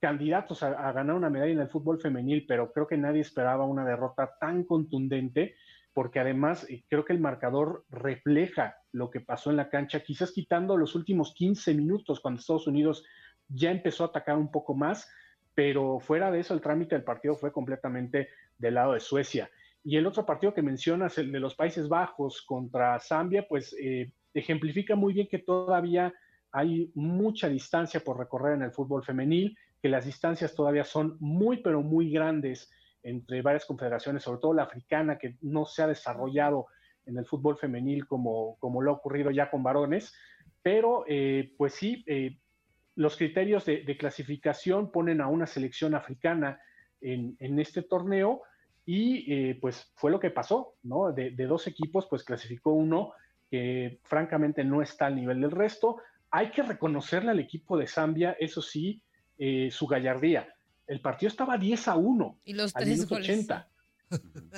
candidatos 0.00 0.62
a, 0.62 0.68
a, 0.68 0.92
ganar 0.92 1.16
una 1.16 1.30
medalla 1.30 1.52
en 1.52 1.60
el 1.60 1.68
fútbol 1.68 2.00
femenil, 2.00 2.44
pero 2.46 2.72
creo 2.72 2.86
que 2.86 2.98
nadie 2.98 3.22
esperaba 3.22 3.64
una 3.64 3.84
derrota 3.84 4.36
tan 4.38 4.64
contundente, 4.64 5.56
porque 5.94 6.20
además 6.20 6.66
eh, 6.68 6.84
creo 6.88 7.06
que 7.06 7.14
el 7.14 7.20
marcador 7.20 7.86
refleja 7.88 8.76
lo 8.92 9.10
que 9.10 9.20
pasó 9.20 9.50
en 9.50 9.56
la 9.56 9.70
cancha, 9.70 10.00
quizás 10.00 10.30
quitando 10.30 10.76
los 10.76 10.94
últimos 10.94 11.32
15 11.32 11.72
minutos 11.72 12.20
cuando 12.20 12.40
Estados 12.40 12.66
Unidos 12.66 13.02
ya 13.48 13.70
empezó 13.70 14.04
a 14.04 14.08
atacar 14.08 14.36
un 14.36 14.50
poco 14.50 14.74
más, 14.74 15.10
pero 15.54 15.98
fuera 16.00 16.30
de 16.30 16.40
eso 16.40 16.52
el 16.52 16.60
trámite 16.60 16.94
del 16.94 17.04
partido 17.04 17.34
fue 17.34 17.50
completamente 17.50 18.28
del 18.58 18.74
lado 18.74 18.92
de 18.92 19.00
Suecia. 19.00 19.50
Y 19.88 19.96
el 19.96 20.06
otro 20.08 20.26
partido 20.26 20.52
que 20.52 20.62
mencionas, 20.62 21.16
el 21.16 21.30
de 21.30 21.38
los 21.38 21.54
Países 21.54 21.88
Bajos 21.88 22.42
contra 22.42 22.98
Zambia, 22.98 23.46
pues 23.48 23.72
eh, 23.80 24.10
ejemplifica 24.34 24.96
muy 24.96 25.14
bien 25.14 25.28
que 25.28 25.38
todavía 25.38 26.12
hay 26.50 26.90
mucha 26.96 27.48
distancia 27.48 28.00
por 28.00 28.18
recorrer 28.18 28.54
en 28.54 28.62
el 28.62 28.72
fútbol 28.72 29.04
femenil, 29.04 29.56
que 29.80 29.88
las 29.88 30.04
distancias 30.04 30.56
todavía 30.56 30.82
son 30.82 31.16
muy, 31.20 31.58
pero 31.58 31.82
muy 31.82 32.10
grandes 32.10 32.68
entre 33.04 33.42
varias 33.42 33.64
confederaciones, 33.64 34.24
sobre 34.24 34.40
todo 34.40 34.54
la 34.54 34.64
africana, 34.64 35.18
que 35.18 35.36
no 35.40 35.66
se 35.66 35.84
ha 35.84 35.86
desarrollado 35.86 36.66
en 37.04 37.16
el 37.18 37.24
fútbol 37.24 37.56
femenil 37.56 38.08
como, 38.08 38.56
como 38.58 38.82
lo 38.82 38.90
ha 38.90 38.94
ocurrido 38.94 39.30
ya 39.30 39.52
con 39.52 39.62
varones, 39.62 40.12
pero 40.62 41.04
eh, 41.06 41.54
pues 41.56 41.74
sí, 41.74 42.02
eh, 42.08 42.40
los 42.96 43.16
criterios 43.16 43.64
de, 43.64 43.84
de, 43.84 43.96
clasificación 43.96 44.90
ponen 44.90 45.20
a 45.20 45.28
una 45.28 45.46
selección 45.46 45.94
africana 45.94 46.60
en, 47.00 47.36
en 47.38 47.60
este 47.60 47.82
torneo 47.82 48.42
y 48.86 49.32
eh, 49.32 49.58
pues 49.60 49.90
fue 49.96 50.12
lo 50.12 50.20
que 50.20 50.30
pasó, 50.30 50.74
¿no? 50.84 51.12
De, 51.12 51.32
de, 51.32 51.46
dos 51.46 51.66
equipos, 51.66 52.06
pues 52.08 52.22
clasificó 52.22 52.70
uno 52.70 53.12
que 53.50 53.98
francamente 54.04 54.62
no 54.64 54.80
está 54.80 55.06
al 55.06 55.16
nivel 55.16 55.40
del 55.40 55.50
resto. 55.50 55.96
Hay 56.30 56.50
que 56.50 56.62
reconocerle 56.62 57.32
al 57.32 57.40
equipo 57.40 57.76
de 57.76 57.88
Zambia, 57.88 58.36
eso 58.38 58.62
sí, 58.62 59.02
eh, 59.38 59.70
su 59.72 59.88
gallardía. 59.88 60.48
El 60.86 61.00
partido 61.00 61.28
estaba 61.28 61.58
10 61.58 61.88
a 61.88 61.96
1 61.96 62.38
y 62.44 62.54
los 62.54 62.74
al 62.76 62.84
tres 62.84 62.96
minuto 62.96 63.16
goles. 63.16 63.28
80. 63.28 63.68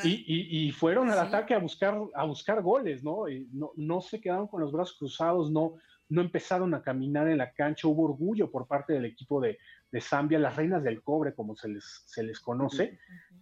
Y, 0.04 0.10
y, 0.10 0.68
y, 0.68 0.72
fueron 0.72 1.08
al 1.08 1.18
Sí. 1.18 1.26
ataque 1.26 1.54
a 1.54 1.58
buscar, 1.58 1.98
a 2.14 2.24
buscar 2.24 2.60
goles, 2.60 3.02
¿no? 3.02 3.30
Y 3.30 3.48
no, 3.50 3.72
no 3.76 4.02
se 4.02 4.20
quedaron 4.20 4.46
con 4.46 4.60
los 4.60 4.70
brazos 4.70 4.98
cruzados, 4.98 5.50
no, 5.50 5.76
no 6.10 6.20
empezaron 6.20 6.74
a 6.74 6.82
caminar 6.82 7.28
en 7.28 7.38
la 7.38 7.50
cancha, 7.52 7.88
hubo 7.88 8.04
orgullo 8.04 8.50
por 8.50 8.66
parte 8.66 8.92
del 8.92 9.06
equipo 9.06 9.40
de, 9.40 9.58
de 9.90 10.00
Zambia, 10.00 10.38
las 10.38 10.56
reinas 10.56 10.82
del 10.82 11.02
cobre, 11.02 11.34
como 11.34 11.56
se 11.56 11.68
les, 11.68 12.02
se 12.06 12.22
les 12.22 12.40
conoce, 12.40 12.98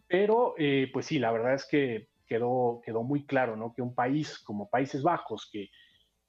pero 0.06 0.54
eh, 0.58 0.88
pues 0.92 1.06
sí, 1.06 1.18
la 1.18 1.32
verdad 1.32 1.54
es 1.54 1.66
que 1.66 2.08
quedó, 2.26 2.80
quedó 2.84 3.02
muy 3.02 3.24
claro, 3.24 3.56
¿no? 3.56 3.72
Que 3.72 3.82
un 3.82 3.94
país 3.94 4.38
como 4.38 4.68
Países 4.68 5.02
Bajos, 5.02 5.48
que, 5.52 5.70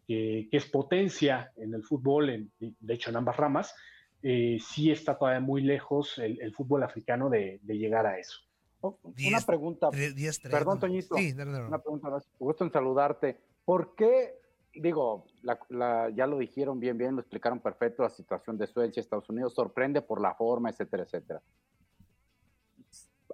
que, 0.07 0.47
que 0.49 0.57
es 0.57 0.65
potencia 0.65 1.51
en 1.57 1.73
el 1.73 1.83
fútbol, 1.83 2.29
en, 2.29 2.51
de 2.59 2.93
hecho 2.93 3.09
en 3.09 3.17
ambas 3.17 3.37
ramas, 3.37 3.75
eh, 4.23 4.57
sí 4.59 4.91
está 4.91 5.17
todavía 5.17 5.39
muy 5.39 5.61
lejos 5.61 6.17
el, 6.17 6.41
el 6.41 6.53
fútbol 6.53 6.83
africano 6.83 7.29
de, 7.29 7.59
de, 7.61 7.77
llegar 7.77 8.05
a 8.07 8.17
eso. 8.17 8.39
Oh, 8.81 8.99
una 9.03 9.41
pregunta. 9.41 9.89
10, 9.91 10.39
Perdón, 10.41 10.79
Toñito. 10.79 11.15
Sí, 11.15 11.33
no, 11.33 11.45
no, 11.45 11.59
no. 11.59 11.67
Una 11.67 11.79
pregunta 11.79 12.09
más. 12.09 12.27
Gusto 12.39 12.63
en 12.63 12.71
saludarte. 12.71 13.39
¿Por 13.63 13.95
qué, 13.95 14.33
digo, 14.81 15.25
la, 15.41 15.59
la, 15.69 16.09
ya 16.09 16.27
lo 16.27 16.37
dijeron 16.37 16.79
bien, 16.79 16.97
bien, 16.97 17.15
lo 17.15 17.21
explicaron 17.21 17.59
perfecto, 17.59 18.03
la 18.03 18.09
situación 18.09 18.57
de 18.57 18.67
Suecia, 18.67 19.01
Estados 19.01 19.29
Unidos, 19.29 19.53
sorprende 19.53 20.01
por 20.01 20.21
la 20.21 20.33
forma, 20.33 20.69
etcétera, 20.69 21.03
etcétera. 21.03 21.41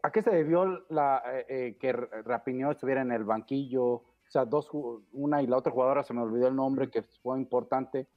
¿A 0.01 0.11
qué 0.11 0.21
se 0.21 0.31
debió 0.31 0.85
la, 0.89 1.23
eh, 1.25 1.45
eh, 1.47 1.77
que 1.79 1.93
Rapiñó 1.93 2.71
estuviera 2.71 3.01
en 3.01 3.11
el 3.11 3.23
banquillo? 3.23 3.85
O 3.85 4.05
sea, 4.27 4.45
dos, 4.45 4.69
una 5.13 5.41
y 5.41 5.47
la 5.47 5.57
otra 5.57 5.71
jugadora, 5.71 6.03
se 6.03 6.13
me 6.13 6.21
olvidó 6.21 6.47
el 6.47 6.55
nombre, 6.55 6.89
que 6.89 7.03
fue 7.03 7.39
importante. 7.39 8.07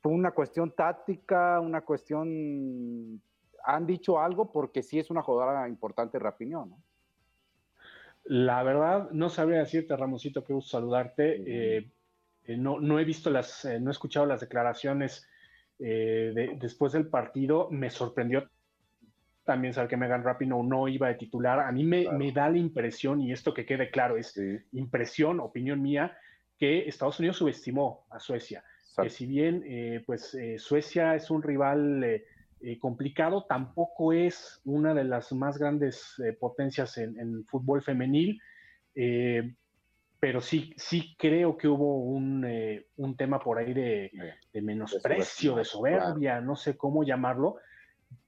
¿Fue 0.00 0.12
una 0.12 0.30
cuestión 0.30 0.70
táctica, 0.70 1.60
una 1.60 1.82
cuestión... 1.82 3.20
¿Han 3.64 3.86
dicho 3.86 4.18
algo? 4.18 4.50
Porque 4.50 4.82
sí 4.82 4.98
es 4.98 5.10
una 5.10 5.22
jugadora 5.22 5.68
importante 5.68 6.18
Rapiñó, 6.18 6.64
¿no? 6.64 6.78
La 8.24 8.62
verdad, 8.62 9.10
no 9.10 9.28
sabría 9.28 9.58
decirte, 9.58 9.96
Ramoncito, 9.96 10.44
qué 10.44 10.52
gusto 10.52 10.70
saludarte. 10.70 11.42
Eh, 11.78 11.90
eh, 12.50 12.56
no, 12.56 12.80
no, 12.80 12.98
he 12.98 13.04
visto 13.04 13.30
las, 13.30 13.64
eh, 13.64 13.78
no 13.78 13.90
he 13.90 13.92
escuchado 13.92 14.26
las 14.26 14.40
declaraciones 14.40 15.28
eh, 15.78 16.32
de, 16.34 16.56
después 16.60 16.92
del 16.92 17.06
partido. 17.08 17.68
Me 17.70 17.90
sorprendió 17.90 18.48
también 19.44 19.72
saber 19.72 19.88
que 19.88 19.96
Megan 19.96 20.24
Rapinoe 20.24 20.64
no 20.64 20.88
iba 20.88 21.08
de 21.08 21.14
titular. 21.14 21.60
A 21.60 21.72
mí 21.72 21.84
me, 21.84 22.02
claro. 22.02 22.18
me, 22.18 22.32
da 22.32 22.48
la 22.48 22.58
impresión, 22.58 23.20
y 23.20 23.32
esto 23.32 23.54
que 23.54 23.66
quede 23.66 23.90
claro, 23.90 24.16
es 24.16 24.32
sí. 24.32 24.58
impresión, 24.72 25.40
opinión 25.40 25.80
mía, 25.80 26.16
que 26.58 26.88
Estados 26.88 27.18
Unidos 27.18 27.38
subestimó 27.38 28.06
a 28.10 28.18
Suecia. 28.18 28.64
Que 29.00 29.08
si 29.08 29.24
bien, 29.24 29.62
eh, 29.66 30.02
pues 30.04 30.36
Suecia 30.58 31.14
es 31.14 31.30
un 31.30 31.42
rival 31.42 32.22
complicado, 32.80 33.46
tampoco 33.48 34.12
es 34.12 34.60
una 34.64 34.92
de 34.92 35.04
las 35.04 35.32
más 35.32 35.56
grandes 35.56 36.20
potencias 36.38 36.98
en, 36.98 37.18
en, 37.18 37.46
fútbol 37.46 37.80
femenil, 37.80 38.38
eh, 38.94 39.54
pero 40.20 40.42
sí, 40.42 40.74
sí 40.76 41.16
creo 41.18 41.56
que 41.56 41.66
hubo 41.66 42.04
un, 42.04 42.44
eh, 42.46 42.86
un 42.96 43.16
tema 43.16 43.40
por 43.40 43.58
ahí 43.58 43.72
de, 43.72 44.12
de 44.52 44.62
menosprecio, 44.62 45.56
de 45.56 45.64
soberbia, 45.64 46.32
claro. 46.32 46.46
no 46.46 46.56
sé 46.56 46.76
cómo 46.76 47.02
llamarlo, 47.02 47.56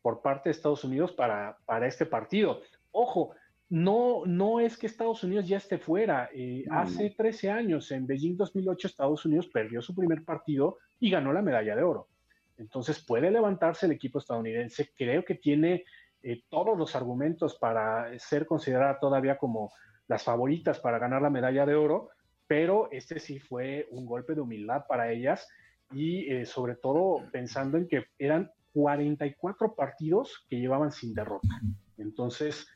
por 0.00 0.22
parte 0.22 0.48
de 0.48 0.52
Estados 0.52 0.84
Unidos 0.84 1.12
para, 1.12 1.58
para 1.66 1.86
este 1.86 2.06
partido. 2.06 2.62
Ojo, 2.92 3.34
no, 3.68 4.22
no 4.26 4.60
es 4.60 4.76
que 4.76 4.86
Estados 4.86 5.22
Unidos 5.22 5.46
ya 5.46 5.58
esté 5.58 5.78
fuera. 5.78 6.30
Eh, 6.34 6.64
no. 6.66 6.78
Hace 6.78 7.10
13 7.10 7.50
años, 7.50 7.90
en 7.90 8.06
Beijing 8.06 8.36
2008, 8.36 8.88
Estados 8.88 9.24
Unidos 9.26 9.48
perdió 9.48 9.82
su 9.82 9.94
primer 9.94 10.24
partido 10.24 10.78
y 10.98 11.10
ganó 11.10 11.32
la 11.32 11.42
medalla 11.42 11.76
de 11.76 11.82
oro. 11.82 12.08
Entonces 12.56 13.04
puede 13.04 13.30
levantarse 13.30 13.86
el 13.86 13.92
equipo 13.92 14.18
estadounidense. 14.18 14.92
Creo 14.96 15.24
que 15.24 15.34
tiene 15.34 15.84
eh, 16.22 16.42
todos 16.48 16.76
los 16.78 16.94
argumentos 16.96 17.56
para 17.58 18.18
ser 18.18 18.46
considerada 18.46 18.98
todavía 18.98 19.36
como 19.36 19.72
las 20.12 20.24
favoritas 20.24 20.78
para 20.78 20.98
ganar 20.98 21.22
la 21.22 21.30
medalla 21.30 21.64
de 21.64 21.74
oro, 21.74 22.10
pero 22.46 22.90
este 22.92 23.18
sí 23.18 23.38
fue 23.38 23.88
un 23.90 24.04
golpe 24.04 24.34
de 24.34 24.42
humildad 24.42 24.84
para 24.86 25.10
ellas 25.10 25.48
y 25.90 26.30
eh, 26.30 26.44
sobre 26.44 26.74
todo 26.74 27.24
pensando 27.32 27.78
en 27.78 27.88
que 27.88 28.04
eran 28.18 28.50
44 28.74 29.74
partidos 29.74 30.44
que 30.50 30.60
llevaban 30.60 30.92
sin 30.92 31.14
derrota. 31.14 31.48
Entonces, 31.96 32.66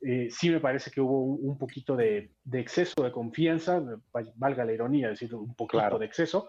eh, 0.00 0.28
sí 0.30 0.48
me 0.48 0.60
parece 0.60 0.90
que 0.90 1.02
hubo 1.02 1.20
un, 1.22 1.50
un 1.50 1.58
poquito 1.58 1.96
de, 1.96 2.30
de, 2.44 2.60
exceso 2.60 3.02
de 3.02 3.12
confianza, 3.12 3.82
valga 4.36 4.64
la 4.64 4.72
ironía 4.72 5.08
decir 5.10 5.34
un 5.34 5.54
poquito 5.54 5.80
claro. 5.80 5.98
de 5.98 6.06
exceso, 6.06 6.48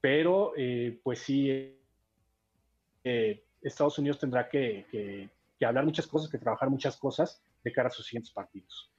pero 0.00 0.52
eh, 0.56 0.98
pues 1.02 1.18
sí 1.18 1.78
Estados 3.60 3.98
Unidos 3.98 4.18
tendrá 4.18 4.48
que, 4.48 4.86
que, 4.90 5.28
que, 5.58 5.66
hablar 5.66 5.84
muchas 5.84 6.06
cosas, 6.06 6.30
que 6.30 6.38
trabajar 6.38 6.70
muchas 6.70 6.96
cosas 6.96 7.42
de 7.62 7.70
cara 7.70 7.88
a 7.88 7.90
sus 7.90 8.06
siguientes 8.06 8.32
partidos. 8.32 8.93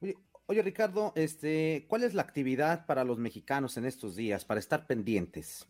Oye, 0.00 0.16
oye, 0.46 0.62
Ricardo, 0.62 1.12
este, 1.14 1.86
¿cuál 1.88 2.04
es 2.04 2.14
la 2.14 2.22
actividad 2.22 2.86
para 2.86 3.04
los 3.04 3.18
mexicanos 3.18 3.76
en 3.76 3.84
estos 3.84 4.16
días, 4.16 4.44
para 4.44 4.60
estar 4.60 4.86
pendientes? 4.86 5.66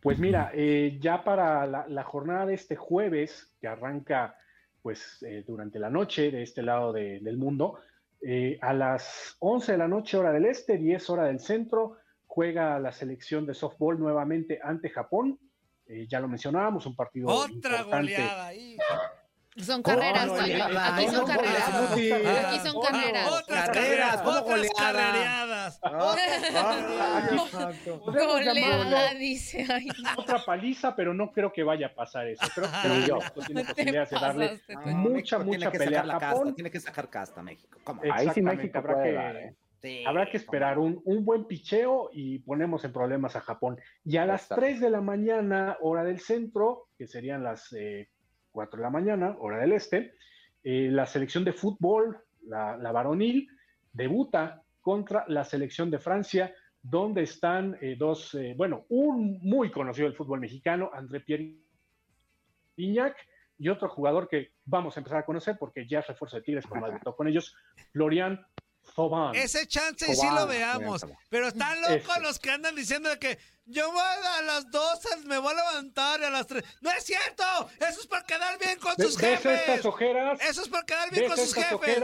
Pues 0.00 0.18
mira, 0.18 0.50
eh, 0.54 0.98
ya 1.00 1.24
para 1.24 1.66
la, 1.66 1.86
la, 1.88 2.04
jornada 2.04 2.46
de 2.46 2.54
este 2.54 2.76
jueves, 2.76 3.54
que 3.60 3.66
arranca 3.66 4.36
pues 4.82 5.22
eh, 5.22 5.42
durante 5.46 5.78
la 5.78 5.90
noche 5.90 6.30
de 6.30 6.42
este 6.42 6.62
lado 6.62 6.92
de, 6.92 7.18
del 7.20 7.38
mundo, 7.38 7.80
eh, 8.20 8.58
a 8.62 8.72
las 8.72 9.36
11 9.40 9.72
de 9.72 9.78
la 9.78 9.88
noche 9.88 10.16
hora 10.16 10.32
del 10.32 10.44
este, 10.44 10.78
10 10.78 11.10
hora 11.10 11.24
del 11.24 11.40
centro, 11.40 11.96
juega 12.26 12.78
la 12.78 12.92
selección 12.92 13.46
de 13.46 13.54
softball 13.54 13.98
nuevamente 13.98 14.60
ante 14.62 14.90
Japón 14.90 15.38
eh, 15.88 16.06
ya 16.08 16.18
lo 16.18 16.26
mencionábamos, 16.26 16.84
un 16.86 16.96
partido 16.96 17.28
otra 17.28 17.82
goleada 17.84 18.46
ahí. 18.48 18.76
Son 19.62 19.82
¿Cómo 19.82 19.96
carreras, 19.98 20.26
no 20.26 20.34
goleadas? 20.34 20.92
Aquí 20.92 21.08
son 21.08 21.26
carreras. 21.26 21.68
Aquí 21.68 22.58
son 22.58 22.76
Otro. 22.76 22.80
carreras. 22.90 23.28
Otras 23.32 23.70
Carreras, 23.70 24.16
¿cómo 24.22 24.30
otras 24.38 24.44
goleada? 24.44 25.72
dice. 29.18 29.66
Ay, 29.72 29.86
no. 29.86 30.22
otra 30.22 30.44
paliza, 30.44 30.94
pero 30.94 31.14
no 31.14 31.32
creo 31.32 31.52
que 31.52 31.62
vaya 31.62 31.88
a 31.88 31.94
pasar 31.94 32.28
eso. 32.28 32.44
Creo, 32.54 32.68
que 32.82 33.08
yo. 33.08 33.18
Tiene 33.46 33.64
posibilidades 33.64 34.10
de 34.10 34.20
darle 34.20 34.58
Toño. 34.66 34.96
mucha, 34.96 35.38
mucha 35.38 35.70
pelea 35.70 36.02
a 36.02 36.20
Japón. 36.20 36.54
tiene 36.54 36.70
que 36.70 36.80
sacar 36.80 37.08
casta 37.08 37.42
México. 37.42 37.78
Eh, 38.02 38.10
Ahí 38.12 38.28
sí 38.34 38.42
México 38.42 38.78
habrá 38.78 38.94
puede 38.94 39.12
que- 39.12 39.38
¿eh? 39.48 39.54
Sí, 39.82 40.04
Habrá 40.06 40.28
que 40.28 40.38
esperar 40.38 40.78
un, 40.78 41.00
un 41.04 41.24
buen 41.24 41.44
picheo 41.44 42.08
y 42.12 42.38
ponemos 42.40 42.82
en 42.84 42.92
problemas 42.92 43.36
a 43.36 43.40
Japón. 43.42 43.78
Y 44.04 44.16
a 44.16 44.24
las 44.24 44.42
Exacto. 44.44 44.62
3 44.62 44.80
de 44.80 44.90
la 44.90 45.00
mañana, 45.02 45.76
hora 45.82 46.02
del 46.02 46.18
centro, 46.18 46.88
que 46.98 47.06
serían 47.06 47.44
las 47.44 47.72
eh, 47.74 48.08
4 48.56 48.78
de 48.78 48.82
la 48.82 48.90
mañana, 48.90 49.36
hora 49.38 49.58
del 49.58 49.72
este, 49.72 50.14
eh, 50.64 50.88
la 50.90 51.04
selección 51.04 51.44
de 51.44 51.52
fútbol, 51.52 52.18
la, 52.46 52.78
la 52.78 52.90
varonil, 52.90 53.46
debuta 53.92 54.62
contra 54.80 55.26
la 55.28 55.44
selección 55.44 55.90
de 55.90 55.98
Francia, 55.98 56.54
donde 56.80 57.22
están 57.22 57.76
eh, 57.82 57.96
dos, 57.98 58.34
eh, 58.34 58.54
bueno, 58.56 58.86
un 58.88 59.38
muy 59.42 59.70
conocido 59.70 60.08
del 60.08 60.16
fútbol 60.16 60.40
mexicano, 60.40 60.90
André 60.94 61.20
Pierre 61.20 61.54
Iñac, 62.76 63.14
y 63.58 63.68
otro 63.68 63.90
jugador 63.90 64.26
que 64.26 64.52
vamos 64.64 64.96
a 64.96 65.00
empezar 65.00 65.18
a 65.18 65.26
conocer 65.26 65.56
porque 65.58 65.86
ya 65.86 65.98
es 65.98 66.06
refuerzo 66.06 66.36
de 66.36 66.42
Tigres, 66.42 66.66
como 66.66 66.86
debutó 66.86 67.14
con 67.14 67.28
ellos, 67.28 67.54
Florian 67.92 68.40
Ese 69.34 69.66
chance 69.66 70.06
sí 70.06 70.14
Cobán, 70.16 70.34
lo 70.34 70.46
veamos. 70.46 71.06
Pero 71.28 71.48
están 71.48 71.80
locos 71.82 71.96
Ese. 72.16 72.20
los 72.20 72.38
que 72.38 72.50
andan 72.50 72.74
diciendo 72.74 73.08
de 73.08 73.18
que 73.18 73.38
yo 73.66 73.90
voy 73.90 74.00
a 74.00 74.42
las 74.42 74.70
12, 74.70 75.08
me 75.24 75.38
voy 75.38 75.52
a 75.52 75.56
levantar 75.56 76.20
y 76.20 76.24
a 76.24 76.30
las 76.30 76.46
3. 76.46 76.62
¡No 76.80 76.90
es 76.92 77.04
cierto! 77.04 77.44
Eso 77.80 78.00
es 78.00 78.06
por 78.06 78.24
quedar 78.24 78.58
bien 78.58 78.78
con 78.78 78.94
sus 78.96 79.16
¿Ves 79.16 79.38
estas 79.44 79.60
jefes. 79.60 79.84
ojeras? 79.84 80.40
Eso 80.40 80.62
es 80.62 80.68
por 80.68 80.84
quedar 80.84 81.10
bien 81.10 81.24
¿Ves 81.24 81.34
con 81.34 81.44
sus 81.44 81.54
jefes. 81.54 82.02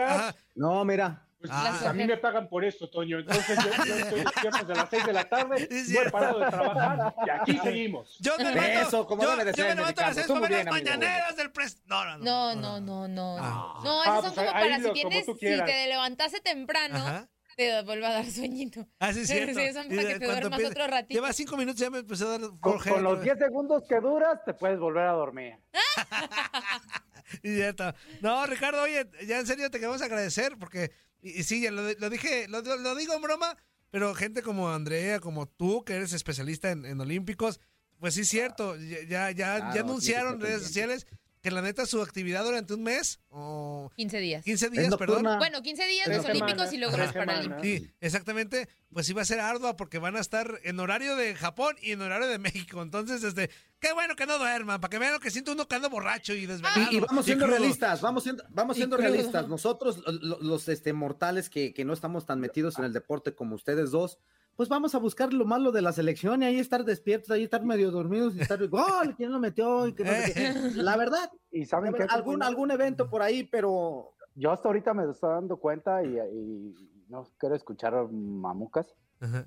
No, 0.54 0.84
mira. 0.84 1.24
Pues, 1.42 1.52
Ah. 1.52 1.90
a 1.90 1.92
mí 1.92 2.04
me 2.04 2.16
pagan 2.18 2.48
por 2.48 2.64
esto, 2.64 2.88
Toño. 2.88 3.18
Entonces 3.18 3.58
yo, 3.58 3.84
yo 3.84 3.94
estoy 3.96 4.20
despierto 4.20 4.58
desde 4.60 4.74
las 4.76 4.88
6 4.90 5.06
de 5.06 5.12
la 5.12 5.24
tarde, 5.28 5.58
Sí, 5.58 5.66
no 5.70 5.76
he 5.76 5.84
cierto. 5.84 6.10
parado 6.12 6.38
de 6.38 6.46
trabajar 6.50 7.14
y 7.26 7.30
aquí 7.30 7.58
seguimos. 7.58 8.16
Yo 8.20 8.38
me 8.38 8.44
levanto, 8.52 8.88
Eso, 8.88 9.06
como 9.08 9.22
yo, 9.24 9.30
debe 9.32 9.44
de 9.46 9.50
yo 9.50 9.56
ser, 9.56 9.66
me 9.70 9.74
levanto 9.74 10.00
a 10.00 10.04
las 10.06 10.14
Ricardo. 10.14 10.14
6 10.14 10.26
Tú 10.28 10.32
para 10.34 10.40
muy 10.40 10.48
ver 10.56 10.64
las 10.64 10.74
bien, 10.74 10.88
amigo. 10.88 11.00
mañaneras 11.06 11.36
del 11.36 11.50
pres. 11.50 11.82
No, 11.86 12.04
no, 12.04 12.18
no. 12.18 12.24
No, 12.24 12.54
no, 12.54 12.80
no, 12.80 13.08
no. 13.08 13.36
Ah. 13.40 13.80
No, 13.82 14.02
Ah, 14.02 14.04
esos 14.04 14.24
son 14.26 14.34
pues 14.34 14.46
como 14.46 14.52
para 14.52 14.78
lo- 14.78 14.94
si 14.94 15.02
tú 15.02 15.34
si 15.40 15.46
te 15.64 15.86
levantaste 15.88 16.40
temprano, 16.40 16.96
Ajá. 16.98 17.28
te 17.56 17.82
vuelva 17.82 18.08
a 18.08 18.12
dar 18.12 18.24
sueñito. 18.30 18.86
Ah, 19.00 19.12
sí. 19.12 19.26
Sí, 19.26 19.34
son 19.72 19.86
Y 19.86 19.96
para 19.96 20.02
de- 20.08 20.12
que 20.14 20.18
te 20.20 20.26
duermas 20.26 20.64
otro 20.64 20.86
ratito. 20.86 21.14
Lleva 21.14 21.32
5 21.32 21.56
minutos 21.56 21.80
y 21.80 21.84
ya 21.84 21.90
me 21.90 21.98
empezó 21.98 22.28
a 22.28 22.38
dar 22.38 22.50
Con, 22.60 22.78
con 22.78 23.02
los 23.02 23.20
10 23.20 23.36
segundos 23.38 23.82
que 23.88 23.98
duras, 24.00 24.38
te 24.46 24.54
puedes 24.54 24.78
volver 24.78 25.06
a 25.08 25.12
dormir. 25.12 25.56
Y 27.42 27.58
ya 27.58 27.70
está. 27.70 27.94
No, 28.20 28.44
Ricardo, 28.46 28.82
oye, 28.82 29.08
ya 29.26 29.38
en 29.40 29.46
serio 29.46 29.70
te 29.70 29.78
queremos 29.78 30.02
agradecer 30.02 30.56
porque, 30.58 30.92
y, 31.20 31.40
y 31.40 31.42
sí, 31.44 31.60
ya 31.62 31.70
lo, 31.70 31.92
lo 31.92 32.10
dije, 32.10 32.46
lo, 32.48 32.60
lo 32.62 32.94
digo 32.94 33.14
en 33.14 33.22
broma, 33.22 33.56
pero 33.90 34.14
gente 34.14 34.42
como 34.42 34.70
Andrea, 34.70 35.20
como 35.20 35.46
tú, 35.46 35.84
que 35.84 35.94
eres 35.94 36.12
especialista 36.12 36.70
en, 36.70 36.84
en 36.84 37.00
olímpicos, 37.00 37.60
pues 37.98 38.14
sí 38.14 38.22
es 38.22 38.28
cierto, 38.28 38.76
ya, 38.76 39.02
ya, 39.02 39.30
ya, 39.30 39.56
Claro, 39.56 39.74
ya 39.74 39.80
anunciaron 39.82 40.40
redes 40.40 40.62
sociales 40.62 41.06
que 41.42 41.50
la 41.50 41.60
neta 41.60 41.84
su 41.86 42.00
actividad 42.00 42.44
durante 42.44 42.72
un 42.74 42.84
mes 42.84 43.18
o 43.28 43.90
15 43.96 44.18
días. 44.20 44.44
15 44.44 44.66
Es 44.66 44.72
días, 44.72 44.96
perdón. 44.96 45.22
nocturna. 45.24 45.38
Bueno, 45.38 45.60
15 45.60 45.86
días 45.88 46.06
los 46.08 46.24
olímpicos 46.24 46.72
y 46.72 46.78
luego 46.78 46.96
los 46.96 47.12
paralímpicos. 47.12 47.62
Sí, 47.62 47.90
exactamente. 48.00 48.68
Pues 48.92 49.08
iba 49.08 49.22
a 49.22 49.24
ser 49.24 49.40
ardua 49.40 49.76
porque 49.76 49.98
van 49.98 50.14
a 50.16 50.20
estar 50.20 50.60
en 50.62 50.78
horario 50.78 51.16
de 51.16 51.34
Japón 51.34 51.74
y 51.82 51.92
en 51.92 52.02
horario 52.02 52.28
de 52.28 52.38
México. 52.38 52.80
Entonces, 52.80 53.24
este, 53.24 53.50
qué 53.80 53.92
bueno 53.92 54.14
que 54.14 54.26
no 54.26 54.38
duerman, 54.38 54.80
para 54.80 54.90
que 54.90 54.98
vean 54.98 55.14
lo 55.14 55.20
que 55.20 55.30
siente 55.32 55.50
uno 55.50 55.66
que 55.66 55.74
anda 55.74 55.88
borracho 55.88 56.32
y 56.32 56.46
desvelado. 56.46 56.92
Y, 56.92 56.96
y 56.96 57.00
vamos 57.00 57.24
siendo 57.24 57.46
realistas, 57.48 58.00
vamos 58.02 58.22
siendo, 58.22 58.44
vamos 58.50 58.76
siendo 58.76 58.96
realistas. 58.96 59.48
Nosotros, 59.48 60.02
lo- 60.06 60.38
los 60.40 60.68
este, 60.68 60.92
mortales 60.92 61.50
que, 61.50 61.74
que 61.74 61.84
no 61.84 61.92
estamos 61.92 62.24
tan 62.24 62.38
metidos 62.38 62.78
en 62.78 62.84
el 62.84 62.92
deporte 62.92 63.34
como 63.34 63.56
ustedes 63.56 63.90
dos, 63.90 64.18
pues 64.56 64.68
vamos 64.68 64.94
a 64.94 64.98
buscar 64.98 65.32
lo 65.32 65.44
malo 65.44 65.72
de 65.72 65.82
la 65.82 65.92
selección 65.92 66.42
y 66.42 66.46
ahí 66.46 66.58
estar 66.58 66.84
despiertos, 66.84 67.30
ahí 67.30 67.44
estar 67.44 67.64
medio 67.64 67.90
dormidos 67.90 68.36
y 68.36 68.40
estar, 68.40 68.58
gol, 68.68 69.14
¿quién 69.16 69.32
lo 69.32 69.38
metió? 69.38 69.86
Y 69.86 69.94
que 69.94 70.04
no 70.04 70.10
sé 70.12 70.34
qué. 70.34 70.82
La 70.82 70.96
verdad, 70.96 71.30
Y 71.50 71.64
saben 71.64 71.92
que 71.92 72.00
verdad, 72.00 72.16
algún, 72.16 72.42
algún 72.42 72.70
evento 72.70 73.08
por 73.08 73.22
ahí, 73.22 73.44
pero 73.44 74.14
yo 74.34 74.50
hasta 74.52 74.68
ahorita 74.68 74.94
me 74.94 75.10
estoy 75.10 75.30
dando 75.30 75.56
cuenta 75.56 76.04
y, 76.04 76.18
y 76.18 76.74
no 77.08 77.26
quiero 77.38 77.54
escuchar 77.54 77.94
mamucas, 78.10 78.94
Ajá. 79.20 79.46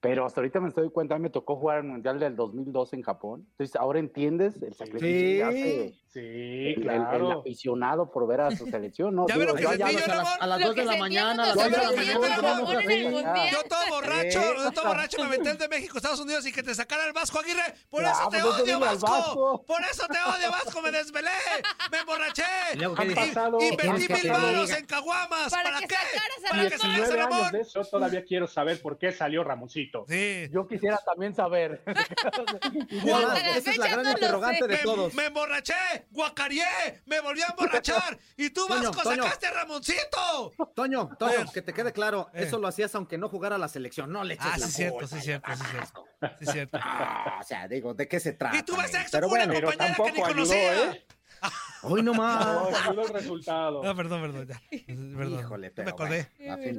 Pero 0.00 0.24
hasta 0.24 0.40
ahorita 0.40 0.60
me 0.60 0.68
estoy 0.68 0.82
dando 0.84 0.94
cuenta, 0.94 1.18
me 1.18 1.28
tocó 1.30 1.56
jugar 1.56 1.78
el 1.78 1.84
Mundial 1.84 2.18
del 2.18 2.34
2002 2.34 2.94
en 2.94 3.02
Japón. 3.02 3.46
Entonces, 3.50 3.76
ahora 3.76 3.98
entiendes 3.98 4.60
el 4.62 4.72
sacrificio 4.74 5.08
que 5.10 5.44
hace 5.44 5.94
Sí, 6.10 6.18
el, 6.18 6.26
el- 6.26 6.76
el 6.78 6.82
claro. 6.82 7.40
aficionado 7.40 8.10
por 8.10 8.26
ver 8.26 8.40
a 8.40 8.50
su 8.50 8.66
selección, 8.66 9.14
¿no? 9.14 9.28
Ya 9.28 9.34
Digo, 9.36 9.54
vieron 9.54 9.56
que 9.56 9.62
yo 9.62 9.72
ya- 9.74 9.86
pillo, 9.86 9.98
a 10.04 10.08
las, 10.08 10.16
Ramón. 10.16 10.32
a 10.40 10.46
las 10.48 10.60
Lo 10.60 10.66
2 10.66 10.76
de 10.76 10.84
la 10.86 10.96
mañana, 10.96 11.42
a 11.42 11.46
las 11.46 11.54
2 11.54 11.64
de 11.64 11.70
la 11.70 11.92
mañana, 11.92 12.56
a 12.56 12.82
el. 12.82 13.50
Yo 13.52 13.62
todo 13.68 13.80
borracho, 13.90 14.40
Sí. 14.40 14.48
yo 14.64 14.70
todo 14.72 14.86
borracho 14.88 15.22
me 15.22 15.28
metí 15.28 15.48
el 15.48 15.58
de 15.58 15.68
México, 15.68 15.96
Estados 15.98 16.18
Unidos 16.20 16.44
y 16.46 16.52
que 16.52 16.62
te 16.64 16.74
sacara 16.74 17.06
el 17.06 17.12
Vasco 17.12 17.38
Aguirre. 17.38 17.62
Por 17.90 18.02
Ya, 18.02 18.10
eso 18.10 18.28
te 18.28 18.40
pues 18.40 18.54
odio, 18.60 18.80
Vasco. 18.80 19.06
Vasco. 19.06 19.64
Por 19.66 19.80
eso 19.82 20.06
te 20.08 20.18
odio, 20.18 20.50
Vasco. 20.50 20.82
Me 20.82 20.90
desvelé, 20.90 21.30
me 21.92 21.98
emborraché. 21.98 22.42
Y 22.74 22.82
Invertí 23.68 24.06
¿Qué 24.08 24.14
mil 24.22 24.32
varos 24.32 24.70
en 24.72 24.86
caguamas. 24.86 25.50
Para 25.50 25.62
¿Para, 25.64 25.78
que 25.80 25.86
qué? 25.86 25.94
sacaras 25.94 26.44
a 26.44 26.50
Para 26.50 26.62
que 26.62 26.76
Ramón. 26.76 26.80
salgas 26.80 26.82
a 26.82 26.96
19 26.96 27.20
años 27.22 27.30
Ramón. 27.38 27.52
de 27.52 27.60
eso, 27.60 27.82
yo 27.82 27.88
todavía 27.88 28.24
quiero 28.24 28.46
saber 28.48 28.80
por 28.82 28.98
qué 28.98 29.12
salió 29.12 29.44
Ramoncito. 29.44 29.89
Sí. 30.08 30.48
yo 30.52 30.66
quisiera 30.66 30.98
también 31.04 31.34
saber. 31.34 31.82
Esa 33.56 33.70
es 33.70 33.78
la 33.78 33.88
gran 33.88 34.02
no 34.04 34.10
interrogante 34.10 34.66
de 34.66 34.76
Me, 34.76 34.82
todos. 34.82 35.14
me 35.14 35.26
emborraché, 35.26 35.74
guacareé, 36.10 37.02
me 37.06 37.20
volví 37.20 37.42
a 37.42 37.46
emborrachar. 37.50 38.18
Y 38.36 38.50
tú, 38.50 38.66
Toño, 38.66 38.90
Vasco, 38.90 39.02
Toño. 39.02 39.22
sacaste 39.24 39.46
a 39.46 39.50
Ramoncito. 39.52 40.52
Toño, 40.74 41.10
Toño, 41.18 41.50
que 41.52 41.62
te 41.62 41.72
quede 41.72 41.92
claro, 41.92 42.28
Eh. 42.34 42.44
eso 42.44 42.58
lo 42.58 42.68
hacías 42.68 42.94
aunque 42.94 43.18
no 43.18 43.28
jugara 43.28 43.58
la 43.58 43.68
selección, 43.68 44.10
no 44.12 44.24
le 44.24 44.34
eches 44.34 44.46
Ah, 44.52 44.58
la 44.58 44.66
sí, 44.66 44.72
cierto, 44.72 44.98
culpa. 45.00 45.16
sí, 45.16 45.20
cierto, 45.22 45.50
sí, 45.54 45.62
cierto. 45.70 46.04
Sí, 46.38 46.46
cierto. 46.46 46.78
Ah, 46.82 47.38
o 47.40 47.42
sea, 47.44 47.66
digo, 47.68 47.94
¿de 47.94 48.06
qué 48.08 48.20
se 48.20 48.32
trata? 48.32 48.56
Y 48.56 48.62
tú 48.62 48.74
Pero 49.10 49.28
con 49.28 49.38
una 49.38 49.46
bueno, 49.46 49.66
compañera 49.68 49.96
que 49.96 50.02
ni 50.02 50.08
ayudó, 50.20 50.26
conocía. 50.28 50.90
¿eh? 50.92 51.06
Hoy 51.82 52.02
no 52.02 52.12
No, 52.12 52.18
más. 52.22 52.86
ayudó 52.88 53.02
el 53.06 53.12
resultado. 53.14 53.82
No, 53.82 53.96
perdón, 53.96 54.20
perdón, 54.22 54.46
ya. 54.46 54.60
Perdón. 55.16 55.40
Híjole, 55.40 55.68
No 55.68 55.72
pero 55.74 55.84
me 55.86 55.90
acordé. 55.90 56.28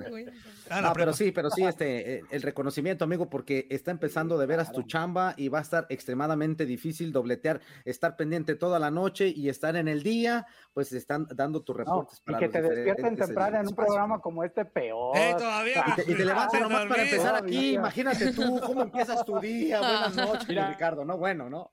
bueno, 0.09 0.31
Ah, 0.69 0.81
No, 0.81 0.93
pero 0.93 1.13
sí, 1.13 1.31
pero 1.31 1.49
sí, 1.49 1.63
este, 1.63 2.15
eh, 2.17 2.21
el 2.31 2.41
reconocimiento, 2.41 3.05
amigo, 3.05 3.29
porque 3.29 3.67
está 3.69 3.91
empezando 3.91 4.37
de 4.37 4.45
veras 4.45 4.71
tu 4.71 4.83
chamba 4.83 5.33
y 5.37 5.49
va 5.49 5.59
a 5.59 5.61
estar 5.61 5.85
extremadamente 5.89 6.65
difícil 6.65 7.11
dobletear, 7.11 7.61
estar 7.85 8.15
pendiente 8.15 8.55
toda 8.55 8.79
la 8.79 8.91
noche 8.91 9.27
y 9.27 9.49
estar 9.49 9.75
en 9.75 9.87
el 9.87 10.03
día, 10.03 10.45
pues 10.73 10.91
están 10.93 11.27
dando 11.35 11.61
tus 11.63 11.75
No, 11.75 11.83
reportes 11.83 12.19
y 12.19 12.23
para 12.31 12.39
que 12.39 12.45
los 12.45 12.53
te 12.53 12.61
despierten 12.61 13.15
temprano 13.15 13.59
en 13.59 13.67
un 13.67 13.75
programa 13.75 14.19
como 14.19 14.43
este, 14.43 14.65
peor. 14.65 15.17
Eh, 15.17 15.35
todavía. 15.37 15.83
Y 15.87 15.91
te, 15.93 16.11
y 16.11 16.15
te 16.15 16.25
levantas 16.25 16.61
nomás 16.61 16.85
para 16.85 17.03
empezar 17.03 17.35
aquí, 17.35 17.73
imagínate 17.75 18.31
tú 18.33 18.59
cómo 18.65 18.83
empiezas 18.83 19.25
tu 19.25 19.39
día, 19.39 19.79
buenas 19.79 20.15
noches, 20.15 20.47
Mira. 20.47 20.69
Ricardo, 20.69 21.05
no, 21.05 21.17
bueno, 21.17 21.49
¿no? 21.49 21.71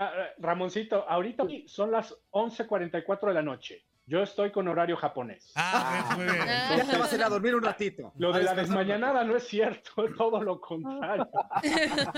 Ah, 0.00 0.12
ah, 0.14 0.26
Ramoncito, 0.38 1.04
ahorita 1.08 1.44
son 1.66 1.90
las 1.90 2.14
11:44 2.30 3.28
de 3.28 3.34
la 3.34 3.42
noche. 3.42 3.84
Yo 4.06 4.22
estoy 4.22 4.50
con 4.52 4.66
horario 4.68 4.96
japonés. 4.96 5.52
Ah, 5.54 6.14
muy 6.16 6.24
bien. 6.24 6.36
Ah. 6.40 6.74
Ya 6.78 6.84
te 6.86 6.96
vas 6.96 7.12
a 7.12 7.16
ir 7.16 7.22
a 7.24 7.28
dormir 7.28 7.54
un 7.54 7.62
ratito. 7.62 8.12
Lo 8.16 8.32
de 8.32 8.40
A 8.40 8.44
la 8.44 8.54
desmañanada 8.54 9.22
no 9.24 9.36
es 9.36 9.46
cierto, 9.46 10.06
es 10.06 10.12
todo 10.16 10.42
lo 10.42 10.58
contrario. 10.60 11.28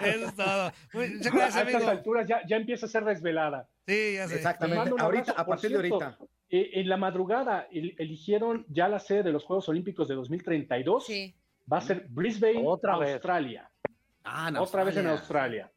Eso 0.00 0.26
es 0.28 0.34
todo. 0.36 0.62
A 0.62 0.72
estas 1.62 1.84
alturas 1.88 2.26
ya, 2.28 2.40
ya 2.46 2.56
empieza 2.56 2.86
a 2.86 2.88
ser 2.88 3.04
desvelada. 3.04 3.68
Sí, 3.86 4.14
ya 4.14 4.24
sé. 4.26 4.30
Les 4.30 4.36
Exactamente, 4.38 4.80
ahorita, 4.98 5.04
abrazo. 5.04 5.34
a 5.36 5.46
partir 5.46 5.70
de 5.70 5.76
ahorita. 5.76 6.18
eh, 6.48 6.70
en 6.74 6.88
la 6.88 6.96
madrugada 6.96 7.66
el- 7.70 7.94
eligieron 7.98 8.64
ya 8.68 8.88
la 8.88 9.00
sede 9.00 9.24
de 9.24 9.32
los 9.32 9.44
Juegos 9.44 9.68
Olímpicos 9.68 10.08
de 10.08 10.14
2032. 10.14 11.04
Sí. 11.06 11.34
Va 11.70 11.78
a 11.78 11.82
ser 11.82 12.06
Brisbane, 12.08 12.62
Otra 12.64 12.96
vez. 12.98 13.14
Australia. 13.14 13.70
Ah, 14.24 14.46
en 14.48 14.56
Otra 14.56 14.84
vez 14.84 14.96
en 14.96 15.06
Australia. 15.08 15.70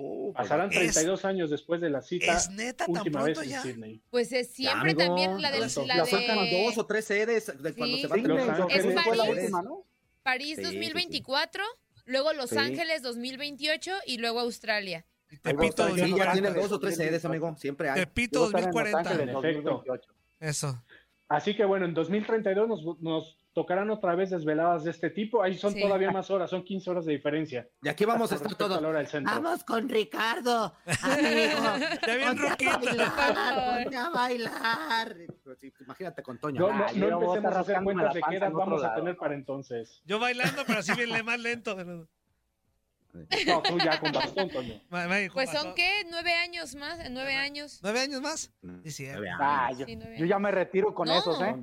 Oh, 0.00 0.32
Pasarán 0.32 0.70
Es- 0.72 0.78
32 0.94 1.24
años 1.24 1.50
después 1.50 1.80
de 1.80 1.90
la 1.90 2.00
cita. 2.02 2.36
¿Es 2.36 2.50
neta 2.50 2.86
tan 2.86 2.96
última 2.96 3.22
vez 3.24 3.34
pronto 3.38 3.42
en 3.42 3.48
ya? 3.50 3.62
Sydney. 3.62 4.00
Pues 4.10 4.32
es 4.32 4.48
siempre 4.50 4.94
también 4.94 5.40
la, 5.42 5.50
del, 5.50 5.64
eso. 5.64 5.84
la 5.86 5.96
Ya 5.96 6.06
faltan 6.06 6.38
de 6.44 6.64
dos 6.64 6.78
o 6.78 6.86
tres 6.86 7.04
sedes 7.04 7.46
de 7.46 7.74
cuando 7.74 7.96
Sí. 7.96 8.02
se 8.02 8.08
va 8.08 8.16
Los. 8.16 8.48
Ángeles. 8.48 8.82
Sydney 8.82 8.98
fue 9.04 9.16
la 9.16 9.24
París. 9.24 9.40
última, 9.42 9.62
¿no? 9.62 9.84
París 10.22 10.48
Sí, 10.48 10.54
sí, 10.56 10.70
sí. 10.70 10.74
2024, 10.76 11.64
luego 12.06 12.32
Los 12.32 12.50
Sí. 12.50 12.58
Ángeles 12.58 13.02
2028 13.02 13.92
y 14.06 14.18
luego 14.18 14.40
Australia. 14.40 15.04
Tepito 15.42 15.84
Sí, 15.88 15.96
ya 15.96 16.06
2040. 16.06 16.32
tienen 16.32 16.54
dos 16.54 16.72
o 16.72 16.78
tres 16.80 16.96
sedes, 16.96 17.24
amigo, 17.24 17.54
siempre 17.58 17.90
hay. 17.90 18.00
Tepito 18.00 18.46
Yo 18.46 18.52
voy 18.52 18.62
a 18.62 18.64
estar 18.66 18.68
en 18.70 18.72
Los 18.74 18.74
2040. 18.74 19.10
Ángeles 19.10 19.26
En. 19.28 19.32
2028. 19.62 20.10
Eso. 20.40 20.84
Así 21.28 21.54
que 21.54 21.64
bueno, 21.66 21.84
en 21.84 21.92
2032 21.94 22.66
nos, 22.68 23.00
nos 23.02 23.36
tocarán 23.58 23.90
otra 23.90 24.14
vez 24.14 24.30
desveladas 24.30 24.84
de 24.84 24.90
este 24.92 25.10
tipo. 25.10 25.42
Ahí 25.42 25.56
son 25.58 25.72
Sí. 25.74 25.80
todavía 25.80 26.10
más 26.12 26.30
horas, 26.30 26.48
son 26.50 26.62
15 26.64 26.90
horas 26.90 27.04
de 27.06 27.12
diferencia. 27.12 27.68
Y 27.82 27.88
aquí 27.88 28.04
vamos 28.04 28.30
a 28.30 28.36
Con 28.36 28.46
estar 28.46 28.52
a 28.54 28.80
todos. 28.80 29.22
Vamos 29.24 29.64
con 29.64 29.88
Ricardo, 29.88 30.72
amigo. 31.02 31.58
Ya 32.06 32.14
bien 32.16 32.28
a 32.28 32.34
ruquito. 32.34 33.98
a 33.98 34.10
bailar. 34.14 35.16
Sí, 35.60 35.72
Imagínate 35.80 36.22
con 36.22 36.38
Toño. 36.38 36.60
No, 36.60 36.68
Ah, 36.68 36.86
no, 36.92 36.92
yo 36.94 37.10
no 37.10 37.18
a 37.18 37.24
empecemos 37.24 37.56
a 37.56 37.60
hacer 37.60 37.82
cuentas 37.82 38.14
de 38.14 38.20
qué 38.28 38.36
edad 38.36 38.50
vamos 38.52 38.82
a 38.82 38.86
lado. 38.88 39.00
tener 39.00 39.16
para 39.16 39.34
entonces. 39.34 40.00
Yo 40.04 40.18
bailando, 40.20 40.62
pero 40.66 40.78
así 40.78 40.92
bien 40.94 41.24
más 41.24 41.40
lento. 41.40 41.74
No, 43.46 43.62
tú 43.62 43.78
ya 43.78 43.98
con 43.98 44.12
bastón, 44.12 44.48
Toño. 44.50 44.80
Pues 45.32 45.50
son 45.50 45.74
qué, 45.74 46.06
nueve 46.10 46.32
años 46.34 46.74
más, 46.76 47.00
nueve 47.10 47.34
años. 47.34 47.80
¿Nueve 47.82 48.00
años 48.00 48.20
más? 48.20 48.52
Sí, 48.84 48.90
sí. 48.92 49.06
Nueve 49.10 49.30
Ah, 49.40 49.70
yo, 49.76 49.86
Sí, 49.86 49.96
nueve 49.96 50.16
yo 50.18 50.26
ya 50.26 50.38
me 50.38 50.50
retiro 50.52 50.94
con 50.94 51.08
No. 51.08 51.18
esos, 51.18 51.40
¿eh? 51.42 51.56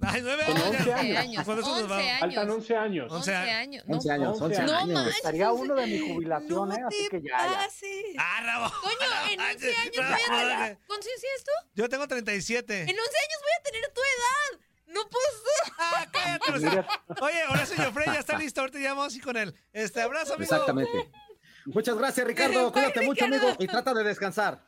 Ay, 0.00 0.20
nueve 0.22 0.42
Con 0.46 0.56
años. 0.56 0.70
11 0.70 0.84
ya. 0.86 0.98
años. 0.98 1.16
años. 1.18 1.44
Con 1.44 1.58
eso 1.58 1.68
nos 1.68 1.78
11 1.82 1.88
vamos. 1.88 2.06
años. 2.06 2.20
Faltan 2.20 2.50
11 2.50 2.76
años. 2.76 3.12
Once 3.12 3.30
11 3.30 3.34
años. 3.34 3.54
años. 3.60 3.84
No, 3.86 3.94
11 3.96 4.10
años, 4.10 4.40
11 4.40 4.62
No 4.62 4.76
años. 4.76 4.88
manches. 4.94 5.16
Estaría 5.16 5.52
uno 5.52 5.74
de 5.74 5.86
mi 5.86 5.98
jubilación, 5.98 6.72
¿eh? 6.72 6.80
Así 6.86 7.08
que 7.10 7.20
ya, 7.22 7.28
ya. 7.30 7.54
pases. 7.54 8.04
Ah, 8.18 8.40
Ramón. 8.44 8.70
Coño, 8.80 8.96
en 9.32 9.40
11 9.40 9.76
años 9.76 9.96
voy 9.96 10.04
a 10.04 10.16
tener... 10.16 10.78
¿Cuántos 10.86 11.06
años 11.08 11.20
tienes 11.20 11.44
tú? 11.44 11.50
Yo 11.74 11.88
tengo 11.88 12.08
37. 12.08 12.74
En 12.82 12.88
11 12.88 12.98
años 12.98 13.40
voy 13.40 13.50
a 13.58 13.62
tener 13.70 13.92
tu 13.92 14.00
edad. 14.00 14.60
No 14.86 15.08
puedo 15.08 15.24
ser. 15.26 15.72
Ah, 15.78 16.06
cállate. 16.12 16.52
Mira, 16.58 16.86
Oye, 17.20 17.44
Horacio 17.48 17.76
Joffrey 17.84 18.06
ya 18.06 18.20
está 18.20 18.36
listo. 18.36 18.60
Ahorita 18.60 18.78
ya 18.78 18.90
vamos 18.90 19.06
así 19.06 19.20
con 19.20 19.36
él. 19.36 19.54
Este 19.72 20.02
abrazo, 20.02 20.34
amigo. 20.34 20.52
Exactamente. 20.52 21.10
Muchas 21.66 21.96
gracias, 21.96 22.26
Ricardo. 22.26 22.72
Cuídate 22.72 23.02
mucho, 23.02 23.24
amigo, 23.24 23.54
y 23.58 23.66
trata 23.68 23.94
de 23.94 24.04
descansar. 24.04 24.66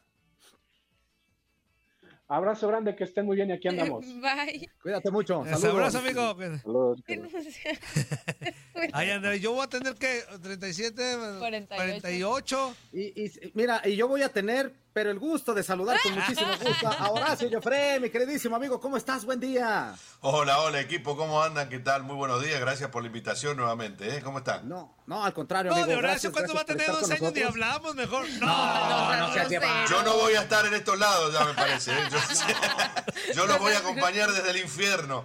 Abrazo 2.27 2.69
grande, 2.69 2.97
que 2.97 3.05
estén 3.05 3.27
muy 3.27 3.37
bien 3.37 3.51
y 3.51 3.53
aquí 3.53 3.69
andamos. 3.69 4.05
Bye. 4.21 4.71
Cuídate 4.83 5.11
mucho. 5.11 5.45
Saludos. 5.45 5.65
abrazo, 5.65 5.99
amigo. 5.99 6.35
saludos. 6.63 7.03
En 7.07 7.25
11 7.25 7.79
Ay, 8.93 9.11
André, 9.13 9.41
yo 9.41 9.53
voy 9.53 9.65
a 9.65 9.69
tener 9.69 9.95
que 9.95 10.23
37, 10.43 11.03
48. 11.39 11.77
48. 11.77 12.77
Y, 12.93 13.25
y- 13.25 13.53
mira, 13.55 13.83
y 13.85 13.97
yo 13.97 14.09
voy 14.09 14.23
a 14.23 14.31
tener, 14.31 14.73
pero 14.95 15.11
el 15.11 15.19
gusto 15.19 15.53
de 15.55 15.65
saludar 15.65 15.99
con 16.01 16.15
muchísimo 16.15 16.51
gusto 16.65 16.87
a 16.89 17.11
Horacio 17.11 17.49
Joffre, 17.53 17.99
mi 17.99 18.11
queridísimo 18.11 18.55
amigo. 18.55 18.81
¿Cómo 18.81 18.97
estás? 18.97 19.25
Buen 19.25 19.41
día. 19.41 19.93
Hola, 20.21 20.61
hola 20.61 20.81
equipo, 20.81 21.17
¿cómo 21.17 21.43
andan? 21.43 21.69
¿Qué 21.69 21.81
tal? 21.81 22.05
Muy 22.05 22.15
buenos 22.15 22.41
días, 22.45 22.61
gracias 22.61 22.91
por 22.91 23.03
la 23.03 23.09
invitación 23.09 23.57
nuevamente, 23.57 24.17
¿eh? 24.17 24.23
¿Cómo 24.23 24.39
están? 24.39 24.69
No, 24.69 24.95
no, 25.07 25.25
al 25.25 25.35
contrario, 25.35 25.73
No, 25.73 25.79
amigo. 25.79 25.89
de 25.91 25.97
Horacio, 25.97 26.31
¿cuánto 26.31 26.55
va 26.55 26.61
a 26.61 26.65
tener? 26.65 26.87
Dos 26.87 27.11
años 27.11 27.33
ni 27.35 27.43
hablamos 27.43 27.95
mejor. 27.97 28.25
No, 28.39 28.47
No, 28.47 29.17
no 29.17 29.33
seas 29.35 29.49
llevado. 29.49 29.89
Yo 29.91 30.03
no 30.05 30.15
voy 30.15 30.35
a 30.35 30.43
estar 30.43 30.65
en 30.65 30.75
estos 30.75 30.97
lados, 30.97 31.33
ya 31.35 31.45
me 31.45 31.55
parece, 31.55 31.91
¿eh? 31.91 31.97
Yo, 32.11 33.35
yo 33.35 33.47
los 33.47 33.59
voy 33.59 33.73
a 33.73 33.79
acompañar 33.79 34.31
desde 34.31 34.51
el 34.53 34.59
infierno. 34.59 35.25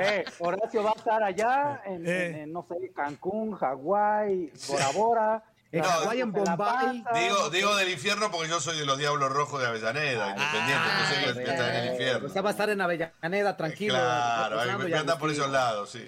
Eh, 0.00 0.24
Horacio 0.38 0.82
va 0.84 0.90
a 0.90 0.98
estar 0.98 1.22
allá 1.22 1.80
en, 1.86 2.06
Eh. 2.06 2.26
en- 2.26 2.34
en, 2.42 2.52
no 2.52 2.62
sé, 2.68 2.92
Cancún, 2.94 3.54
Hawái, 3.56 4.52
Bora 4.68 4.88
Bora. 4.92 5.42
En 5.70 5.82
No, 5.82 5.86
Hawái, 5.88 6.20
en 6.22 6.32
Bombay. 6.32 7.04
Digo, 7.14 7.50
digo 7.50 7.76
del 7.76 7.90
infierno 7.90 8.30
porque 8.30 8.48
yo 8.48 8.58
soy 8.58 8.78
de 8.78 8.86
los 8.86 8.96
Diablos 8.96 9.30
Rojos 9.30 9.60
de 9.60 9.66
Avellaneda, 9.66 10.30
independiente, 10.30 10.88
entonces 10.90 11.18
ellos 11.18 11.36
están 11.36 11.68
en 11.74 11.74
el 11.84 11.92
infierno. 11.92 12.26
Usted 12.26 12.42
va 12.42 12.48
a 12.48 12.52
estar 12.52 12.70
en 12.70 12.80
Avellaneda, 12.80 13.56
tranquilo. 13.56 13.94
Claro, 13.94 14.60
ahí 14.60 14.70
me 14.78 14.96
anda 14.96 15.18
por 15.18 15.30
esos 15.30 15.50
lados, 15.50 15.90
sí. 15.90 16.06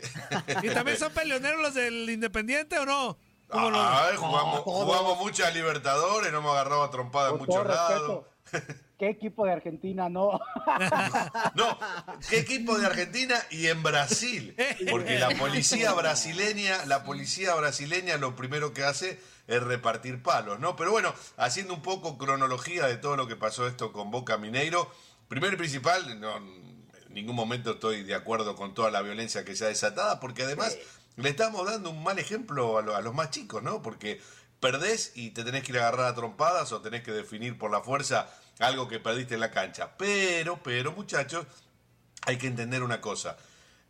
¿Y 0.63 0.69
también 0.71 0.97
son 0.97 1.13
peleoneros 1.13 1.61
los 1.61 1.75
del 1.75 2.09
Independiente 2.09 2.79
o 2.79 2.87
no? 2.87 3.19
¿Cómo 3.49 3.69
los- 3.71 3.81
Ay, 3.87 4.17
jugamos, 4.17 4.55
No, 4.61 4.63
todos. 4.65 4.85
jugamos 4.87 5.19
muchas 5.19 5.53
Libertadores, 5.55 6.33
no 6.33 6.39
hemos 6.39 6.53
agarrado 6.53 6.83
a 6.85 6.91
trompada 6.91 7.31
en 7.31 7.37
muchos 7.37 7.67
lados. 7.67 8.25
¿Qué 8.99 9.09
equipo 9.09 9.45
de 9.47 9.53
Argentina 9.53 10.09
no? 10.09 10.41
No, 11.55 11.79
¿qué 12.29 12.39
equipo 12.41 12.79
de 12.79 12.87
Argentina 12.87 13.37
y 13.51 13.67
en 13.69 13.83
Brasil? 13.83 14.55
Porque 14.91 15.19
la 15.19 15.31
policía 15.31 15.93
brasileña, 15.93 16.85
la 16.87 17.03
policía 17.05 17.55
brasileña 17.55 18.17
lo 18.19 18.37
primero 18.37 18.73
que 18.73 18.85
hace 18.85 19.21
es 19.51 19.63
repartir 19.63 20.23
palos, 20.23 20.59
¿no? 20.61 20.77
Pero 20.77 20.91
bueno, 20.93 21.13
haciendo 21.37 21.75
un 21.75 21.83
poco 21.83 22.17
cronología 22.17 22.87
de 22.87 22.97
todo 22.97 23.17
lo 23.17 23.27
que 23.27 23.37
pasó 23.37 23.67
esto 23.67 23.93
con 23.93 24.11
Boca 24.11 24.39
Mineiro, 24.39 24.91
primero 25.29 25.55
y 25.55 25.57
principal, 25.59 26.19
no, 26.21 26.37
en 26.37 26.87
ningún 27.11 27.35
momento 27.37 27.73
estoy 27.73 28.03
de 28.05 28.15
acuerdo 28.15 28.55
con 28.57 28.73
toda 28.75 28.91
la 28.91 29.03
violencia 29.03 29.45
que 29.45 29.57
se 29.57 29.65
ha 29.65 29.69
desatada, 29.69 30.21
porque 30.21 30.45
además 30.45 30.79
le 31.17 31.29
estamos 31.29 31.67
dando 31.67 31.91
un 31.91 32.03
mal 32.03 32.19
ejemplo 32.19 32.79
a, 32.79 32.83
lo- 32.83 32.97
a 32.97 33.01
los 33.01 33.13
más 33.15 33.31
chicos, 33.31 33.63
¿no? 33.63 33.83
Porque 33.83 34.21
perdés 34.61 35.13
y 35.15 35.31
te 35.31 35.43
tenés 35.43 35.65
que 35.65 35.73
ir 35.73 35.79
a 35.79 35.89
agarrar 35.89 36.07
a 36.07 36.15
trompadas 36.15 36.71
o 36.73 36.81
tenés 36.81 37.03
que 37.03 37.13
definir 37.13 37.59
por 37.59 37.71
la 37.71 37.81
fuerza 37.81 38.31
algo 38.61 38.89
que 38.89 39.01
perdiste 39.01 39.35
en 39.35 39.41
la 39.41 39.51
cancha. 39.51 39.97
Pero, 39.97 40.63
pero, 40.63 40.93
muchachos, 40.93 41.47
hay 42.27 42.37
que 42.39 42.47
entender 42.47 42.83
una 42.83 43.01
cosa. 43.01 43.37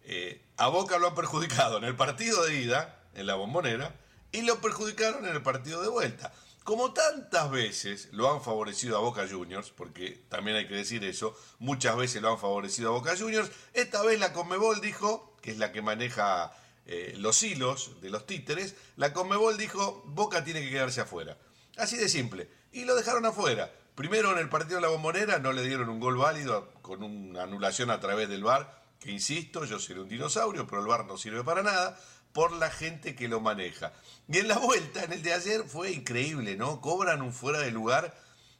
Eh, 0.04 0.40
a 0.56 0.68
Boca 0.68 0.98
lo 0.98 1.08
han 1.08 1.14
perjudicado 1.14 1.76
en 1.78 1.84
el 1.84 1.96
partido 1.96 2.44
de 2.44 2.54
ida, 2.54 2.96
en 3.14 3.26
la 3.26 3.34
bombonera, 3.34 3.94
y 4.32 4.42
lo 4.42 4.60
perjudicaron 4.60 5.26
en 5.26 5.34
el 5.34 5.42
partido 5.42 5.82
de 5.82 5.88
vuelta. 5.88 6.32
Como 6.64 6.92
tantas 6.92 7.50
veces 7.50 8.08
lo 8.12 8.30
han 8.32 8.42
favorecido 8.42 8.96
a 8.96 9.00
Boca 9.00 9.26
Juniors, 9.28 9.70
porque 9.70 10.22
también 10.28 10.56
hay 10.56 10.68
que 10.68 10.74
decir 10.74 11.04
eso, 11.04 11.34
muchas 11.58 11.96
veces 11.96 12.22
lo 12.22 12.30
han 12.30 12.38
favorecido 12.38 12.90
a 12.90 12.92
Boca 12.92 13.16
Juniors, 13.16 13.50
esta 13.72 14.02
vez 14.02 14.20
la 14.20 14.32
Conmebol 14.32 14.80
dijo, 14.80 15.36
que 15.40 15.50
es 15.52 15.58
la 15.58 15.72
que 15.72 15.82
maneja 15.82 16.52
eh, 16.86 17.14
los 17.16 17.42
hilos 17.42 18.00
de 18.02 18.10
los 18.10 18.26
títeres, 18.26 18.76
la 18.96 19.12
Conmebol 19.12 19.56
dijo, 19.56 20.02
Boca 20.06 20.44
tiene 20.44 20.60
que 20.60 20.70
quedarse 20.70 21.00
afuera. 21.00 21.38
Así 21.76 21.96
de 21.96 22.08
simple. 22.08 22.50
Y 22.72 22.84
lo 22.84 22.94
dejaron 22.94 23.24
afuera. 23.24 23.72
Primero 23.94 24.32
en 24.32 24.38
el 24.38 24.48
partido 24.48 24.76
de 24.76 24.82
la 24.82 24.88
bombonera 24.88 25.38
no 25.38 25.52
le 25.52 25.62
dieron 25.62 25.88
un 25.88 26.00
gol 26.00 26.16
válido 26.16 26.72
con 26.82 27.02
una 27.02 27.42
anulación 27.42 27.90
a 27.90 28.00
través 28.00 28.28
del 28.28 28.44
VAR, 28.44 28.80
que 28.98 29.10
insisto, 29.10 29.64
yo 29.64 29.78
seré 29.78 30.00
un 30.00 30.08
dinosaurio, 30.08 30.66
pero 30.66 30.82
el 30.82 30.88
VAR 30.88 31.06
no 31.06 31.16
sirve 31.16 31.42
para 31.42 31.62
nada, 31.62 31.98
por 32.32 32.52
la 32.52 32.70
gente 32.70 33.14
que 33.14 33.28
lo 33.28 33.40
maneja. 33.40 33.92
Y 34.28 34.38
en 34.38 34.48
la 34.48 34.58
vuelta, 34.58 35.04
en 35.04 35.12
el 35.12 35.22
de 35.22 35.32
ayer, 35.32 35.64
fue 35.64 35.90
increíble, 35.90 36.56
¿no? 36.56 36.80
Cobran 36.80 37.22
un 37.22 37.32
fuera 37.32 37.58
de 37.58 37.70
lugar 37.70 38.14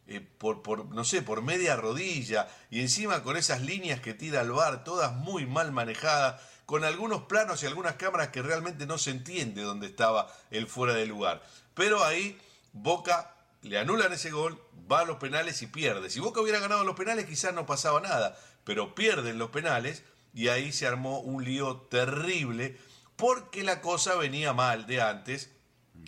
eh, 0.07 0.21
por, 0.21 0.63
por, 0.63 0.87
no 0.87 1.05
sé, 1.05 1.23
por 1.23 1.41
media 1.41 1.77
rodilla, 1.77 2.49
y 2.69 2.81
encima 2.81 3.23
con 3.23 3.37
esas 3.37 3.63
líneas 3.63 4.01
que 4.01 4.13
tira 4.13 4.41
el 4.41 4.51
VAR, 4.51 4.83
todas 4.83 5.13
muy 5.15 5.47
mal 5.47 5.71
manejadas, 5.71 6.43
con 6.67 6.85
algunos 6.85 7.23
planos 7.23 7.63
y 7.63 7.67
algunas 7.67 7.95
cámaras 7.95 8.29
que 8.29 8.43
realmente 8.43 8.87
no 8.87 8.99
se 8.99 9.11
entiende 9.11 9.63
dónde 9.63 9.87
estaba 9.87 10.33
el 10.51 10.67
fuera 10.67 10.95
de 10.95 11.07
lugar. 11.07 11.43
Pero 11.75 12.05
ahí 12.05 12.41
Boca 12.73 13.35
le 13.63 13.79
anulan 13.79 14.13
ese 14.13 14.31
gol, 14.31 14.61
va 14.91 15.01
a 15.01 15.05
los 15.05 15.19
penales 15.19 15.63
y 15.63 15.67
pierde. 15.67 16.11
Si 16.11 16.21
Boca 16.21 16.41
hubiera 16.41 16.59
ganado 16.59 16.85
los 16.85 16.97
penales 16.97 17.27
quizás 17.27 17.55
no 17.55 17.67
pasaba 17.67 18.01
nada, 18.01 18.39
pero 18.65 18.95
pierden 18.95 19.39
los 19.39 19.51
penales 19.51 20.03
y 20.35 20.49
ahí 20.49 20.73
se 20.73 20.87
armó 20.87 21.21
un 21.21 21.45
lío 21.45 21.77
terrible 21.91 22.79
porque 23.21 23.63
la 23.63 23.83
cosa 23.83 24.17
venía 24.17 24.55
mal 24.55 24.87
de 24.87 25.03
antes, 25.03 25.51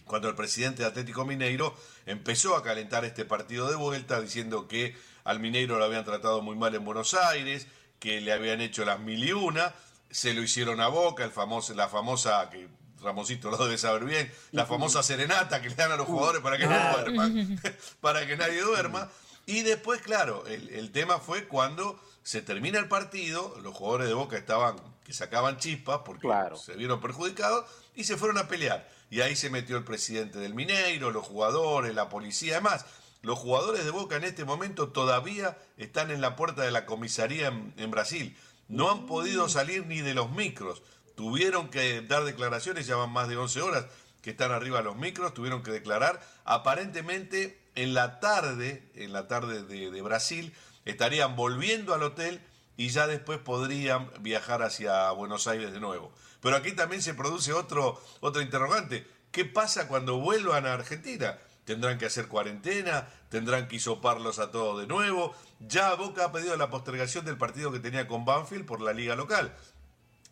cuando 0.06 0.30
el 0.30 0.34
presidente 0.34 0.82
de 0.82 0.88
Atlético 0.88 1.26
Mineiro 1.26 1.76
empezó 2.06 2.56
a 2.56 2.62
calentar 2.62 3.04
este 3.04 3.26
partido 3.26 3.68
de 3.68 3.76
vuelta 3.76 4.20
diciendo 4.20 4.66
que 4.66 4.96
al 5.22 5.38
Mineiro 5.38 5.78
lo 5.78 5.84
habían 5.84 6.06
tratado 6.06 6.40
muy 6.40 6.56
mal 6.56 6.74
en 6.74 6.86
Buenos 6.86 7.12
Aires, 7.12 7.66
que 8.00 8.22
le 8.22 8.32
habían 8.32 8.62
hecho 8.62 8.86
las 8.86 8.98
mil 8.98 9.22
y 9.22 9.32
una, 9.32 9.74
se 10.10 10.32
lo 10.32 10.42
hicieron 10.42 10.80
a 10.80 10.88
Boca, 10.88 11.22
el 11.22 11.30
famoso, 11.30 11.74
la 11.74 11.88
famosa, 11.88 12.48
que 12.48 12.66
Ramosito 13.02 13.50
lo 13.50 13.58
debe 13.58 13.76
saber 13.76 14.04
bien, 14.04 14.32
la 14.52 14.64
famosa 14.64 15.02
serenata 15.02 15.60
que 15.60 15.68
le 15.68 15.74
dan 15.74 15.92
a 15.92 15.96
los 15.96 16.06
jugadores 16.06 16.40
para 16.40 16.56
que 16.56 16.66
no 16.66 16.92
duerman, 16.92 17.60
para 18.00 18.26
que 18.26 18.38
nadie 18.38 18.62
duerma. 18.62 19.10
Y 19.44 19.60
después, 19.62 20.00
claro, 20.00 20.46
el, 20.46 20.70
el 20.70 20.90
tema 20.92 21.18
fue 21.18 21.46
cuando 21.46 22.00
se 22.23 22.43
termina 22.43 22.79
el 22.79 22.89
partido, 22.89 23.57
los 23.62 23.75
jugadores 23.75 24.09
de 24.09 24.14
Boca 24.14 24.37
estaban 24.37 24.77
que 25.05 25.12
sacaban 25.12 25.59
chispas 25.59 26.01
porque 26.05 26.23
Claro. 26.23 26.57
se 26.57 26.75
vieron 26.77 27.01
perjudicados 27.01 27.64
y 27.95 28.05
se 28.05 28.16
fueron 28.16 28.39
a 28.39 28.47
pelear. 28.49 28.89
Y 29.11 29.20
ahí 29.20 29.35
se 29.37 29.51
metió 29.51 29.77
el 29.77 29.85
presidente 29.85 30.39
del 30.39 30.55
Mineiro, 30.55 31.11
los 31.11 31.27
jugadores, 31.27 31.95
la 31.95 32.09
policía, 32.09 32.55
además. 32.55 32.87
Los 33.23 33.39
jugadores 33.39 33.85
de 33.85 33.91
Boca 33.91 34.16
en 34.16 34.25
este 34.25 34.45
momento 34.45 34.89
todavía 34.89 35.59
están 35.77 36.11
en 36.11 36.20
la 36.20 36.35
puerta 36.37 36.62
de 36.62 36.70
la 36.70 36.87
comisaría 36.87 37.49
en, 37.49 37.75
en 37.77 37.91
Brasil. 37.91 38.37
No 38.68 38.91
han 38.91 39.07
podido 39.07 39.49
salir 39.49 39.87
ni 39.87 40.01
de 40.01 40.14
los 40.14 40.31
micros. 40.31 40.83
Tuvieron 41.16 41.68
que 41.68 42.01
dar 42.03 42.25
declaraciones, 42.25 42.87
ya 42.87 42.97
van 42.97 43.11
más 43.12 43.29
de 43.29 43.37
11 43.37 43.61
horas 43.61 43.87
que 44.23 44.31
están 44.31 44.53
arriba 44.53 44.83
los 44.83 44.97
micros, 44.97 45.35
tuvieron 45.35 45.62
que 45.64 45.73
declarar. 45.73 46.20
Aparentemente 46.45 47.61
en 47.75 47.93
la 47.93 48.20
tarde, 48.20 48.89
en 48.95 49.12
la 49.12 49.29
tarde 49.29 49.62
de, 49.64 49.91
de 49.91 50.03
Brasil, 50.03 50.55
estarían 50.85 51.37
volviendo 51.37 51.95
al 51.95 52.03
hotel 52.03 52.41
y 52.76 52.89
ya 52.89 53.07
después 53.07 53.39
podrían 53.39 54.11
viajar 54.20 54.62
hacia 54.62 55.11
Buenos 55.12 55.47
Aires 55.47 55.72
de 55.72 55.80
nuevo. 55.80 56.12
Pero 56.41 56.57
aquí 56.57 56.72
también 56.72 57.03
se 57.03 57.14
produce 57.14 57.53
otro, 57.53 58.01
otro 58.20 58.43
interrogante. 58.43 59.07
¿Qué 59.30 59.45
pasa 59.45 59.89
cuando 59.89 60.18
vuelvan 60.18 60.66
a 60.66 60.74
Argentina? 60.74 61.39
¿Tendrán 61.64 61.99
que 61.99 62.07
hacer 62.07 62.26
cuarentena? 62.26 63.09
¿Tendrán 63.28 63.68
que 63.68 63.76
hisoparlos 63.76 64.39
a 64.39 64.51
todos 64.51 64.80
de 64.80 64.87
nuevo? 64.87 65.35
Ya 65.61 65.95
Boca 65.95 66.24
ha 66.24 66.33
pedido 66.33 66.57
la 66.57 66.70
postergación 66.70 67.24
del 67.24 67.39
partido 67.39 67.70
que 67.70 67.78
tenía 67.78 68.09
con 68.09 68.24
Banfield 68.24 68.66
por 68.66 68.80
la 68.80 68.93
liga 68.93 69.14
local. 69.14 69.55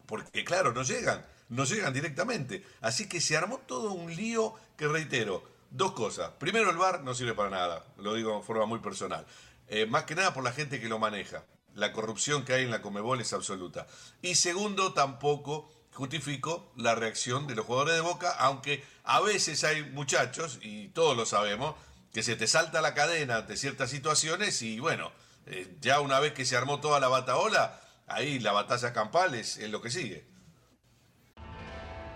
Porque 0.06 0.44
claro, 0.44 0.72
no 0.72 0.82
llegan, 0.82 1.24
no 1.48 1.64
llegan 1.64 1.92
directamente. 1.92 2.66
Así 2.80 3.08
que 3.08 3.20
se 3.20 3.36
armó 3.36 3.58
todo 3.58 3.92
un 3.92 4.14
lío 4.14 4.54
que 4.76 4.88
reitero, 4.88 5.44
dos 5.70 5.92
cosas. 5.92 6.32
Primero 6.38 6.70
el 6.70 6.76
VAR 6.76 7.04
no 7.04 7.14
sirve 7.14 7.34
para 7.34 7.50
nada, 7.50 7.84
lo 7.98 8.14
digo 8.14 8.36
de 8.38 8.42
forma 8.42 8.66
muy 8.66 8.80
personal. 8.80 9.24
Eh, 9.70 9.86
más 9.86 10.02
que 10.02 10.16
nada 10.16 10.34
por 10.34 10.42
la 10.42 10.52
gente 10.52 10.80
que 10.80 10.88
lo 10.88 10.98
maneja. 10.98 11.44
La 11.74 11.92
corrupción 11.92 12.44
que 12.44 12.52
hay 12.52 12.64
en 12.64 12.72
la 12.72 12.82
Comebol 12.82 13.20
es 13.20 13.32
absoluta. 13.32 13.86
Y 14.20 14.34
segundo, 14.34 14.92
tampoco 14.92 15.70
justifico 15.92 16.72
la 16.76 16.96
reacción 16.96 17.46
de 17.46 17.54
los 17.54 17.66
jugadores 17.66 17.94
de 17.94 18.00
Boca, 18.00 18.30
aunque 18.32 18.82
a 19.04 19.20
veces 19.20 19.62
hay 19.62 19.84
muchachos, 19.90 20.58
y 20.60 20.88
todos 20.88 21.16
lo 21.16 21.24
sabemos, 21.24 21.76
que 22.12 22.24
se 22.24 22.34
te 22.34 22.48
salta 22.48 22.80
la 22.80 22.94
cadena 22.94 23.36
ante 23.36 23.56
ciertas 23.56 23.90
situaciones 23.90 24.60
y 24.62 24.80
bueno, 24.80 25.12
eh, 25.46 25.76
ya 25.80 26.00
una 26.00 26.18
vez 26.18 26.32
que 26.32 26.44
se 26.44 26.56
armó 26.56 26.80
toda 26.80 26.98
la 26.98 27.06
bataola, 27.06 27.80
ahí 28.08 28.40
la 28.40 28.50
batalla 28.50 28.92
campal 28.92 29.36
es, 29.36 29.56
es 29.58 29.70
lo 29.70 29.80
que 29.80 29.90
sigue. 29.90 30.26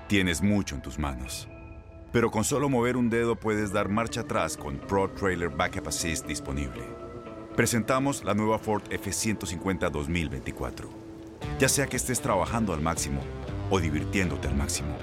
Tienes 0.09 0.43
mucho 0.43 0.75
en 0.75 0.83
tus 0.83 0.99
manos. 0.99 1.47
Pero 2.13 2.31
con 2.31 2.45
solo 2.45 2.69
mover 2.69 2.97
un 2.97 3.11
dedo 3.11 3.37
puedes 3.37 3.73
dar 3.73 3.89
marcha 3.89 4.23
atrás 4.23 4.57
con 4.57 4.79
Pro 4.79 5.11
Trailer 5.13 5.51
Backup 5.51 5.89
Assist 5.89 6.27
disponible. 6.27 7.04
Presentamos 7.57 8.25
la 8.25 8.35
nueva 8.35 8.59
Ford 8.59 8.83
F150 8.91 9.89
2024. 9.89 10.89
Ya 11.61 11.69
sea 11.69 11.87
que 11.87 11.97
estés 11.97 12.21
trabajando 12.21 12.75
al 12.75 12.81
máximo 12.81 13.21
o 13.71 13.79
divirtiéndote 13.79 14.49
al 14.49 14.57
máximo, 14.57 14.97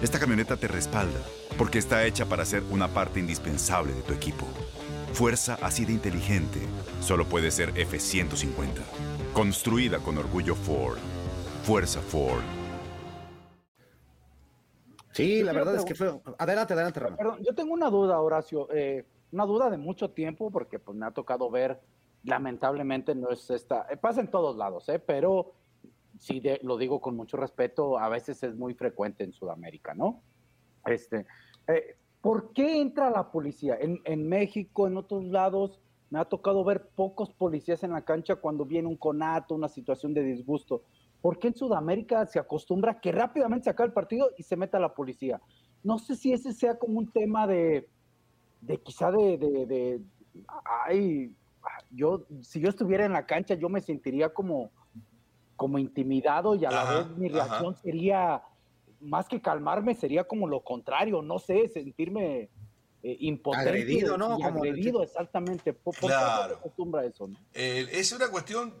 esta 0.00 0.20
camioneta 0.20 0.56
te 0.56 0.68
respalda 0.68 1.18
porque 1.58 1.78
está 1.78 2.06
hecha 2.06 2.26
para 2.26 2.44
ser 2.44 2.62
una 2.70 2.86
parte 2.86 3.18
indispensable 3.18 3.92
de 3.94 4.02
tu 4.02 4.12
equipo. 4.12 4.46
Fuerza 5.12 5.58
así 5.60 5.84
de 5.86 5.92
inteligente 5.92 6.60
solo 7.00 7.24
puede 7.24 7.50
ser 7.50 7.74
F150. 7.74 8.80
Construida 9.34 9.98
con 9.98 10.18
orgullo 10.18 10.54
Ford. 10.54 10.98
Fuerza 11.64 12.00
Ford. 12.00 12.44
Sí, 15.10 15.40
Yo 15.40 15.46
la 15.46 15.52
verdad 15.52 15.74
es 15.74 15.84
que 15.84 15.96
fue. 15.96 16.16
Adelante, 16.38 16.74
adelante, 16.74 17.00
Ramón. 17.00 17.16
Perdón, 17.16 17.38
yo 17.42 17.52
tengo 17.56 17.74
una 17.74 17.90
duda, 17.90 18.20
Horacio, 18.20 18.68
eh, 18.72 19.04
una 19.32 19.44
duda 19.44 19.70
de 19.70 19.78
mucho 19.78 20.10
tiempo, 20.10 20.50
porque 20.50 20.78
pues 20.78 20.96
me 20.96 21.06
ha 21.06 21.10
tocado 21.10 21.50
ver, 21.50 21.80
lamentablemente 22.24 23.14
no 23.14 23.30
es 23.30 23.50
esta, 23.50 23.86
eh, 23.90 23.96
pasa 23.96 24.20
en 24.20 24.30
todos 24.30 24.56
lados, 24.56 24.88
eh, 24.88 24.98
pero 24.98 25.54
sí 26.18 26.40
de- 26.40 26.60
lo 26.62 26.76
digo 26.76 27.00
con 27.00 27.16
mucho 27.16 27.36
respeto, 27.36 27.98
a 27.98 28.08
veces 28.08 28.42
es 28.42 28.56
muy 28.56 28.74
frecuente 28.74 29.24
en 29.24 29.32
Sudamérica, 29.32 29.94
¿no? 29.94 30.22
Este, 30.86 31.26
eh, 31.68 31.96
¿por 32.20 32.52
qué 32.52 32.80
entra 32.80 33.10
la 33.10 33.30
policía? 33.30 33.76
En, 33.80 34.00
en 34.04 34.28
México, 34.28 34.86
en 34.86 34.96
otros 34.96 35.24
lados, 35.24 35.80
me 36.10 36.18
ha 36.18 36.24
tocado 36.24 36.64
ver 36.64 36.88
pocos 36.88 37.30
policías 37.30 37.82
en 37.84 37.92
la 37.92 38.04
cancha 38.04 38.36
cuando 38.36 38.64
viene 38.64 38.88
un 38.88 38.96
conato, 38.96 39.54
una 39.54 39.68
situación 39.68 40.14
de 40.14 40.22
disgusto. 40.22 40.82
¿Por 41.20 41.38
qué 41.38 41.48
en 41.48 41.54
Sudamérica 41.56 42.26
se 42.26 42.38
acostumbra 42.38 43.00
que 43.00 43.12
rápidamente 43.12 43.70
se 43.70 43.82
el 43.82 43.92
partido 43.92 44.30
y 44.36 44.42
se 44.42 44.56
meta 44.56 44.78
la 44.78 44.94
policía? 44.94 45.40
No 45.82 45.98
sé 45.98 46.16
si 46.16 46.32
ese 46.32 46.52
sea 46.52 46.78
como 46.78 46.98
un 46.98 47.10
tema 47.10 47.46
de, 47.46 47.88
de 48.60 48.78
quizá 48.80 49.10
de, 49.10 49.38
de, 49.38 49.66
de- 49.66 50.00
ay, 50.86 51.32
yo, 51.90 52.24
si 52.42 52.60
yo 52.60 52.68
estuviera 52.68 53.04
en 53.04 53.12
la 53.12 53.26
cancha, 53.26 53.54
yo 53.54 53.68
me 53.68 53.80
sentiría 53.80 54.28
como, 54.30 54.70
como 55.56 55.78
intimidado 55.78 56.54
y 56.54 56.64
a 56.64 56.70
la 56.70 56.82
Ajá, 56.82 56.98
vez 56.98 57.16
mi 57.16 57.26
ajá. 57.28 57.34
reacción 57.46 57.76
sería, 57.76 58.42
más 59.00 59.28
que 59.28 59.40
calmarme, 59.40 59.94
sería 59.94 60.24
como 60.24 60.46
lo 60.48 60.60
contrario, 60.62 61.22
no 61.22 61.38
sé, 61.38 61.68
sentirme 61.68 62.50
eh, 63.02 63.16
impotente 63.20 63.68
Agredido, 63.70 64.18
¿no? 64.18 64.38
y 64.38 64.42
Como- 64.42 64.58
agredido, 64.58 65.02
exactamente. 65.04 65.72
¿Por, 65.72 65.94
Claro. 65.94 66.54
se 66.54 66.58
acostumbra 66.58 67.02
a 67.02 67.04
eso? 67.06 67.28
no? 67.28 67.36
Eh, 67.54 67.86
es 67.92 68.10
una 68.12 68.28
cuestión 68.28 68.74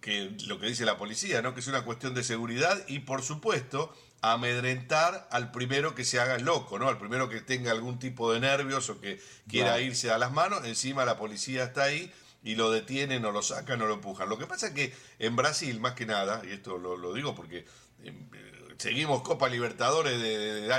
que 0.00 0.36
lo 0.46 0.58
que 0.60 0.66
dice 0.68 0.84
la 0.84 0.96
policía, 0.96 1.42
¿no? 1.42 1.52
Que 1.52 1.58
es 1.60 1.66
una 1.66 1.84
cuestión 1.84 2.14
de 2.14 2.22
seguridad 2.22 2.78
y 2.86 3.00
por 3.00 3.22
supuesto 3.22 3.92
amedrentar 4.22 5.28
al 5.30 5.50
primero 5.50 5.94
que 5.94 6.04
se 6.04 6.20
haga 6.20 6.36
el 6.36 6.44
loco, 6.44 6.78
¿no? 6.78 6.88
Al 6.88 6.98
primero 6.98 7.28
que 7.28 7.40
tenga 7.40 7.70
algún 7.70 7.98
tipo 7.98 8.32
de 8.32 8.40
nervios 8.40 8.90
o 8.90 9.00
que 9.00 9.20
quiera 9.48 9.80
irse 9.80 10.10
a 10.10 10.18
las 10.18 10.32
manos, 10.32 10.64
encima 10.64 11.04
la 11.04 11.16
policía 11.16 11.64
está 11.64 11.84
ahí 11.84 12.12
y 12.42 12.54
lo 12.54 12.70
detienen 12.70 13.24
o 13.24 13.32
lo 13.32 13.42
sacan 13.42 13.80
o 13.82 13.86
lo 13.86 13.94
empujan. 13.94 14.28
Lo 14.28 14.38
que 14.38 14.46
pasa 14.46 14.68
es 14.68 14.72
que 14.74 14.94
en 15.18 15.36
Brasil, 15.36 15.80
más 15.80 15.94
que 15.94 16.06
nada, 16.06 16.42
y 16.44 16.52
esto 16.52 16.78
lo, 16.78 16.96
lo 16.96 17.12
digo 17.14 17.34
porque 17.34 17.66
eh, 18.02 18.14
seguimos 18.78 19.22
Copa 19.22 19.48
Libertadores 19.48 20.20
de, 20.20 20.72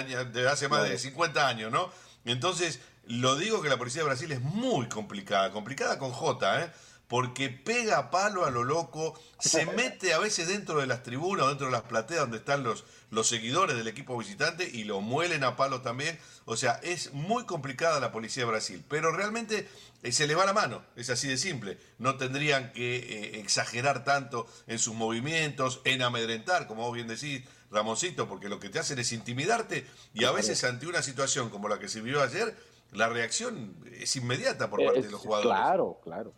hace 0.48 0.68
más 0.68 0.84
de 0.84 0.88
Claro. 0.90 1.00
50 1.00 1.48
años, 1.48 1.72
¿no? 1.72 1.92
Entonces, 2.26 2.80
lo 3.08 3.36
digo 3.36 3.62
que 3.62 3.70
la 3.70 3.78
policía 3.78 4.02
de 4.02 4.08
Brasil 4.08 4.32
es 4.32 4.42
muy 4.42 4.88
complicada, 4.88 5.52
complicada 5.52 5.98
con 5.98 6.12
J, 6.12 6.64
¿eh? 6.64 6.72
Porque 7.12 7.50
pega 7.50 8.10
palo 8.10 8.46
a 8.46 8.52
lo 8.52 8.64
loco, 8.64 9.20
se 9.38 9.66
mete 9.66 10.14
a 10.14 10.20
veces 10.20 10.48
dentro 10.48 10.80
de 10.80 10.88
las 10.88 11.04
tribunas, 11.04 11.46
o 11.46 11.50
dentro 11.50 11.66
de 11.66 11.74
las 11.74 11.82
plateas 11.82 12.22
donde 12.22 12.38
están 12.38 12.64
los, 12.64 12.86
los 13.10 13.28
seguidores 13.28 13.76
del 13.76 13.90
equipo 13.90 14.18
visitante 14.18 14.64
y 14.72 14.86
lo 14.86 15.02
muelen 15.02 15.44
a 15.44 15.58
palo 15.58 15.82
también. 15.82 16.18
O 16.46 16.56
sea, 16.56 16.80
es 16.84 17.12
muy 17.12 17.44
complicada 17.44 18.00
la 18.00 18.14
policía 18.14 18.46
de 18.46 18.52
Brasil, 18.52 18.86
pero 18.88 19.12
realmente 19.12 19.68
eh, 20.04 20.14
se 20.14 20.26
le 20.26 20.36
va 20.36 20.46
la 20.46 20.54
mano, 20.54 20.86
es 20.96 21.10
así 21.10 21.28
de 21.28 21.36
simple. 21.36 21.78
No 21.98 22.16
tendrían 22.16 22.72
que 22.72 22.96
eh, 22.96 23.40
exagerar 23.42 24.06
tanto 24.06 24.48
en 24.68 24.80
sus 24.80 24.96
movimientos, 24.96 25.82
en 25.84 26.04
amedrentar, 26.04 26.66
como 26.66 26.84
vos 26.84 26.96
bien 26.96 27.10
decís, 27.10 27.44
Ramoncito, 27.72 28.30
porque 28.30 28.48
lo 28.48 28.62
que 28.62 28.70
te 28.70 28.80
hacen 28.80 29.00
es 29.00 29.12
intimidarte 29.12 29.86
y 30.14 30.24
a 30.24 30.32
veces 30.32 30.64
ante 30.64 30.88
una 30.88 31.02
situación 31.02 31.50
como 31.50 31.68
la 31.68 31.78
que 31.78 31.90
se 31.90 32.00
vio 32.00 32.24
ayer, 32.24 32.56
la 32.94 33.10
reacción 33.10 33.76
es 33.92 34.16
inmediata 34.16 34.70
por 34.70 34.82
parte 34.82 35.02
de 35.02 35.12
los 35.12 35.20
jugadores. 35.20 35.52
Claro, 35.52 36.00
claro. 36.02 36.34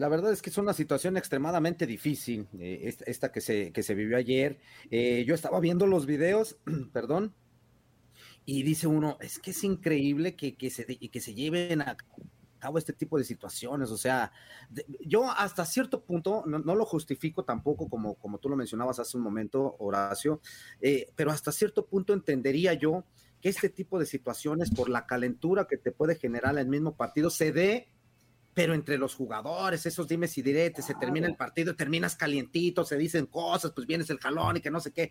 La 0.00 0.08
verdad 0.08 0.32
es 0.32 0.40
que 0.40 0.48
es 0.48 0.56
una 0.56 0.72
situación 0.72 1.18
extremadamente 1.18 1.86
difícil, 1.86 2.48
eh, 2.58 2.96
esta, 3.04 3.30
que, 3.30 3.42
se, 3.42 3.70
que 3.70 3.82
se 3.82 3.94
vivió 3.94 4.16
ayer. 4.16 4.58
Eh, 4.90 5.26
yo 5.26 5.34
estaba 5.34 5.60
viendo 5.60 5.86
los 5.86 6.06
videos, 6.06 6.56
perdón, 6.94 7.34
y 8.46 8.62
dice 8.62 8.86
uno, 8.86 9.18
es 9.20 9.38
que 9.38 9.50
es 9.50 9.62
increíble 9.62 10.36
que, 10.36 10.56
que, 10.56 10.70
se, 10.70 10.86
que 10.86 11.20
se 11.20 11.34
lleven 11.34 11.82
a 11.82 11.98
cabo 12.58 12.78
este 12.78 12.94
tipo 12.94 13.18
de 13.18 13.24
situaciones. 13.24 13.90
O 13.90 13.98
sea, 13.98 14.32
yo 15.00 15.30
hasta 15.30 15.66
cierto 15.66 16.02
punto, 16.02 16.44
no, 16.46 16.60
no 16.60 16.74
lo 16.74 16.86
justifico 16.86 17.44
tampoco 17.44 17.86
como, 17.90 18.14
como 18.14 18.38
tú 18.38 18.48
lo 18.48 18.56
mencionabas 18.56 18.98
hace 19.00 19.18
un 19.18 19.22
momento, 19.22 19.76
Horacio, 19.80 20.40
eh, 20.80 21.12
pero 21.14 21.30
hasta 21.30 21.52
cierto 21.52 21.84
punto 21.84 22.14
entendería 22.14 22.72
yo 22.72 23.04
que 23.42 23.50
este 23.50 23.68
tipo 23.68 23.98
de 23.98 24.06
situaciones, 24.06 24.70
por 24.70 24.88
la 24.88 25.04
calentura 25.04 25.66
que 25.66 25.76
te 25.76 25.92
puede 25.92 26.14
generar 26.14 26.56
el 26.56 26.68
mismo 26.68 26.96
partido, 26.96 27.28
se 27.28 27.52
dé 27.52 27.90
pero 28.54 28.74
entre 28.74 28.98
los 28.98 29.14
jugadores, 29.14 29.86
esos 29.86 30.08
dimes 30.08 30.36
y 30.38 30.42
diretes, 30.42 30.84
se 30.84 30.94
termina 30.94 31.26
el 31.26 31.36
partido, 31.36 31.76
terminas 31.76 32.16
calientito, 32.16 32.84
se 32.84 32.96
dicen 32.96 33.26
cosas, 33.26 33.72
pues 33.72 33.86
vienes 33.86 34.10
el 34.10 34.18
jalón 34.18 34.56
y 34.56 34.60
que 34.60 34.70
no 34.70 34.80
sé 34.80 34.92
qué, 34.92 35.10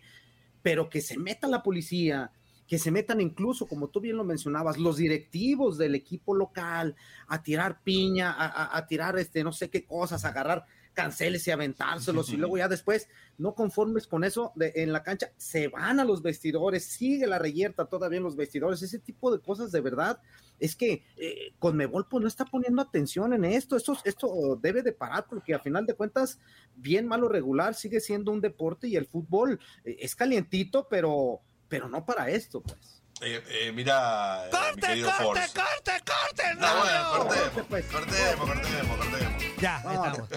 pero 0.62 0.90
que 0.90 1.00
se 1.00 1.16
meta 1.18 1.48
la 1.48 1.62
policía, 1.62 2.30
que 2.66 2.78
se 2.78 2.90
metan 2.90 3.20
incluso, 3.20 3.66
como 3.66 3.88
tú 3.88 4.00
bien 4.00 4.16
lo 4.16 4.24
mencionabas, 4.24 4.78
los 4.78 4.98
directivos 4.98 5.78
del 5.78 5.94
equipo 5.94 6.34
local 6.34 6.94
a 7.28 7.42
tirar 7.42 7.82
piña, 7.82 8.30
a, 8.30 8.46
a- 8.46 8.76
a 8.76 8.86
tirar 8.86 9.18
este, 9.18 9.42
no 9.42 9.52
sé 9.52 9.70
qué 9.70 9.84
cosas, 9.84 10.24
a 10.24 10.28
agarrar 10.28 10.66
canceles 10.92 11.46
y 11.46 11.50
aventárselos, 11.50 12.28
y 12.30 12.36
luego 12.36 12.58
ya 12.58 12.68
después, 12.68 13.08
no 13.38 13.54
conformes 13.54 14.06
con 14.06 14.22
eso, 14.22 14.52
de- 14.54 14.72
en 14.76 14.92
la 14.92 15.02
cancha, 15.02 15.32
se 15.38 15.68
van 15.68 15.98
a 15.98 16.04
los 16.04 16.20
vestidores, 16.22 16.84
sigue 16.84 17.26
la 17.26 17.38
reyerta 17.38 17.86
todavía 17.86 18.18
en 18.18 18.24
los 18.24 18.36
vestidores, 18.36 18.82
ese 18.82 18.98
tipo 18.98 19.32
de 19.32 19.40
cosas 19.40 19.72
de 19.72 19.80
verdad, 19.80 20.20
es 20.60 20.76
que 20.76 21.04
eh, 21.16 21.52
Conmebol 21.58 22.06
pues 22.08 22.22
no 22.22 22.28
está 22.28 22.44
poniendo 22.44 22.80
atención 22.82 23.32
en 23.32 23.44
esto, 23.44 23.76
esto, 23.76 23.98
esto 24.04 24.58
debe 24.60 24.82
de 24.82 24.92
parar 24.92 25.26
porque 25.28 25.54
a 25.54 25.58
final 25.58 25.86
de 25.86 25.94
cuentas, 25.94 26.38
bien 26.76 27.06
malo 27.06 27.28
regular, 27.28 27.74
sigue 27.74 28.00
siendo 28.00 28.30
un 28.30 28.40
deporte 28.40 28.86
y 28.86 28.96
el 28.96 29.06
fútbol 29.06 29.58
eh, 29.84 29.96
es 30.00 30.14
calientito, 30.14 30.86
pero, 30.88 31.40
pero 31.68 31.88
no 31.88 32.04
para 32.04 32.30
esto, 32.30 32.60
pues. 32.60 33.00
Eh, 33.22 33.42
eh, 33.48 33.72
mira, 33.72 34.46
eh, 34.46 34.50
mi 34.50 34.50
¡Corte, 34.50 35.02
corte, 35.02 35.24
Force. 35.24 35.54
corte, 35.54 35.92
corte! 36.06 36.54
No, 36.58 36.60
¡No! 36.74 36.80
bueno, 36.80 37.10
cortemos, 37.10 37.48
Corte, 37.50 37.64
pues. 37.68 37.84
cortemos, 37.86 38.48
cortemos, 38.48 38.96
cortemos. 38.96 39.42
Ya, 39.60 39.76
ahí 39.76 39.96
No, 39.96 40.06
estamos. 40.06 40.28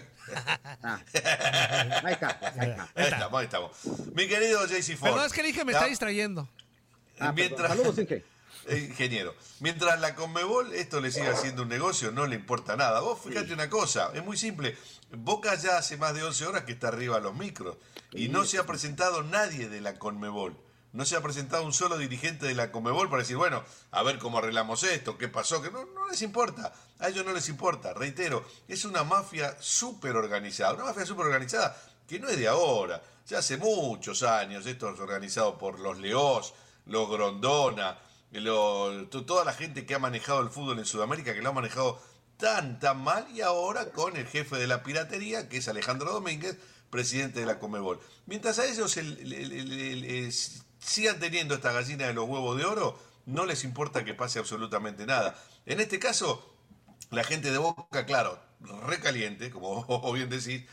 Ah, 0.84 1.02
ahí 2.04 2.14
está, 2.14 2.40
pues, 2.40 2.60
ahí 2.60 2.70
está. 2.72 2.90
Ahí 2.96 3.06
estamos, 3.06 3.40
ahí 3.40 3.46
estamos. 3.46 3.72
Mi 4.16 4.28
querido 4.28 4.66
JC 4.66 4.98
Ford. 4.98 5.12
Perdón, 5.12 5.26
es 5.28 5.34
que 5.34 5.42
el 5.42 5.48
Inge 5.48 5.64
me 5.64 5.72
ya, 5.72 5.78
está 5.78 5.90
distrayendo. 5.90 6.50
Ah, 7.20 7.32
mientras, 7.32 7.70
Saludos, 7.70 7.98
Inge. 8.00 8.26
Eh, 8.68 8.88
ingeniero, 8.90 9.36
mientras 9.60 10.00
la 10.00 10.16
Conmebol 10.16 10.74
esto 10.74 11.02
le 11.02 11.12
siga 11.12 11.36
siendo 11.36 11.64
un 11.64 11.70
negocio, 11.70 12.12
no 12.12 12.26
le 12.26 12.36
importa 12.36 12.78
nada. 12.78 13.02
Vos 13.02 13.20
fíjate 13.20 13.54
una 13.54 13.70
cosa, 13.70 14.12
es 14.14 14.24
muy 14.24 14.38
simple. 14.38 14.78
Boca 15.12 15.56
ya 15.56 15.78
hace 15.78 15.98
más 15.98 16.14
de 16.14 16.24
11 16.24 16.46
horas 16.46 16.64
que 16.64 16.72
está 16.72 16.88
arriba 16.88 17.18
a 17.18 17.20
los 17.20 17.36
micros 17.36 17.78
y 18.12 18.30
no 18.30 18.46
se 18.46 18.58
ha 18.58 18.66
presentado 18.66 19.22
nadie 19.24 19.68
de 19.68 19.82
la 19.82 20.00
Conmebol. 20.00 20.58
No 20.94 21.06
se 21.06 21.16
ha 21.16 21.22
presentado 21.22 21.66
un 21.66 21.74
solo 21.74 21.98
dirigente 21.98 22.46
de 22.46 22.54
la 22.54 22.72
Conmebol 22.72 23.10
para 23.10 23.24
decir, 23.24 23.36
bueno, 23.36 23.64
a 23.92 24.04
ver 24.04 24.20
cómo 24.20 24.38
arreglamos 24.38 24.84
esto, 24.84 25.18
qué 25.18 25.28
pasó, 25.28 25.62
que 25.62 25.72
no, 25.72 25.86
no 25.86 26.08
les 26.08 26.22
importa. 26.22 26.72
A 27.00 27.10
ellos 27.10 27.26
no 27.26 27.34
les 27.34 27.50
importa. 27.50 27.94
Reitero, 27.94 28.46
es 28.68 28.86
una 28.86 29.04
mafia 29.04 29.58
súper 29.60 30.16
organizada. 30.16 30.74
Una 30.76 30.86
mafia 30.86 31.06
súper 31.06 31.26
organizada 31.26 31.76
que 32.08 32.20
no 32.20 32.30
es 32.30 32.38
de 32.38 32.48
ahora. 32.48 33.02
Ya 33.26 33.40
hace 33.40 33.58
muchos 33.58 34.22
años 34.24 34.66
esto 34.66 34.90
es 34.90 35.00
organizado 35.00 35.58
por 35.58 35.80
los 35.80 35.98
Leós, 35.98 36.54
los 36.86 37.10
Grondona, 37.10 37.98
lo- 38.42 39.08
to- 39.10 39.26
toda 39.26 39.46
la 39.46 39.54
gente 39.54 39.86
que 39.86 39.96
ha 39.96 40.00
manejado 40.00 40.42
el 40.42 40.50
fútbol 40.50 40.80
en 40.80 40.86
Sudamérica, 40.86 41.34
que 41.34 41.42
lo 41.42 41.50
ha 41.50 41.54
manejado 41.54 42.02
tan, 42.38 42.80
tan 42.80 43.02
mal, 43.04 43.28
y 43.34 43.42
ahora 43.42 43.92
con 43.92 44.16
el 44.18 44.28
jefe 44.28 44.58
de 44.58 44.68
la 44.68 44.84
piratería, 44.84 45.50
que 45.50 45.58
es 45.58 45.68
Alejandro 45.68 46.12
Domínguez, 46.12 46.58
presidente 46.90 47.40
de 47.40 47.46
la 47.46 47.60
Comebol. 47.60 48.00
Mientras 48.26 48.60
a 48.60 48.66
ellos 48.66 48.98
el- 48.98 49.18
el- 49.20 49.34
el- 49.34 49.72
el- 49.72 50.04
el- 50.06 50.34
sigan 50.80 51.20
teniendo 51.20 51.56
esta 51.56 51.72
gallina 51.72 52.08
de 52.08 52.14
los 52.14 52.28
huevos 52.28 52.58
de 52.58 52.66
oro, 52.66 53.00
no 53.26 53.46
les 53.46 53.64
importa 53.64 54.04
que 54.04 54.14
pase 54.14 54.40
absolutamente 54.40 55.06
nada. 55.06 55.36
En 55.66 55.80
este 55.80 55.98
caso, 56.00 56.54
la 57.12 57.24
gente 57.24 57.52
de 57.52 57.58
Boca, 57.58 58.06
claro, 58.06 58.40
recaliente, 58.88 59.50
como 59.52 59.86
bien 60.14 60.30
decís, 60.30 60.64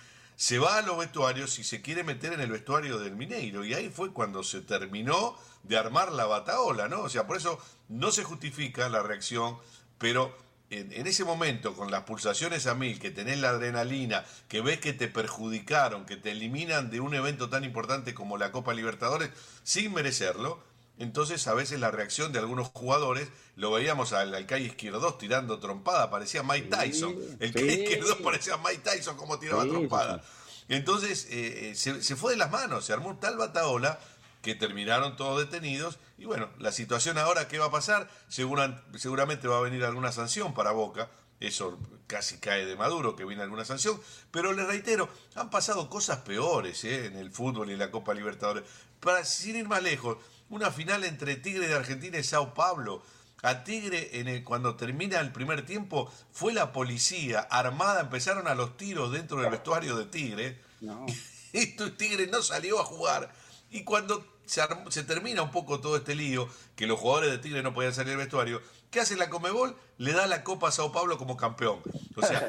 se 0.40 0.58
va 0.58 0.78
a 0.78 0.82
los 0.82 0.96
vestuarios 0.96 1.58
y 1.58 1.64
se 1.64 1.82
quiere 1.82 2.02
meter 2.02 2.32
en 2.32 2.40
el 2.40 2.50
vestuario 2.50 2.98
del 2.98 3.14
Mineiro. 3.14 3.62
Y 3.62 3.74
ahí 3.74 3.90
fue 3.90 4.10
cuando 4.14 4.42
se 4.42 4.62
terminó 4.62 5.36
de 5.64 5.76
armar 5.76 6.12
la 6.12 6.24
bataola, 6.24 6.88
¿no? 6.88 7.02
O 7.02 7.10
sea, 7.10 7.26
por 7.26 7.36
eso 7.36 7.58
no 7.90 8.10
se 8.10 8.24
justifica 8.24 8.88
la 8.88 9.02
reacción, 9.02 9.58
pero 9.98 10.34
en, 10.70 10.94
en 10.94 11.06
ese 11.06 11.24
momento, 11.24 11.74
con 11.74 11.90
las 11.90 12.04
pulsaciones 12.04 12.66
a 12.66 12.74
mil, 12.74 12.98
que 12.98 13.10
tenés 13.10 13.38
la 13.38 13.50
adrenalina, 13.50 14.24
que 14.48 14.62
ves 14.62 14.80
que 14.80 14.94
te 14.94 15.08
perjudicaron, 15.08 16.06
que 16.06 16.16
te 16.16 16.30
eliminan 16.30 16.88
de 16.88 17.00
un 17.00 17.12
evento 17.12 17.50
tan 17.50 17.62
importante 17.62 18.14
como 18.14 18.38
la 18.38 18.50
Copa 18.50 18.72
Libertadores, 18.72 19.28
sin 19.62 19.92
merecerlo, 19.92 20.64
entonces 21.00 21.46
a 21.48 21.54
veces 21.54 21.80
la 21.80 21.90
reacción 21.90 22.32
de 22.32 22.38
algunos 22.38 22.68
jugadores, 22.68 23.28
lo 23.56 23.72
veíamos 23.72 24.12
al, 24.12 24.32
al 24.34 24.46
calle 24.46 24.66
Izquierdos 24.66 25.18
tirando 25.18 25.58
trompada, 25.58 26.10
parecía 26.10 26.42
Mike 26.44 26.68
Tyson. 26.68 27.16
El 27.40 27.52
calle 27.52 27.74
sí. 27.74 27.82
Izquierdos 27.82 28.18
parecía 28.22 28.56
Mike 28.58 28.82
Tyson 28.84 29.16
como 29.16 29.38
tiraba 29.38 29.64
Sí, 29.64 29.70
trompada. 29.70 30.22
Entonces 30.68 31.26
eh, 31.30 31.70
eh, 31.70 31.74
se, 31.74 32.02
se 32.02 32.14
fue 32.14 32.32
de 32.32 32.38
las 32.38 32.50
manos, 32.52 32.84
se 32.84 32.92
armó 32.92 33.16
tal 33.18 33.36
bataola 33.36 33.98
que 34.42 34.54
terminaron 34.54 35.16
todos 35.16 35.38
detenidos. 35.40 35.98
Y 36.16 36.24
bueno, 36.26 36.48
la 36.58 36.70
situación 36.72 37.18
ahora, 37.18 37.48
¿qué 37.48 37.58
va 37.58 37.66
a 37.66 37.70
pasar? 37.70 38.08
Segura- 38.28 38.84
seguramente 38.96 39.48
va 39.48 39.58
a 39.58 39.62
venir 39.62 39.84
alguna 39.84 40.12
sanción 40.12 40.54
para 40.54 40.70
Boca. 40.70 41.10
Eso 41.40 41.78
casi 42.06 42.38
cae 42.38 42.66
de 42.66 42.76
Maduro, 42.76 43.16
que 43.16 43.24
viene 43.24 43.42
alguna 43.42 43.64
sanción. 43.64 44.00
Pero 44.30 44.52
les 44.52 44.66
reitero, 44.66 45.08
han 45.34 45.48
pasado 45.50 45.88
cosas 45.88 46.18
peores 46.18 46.84
¿eh? 46.84 47.06
en 47.06 47.16
el 47.16 47.30
fútbol 47.32 47.70
y 47.70 47.72
en 47.72 47.78
la 47.78 47.90
Copa 47.90 48.12
Libertadores. 48.14 48.64
Para, 49.00 49.24
sin 49.24 49.56
ir 49.56 49.66
más 49.66 49.82
lejos, 49.82 50.18
una 50.50 50.70
final 50.70 51.04
entre 51.04 51.36
Tigre 51.36 51.66
de 51.68 51.74
Argentina 51.74 52.18
y 52.18 52.24
Sao 52.24 52.52
Paulo. 52.54 53.02
A 53.42 53.64
Tigre, 53.64 54.20
en 54.20 54.28
el- 54.28 54.44
cuando 54.44 54.76
termina 54.76 55.18
el 55.20 55.32
primer 55.32 55.64
tiempo, 55.64 56.12
fue 56.32 56.52
la 56.52 56.72
policía 56.72 57.40
armada, 57.40 58.02
empezaron 58.02 58.46
a 58.48 58.54
los 58.54 58.76
tiros 58.76 59.12
dentro 59.12 59.40
del 59.40 59.50
vestuario 59.50 59.96
de 59.96 60.04
Tigre. 60.06 60.60
Y 61.52 61.74
tu 61.76 61.90
Tigre 61.92 62.26
no 62.28 62.42
salió 62.42 62.78
a 62.80 62.84
jugar. 62.84 63.32
Y 63.70 63.82
cuando 63.82 64.24
se, 64.50 65.04
termina 65.04 65.42
un 65.42 65.50
poco 65.50 65.80
todo 65.80 65.96
este 65.96 66.14
lío, 66.14 66.48
que 66.74 66.86
los 66.86 66.98
jugadores 66.98 67.30
de 67.30 67.38
Tigre 67.38 67.62
no 67.62 67.72
podían 67.72 67.94
salir 67.94 68.10
del 68.10 68.18
vestuario, 68.18 68.60
¿qué 68.90 69.00
hace 69.00 69.16
la 69.16 69.30
Comebol? 69.30 69.76
Le 69.98 70.12
da 70.12 70.26
la 70.26 70.42
Copa 70.42 70.68
a 70.68 70.72
Sao 70.72 70.90
Paulo 70.90 71.18
como 71.18 71.36
campeón. 71.36 71.80
O 72.16 72.26
sea, 72.26 72.48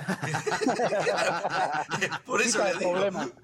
por 2.25 2.41
eso 2.41 2.63
le 2.63 2.73
digo. 2.73 2.93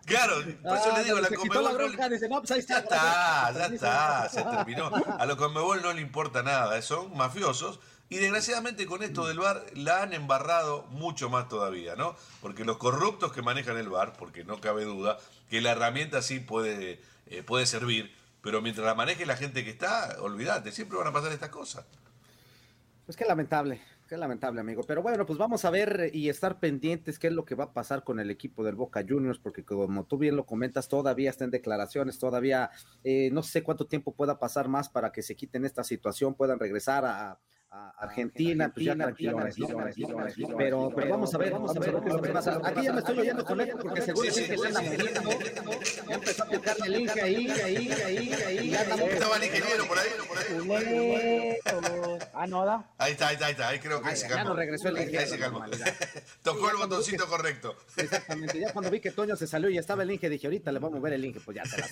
Claro, 0.06 0.36
por 0.64 0.78
eso 0.78 0.92
Ah, 0.92 0.98
le 0.98 1.04
digo, 1.04 1.20
la 1.20 1.30
Comebol 1.30 1.96
la 1.98 2.08
no 2.08 2.10
dice, 2.10 2.28
no, 2.28 2.40
pues 2.40 2.52
ahí 2.52 2.66
ya 2.68 2.80
está. 2.80 3.54
ya 3.54 3.66
está, 3.68 4.30
se 4.30 4.42
terminó. 4.44 4.92
A 5.20 5.26
los 5.26 5.38
Conmebol 5.38 5.82
no 5.84 5.94
le 5.94 6.02
importa 6.02 6.42
nada, 6.42 6.82
son 6.82 7.16
mafiosos. 7.16 7.80
Y 8.10 8.18
desgraciadamente 8.18 8.86
con 8.86 9.04
esto 9.04 9.28
del 9.28 9.40
bar 9.40 9.66
la 9.74 10.02
han 10.02 10.14
embarrado 10.14 10.84
mucho 10.92 11.30
más 11.30 11.50
todavía, 11.50 11.96
¿no? 11.98 12.16
Porque 12.42 12.64
los 12.64 12.78
corruptos 12.78 13.34
que 13.34 13.42
manejan 13.42 13.78
el 13.78 13.90
bar, 13.90 14.14
porque 14.18 14.46
no 14.46 14.62
cabe 14.62 14.86
duda 14.86 15.20
que 15.50 15.60
la 15.60 15.72
herramienta 15.72 16.22
sí 16.22 16.40
puede, 16.40 17.02
eh, 17.28 17.44
puede 17.44 17.66
servir, 17.66 18.16
pero 18.48 18.62
mientras 18.62 18.86
la 18.86 18.96
maneje 18.96 19.26
la 19.26 19.36
gente 19.36 19.66
que 19.66 19.72
está, 19.72 20.22
olvídate, 20.22 20.72
siempre 20.72 20.98
van 20.98 21.08
a 21.08 21.12
pasar 21.12 21.34
estas 21.34 21.50
cosas. 21.50 21.86
Pues 23.06 23.18
qué 23.18 23.26
lamentable, 23.26 23.82
qué 24.08 24.16
lamentable, 24.16 24.62
amigo. 24.62 24.84
Pero 24.88 25.02
bueno, 25.02 25.26
pues 25.26 25.38
vamos 25.38 25.66
a 25.66 25.70
ver 25.70 26.12
y 26.14 26.30
estar 26.30 26.58
pendientes 26.58 27.20
qué 27.20 27.28
es 27.28 27.34
lo 27.34 27.44
que 27.44 27.56
va 27.56 27.66
a 27.66 27.74
pasar 27.74 28.06
con 28.06 28.22
el 28.22 28.32
equipo 28.32 28.64
del 28.64 28.76
Boca 28.76 29.04
Juniors, 29.06 29.38
porque 29.38 29.66
como 29.66 30.06
tú 30.06 30.18
bien 30.18 30.38
lo 30.38 30.46
comentas, 30.46 30.88
todavía 30.88 31.30
está 31.30 31.44
en 31.44 31.52
declaraciones, 31.52 32.20
todavía 32.20 32.72
eh, 33.04 33.32
no 33.34 33.44
sé 33.44 33.64
cuánto 33.64 33.86
tiempo 33.86 34.16
pueda 34.16 34.40
pasar 34.40 34.70
más 34.70 34.88
para 34.88 35.12
que 35.12 35.24
se 35.24 35.36
quiten 35.36 35.66
esta 35.66 35.84
situación, 35.84 36.34
puedan 36.34 36.58
regresar 36.58 37.04
a, 37.04 37.42
Argentina, 37.98 38.72
pues 38.74 38.86
ya 38.86 38.96
¿no? 38.96 39.08
Pero, 40.58 40.92
pero 40.96 41.10
vamos 41.10 41.34
a 41.34 41.38
ver, 41.38 41.52
vamos 41.52 41.76
a 41.76 41.80
ver 41.80 41.92
qué 41.92 42.08
es 42.08 42.14
lo 42.14 42.22
que 42.22 42.30
pasa. 42.30 42.62
Aquí 42.64 42.84
ya 42.84 42.94
me 42.94 43.00
estoy 43.00 43.20
oyendo 43.20 43.46
con 43.46 43.62
esto 43.62 43.78
porque 43.78 44.02
seguro 44.02 44.32
Sí, 44.32 44.48
que 44.48 44.58
se 44.58 44.68
anda 44.68 44.82
moviendo. 44.82 45.72
Ya 46.08 46.16
empezó 46.16 46.44
a 46.44 46.48
picarle 46.48 46.86
el 46.88 47.02
Inge 47.02 47.22
ahí, 47.22 47.50
ahí, 47.50 47.92
ahí, 47.92 48.34
ahí. 48.34 48.70
Ya 48.70 48.82
¿Estaba 48.82 49.38
el 49.38 49.44
ingeniero 49.44 49.88
por 49.88 49.98
ahí? 49.98 50.08
Por 50.28 50.78
ahí? 50.78 51.58
Ah, 52.34 52.48
no, 52.48 52.66
da. 52.66 52.86
Ahí 52.98 53.14
está, 53.14 53.28
ahí 53.30 53.34
está, 53.34 53.46
ahí 53.48 53.52
está, 53.54 53.68
ahí 53.70 53.80
creo 53.80 54.02
que 54.02 54.10
ahí 54.10 54.16
se 54.16 54.30
ya 54.30 54.36
calmó. 54.36 54.50
no 54.52 54.56
regresó 54.56 54.90
el 54.90 54.98
ingeniero 54.98 55.22
Ahí 55.24 55.28
se 55.30 55.40
calmó. 55.40 55.66
Tocó 56.44 56.70
el 56.70 56.78
botoncito 56.78 57.28
correcto. 57.28 57.76
Exactamente, 57.96 58.60
ya 58.60 58.72
cuando 58.74 58.92
vi 58.92 59.00
que 59.00 59.12
Toño 59.12 59.36
se 59.36 59.48
salió 59.48 59.70
y 59.70 59.78
estaba 59.78 60.04
el 60.04 60.12
Inge, 60.12 60.30
dije, 60.30 60.48
ahorita 60.48 60.72
le 60.72 60.80
vamos 60.80 60.96
a 60.96 61.00
mover 61.00 61.14
el 61.14 61.26
Inge, 61.26 61.40
pues 61.42 61.56
ya 61.56 61.66
se 61.66 61.78
la 61.78 61.88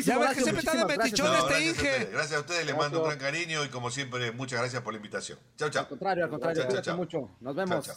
Ya 0.00 0.18
ves 0.18 0.30
que 0.36 0.42
siempre 0.42 0.60
está 0.60 0.74
de 0.74 0.84
metichón 0.84 1.34
este 1.36 1.60
Inge. 1.62 2.08
gracias 2.12 2.32
a 2.32 2.40
ustedes, 2.40 2.66
les 2.66 2.76
mando 2.76 3.00
un 3.02 3.06
gran 3.08 3.18
cariño 3.18 3.64
y 3.64 3.68
como 3.68 3.90
siempre, 3.90 4.32
muchas 4.36 4.60
gracias 4.60 4.82
por 4.82 4.92
la 4.92 4.98
invitación. 4.98 5.38
Chao, 5.56 5.70
chao. 5.70 5.82
Al 5.82 5.88
contrario, 5.88 6.24
al 6.24 6.30
contrario, 6.30 6.62
Chao, 6.62 6.68
cuídate 6.68 6.86
chao. 6.86 6.96
mucho. 6.96 7.36
Nos 7.40 7.54
vemos. 7.54 7.86
Chao, 7.86 7.96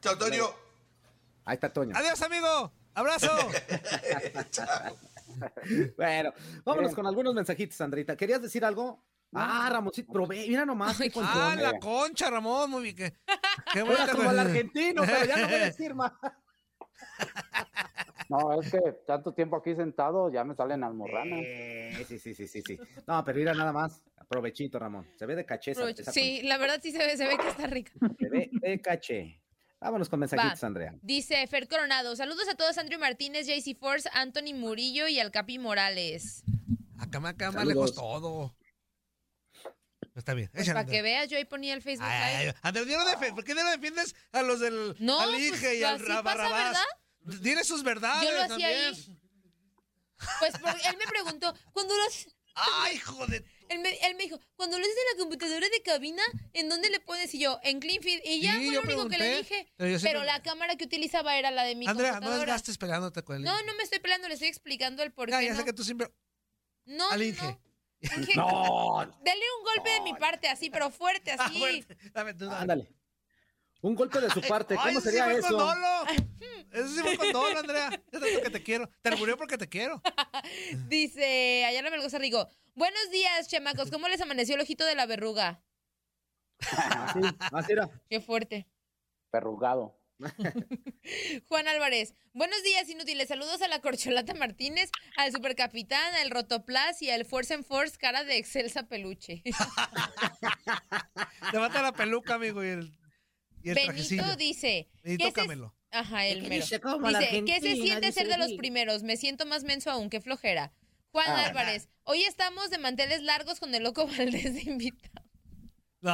Chao, 0.00 0.18
Toño. 0.18 0.44
Ahí 1.44 1.54
está 1.54 1.72
Toño. 1.72 1.96
Adiós, 1.96 2.20
amigo. 2.22 2.72
Abrazo. 2.94 3.30
Bueno, 5.96 6.32
vámonos 6.64 6.94
con 6.94 7.06
algunos 7.06 7.34
mensajitos, 7.34 7.74
Sandrita. 7.76 8.16
¿Querías 8.16 8.40
decir 8.42 8.64
algo? 8.64 9.02
Ah, 9.34 9.68
Ramoncito, 9.72 10.12
probé, 10.12 10.46
mira 10.46 10.64
nomás. 10.66 10.98
Ah, 11.16 11.56
la 11.58 11.78
concha, 11.80 12.30
Ramón. 12.30 12.70
Muy 12.70 12.82
bien. 12.92 12.96
Qué, 12.96 13.16
qué 13.72 13.78
Era 13.80 13.84
bueno 13.84 14.06
que 14.06 14.12
como 14.12 14.30
el 14.30 14.38
argentino, 14.38 15.02
pero 15.04 15.24
ya 15.24 15.36
no 15.38 15.44
voy 15.46 15.54
a 15.54 15.58
decir 15.64 15.94
más. 15.94 16.12
No, 18.32 18.60
es 18.60 18.70
que 18.70 18.80
tanto 19.06 19.34
tiempo 19.34 19.56
aquí 19.56 19.74
sentado 19.74 20.32
ya 20.32 20.42
me 20.44 20.54
salen 20.54 20.82
almorranas. 20.84 21.38
Eh, 21.42 22.04
sí, 22.08 22.18
sí, 22.18 22.34
sí, 22.34 22.46
sí, 22.48 22.62
sí. 22.66 22.78
No, 23.06 23.22
pero 23.24 23.38
mira 23.38 23.52
nada 23.54 23.72
más. 23.72 24.02
Provechito, 24.28 24.78
Ramón. 24.78 25.06
Se 25.18 25.26
ve 25.26 25.36
de 25.36 25.44
caché. 25.44 25.72
esa- 25.72 25.80
Provecho. 25.80 26.02
esa 26.02 26.12
Sí, 26.12 26.40
la 26.42 26.56
verdad 26.56 26.80
sí 26.82 26.92
se 26.92 26.98
ve, 26.98 27.16
se 27.18 27.26
ve 27.26 27.36
que 27.36 27.48
está 27.48 27.66
rica. 27.66 27.92
Se 28.18 28.28
ve 28.30 28.48
de 28.52 28.80
caché. 28.80 29.38
Vámonos 29.80 30.08
con 30.08 30.20
mensajitos, 30.20 30.62
Va. 30.62 30.66
Andrea. 30.66 30.94
Dice 31.02 31.46
Fer 31.48 31.68
Coronado, 31.68 32.14
saludos 32.16 32.48
a 32.48 32.54
todos, 32.54 32.78
Andrew 32.78 32.98
Martínez, 33.00 33.46
JC 33.46 33.74
Force, 33.76 34.08
Anthony 34.14 34.54
Murillo 34.54 35.08
y 35.08 35.18
al 35.20 35.30
Capi 35.30 35.58
Morales. 35.58 36.44
Acá, 36.98 37.20
me- 37.20 37.28
acá 37.30 37.46
más 37.50 37.54
Saludos. 37.56 37.74
lejos 37.90 37.94
todo. 37.94 38.56
Está 40.14 40.34
bien. 40.34 40.50
Pues 40.52 40.68
para 40.68 40.84
que 40.86 41.02
veas, 41.02 41.28
yo 41.28 41.36
ahí 41.36 41.44
ponía 41.44 41.74
el 41.74 41.82
Facebook 41.82 42.06
Ay, 42.08 42.20
ay, 42.22 42.44
Live. 42.46 42.54
ay. 42.56 42.60
Andrea, 42.62 42.84
¿ya 42.86 42.98
no 43.04 43.10
defe- 43.10 43.34
¿por 43.34 43.44
qué 43.44 43.54
no 43.54 43.70
defiendes 43.70 44.14
a 44.32 44.42
los 44.42 44.60
del 44.60 44.94
No, 44.98 45.20
al 45.20 45.30
pues, 45.30 45.42
Inge 45.48 45.76
y 45.78 45.82
al 45.84 45.94
así 45.96 46.04
pasa, 46.06 46.22
Barrabás? 46.22 46.64
¿verdad? 46.68 46.84
Dile 47.24 47.64
sus 47.64 47.82
verdades 47.82 48.22
Yo 48.24 48.30
lo 48.32 48.42
hacía 48.42 48.48
también. 48.48 48.94
ahí. 48.94 49.18
Pues 50.38 50.52
porque 50.60 50.86
él 50.88 50.96
me 50.98 51.06
preguntó, 51.06 51.54
cuando 51.72 51.96
lo 51.96 52.02
haces- 52.04 52.34
Ay, 52.54 52.98
joder. 52.98 53.44
él 53.70 53.78
me, 53.80 53.90
él 54.06 54.14
me 54.14 54.24
dijo, 54.24 54.38
cuando 54.56 54.78
lo 54.78 54.84
haces 54.84 54.94
en 55.10 55.16
la 55.18 55.22
computadora 55.24 55.66
de 55.68 55.82
cabina, 55.82 56.22
¿en 56.52 56.68
dónde 56.68 56.90
le 56.90 57.00
pones? 57.00 57.34
Y 57.34 57.38
yo, 57.40 57.58
en 57.62 57.80
Cleanfeed. 57.80 58.20
Y 58.24 58.40
ya 58.42 58.52
Sí, 58.52 58.58
fue 58.66 58.74
yo 58.74 58.82
lo 58.82 58.86
único 58.88 59.08
que 59.08 59.18
le 59.18 59.24
pregunté, 59.24 59.36
dije. 59.56 59.72
pero 59.76 59.90
yo 59.90 59.98
siempre- 59.98 60.20
Pero 60.20 60.24
la 60.32 60.42
cámara 60.42 60.76
que 60.76 60.84
utilizaba 60.84 61.36
era 61.38 61.50
la 61.50 61.64
de 61.64 61.74
mi 61.74 61.86
Andrea, 61.88 62.10
no 62.12 62.16
computadora. 62.18 62.44
desgastes 62.52 62.78
pegándote 62.78 63.22
con 63.24 63.36
el 63.36 63.42
No, 63.42 63.60
no 63.62 63.74
me 63.74 63.82
estoy 63.82 63.98
peleando, 64.00 64.28
le 64.28 64.34
estoy 64.34 64.48
explicando 64.48 65.02
el 65.02 65.12
por 65.12 65.26
qué. 65.26 65.32
Ya, 65.32 65.42
ya 65.42 65.52
sé 65.54 65.60
no. 65.60 65.64
que 65.64 65.72
tú 65.72 65.82
siempre. 65.82 66.08
No, 66.84 67.10
al 67.10 67.18
no, 67.18 67.24
Inge. 67.24 67.42
no. 67.42 67.60
Inge, 68.18 68.34
No, 68.36 68.98
Dale 69.24 69.42
un 69.58 69.64
golpe 69.64 69.90
de 69.90 70.00
mi 70.02 70.14
parte, 70.14 70.48
así, 70.48 70.68
pero 70.70 70.90
fuerte, 70.90 71.32
Ah, 71.32 71.46
así. 71.46 71.58
fuerte. 71.58 71.96
Dame 72.12 72.34
tú, 72.34 72.44
dame. 72.46 72.56
ándale. 72.58 72.88
Un 73.82 73.96
golpe 73.96 74.20
de 74.20 74.30
su 74.30 74.40
parte. 74.42 74.76
Ay, 74.78 74.94
¿Cómo 74.94 74.98
ese 75.00 75.10
sí 75.10 75.16
sería 75.16 75.24
fue 75.24 75.40
eso? 75.40 75.48
con 75.48 75.58
dolo. 75.58 76.04
Eso 76.70 76.88
sí 76.88 77.00
fue 77.00 77.16
con 77.18 77.32
dolo, 77.32 77.58
Andrea. 77.58 78.00
Es 78.12 78.20
porque 78.34 78.50
te 78.50 78.62
quiero. 78.62 78.88
Te 79.02 79.16
murió 79.16 79.36
porque 79.36 79.58
te 79.58 79.68
quiero. 79.68 80.00
Dice 80.88 81.64
Ayala 81.64 81.90
Melgoza 81.90 82.18
Rigo. 82.18 82.48
Buenos 82.74 83.10
días, 83.10 83.48
chamacos. 83.48 83.90
¿Cómo 83.90 84.08
les 84.08 84.20
amaneció 84.20 84.54
el 84.54 84.60
ojito 84.60 84.84
de 84.86 84.94
la 84.94 85.06
verruga? 85.06 85.62
Así, 86.60 87.20
así 87.52 87.72
era. 87.72 87.90
Qué 88.08 88.20
fuerte. 88.20 88.68
Perrugado. 89.30 89.98
Juan 91.48 91.66
Álvarez. 91.66 92.14
Buenos 92.32 92.62
días, 92.62 92.88
inútiles. 92.88 93.28
Saludos 93.28 93.60
a 93.62 93.68
la 93.68 93.80
Corcholata 93.80 94.34
Martínez, 94.34 94.92
al 95.16 95.32
Supercapitán, 95.32 96.14
al 96.14 96.30
Rotoplas 96.30 97.02
y 97.02 97.10
al 97.10 97.24
Force 97.24 97.52
and 97.52 97.64
Force, 97.64 97.98
cara 97.98 98.22
de 98.22 98.36
excelsa 98.36 98.84
peluche. 98.84 99.42
Levanta 101.52 101.82
la 101.82 101.92
peluca, 101.92 102.34
amigo, 102.34 102.64
y 102.64 102.68
el, 102.68 102.92
y 103.62 103.68
el 103.70 103.74
Benito 103.74 103.92
trajecillo. 103.92 104.36
dice. 104.36 104.88
Benito 105.02 105.24
¿qué 105.24 105.30
se- 105.30 105.32
Camelo. 105.34 105.74
Ajá, 105.90 106.26
el 106.26 106.42
¿Qué 106.42 106.48
mero. 106.48 106.62
dice? 106.64 106.80
¿Cómo 106.80 107.10
la 107.10 107.18
Dice, 107.18 107.44
¿qué 107.44 107.60
se 107.60 107.76
siente 107.76 108.12
ser 108.12 108.26
de 108.28 108.38
los 108.38 108.52
primeros? 108.54 109.02
Me 109.02 109.16
siento 109.16 109.44
más 109.46 109.62
menso 109.64 109.90
aún, 109.90 110.08
qué 110.10 110.20
flojera. 110.20 110.72
Juan 111.10 111.26
Ah. 111.28 111.44
Álvarez, 111.46 111.88
hoy 112.04 112.22
estamos 112.22 112.70
de 112.70 112.78
manteles 112.78 113.20
largos 113.22 113.60
con 113.60 113.74
el 113.74 113.82
loco 113.82 114.06
Valdés 114.42 114.54
de 114.54 114.62
invitado. 114.62 115.22
No, 116.04 116.10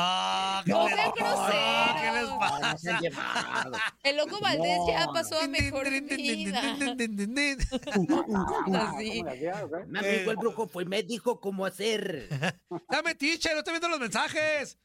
¿qué 0.67 0.71
No 0.73 0.87
les- 0.89 0.97
groseros. 0.97 2.01
¿Qué 2.03 2.13
les 2.13 2.29
No, 2.29 2.39
pasa? 2.39 3.01
no. 3.71 3.79
El 4.03 4.17
loco 4.19 4.39
Valdés 4.41 4.79
ya 4.87 5.07
No, 5.07 5.13
pasó 5.15 5.41
a 5.41 5.49
mejor 5.49 5.89
vida. 5.91 6.61
Así. 8.75 9.23
Mi 9.87 9.99
amigo 9.99 10.31
el 10.31 10.37
brujo 10.37 10.69
fue 10.69 10.83
y 10.83 10.87
me 10.87 11.03
dijo 11.03 11.41
cómo 11.41 11.65
hacer. 11.65 12.29
Dame 12.91 13.15
tiche, 13.15 13.51
no 13.53 13.59
estoy 13.61 13.73
viendo 13.75 13.89
los 13.89 14.01
mensajes. 14.01 14.77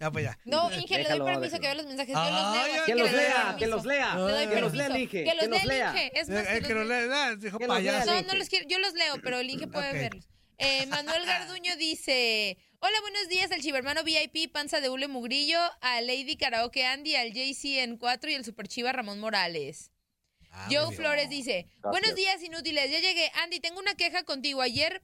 Ya, 0.00 0.10
pues 0.10 0.24
ya. 0.24 0.38
No, 0.44 0.70
Inge, 0.72 0.98
le 1.02 1.08
doy 1.08 1.18
permiso 1.20 1.40
déjalo. 1.40 1.60
que 1.60 1.66
vea 1.66 1.74
los 1.74 1.86
mensajes. 1.86 2.14
Yo 2.14 2.20
los 2.20 2.30
Ay, 2.30 2.52
leo. 2.72 2.74
así 2.74 2.80
Que 2.80 2.92
que 2.92 2.98
los 2.98 3.12
lea, 3.12 3.56
que 3.58 3.66
los 3.66 3.84
lea. 3.86 4.12
Que 4.48 4.60
los 4.60 4.74
lea 4.74 4.86
el 4.86 4.96
Inge, 5.02 5.24
Que 5.24 5.34
los 5.34 5.48
lea 5.48 5.62
el 5.62 5.68
lea. 5.68 5.90
Inge. 5.92 6.20
Es 6.20 6.28
más, 6.28 6.38
Eh, 6.46 6.56
eh, 6.56 6.60
que 6.62 6.74
los 6.74 6.86
lo 6.86 7.06
le- 7.06 7.14
ah, 7.14 7.34
dijo 7.36 7.58
lea. 7.58 7.68
payaso. 7.68 8.14
No, 8.14 8.22
no 8.22 8.34
los 8.34 8.48
quiero, 8.48 8.66
yo 8.68 8.78
los 8.78 8.94
leo, 8.94 9.14
pero 9.22 9.38
el 9.38 9.50
Inge 9.50 9.66
puede 9.66 9.92
verlos. 9.92 10.28
Eh, 10.58 10.86
Manuel 10.86 11.24
Garduño 11.26 11.76
dice: 11.76 12.58
Hola, 12.80 13.00
buenos 13.00 13.28
días 13.28 13.50
al 13.50 13.60
Chivermano 13.60 14.04
VIP, 14.04 14.52
Panza 14.52 14.80
de 14.80 14.88
Hule 14.90 15.08
Mugrillo, 15.08 15.58
a 15.80 16.00
Lady 16.00 16.36
Karaoke 16.36 16.84
Andy, 16.84 17.14
al 17.16 17.32
JC 17.32 17.80
en 17.82 17.96
4 17.96 18.30
y 18.30 18.34
al 18.34 18.44
Super 18.44 18.68
Chiva 18.68 18.92
Ramón 18.92 19.18
Morales. 19.20 19.90
Ah, 20.50 20.68
Joe. 20.70 20.94
Flores 20.94 21.28
dice: 21.28 21.66
Buenos 21.82 22.14
días, 22.14 22.42
inútiles. 22.42 22.90
Ya 22.90 23.00
llegué. 23.00 23.30
Andy, 23.42 23.60
tengo 23.60 23.78
una 23.80 23.94
queja 23.94 24.22
contigo. 24.24 24.60
Ayer 24.62 25.02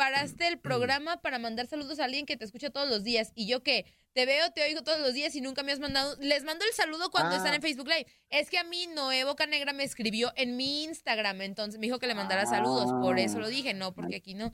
paraste 0.00 0.46
el 0.48 0.58
programa 0.58 1.20
para 1.20 1.38
mandar 1.38 1.66
saludos 1.66 2.00
a 2.00 2.04
alguien 2.06 2.24
que 2.24 2.38
te 2.38 2.46
escucha 2.46 2.70
todos 2.70 2.88
los 2.88 3.04
días. 3.04 3.32
Y 3.34 3.46
yo 3.46 3.62
que 3.62 3.84
te 4.14 4.24
veo, 4.24 4.50
te 4.50 4.62
oigo 4.62 4.82
todos 4.82 4.98
los 4.98 5.12
días 5.12 5.34
y 5.36 5.42
nunca 5.42 5.62
me 5.62 5.72
has 5.72 5.78
mandado. 5.78 6.16
Les 6.20 6.42
mando 6.42 6.64
el 6.64 6.72
saludo 6.72 7.10
cuando 7.10 7.34
Ah. 7.34 7.36
están 7.36 7.52
en 7.52 7.60
Facebook 7.60 7.86
Live. 7.86 8.06
Es 8.30 8.48
que 8.48 8.56
a 8.56 8.64
mí 8.64 8.86
Noé 8.86 9.24
Bocanegra 9.24 9.74
me 9.74 9.84
escribió 9.84 10.32
en 10.36 10.56
mi 10.56 10.84
Instagram, 10.84 11.42
entonces 11.42 11.78
me 11.78 11.86
dijo 11.86 11.98
que 11.98 12.06
le 12.06 12.14
mandara 12.14 12.46
saludos. 12.46 12.90
Por 13.02 13.18
eso 13.18 13.38
lo 13.40 13.48
dije, 13.48 13.74
no, 13.74 13.92
porque 13.94 14.16
aquí 14.16 14.32
no. 14.32 14.52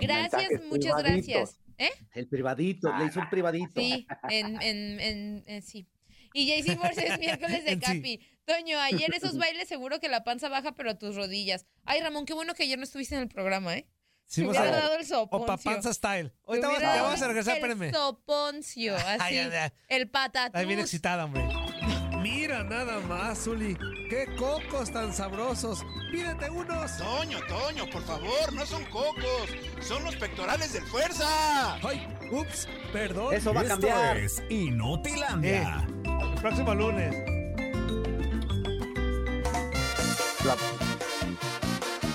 Gracias, 0.00 0.32
mensajes 0.32 0.64
muchas 0.64 0.94
privaditos. 1.00 1.26
gracias. 1.28 1.58
¿Eh? 1.78 1.90
El 2.14 2.26
privadito, 2.26 2.92
le 2.98 3.04
hizo 3.04 3.20
un 3.20 3.30
privadito. 3.30 3.80
Sí, 3.80 4.04
en, 4.30 4.60
en, 4.60 5.00
en, 5.00 5.44
en- 5.46 5.62
sí. 5.62 5.86
Y 6.34 6.44
JC 6.46 6.76
Force 6.76 7.06
es 7.06 7.18
miércoles 7.20 7.64
de 7.64 7.70
sí. 7.74 7.78
Capi. 7.80 8.20
Toño, 8.46 8.78
ayer 8.80 9.14
esos 9.14 9.38
bailes 9.38 9.68
seguro 9.68 10.00
que 10.00 10.08
la 10.08 10.24
panza 10.24 10.48
baja, 10.48 10.72
pero 10.72 10.90
a 10.90 10.98
tus 10.98 11.14
rodillas. 11.14 11.66
Ay, 11.84 12.00
Ramón, 12.00 12.26
qué 12.26 12.34
bueno 12.34 12.54
que 12.54 12.64
ayer 12.64 12.76
no 12.78 12.84
estuviste 12.84 13.14
en 13.14 13.22
el 13.22 13.28
programa, 13.28 13.76
¿eh? 13.76 13.86
Sí, 14.28 14.44
a 14.44 14.48
hubiera 14.48 14.62
ver. 14.62 14.72
dado 14.74 14.94
el 14.94 15.00
O 15.00 15.04
soponcio. 15.04 15.70
Panza 15.72 15.94
Style. 15.94 16.28
Te 16.30 16.36
Ahorita 16.46 16.68
vamos, 16.68 17.22
a 17.22 17.26
regresar, 17.28 17.58
el 17.58 17.94
soponcio, 17.94 18.94
así. 19.06 19.08
Ay, 19.20 19.38
ay, 19.38 19.50
ay. 19.52 19.70
El 19.88 20.10
patatús. 20.10 20.54
Ahí 20.54 20.66
bien 20.66 20.78
excitada, 20.80 21.24
hombre. 21.24 21.48
Mira 22.22 22.62
nada 22.62 23.00
más, 23.00 23.38
Zuli. 23.44 23.76
¡Qué 24.10 24.26
cocos 24.36 24.92
tan 24.92 25.14
sabrosos! 25.14 25.82
¡Pídete 26.12 26.50
unos! 26.50 26.96
Toño, 26.98 27.38
Toño, 27.46 27.88
por 27.90 28.02
favor, 28.02 28.52
no 28.52 28.66
son 28.66 28.84
cocos, 28.86 29.48
son 29.80 30.02
los 30.04 30.16
pectorales 30.16 30.72
del 30.74 30.82
fuerza. 30.84 31.74
¡Ay! 31.76 32.06
¡Ups! 32.30 32.68
Perdón. 32.92 33.34
Eso 33.34 33.54
va 33.54 33.60
a 33.60 33.62
Esto 33.64 33.74
cambiar. 33.76 34.16
es 34.18 34.42
Inutilandia. 34.50 35.86
El 36.04 36.40
próximo 36.40 36.74
lunes. 36.74 37.14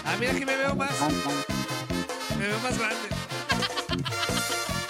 Ah, 0.05 0.16
mira 0.20 0.32
aquí 0.34 0.45
me 0.45 0.55
veo 0.55 0.76
más. 0.76 0.91
Me 2.43 2.49
veo 2.49 2.59
más 2.59 2.77
grande. 2.77 3.07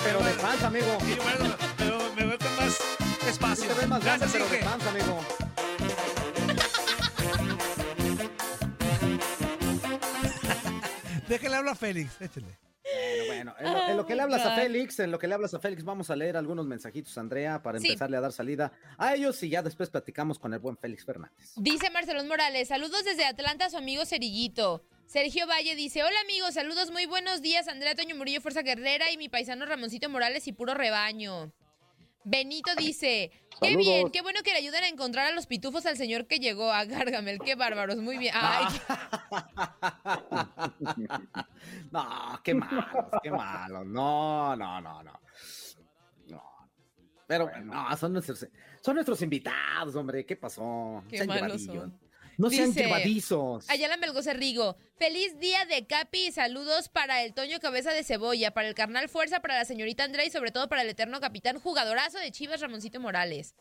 Pero 0.03 0.23
de 0.23 0.33
panza, 0.41 0.67
amigo. 0.67 0.97
Bueno, 0.97 1.55
pero 1.77 1.99
me 2.15 2.25
veo 2.25 2.37
con 2.39 2.55
más 2.55 2.73
Sí 2.73 3.29
espacio. 3.29 3.67
te 3.67 3.73
ves 3.75 3.87
más 3.87 4.03
grande, 4.03 4.25
Gracias, 4.25 4.31
pero 4.49 4.49
de 4.49 4.57
panza, 4.65 4.89
amigo. 4.89 5.19
Déjale 11.27 11.55
hablar 11.55 11.73
a 11.73 11.75
Félix. 11.75 12.21
Échale. 12.21 12.57
Bueno, 13.27 13.27
bueno, 13.27 13.55
en 13.59 13.73
lo, 13.73 13.87
en 13.91 13.97
lo 13.97 14.05
que 14.05 14.15
le 14.15 14.21
hablas 14.21 14.45
a. 14.45 14.55
Félix, 14.55 14.99
en 14.99 15.11
lo 15.11 15.17
que 15.19 15.27
le 15.27 15.33
hablas 15.33 15.53
a 15.53 15.59
Félix, 15.59 15.83
vamos 15.83 16.09
a 16.09 16.15
leer 16.15 16.37
algunos 16.37 16.65
mensajitos, 16.67 17.17
Andrea, 17.17 17.61
para 17.63 17.79
Sí. 17.79 17.87
empezarle 17.87 18.17
a 18.17 18.21
dar 18.21 18.31
salida 18.31 18.71
a 18.97 19.15
ellos 19.15 19.41
y 19.43 19.49
ya 19.49 19.61
después 19.63 19.89
platicamos 19.89 20.37
con 20.37 20.53
el 20.53 20.59
buen 20.59 20.77
Félix 20.77 21.05
Fernández. 21.05 21.53
Dice 21.55 21.89
Marcelón 21.89 22.27
Morales, 22.27 22.67
saludos 22.67 23.03
desde 23.05 23.25
Atlanta 23.25 23.65
a 23.65 23.69
su 23.69 23.77
amigo 23.77 24.05
Cerillito. 24.05 24.83
Sergio 25.05 25.45
Valle 25.47 25.75
dice, 25.75 26.03
hola 26.03 26.19
amigos, 26.21 26.55
saludos, 26.55 26.91
muy 26.91 27.05
buenos 27.05 27.41
días, 27.41 27.67
Andrea 27.67 27.95
Toño 27.95 28.15
Murillo, 28.15 28.41
Fuerza 28.41 28.61
Guerrera 28.63 29.11
y 29.11 29.17
mi 29.17 29.29
paisano 29.29 29.65
Ramoncito 29.65 30.09
Morales 30.09 30.47
y 30.47 30.53
puro 30.53 30.73
rebaño. 30.73 31.51
Benito 32.25 32.73
dice, 32.75 33.31
qué 33.61 33.71
Saludos. 33.71 33.77
bien, 33.77 34.09
qué 34.09 34.21
bueno 34.21 34.39
que 34.43 34.51
le 34.51 34.59
ayuden 34.59 34.85
a 34.85 34.87
encontrar 34.87 35.27
a 35.27 35.35
los 35.35 35.45
pitufos 35.45 35.85
al 35.85 35.97
señor 35.97 36.25
que 36.25 36.39
llegó 36.39 36.71
a 36.71 36.85
Gargamel, 36.85 37.37
qué 37.39 37.55
bárbaros, 37.55 37.97
muy 37.97 38.17
bien. 38.17 38.33
Ay, 38.35 38.65
no, 41.91 42.39
qué 42.43 42.53
malo, 42.55 43.09
qué 43.21 43.29
malo. 43.29 43.83
No, 43.83 44.55
no, 44.55 44.81
no, 44.81 45.03
no. 45.03 45.19
No. 46.29 46.43
Pero 47.27 47.51
no, 47.61 47.97
son 47.97 48.13
nuestros, 48.13 48.47
son 48.81 48.95
nuestros 48.95 49.21
invitados, 49.21 49.93
hombre. 49.95 50.25
¿Qué 50.25 50.37
pasó? 50.37 51.03
Qué 51.09 51.25
malos 51.25 51.65
son. 51.65 51.99
No 52.37 52.49
sean 52.49 52.69
Dice, 52.69 52.83
llevadizos. 52.85 53.69
Ayala 53.69 53.97
Melgoza 53.97 54.33
Rigo, 54.33 54.75
feliz 54.97 55.39
día 55.39 55.65
de 55.65 55.85
Capi 55.85 56.27
y 56.27 56.31
saludos 56.31 56.89
para 56.89 57.21
el 57.23 57.33
Toño 57.33 57.59
Cabeza 57.59 57.91
de 57.91 58.03
Cebolla, 58.03 58.51
para 58.51 58.67
el 58.67 58.73
carnal 58.75 59.07
Fuerza, 59.09 59.39
para 59.41 59.55
la 59.57 59.65
señorita 59.65 60.03
Andrea 60.03 60.25
y 60.25 60.31
sobre 60.31 60.51
todo 60.51 60.67
para 60.67 60.81
el 60.81 60.89
eterno 60.89 61.19
capitán 61.21 61.59
jugadorazo 61.59 62.17
de 62.17 62.31
Chivas 62.31 62.59
Ramoncito 62.61 62.99
Morales. 62.99 63.53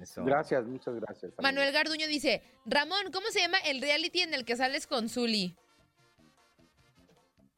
Eso. 0.00 0.24
Gracias, 0.24 0.64
muchas 0.66 0.94
gracias. 0.94 1.24
amigo. 1.24 1.42
Manuel 1.42 1.72
Garduño 1.72 2.06
dice, 2.06 2.42
Ramón, 2.66 3.10
¿cómo 3.12 3.26
se 3.30 3.40
llama 3.40 3.58
el 3.64 3.80
reality 3.80 4.20
en 4.20 4.34
el 4.34 4.44
que 4.44 4.54
sales 4.56 4.86
con 4.86 5.08
Zuli? 5.08 5.56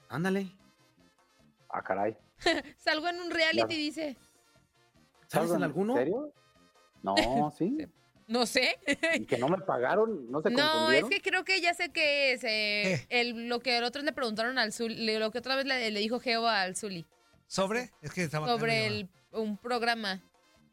Ándale. 0.09 0.51
Ah, 1.69 1.83
caray. 1.83 2.17
Salgo 2.79 3.09
en 3.09 3.21
un 3.21 3.31
reality, 3.31 3.75
Ya. 3.75 3.79
dice. 3.79 4.17
¿Sabes 5.27 5.51
¿Algo 5.51 5.57
en 5.57 5.63
alguno? 5.65 5.95
serio? 5.97 6.33
No, 7.03 7.15
sí. 7.59 7.77
No 8.29 8.45
sé. 8.47 8.79
Y 9.15 9.25
que 9.25 9.39
no 9.39 9.49
me 9.49 9.59
pagaron, 9.59 10.31
no 10.31 10.43
se 10.43 10.51
No, 10.51 10.93
es 10.93 11.05
que 11.07 11.21
creo 11.23 11.45
que 11.45 11.61
ya 11.61 11.73
sé 11.75 11.91
que 11.91 12.33
es 12.33 12.45
eh, 12.45 13.07
¿Qué? 13.09 13.21
el, 13.21 13.49
lo 13.49 13.61
que 13.61 13.79
el 13.79 13.85
otro 13.85 14.03
le 14.03 14.13
preguntaron 14.13 14.59
al 14.59 14.73
Zuli, 14.73 15.19
lo 15.19 15.31
que 15.31 15.39
otra 15.39 15.57
vez 15.57 15.65
le, 15.65 15.91
le 15.91 16.01
dijo 16.01 16.21
Geo 16.21 16.47
al 16.47 16.77
Zuli, 16.77 17.07
¿Sobre? 17.47 17.91
Es 18.03 18.13
que 18.13 18.25
estaba 18.25 18.47
sobre 18.47 18.87
el, 18.87 19.09
un 19.33 19.57
programa. 19.57 20.23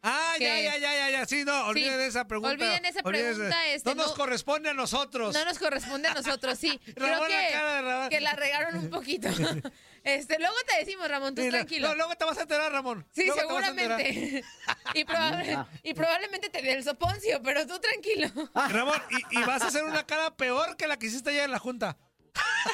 Ah, 0.07 0.33
ya, 0.33 0.55
que- 0.55 0.63
ya, 0.63 0.77
ya, 0.77 0.93
ya, 0.95 1.09
ya. 1.09 1.25
Sí, 1.25 1.43
no, 1.45 1.65
olviden 1.67 1.99
esa 2.01 2.27
pregunta. 2.27 2.51
Olviden 2.53 2.85
esa 2.85 2.99
Olviden 3.03 3.33
pregunta, 3.33 3.67
este, 3.67 3.89
no 3.89 3.95
nos 3.95 4.07
no- 4.09 4.13
corresponde 4.15 4.69
a 4.69 4.73
nosotros. 4.73 5.33
No 5.33 5.43
nos 5.45 5.57
corresponde 5.57 6.07
a 6.07 6.13
nosotros, 6.13 6.57
sí. 6.59 6.79
Creo 6.95 7.07
Ramón, 7.07 7.29
la 7.31 7.37
que, 7.47 7.51
cara 7.53 7.73
de 7.75 7.81
Ramón. 7.81 8.09
que 8.09 8.21
la 8.21 8.33
regaron 8.33 8.75
un 8.77 8.89
poquito. 8.89 9.27
Este, 10.05 10.37
luego 10.37 10.53
te 10.71 10.77
decimos, 10.85 11.07
Ramón, 11.09 11.33
tú 11.33 11.41
Sí, 11.41 11.49
tranquilo. 11.49 11.87
no, 11.87 11.95
luego 11.95 12.13
te 12.13 12.25
vas 12.25 12.37
a 12.37 12.43
enterar, 12.43 12.71
Ramón. 12.71 13.07
Sí, 13.11 13.25
Luego 13.25 13.39
seguramente. 13.41 14.43
y, 14.93 15.03
probable- 15.03 15.55
Ah. 15.55 15.67
y 15.81 15.95
probablemente 15.95 16.49
te 16.51 16.61
dé 16.61 16.73
el 16.73 16.83
soponcio, 16.83 17.41
pero 17.41 17.65
tú 17.65 17.79
tranquilo. 17.79 18.29
Ramón, 18.53 19.01
y, 19.31 19.39
y 19.39 19.43
vas 19.45 19.63
a 19.63 19.67
hacer 19.69 19.83
una 19.83 20.05
cara 20.05 20.35
peor 20.37 20.77
que 20.77 20.85
la 20.85 20.97
que 20.99 21.07
hiciste 21.07 21.31
ayer 21.31 21.45
en 21.45 21.51
la 21.51 21.57
junta. 21.57 21.97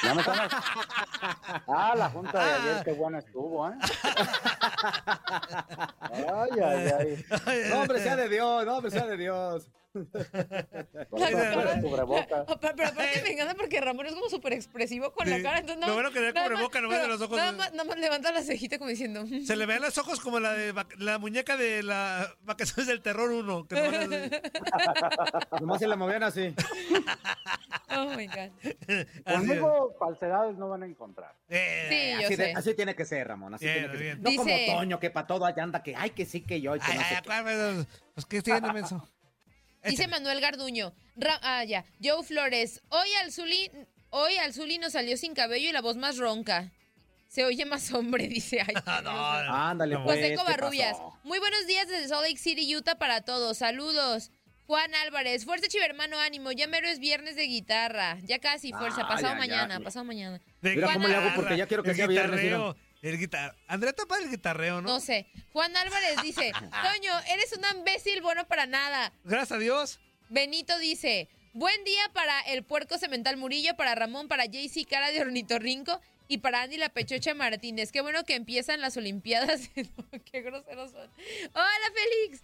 Ya 0.04 0.14
me 0.14 0.22
están- 0.22 0.50
Ah, 1.68 1.94
la 1.96 2.10
junta 2.10 2.44
de 2.44 2.52
ayer, 2.54 2.84
qué 2.84 2.92
buena 2.94 3.20
estuvo, 3.20 3.70
¿eh? 3.70 3.74
Ay, 6.02 6.60
ay, 6.64 6.92
ay. 7.00 7.26
No, 7.70 7.82
hombre, 7.82 8.00
sea 8.00 8.16
de 8.16 8.30
Dios, 8.30 8.66
no, 8.66 8.78
hombre, 8.78 8.92
sea 8.92 9.06
de 9.06 9.18
Dios. 9.18 9.68
Cubrebocas. 11.82 12.46
Pero, 12.62 12.88
aparte 12.88 13.22
me 13.24 13.32
encanta 13.34 13.56
porque 13.56 13.82
Ramón 13.82 14.06
es 14.06 14.14
como 14.14 14.30
súper 14.30 14.54
expresivo 14.54 15.12
con 15.12 15.26
Sí. 15.28 15.32
la 15.34 15.42
cara. 15.42 15.60
Entonces, 15.60 15.86
no, 15.86 15.94
bueno 15.94 16.10
que 16.10 16.16
tenía 16.16 16.32
nada 16.32 16.50
más- 16.50 16.54
cubreboca, 16.54 16.82
no 16.82 16.88
ve 16.90 16.96
de 16.96 17.02
pero 17.02 17.14
los 17.14 17.22
ojos. 17.22 17.38
Nada 17.38 17.52
más, 17.52 17.72
nada 17.74 17.84
más 17.84 17.98
levanta 18.00 18.32
la 18.32 18.42
cejita 18.42 18.78
como 18.78 18.90
diciendo. 18.90 19.26
"Mm". 19.26 19.44
Se 19.46 19.56
le 19.56 19.66
ven 19.66 19.82
los 19.82 19.98
ojos 19.98 20.20
como 20.20 20.40
la 20.40 20.54
de 20.54 20.74
la 20.98 21.18
muñeca 21.18 21.58
de 21.58 21.84
la 21.84 22.34
Vacaciones 22.42 22.88
del 22.88 23.02
Terror 23.02 23.32
1. 23.32 23.68
Que 23.68 23.76
nomás 25.60 25.80
se 25.80 25.88
le 25.88 25.96
movían 25.96 26.24
así. 26.24 26.54
Oh 27.94 28.06
my 28.16 28.26
God. 28.26 28.50
así, 29.26 29.36
Conmigo 29.36 29.94
falsedades 30.00 30.58
no 30.58 30.70
van 30.70 30.84
a 30.84 30.86
encontrar. 30.86 31.36
eh, 31.50 31.88
Sí, 31.90 32.22
yo 32.22 32.28
Así, 32.28 32.36
de- 32.38 32.46
sé. 32.46 32.54
así 32.56 32.74
tiene 32.74 32.96
que 32.96 33.04
ser, 33.04 33.28
Ramón. 33.28 33.54
Así 33.54 33.66
Bien, 33.66 33.80
tiene 33.80 33.92
que 33.92 33.98
ser. 33.98 34.04
bien. 34.06 34.22
No 34.24 34.30
Dice- 34.30 34.66
como 34.68 34.78
Toño, 34.80 35.00
que 35.02 35.10
para 35.10 35.28
todo 35.28 35.46
allá 35.46 35.62
anda 35.64 35.84
que, 35.84 35.94
ay, 35.98 36.12
que 36.12 36.26
sí, 36.26 36.40
que 36.42 36.62
yo. 36.62 36.74
y 36.78 36.80
que 36.80 36.86
Ay, 36.90 36.98
no 36.98 37.04
sé 37.04 37.08
ay, 37.16 37.22
qué. 37.22 37.28
¿cuál, 37.28 37.44
pues, 37.44 37.88
pues 38.16 38.26
que 38.28 38.42
tiene 38.42 38.72
menso. 38.72 39.06
Dice. 39.84 40.08
Manuel 40.08 40.40
Garduño. 40.42 40.94
Ra- 41.16 41.40
ah, 41.42 41.64
ya. 41.64 41.86
Joe 42.04 42.24
Flores. 42.24 42.82
Hoy 42.90 43.08
al 43.24 43.32
Zuli, 43.32 43.72
hoy 44.10 44.38
al 44.38 44.54
Zuli 44.54 44.78
nos 44.78 44.94
salió 44.94 45.18
sin 45.18 45.34
cabello 45.34 45.70
y 45.70 45.72
la 45.72 45.82
voz 45.82 45.98
más 45.98 46.18
ronca. 46.18 46.72
Se 47.28 47.46
oye 47.46 47.66
más 47.66 47.92
hombre, 47.94 48.28
dice. 48.30 48.62
Ay, 48.62 48.76
Ah, 48.86 49.02
no, 49.04 49.12
no. 49.12 49.56
Ándale, 49.56 49.96
pues. 49.98 50.18
José 50.18 50.30
¿qué 50.30 50.36
Covarrubias. 50.36 50.98
Muy 51.24 51.40
buenos 51.40 51.66
días 51.68 51.88
desde 51.88 52.08
Salt 52.08 52.24
Lake 52.28 52.38
City, 52.38 52.76
Utah 52.76 52.96
para 52.96 53.22
todos. 53.22 53.58
Saludos. 53.58 54.32
Juan 54.68 54.94
Álvarez, 54.96 55.44
fuerza 55.44 55.68
chivermano, 55.68 56.18
ánimo. 56.20 56.52
Ya 56.54 56.66
mero 56.68 56.88
es 56.88 57.00
viernes 57.00 57.36
de 57.36 57.44
guitarra. 57.44 58.18
Ya 58.24 58.40
casi, 58.40 58.72
fuerza. 58.72 59.02
Ay, 59.02 59.16
pasado 59.16 59.36
mañana, 59.36 59.80
pasado 59.82 60.06
mañana. 60.06 60.40
De 60.62 60.76
Mira 60.76 60.94
cómo 60.94 61.10
le 61.10 61.16
hago, 61.16 61.30
porque 61.36 61.58
ya 61.58 61.68
quiero 61.68 61.84
que 61.84 61.94
sea 61.94 62.08
viernes, 62.08 62.40
El 63.02 63.18
guitar... 63.18 63.56
Andrea 63.68 63.94
tapa 63.94 64.18
el 64.20 64.30
guitarreo, 64.30 64.82
¿no? 64.82 64.90
No 64.90 65.00
sé. 65.00 65.28
Juan 65.54 65.76
Álvarez 65.76 66.22
dice, 66.22 66.52
Toño, 66.84 67.14
eres 67.30 67.58
un 67.58 67.78
imbécil 67.80 68.22
bueno 68.22 68.46
para 68.48 68.66
nada. 68.68 69.12
Gracias 69.24 69.54
a 69.54 69.58
Dios. 69.58 70.00
Benito 70.30 70.78
dice, 70.78 71.28
buen 71.54 71.84
día 71.84 72.04
para 72.14 72.40
el 72.42 72.64
puerco 72.64 72.98
cemental 72.98 73.38
Murillo, 73.38 73.76
para 73.76 73.96
Ramón, 73.96 74.28
para 74.28 74.46
JC 74.46 74.88
Cara 74.88 75.12
de 75.12 75.22
Ornitorrinco 75.22 76.00
y 76.28 76.38
para 76.38 76.62
Andy 76.62 76.78
la 76.78 76.90
Pechocha 76.90 77.34
Martínez. 77.34 77.92
Qué 77.92 78.02
bueno 78.02 78.24
que 78.24 78.36
empiezan 78.36 78.80
las 78.82 78.96
Olimpiadas. 78.98 79.70
Qué 80.32 80.42
groseros 80.42 80.92
son. 80.92 81.10
Hola, 81.54 81.88
Félix. 81.94 82.44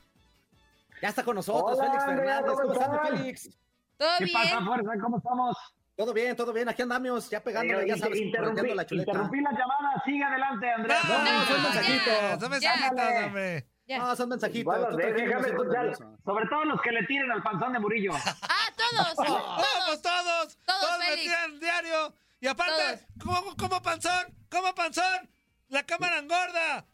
Ya 1.02 1.10
está 1.10 1.24
con 1.24 1.36
nosotros, 1.36 1.78
Hola, 1.78 1.92
Félix 1.92 2.06
Fernández. 2.06 3.44
¿Cómo. 3.44 3.56
¿Todo 3.98 4.18
¿Qué 4.18 4.26
bien? 4.26 4.38
pasa, 4.38 4.66
fuerza? 4.66 4.92
¿Cómo 5.02 5.18
estamos? 5.18 5.58
Todo 5.98 6.14
bien, 6.14 6.36
todo 6.36 6.54
bien. 6.54 6.70
Aquí 6.70 6.84
andamos, 6.84 7.28
ya 7.28 7.42
pegándole, 7.44 7.88
ya 7.88 7.98
sabes, 7.98 8.20
interrumpí, 8.22 8.72
la 8.76 8.86
chuleta. 8.86 9.12
interrumpí 9.12 9.42
la 9.42 9.50
llamada. 9.52 10.04
Sigue 10.06 10.24
adelante, 10.24 10.70
Andrea. 10.72 11.00
No, 11.04 11.10
No, 11.10 11.18
son 11.46 11.58
ya. 11.58 11.64
mensajitos. 11.64 12.40
Son 12.40 12.52
mensajitos, 12.52 12.90
Ándale. 12.92 13.26
hombre. 13.26 13.68
Ya. 13.88 13.98
No, 13.98 14.16
son 14.16 14.30
mensajitos. 14.30 14.66
Bueno, 14.66 14.90
tú 14.90 14.98
de- 14.98 15.04
tranquilo, 15.04 15.28
déjame 15.28 15.48
escuchar. 15.48 15.96
Sobre 16.24 16.46
todo 16.50 16.66
los 16.66 16.80
que 16.82 16.92
le 16.92 17.04
tiren 17.08 17.32
al 17.32 17.42
panzón 17.42 17.74
de 17.74 17.80
Murillo. 17.80 18.12
Ah, 18.44 18.70
todos. 18.78 19.16
Vamos 19.18 20.02
todos. 20.04 20.04
todos. 20.04 20.58
Todos, 20.66 21.00
me 21.00 21.18
tiran 21.18 21.60
diario. 21.60 22.14
Y 22.42 22.48
aparte, 22.48 23.08
¿cómo, 23.20 23.56
cómo 23.58 23.82
panzón? 23.82 24.36
¿Cómo 24.52 24.76
panzón? 24.76 25.28
La 25.70 25.82
cámara 25.84 26.20
engorda. 26.20 26.86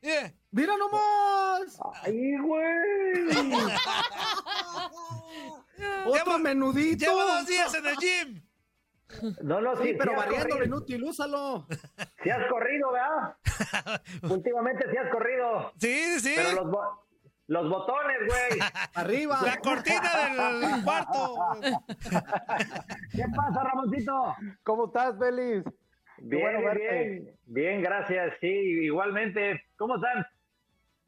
Yeah. 0.00 0.32
¡Mira 0.50 0.74
nomás! 0.78 1.78
¡Ay, 2.04 2.38
güey! 2.38 3.28
¡Otro 6.06 6.24
Llevo- 6.24 6.38
menudito! 6.38 7.04
Llevo 7.04 7.22
dos 7.22 7.46
días 7.46 7.74
en 7.74 7.86
el 7.86 7.96
gym. 7.96 8.42
No, 9.42 9.60
no, 9.60 9.76
Sí, 9.76 9.88
sí, 9.88 9.94
pero 9.98 10.12
sí 10.22 10.28
corrido. 10.36 10.64
inútil, 10.64 11.04
úsalo. 11.04 11.66
Sí 12.22 12.30
has 12.30 12.46
corrido, 12.48 12.90
¿verdad? 12.92 13.36
Últimamente 14.30 14.84
sí 14.90 14.96
has 14.96 15.10
corrido. 15.10 15.72
Sí, 15.78 16.20
sí. 16.20 16.34
Pero 16.36 16.62
los, 16.62 16.70
bo- 16.70 17.06
los 17.46 17.68
botones, 17.70 18.18
güey. 18.26 18.60
Arriba. 18.94 19.40
La 19.44 19.58
cortina 19.58 20.10
del 20.28 20.82
cuarto. 20.84 21.36
¿Qué 23.12 23.24
pasa, 23.34 23.62
Ramoncito? 23.64 24.34
¿Cómo 24.64 24.86
estás, 24.86 25.16
Félix? 25.18 25.64
Bien, 26.18 26.40
bueno 26.42 26.74
bien, 26.74 27.30
bien, 27.44 27.82
gracias. 27.82 28.34
Sí, 28.40 28.48
igualmente. 28.48 29.62
¿Cómo 29.76 29.96
están? 29.96 30.26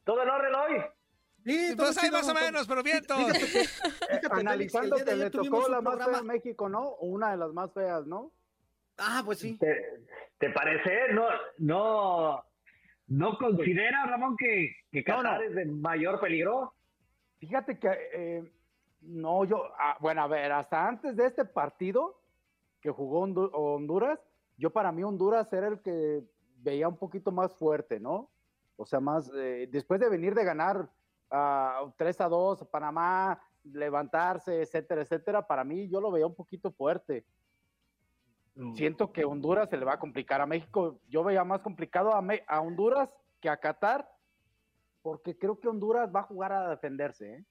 ¿Todo 0.04 0.22
en 0.22 0.28
orden 0.30 0.54
hoy? 0.54 0.84
Sí, 1.54 1.74
Pues 1.76 1.98
hay 1.98 2.08
chido, 2.08 2.18
más 2.18 2.28
o 2.28 2.34
menos, 2.34 2.66
pero 2.66 2.82
vientos. 2.82 3.16
Fíjate 3.16 3.38
que- 3.38 3.44
fíjate, 3.66 4.28
Félix, 4.28 4.30
Analizando 4.30 4.96
que 4.96 5.16
le 5.16 5.30
tocó 5.30 5.68
la 5.68 5.80
más 5.80 6.04
fea 6.04 6.18
en 6.18 6.26
México, 6.26 6.68
¿no? 6.68 6.80
O 6.88 7.06
una 7.06 7.30
de 7.32 7.36
las 7.38 7.52
más 7.52 7.72
feas, 7.72 8.06
¿no? 8.06 8.32
Ah, 8.98 9.22
pues 9.24 9.38
sí. 9.38 9.56
¿Te, 9.58 10.04
te 10.38 10.50
parece? 10.50 11.12
¿No, 11.12 11.26
no, 11.58 12.44
no 13.08 13.38
considera, 13.38 14.06
Ramón, 14.06 14.36
que, 14.36 14.72
que 14.90 15.04
No, 15.06 15.16
no. 15.18 15.22
Qatar 15.22 15.42
es 15.44 15.54
de 15.54 15.64
mayor 15.66 16.20
peligro? 16.20 16.74
Fíjate 17.38 17.78
que, 17.78 17.88
eh, 18.12 18.52
no, 19.02 19.44
yo, 19.44 19.62
ah, 19.78 19.96
bueno, 20.00 20.22
a 20.22 20.26
ver, 20.26 20.50
hasta 20.52 20.86
antes 20.88 21.14
de 21.16 21.26
este 21.26 21.44
partido 21.44 22.20
que 22.80 22.90
jugó 22.90 23.24
Hondu- 23.26 23.50
Honduras, 23.52 24.18
yo 24.56 24.70
para 24.70 24.90
mí 24.90 25.04
Honduras 25.04 25.52
era 25.52 25.68
el 25.68 25.80
que 25.80 26.22
veía 26.56 26.88
un 26.88 26.96
poquito 26.96 27.30
más 27.30 27.54
fuerte, 27.54 28.00
¿no? 28.00 28.28
O 28.76 28.84
sea, 28.84 28.98
más, 29.00 29.30
eh, 29.36 29.68
después 29.70 30.00
de 30.00 30.08
venir 30.08 30.34
de 30.34 30.44
ganar 30.44 30.88
ah, 31.30 31.90
3 31.96 32.20
a 32.20 32.28
2 32.28 32.62
a 32.62 32.64
Panamá, 32.64 33.40
levantarse, 33.64 34.62
etcétera, 34.62 35.02
etcétera, 35.02 35.46
para 35.46 35.64
mí 35.64 35.88
yo 35.88 36.00
lo 36.00 36.10
veía 36.10 36.26
un 36.26 36.34
poquito 36.34 36.70
fuerte. 36.70 37.24
Siento 38.74 39.12
que 39.12 39.24
Honduras 39.24 39.68
se 39.70 39.76
le 39.76 39.84
va 39.84 39.94
a 39.94 39.98
complicar 40.00 40.40
a 40.40 40.46
México. 40.46 40.98
Yo 41.08 41.22
veía 41.22 41.44
más 41.44 41.62
complicado 41.62 42.12
a, 42.12 42.20
Me- 42.20 42.42
a 42.48 42.60
Honduras 42.60 43.14
que 43.40 43.48
a 43.48 43.56
Qatar, 43.56 44.10
porque 45.00 45.38
creo 45.38 45.60
que 45.60 45.68
Honduras 45.68 46.10
va 46.14 46.20
a 46.20 46.24
jugar 46.24 46.52
a 46.52 46.68
defenderse. 46.70 47.34
¿eh? 47.34 47.44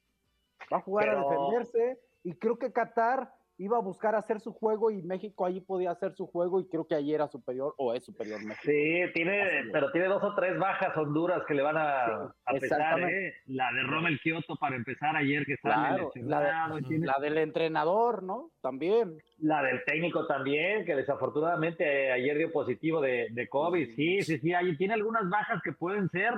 Va 0.72 0.78
a 0.78 0.82
jugar 0.82 1.08
a 1.10 1.22
defenderse 1.30 2.02
y 2.24 2.34
creo 2.34 2.58
que 2.60 2.74
Qatar 2.74 3.34
iba 3.60 3.78
a 3.78 3.82
buscar 3.82 4.14
hacer 4.16 4.40
su 4.40 4.54
juego 4.54 4.92
y 4.92 5.02
México 5.02 5.46
allí 5.46 5.62
podía 5.62 5.92
hacer 5.92 6.14
su 6.14 6.28
juego 6.28 6.60
y 6.60 6.68
creo 6.68 6.86
que 6.86 6.94
allí 6.96 7.14
era 7.14 7.28
superior 7.28 7.74
o 7.78 7.94
es 7.94 8.04
superior 8.06 8.40
México. 8.44 8.62
Sí, 8.66 9.02
tiene, 9.14 9.42
pero 9.72 9.92
tiene 9.92 10.08
dos 10.08 10.24
o 10.24 10.36
tres 10.36 10.58
bajas 10.60 10.96
Honduras 10.96 11.42
que 11.48 11.56
le 11.56 11.64
van 11.64 11.78
a, 11.78 12.06
a 12.46 12.54
pesar. 12.60 13.00
¿eh? 13.02 13.34
La 13.48 13.72
de 13.74 13.82
Rommel 13.84 14.20
Kioto 14.22 14.56
para 14.58 14.76
empezar 14.76 15.16
ayer 15.16 15.44
que 15.46 15.58
sale 15.58 15.74
Claro, 15.76 15.98
la, 15.98 16.04
lesionado, 16.40 16.76
de- 16.76 16.82
tiene- 16.84 17.06
la 17.08 17.16
del 17.20 17.38
entrenador, 17.40 18.22
¿no? 18.24 18.52
También. 18.62 19.18
la 19.40 19.64
del 19.64 19.84
técnico 19.86 20.28
también, 20.28 20.86
que 20.86 20.96
desafortunadamente 20.96 21.84
eh, 22.08 22.12
ayer 22.12 22.38
dio 22.38 22.52
positivo 22.52 23.02
de, 23.02 23.28
de 23.32 23.48
COVID. 23.48 23.96
Sí, 23.96 24.22
sí, 24.22 24.38
sí, 24.40 24.54
ahí 24.54 24.76
tiene 24.78 24.94
algunas 24.94 25.28
bajas 25.30 25.62
que 25.64 25.72
pueden 25.72 26.10
ser, 26.10 26.34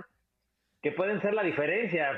que 0.81 0.91
pueden 0.93 1.19
ser 1.21 1.33
la 1.33 1.43
diferencia. 1.43 2.11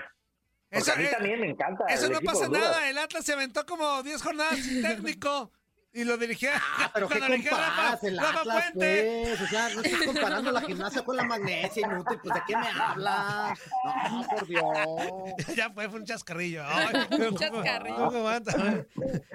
Eso, 0.72 0.94
a 0.94 0.96
mí 0.96 1.04
eh, 1.04 1.10
también 1.12 1.40
me 1.40 1.50
encanta. 1.50 1.86
Eso 1.90 2.10
no 2.10 2.20
pasa 2.22 2.46
Honduras. 2.46 2.72
nada. 2.72 2.90
El 2.90 2.98
Atlas 2.98 3.26
se 3.26 3.34
aventó 3.34 3.66
como 3.66 4.02
10 4.04 4.22
jornadas 4.22 4.58
sin 4.60 4.82
técnico. 4.88 5.52
Y 5.94 6.06
lo 6.06 6.18
dirigía. 6.18 6.54
Ah, 6.78 6.90
pero 6.94 7.10
qué 7.10 7.20
Rafa, 7.20 7.28
compás, 7.36 8.04
el 8.06 8.18
Rafa 8.18 8.40
Atlas, 8.40 8.72
Puente. 8.72 9.24
pues. 9.26 9.42
O 9.42 9.48
sea, 9.48 9.70
no 9.76 9.82
estás 9.82 10.02
comparando 10.06 10.52
la 10.54 10.62
gimnasia 10.62 11.02
con 11.04 11.18
la 11.18 11.24
magnesia, 11.26 11.86
inútil. 11.86 12.18
Pues, 12.24 12.34
¿de 12.34 12.42
qué 12.48 12.56
me 12.56 12.68
habla? 12.70 13.54
No, 14.10 14.26
por 14.30 14.48
Dios. 14.48 14.64
Ya 15.58 15.70
fue, 15.72 15.90
fue 15.90 16.00
un 16.00 16.06
chascarrillo. 16.06 16.64
Ay, 16.66 16.96
Un 17.20 17.36
chascarrillo. 17.36 18.06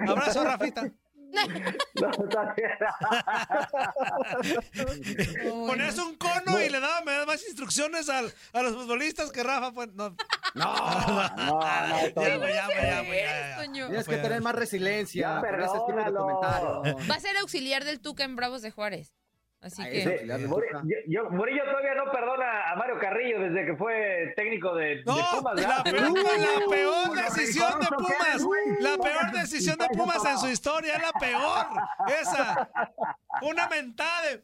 Abrazo, 0.07 0.43
Rafita. 0.43 0.89
No, 1.99 2.11
está 2.11 2.53
bien. 2.55 2.71
Ponías 5.67 5.97
un 5.97 6.15
cono 6.15 6.61
y 6.61 6.69
le 6.69 6.79
daba 6.79 7.01
me 7.01 7.11
daba 7.11 7.25
más 7.25 7.43
instrucciones 7.47 8.09
al, 8.09 8.31
a 8.53 8.61
los 8.61 8.73
futbolistas 8.73 9.31
que 9.31 9.43
Rafa. 9.43 9.71
Pues, 9.71 9.93
no. 9.93 10.15
No, 10.55 10.73
No, 11.37 11.59
Ya, 11.61 12.37
ya, 13.03 13.57
tienes 13.61 14.07
que 14.07 14.17
tener 14.17 14.41
más 14.41 14.55
resiliencia 14.55 15.41
Ya, 15.41 15.49
con 15.49 15.59
ese 15.61 15.77
estilo 15.77 15.97
de 15.97 16.03
perdónalo. 16.03 16.81
comentario. 16.81 17.07
Va 17.09 17.15
a 17.15 17.19
ser 17.19 17.37
auxiliar 17.37 17.83
del 17.83 17.99
Tuca 17.99 18.23
en 18.23 18.35
Bravos 18.35 18.61
de 18.61 18.71
Juárez. 18.71 19.13
Así 19.59 19.83
que. 19.83 20.19
Sí, 20.21 20.27
yo- 21.07 21.29
Murillo 21.31 21.63
todavía 21.65 21.95
no 21.95 22.11
perdona 22.11 22.71
a 22.71 22.75
Mario 22.75 22.99
Carrillo 22.99 23.39
desde 23.39 23.65
que 23.65 23.75
fue 23.75 24.31
técnico 24.35 24.75
de, 24.75 24.97
de 24.97 25.03
No, 25.05 25.15
Pumas. 25.37 25.55
la 25.61 25.83
peor, 25.83 26.01
la 26.13 26.67
peor 26.69 27.09
Uy, 27.09 27.15
decisión 27.23 27.79
de 27.79 27.87
Pumas. 27.87 28.47
La 28.79 28.97
peor 28.97 29.31
decisión 29.31 29.77
de 29.79 29.87
Pumas 29.89 30.23
en 30.25 30.37
su 30.37 30.47
historia. 30.47 30.95
Es 30.95 31.01
la 31.01 31.11
peor. 31.19 31.65
Esa. 32.21 32.69
Una 33.41 33.67
mentada 33.67 34.21
de. 34.23 34.43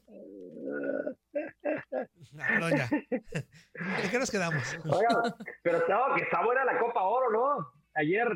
No, 2.32 2.60
no, 2.60 2.70
ya. 2.70 2.88
¿En 3.12 4.10
qué 4.10 4.18
nos 4.20 4.32
quedamos? 4.32 4.64
Oiga, 4.86 5.36
pero 5.62 5.80
no, 5.88 6.16
que 6.16 6.24
está 6.24 6.44
buena 6.44 6.66
la 6.66 6.80
Copa 6.80 7.02
Oro, 7.04 7.30
¿no? 7.32 7.72
Ayer 7.96 8.28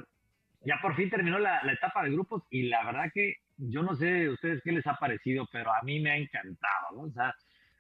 ya 0.62 0.76
por 0.82 0.96
fin 0.96 1.10
terminó 1.10 1.40
la, 1.40 1.64
la 1.64 1.74
etapa 1.74 2.04
de 2.04 2.12
grupos 2.12 2.44
y 2.52 2.64
la 2.70 2.86
verdad 2.86 3.06
que 3.14 3.36
yo 3.58 3.82
no 3.84 3.96
sé 3.96 4.26
a 4.28 4.32
ustedes 4.32 4.62
qué 4.64 4.72
les 4.72 4.86
ha 4.88 4.96
parecido, 4.96 5.46
pero 5.52 5.72
a 5.74 5.82
mí 5.84 6.00
me 6.00 6.12
ha 6.12 6.18
encantado, 6.18 6.96
¿no? 6.96 7.02
O 7.04 7.12
sea, 7.12 7.34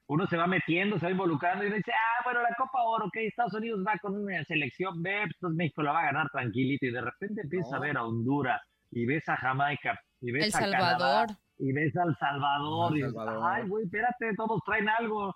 uno 0.08 0.26
se 0.28 0.38
va 0.38 0.48
metiendo, 0.48 0.98
se 1.00 1.06
va 1.06 1.12
involucrando 1.12 1.64
y 1.64 1.68
uno 1.68 1.76
dice, 1.76 1.92
ah, 1.94 2.22
bueno, 2.24 2.42
la 2.42 2.56
Copa 2.58 2.82
Oro, 2.84 3.06
ok, 3.08 3.16
Estados 3.18 3.54
Unidos 3.54 3.84
va 3.86 3.98
con 4.02 4.16
una 4.16 4.44
selección 4.46 5.02
B, 5.04 5.12
pues, 5.24 5.32
entonces 5.36 5.58
México 5.58 5.84
la 5.84 5.92
va 5.92 6.00
a 6.00 6.06
ganar 6.06 6.30
tranquilito 6.32 6.86
y 6.86 6.92
de 6.92 7.02
repente 7.02 7.42
empieza 7.42 7.76
a 7.76 7.80
ver 7.80 7.98
a 7.98 8.06
Honduras 8.06 8.62
y 8.92 9.06
ves 9.06 9.28
a 9.28 9.36
Jamaica 9.36 10.00
y 10.22 10.32
ves 10.32 10.48
El 10.48 10.56
a 10.56 10.60
Canadá, 10.72 10.90
Salvador. 10.98 11.28
y 11.60 11.74
ves 11.74 11.98
al 11.98 12.16
Salvador, 12.18 12.92
El 12.92 12.98
y 12.98 13.02
dices, 13.02 13.14
Salvador. 13.14 13.44
ay, 13.52 13.68
güey, 13.68 13.86
espérate, 13.86 14.34
todos 14.36 14.62
traen 14.66 14.88
algo. 14.90 15.36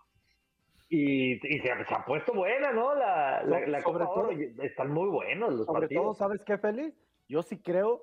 Y, 0.89 1.33
y 1.33 1.59
se, 1.59 1.85
se 1.85 1.93
ha 1.95 2.03
puesto 2.05 2.33
buena, 2.33 2.73
¿no? 2.73 2.93
La, 2.95 3.43
la, 3.43 3.65
la 3.67 3.81
Copa 3.83 3.99
todo- 3.99 4.09
Oro, 4.27 4.31
están 4.61 4.91
muy 4.91 5.07
buenos 5.09 5.53
los 5.53 5.65
Sobre 5.65 5.87
todo, 5.87 6.13
partidos. 6.13 6.17
¿sabes 6.17 6.41
qué, 6.45 6.57
Félix? 6.57 6.97
Yo 7.29 7.41
sí 7.43 7.61
creo, 7.61 8.01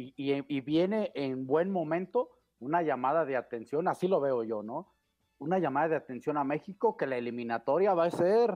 y, 0.00 0.14
y- 0.16 0.44
y 0.48 0.60
viene 0.60 1.12
en 1.14 1.46
buen 1.46 1.70
momento, 1.70 2.30
una 2.58 2.82
llamada 2.82 3.24
de 3.24 3.36
atención, 3.36 3.88
así 3.88 4.08
lo 4.08 4.20
veo 4.20 4.42
yo, 4.44 4.62
¿no? 4.62 4.94
Una 5.38 5.58
llamada 5.58 5.88
de 5.88 5.96
atención 5.96 6.36
a 6.36 6.44
México 6.44 6.96
que 6.96 7.06
la 7.06 7.16
eliminatoria 7.16 7.94
va 7.94 8.04
a 8.04 8.10
ser, 8.10 8.50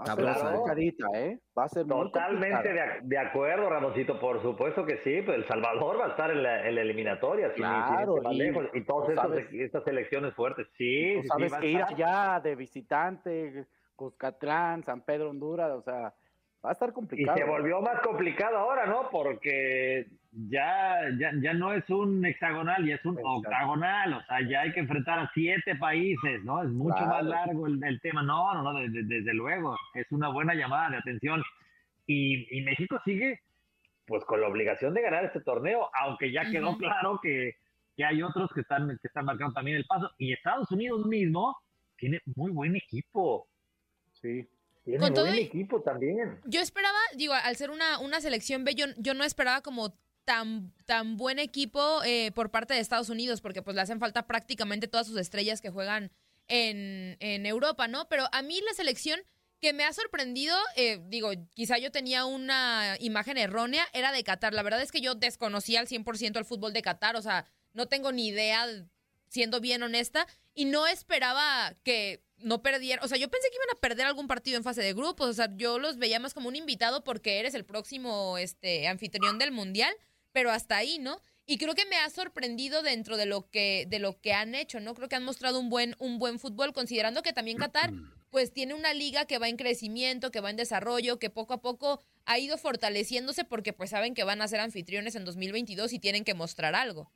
va 0.00 0.04
a 0.04 0.14
ser 0.16 0.24
¿eh? 0.24 0.32
complicadita, 0.42 1.06
¿eh? 1.14 1.40
Va 1.56 1.64
a 1.64 1.68
ser 1.68 1.84
muy 1.86 1.96
Totalmente 2.10 2.72
de, 2.72 2.80
ac- 2.80 3.02
de 3.02 3.18
acuerdo, 3.18 3.68
Ramoncito, 3.68 4.18
por 4.18 4.40
supuesto 4.42 4.86
que 4.86 4.98
sí, 5.04 5.20
pues 5.22 5.36
El 5.38 5.46
Salvador 5.46 6.00
va 6.00 6.06
a 6.06 6.08
estar 6.10 6.30
en 6.30 6.42
la, 6.42 6.66
en 6.66 6.74
la 6.74 6.80
eliminatoria, 6.82 7.48
sin- 7.48 7.56
sin 7.56 7.64
Claro, 7.64 8.12
irse 8.16 8.20
más 8.24 8.32
y- 8.34 8.38
lejos, 8.38 8.64
y 8.72 8.84
todas 8.84 9.08
estas, 9.10 9.24
sabes- 9.26 9.48
estas 9.52 9.84
selecciones 9.84 10.34
fuertes, 10.34 10.66
sí, 10.78 11.22
sabes 11.28 11.52
sí, 11.52 11.60
que 11.60 11.68
ir 11.68 11.82
allá 11.82 12.40
de 12.42 12.56
visitante, 12.56 13.66
Cuscatlán, 13.96 14.82
San 14.82 15.02
Pedro, 15.02 15.30
Honduras, 15.30 15.70
o 15.72 15.82
sea, 15.82 16.14
va 16.64 16.70
a 16.70 16.72
estar 16.72 16.88
Y 16.88 16.92
complicado. 16.92 17.36
se 17.36 17.44
volvió 17.44 17.80
más 17.82 18.00
complicado 18.00 18.56
ahora, 18.56 18.86
¿no? 18.86 19.08
Porque 19.10 20.06
ya, 20.48 20.96
ya, 21.18 21.32
ya 21.40 21.52
no 21.54 21.72
es 21.74 21.88
un 21.90 22.24
hexagonal, 22.24 22.86
ya 22.86 22.94
es 22.94 23.04
un 23.04 23.12
Exacto. 23.18 23.30
octagonal, 23.36 24.14
o 24.14 24.22
sea, 24.24 24.40
ya 24.48 24.62
hay 24.62 24.72
que 24.72 24.80
enfrentar 24.80 25.18
a 25.18 25.30
siete 25.34 25.74
países, 25.76 26.42
¿no? 26.44 26.62
Es 26.62 26.70
mucho 26.70 26.96
Claro. 26.96 27.10
más 27.10 27.24
largo 27.24 27.66
el, 27.66 27.84
el 27.84 28.00
tema. 28.00 28.22
No, 28.22 28.54
no, 28.54 28.62
no, 28.62 28.78
de- 28.78 28.88
de- 28.88 29.02
desde 29.04 29.34
luego, 29.34 29.76
es 29.94 30.10
una 30.10 30.28
buena 30.30 30.54
llamada 30.54 30.90
de 30.90 30.96
atención. 30.96 31.42
Y, 32.06 32.46
y 32.56 32.62
México 32.62 32.98
sigue, 33.04 33.40
pues, 34.06 34.24
con 34.24 34.40
la 34.40 34.48
obligación 34.48 34.94
de 34.94 35.02
ganar 35.02 35.24
este 35.24 35.40
torneo, 35.40 35.90
aunque 36.00 36.32
ya 36.32 36.50
quedó 36.50 36.76
claro 36.78 37.18
que, 37.22 37.56
que 37.96 38.04
hay 38.04 38.22
otros 38.22 38.50
que 38.52 38.60
están, 38.62 38.88
que 39.00 39.06
están 39.08 39.24
marcando 39.26 39.54
también 39.54 39.76
el 39.76 39.84
paso. 39.86 40.10
Y 40.18 40.32
Estados 40.32 40.70
Unidos 40.70 41.06
mismo 41.06 41.56
tiene 41.96 42.20
muy 42.36 42.50
buen 42.50 42.74
equipo. 42.76 43.46
Sí. 44.14 44.46
Tiene 44.84 45.00
Con 45.00 45.14
todo 45.14 45.26
buen 45.26 45.38
equipo 45.38 45.80
también. 45.80 46.40
Yo 46.44 46.60
esperaba, 46.60 46.98
digo, 47.16 47.32
al 47.32 47.56
ser 47.56 47.70
una, 47.70 47.98
una 48.00 48.20
selección 48.20 48.64
B, 48.64 48.74
yo, 48.74 48.86
yo 48.98 49.14
no 49.14 49.24
esperaba 49.24 49.62
como 49.62 49.96
tan, 50.24 50.72
tan 50.84 51.16
buen 51.16 51.38
equipo 51.38 52.02
eh, 52.04 52.32
por 52.34 52.50
parte 52.50 52.74
de 52.74 52.80
Estados 52.80 53.08
Unidos, 53.08 53.40
porque 53.40 53.62
pues 53.62 53.74
le 53.74 53.82
hacen 53.82 53.98
falta 53.98 54.26
prácticamente 54.26 54.88
todas 54.88 55.06
sus 55.06 55.18
estrellas 55.18 55.60
que 55.60 55.70
juegan 55.70 56.10
en, 56.48 57.16
en 57.20 57.46
Europa, 57.46 57.88
¿no? 57.88 58.08
Pero 58.08 58.26
a 58.32 58.42
mí 58.42 58.60
la 58.60 58.74
selección 58.74 59.20
que 59.60 59.72
me 59.72 59.84
ha 59.84 59.92
sorprendido, 59.94 60.54
eh, 60.76 61.00
digo, 61.06 61.30
quizá 61.54 61.78
yo 61.78 61.90
tenía 61.90 62.26
una 62.26 62.96
imagen 63.00 63.38
errónea, 63.38 63.86
era 63.94 64.12
de 64.12 64.22
Qatar. 64.22 64.52
La 64.52 64.62
verdad 64.62 64.82
es 64.82 64.92
que 64.92 65.00
yo 65.00 65.14
desconocía 65.14 65.80
al 65.80 65.86
100% 65.86 66.36
el 66.36 66.44
fútbol 66.44 66.74
de 66.74 66.82
Qatar, 66.82 67.16
o 67.16 67.22
sea, 67.22 67.46
no 67.72 67.86
tengo 67.86 68.12
ni 68.12 68.28
idea, 68.28 68.66
siendo 69.34 69.60
bien 69.60 69.82
honesta, 69.82 70.26
y 70.54 70.64
no 70.64 70.86
esperaba 70.86 71.74
que 71.82 72.22
no 72.38 72.62
perdieran, 72.62 73.04
o 73.04 73.08
sea, 73.08 73.18
yo 73.18 73.28
pensé 73.28 73.48
que 73.50 73.56
iban 73.56 73.76
a 73.76 73.80
perder 73.80 74.06
algún 74.06 74.28
partido 74.28 74.56
en 74.56 74.62
fase 74.62 74.80
de 74.80 74.94
grupos, 74.94 75.28
o 75.28 75.32
sea, 75.32 75.48
yo 75.56 75.78
los 75.78 75.98
veía 75.98 76.20
más 76.20 76.34
como 76.34 76.48
un 76.48 76.56
invitado 76.56 77.02
porque 77.02 77.40
eres 77.40 77.54
el 77.54 77.64
próximo 77.64 78.38
este 78.38 78.86
anfitrión 78.86 79.38
del 79.38 79.50
mundial, 79.50 79.92
pero 80.32 80.52
hasta 80.52 80.76
ahí, 80.76 80.98
¿no? 80.98 81.20
Y 81.46 81.58
creo 81.58 81.74
que 81.74 81.84
me 81.86 81.96
ha 81.96 82.08
sorprendido 82.10 82.82
dentro 82.82 83.16
de 83.16 83.26
lo 83.26 83.50
que 83.50 83.86
de 83.88 83.98
lo 83.98 84.20
que 84.20 84.32
han 84.32 84.54
hecho, 84.54 84.80
¿no? 84.80 84.94
Creo 84.94 85.08
que 85.08 85.16
han 85.16 85.24
mostrado 85.24 85.58
un 85.58 85.68
buen 85.68 85.94
un 85.98 86.18
buen 86.18 86.38
fútbol 86.38 86.72
considerando 86.72 87.22
que 87.22 87.32
también 87.32 87.58
Qatar 87.58 87.92
pues 88.30 88.52
tiene 88.52 88.74
una 88.74 88.94
liga 88.94 89.26
que 89.26 89.38
va 89.38 89.48
en 89.48 89.56
crecimiento, 89.56 90.30
que 90.30 90.40
va 90.40 90.50
en 90.50 90.56
desarrollo, 90.56 91.18
que 91.18 91.30
poco 91.30 91.54
a 91.54 91.60
poco 91.60 92.00
ha 92.24 92.38
ido 92.38 92.56
fortaleciéndose 92.56 93.44
porque 93.44 93.72
pues 93.72 93.90
saben 93.90 94.14
que 94.14 94.24
van 94.24 94.42
a 94.42 94.48
ser 94.48 94.60
anfitriones 94.60 95.16
en 95.16 95.24
2022 95.24 95.92
y 95.92 95.98
tienen 95.98 96.24
que 96.24 96.34
mostrar 96.34 96.74
algo. 96.74 97.12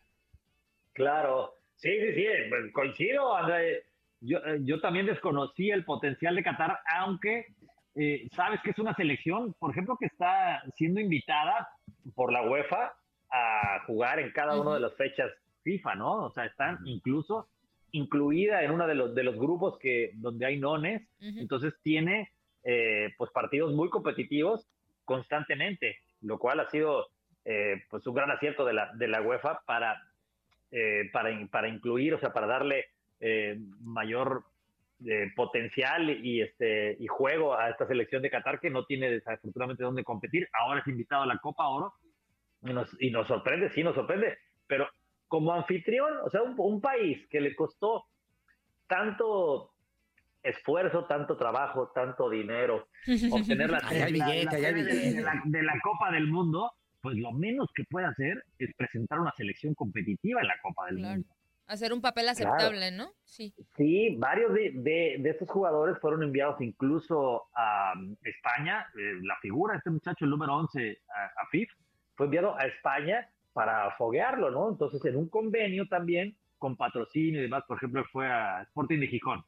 Claro, 0.93 1.58
sí, 1.79 1.91
sí, 1.91 2.15
sí, 2.15 2.27
pues, 2.49 2.73
coincido, 2.73 3.37
André. 3.37 3.85
Yo, 4.21 4.39
eh, 4.39 4.59
yo 4.63 4.81
también 4.81 5.07
desconocí 5.07 5.71
el 5.71 5.85
potencial 5.85 6.35
de 6.35 6.43
Qatar, 6.43 6.79
aunque 6.99 7.47
eh, 7.95 8.29
sabes 8.33 8.61
que 8.63 8.71
es 8.71 8.79
una 8.79 8.95
selección, 8.95 9.55
por 9.59 9.71
ejemplo, 9.71 9.97
que 9.99 10.07
está 10.07 10.63
siendo 10.77 11.01
invitada 11.01 11.69
por 12.15 12.33
la 12.33 12.43
UEFA 12.43 12.95
a 13.31 13.85
jugar 13.87 14.19
en 14.19 14.33
cada 14.33 14.61
una 14.61 14.75
de 14.75 14.81
las 14.81 14.97
fechas 14.97 15.31
FIFA, 15.63 15.95
¿no? 15.97 16.25
O 16.25 16.31
sea, 16.31 16.47
están 16.47 16.79
incluso 16.85 17.49
incluida 17.93 18.63
en 18.63 18.71
uno 18.71 18.87
de 18.87 18.95
los, 18.95 19.15
de 19.15 19.23
los 19.25 19.37
grupos 19.37 19.79
que, 19.79 20.13
donde 20.15 20.47
hay 20.47 20.59
nones, 20.59 21.09
entonces 21.21 21.75
tiene 21.83 22.31
eh, 22.65 23.15
pues 23.17 23.31
partidos 23.31 23.73
muy 23.73 23.89
competitivos 23.89 24.69
constantemente, 25.05 25.97
lo 26.21 26.39
cual 26.39 26.61
ha 26.61 26.71
sido 26.71 27.07
eh, 27.45 27.83
pues 27.89 28.07
un 28.07 28.15
gran 28.15 28.31
acierto 28.31 28.65
de 28.65 28.75
la, 28.75 28.93
de 28.95 29.09
la 29.09 29.23
UEFA 29.23 29.63
para, 29.67 30.03
eh, 30.71 31.11
para, 31.13 31.31
para 31.51 31.69
incluir, 31.69 32.15
o 32.15 32.21
sea, 32.21 32.33
para 32.33 32.47
darle 32.47 32.87
mayor 33.81 34.45
potencial 35.35 36.09
y, 36.09 36.41
este, 36.41 36.97
y 37.01 37.07
juego 37.09 37.57
a 37.57 37.71
esta 37.71 37.87
selección 37.87 38.23
de 38.23 38.31
Qatar 38.31 38.61
que 38.61 38.71
no 38.71 38.85
tiene 38.85 39.11
desafortunadamente 39.11 39.83
dónde 39.83 40.05
competir. 40.05 40.49
Ahora 40.53 40.81
es 40.81 40.87
invitado 40.87 41.23
a 41.23 41.27
la 41.27 41.39
Copa 41.39 41.67
Oro 41.67 41.95
y 42.63 42.73
nos, 42.73 42.89
y 43.01 43.11
nos 43.11 43.27
sorprende, 43.27 43.71
sí 43.71 43.83
nos 43.83 43.95
sorprende, 43.95 44.39
pero 44.67 44.89
como 45.29 45.53
anfitrión, 45.53 46.15
o 46.25 46.31
sea, 46.31 46.43
un, 46.43 46.81
país 46.81 47.27
que 47.29 47.41
le 47.41 47.55
costó 47.55 48.07
tanto 48.87 49.73
esfuerzo, 50.43 51.05
tanto 51.05 51.37
trabajo, 51.37 51.93
tanto 51.95 52.31
dinero, 52.31 52.89
obtener 53.33 53.71
la, 53.71 53.81
de, 53.81 54.11
la, 55.21 55.43
de 55.45 55.63
la 55.63 55.81
Copa 55.83 56.11
del 56.11 56.27
Mundo, 56.27 56.73
pues 57.01 57.17
lo 57.17 57.33
menos 57.33 57.69
que 57.75 57.85
puede 57.85 58.07
hacer 58.07 58.45
es 58.59 58.75
presentar 58.75 59.21
una 59.21 59.33
selección 59.37 59.75
competitiva 59.75 60.41
en 60.41 60.49
la 60.49 60.61
Copa 60.63 60.87
del 60.87 60.99
Mundo. 60.99 61.29
Hacer 61.67 61.93
un 61.93 62.01
papel 62.01 62.29
aceptable, 62.31 62.91
¿no? 62.91 63.13
Sí. 63.25 63.53
Sí, 63.77 64.17
varios 64.17 64.55
de, 64.55 64.73
de, 64.75 65.17
de, 65.21 65.31
estos 65.31 65.51
jugadores 65.51 65.99
fueron 65.99 66.23
enviados 66.23 66.59
incluso 66.63 67.49
a 67.55 67.93
um, 67.95 68.17
España. 68.23 68.87
Eh, 68.99 69.21
la 69.23 69.37
figura, 69.43 69.77
este 69.77 69.91
muchacho, 69.91 70.25
el 70.25 70.31
número 70.31 70.55
11, 70.57 70.99
a, 71.15 71.47
FIF, 71.51 71.71
fue 72.15 72.25
enviado 72.25 72.57
a 72.57 72.65
España 72.65 73.29
para 73.53 73.91
foguearlo, 73.93 74.51
¿no? 74.51 74.71
Entonces, 74.71 75.05
en 75.05 75.17
un 75.17 75.29
convenio 75.29 75.87
también, 75.89 76.37
con 76.57 76.75
patrocinio 76.75 77.41
y 77.41 77.43
demás, 77.43 77.65
por 77.69 77.77
ejemplo, 77.77 78.03
fue 78.11 78.27
a 78.27 78.63
Sporting 78.63 79.01
de 79.01 79.09
Gijón 79.09 79.45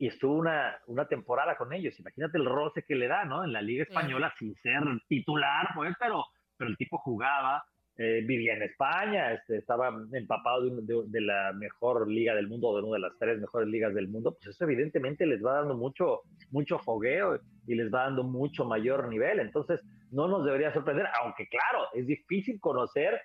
y 0.00 0.06
estuvo 0.06 0.34
una, 0.34 0.78
una 0.86 1.06
temporada 1.06 1.56
con 1.56 1.72
ellos. 1.74 1.98
Imagínate 2.00 2.38
el 2.38 2.46
roce 2.46 2.84
que 2.84 2.94
le 2.94 3.06
da, 3.06 3.26
¿no? 3.26 3.44
En 3.44 3.52
la 3.52 3.60
Liga 3.60 3.82
Española, 3.82 4.32
sin 4.38 4.54
ser 4.56 4.82
titular, 5.08 5.68
pues, 5.74 5.94
pero, 6.00 6.24
pero 6.60 6.70
el 6.70 6.76
tipo 6.76 6.98
jugaba, 6.98 7.64
eh, 7.96 8.22
vivía 8.22 8.52
en 8.52 8.62
España, 8.62 9.32
este, 9.32 9.56
estaba 9.56 9.88
empapado 10.12 10.62
de, 10.68 11.20
la 11.22 11.54
mejor 11.54 12.06
liga 12.06 12.34
del 12.34 12.48
mundo, 12.48 12.76
de 12.76 12.82
una 12.82 12.96
de 12.96 13.08
las 13.08 13.18
tres 13.18 13.40
mejores 13.40 13.66
ligas 13.66 13.94
del 13.94 14.08
mundo, 14.08 14.34
pues 14.34 14.54
eso 14.54 14.64
evidentemente 14.64 15.24
les 15.24 15.42
va 15.42 15.54
dando 15.54 15.74
mucho, 15.74 16.20
mucho 16.50 16.78
fogueo 16.78 17.40
y 17.66 17.74
les 17.74 17.90
va 17.92 18.04
dando 18.04 18.24
mucho 18.24 18.66
mayor 18.66 19.08
nivel. 19.08 19.40
Entonces, 19.40 19.80
no 20.10 20.28
nos 20.28 20.44
debería 20.44 20.70
sorprender, 20.74 21.06
aunque 21.22 21.48
claro, 21.48 21.86
es 21.94 22.06
difícil 22.06 22.60
conocer 22.60 23.18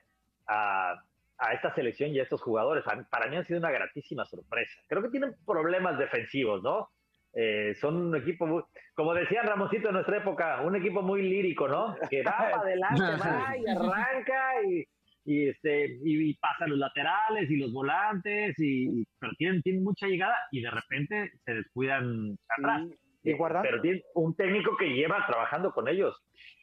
a, 0.48 0.96
a 1.38 1.54
esta 1.54 1.76
selección 1.76 2.12
y 2.12 2.20
a 2.20 2.24
estos 2.24 2.42
jugadores. 2.42 2.86
Para 3.10 3.28
mí 3.28 3.36
han 3.36 3.46
sido 3.46 3.60
una 3.60 3.72
gratísima 3.72 4.24
sorpresa. 4.24 4.80
Creo 4.88 5.02
que 5.02 5.10
tienen 5.10 5.36
problemas 5.46 5.98
defensivos, 5.98 6.64
¿no? 6.64 6.90
Eh, 7.38 7.76
son 7.76 7.98
un 7.98 8.16
equipo, 8.16 8.48
muy, 8.48 8.64
como 8.94 9.14
decía 9.14 9.44
Ramosito 9.44 9.90
en 9.90 9.96
nuestra 9.96 10.18
época, 10.18 10.62
un 10.62 10.74
equipo 10.78 11.02
muy 11.02 11.22
lírico, 11.22 11.68
¿no? 11.68 11.94
Que 12.10 12.24
va 12.24 12.32
para 12.38 12.60
adelante, 12.60 13.02
va 13.02 13.58
y 13.58 13.68
arranca 13.68 14.64
y, 14.66 14.86
y 15.26 15.50
este, 15.50 16.00
y, 16.02 16.34
pasa 16.36 16.66
los 16.66 16.78
laterales 16.78 17.52
y 17.52 17.58
los 17.58 17.74
volantes, 17.74 18.56
y, 18.58 19.06
pero 19.20 19.34
tienen, 19.38 19.62
tienen 19.62 19.84
mucha 19.84 20.08
llegada 20.08 20.36
y 20.50 20.62
de 20.62 20.72
repente 20.72 21.34
se 21.44 21.56
descuidan 21.56 22.38
atrás. 22.58 22.84
Y, 23.24 23.34
guardando. 23.34 23.68
Pero 23.70 23.82
tiene 23.82 24.04
un 24.14 24.34
técnico 24.36 24.78
que 24.78 24.94
lleva 24.94 25.26
trabajando 25.28 25.74
con 25.74 25.90
ellos 25.90 26.16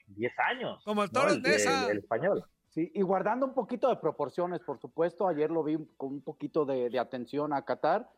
10 0.07 0.33
años. 0.39 0.83
Como 0.85 1.03
el 1.03 1.11
Torres 1.11 1.39
¿no? 1.43 1.49
el, 1.51 1.61
el, 1.61 1.91
el 1.91 1.99
español. 1.99 2.45
Sí, 2.71 2.91
y 2.95 3.03
guardando 3.03 3.45
un 3.45 3.53
poquito 3.53 3.91
de 3.91 3.97
proporciones, 3.97 4.61
por 4.61 4.79
supuesto, 4.79 5.29
ayer 5.29 5.51
lo 5.51 5.63
vi 5.63 5.77
con 5.99 6.15
un 6.15 6.23
poquito 6.23 6.65
de, 6.65 6.89
de 6.89 6.99
atención 6.99 7.53
a 7.53 7.67
Qatar. 7.67 8.09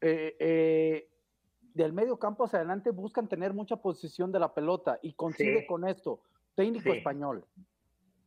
Eh, 0.00 0.36
eh, 0.40 1.11
del 1.74 1.92
medio 1.92 2.18
campo 2.18 2.44
hacia 2.44 2.58
adelante 2.58 2.90
buscan 2.90 3.28
tener 3.28 3.52
mucha 3.54 3.76
posición 3.76 4.30
de 4.32 4.38
la 4.38 4.52
pelota 4.52 4.98
y 5.02 5.12
consigue 5.14 5.60
Sí. 5.60 5.66
con 5.66 5.86
esto. 5.86 6.20
Técnico 6.54 6.90
Sí. 6.90 6.98
español. 6.98 7.44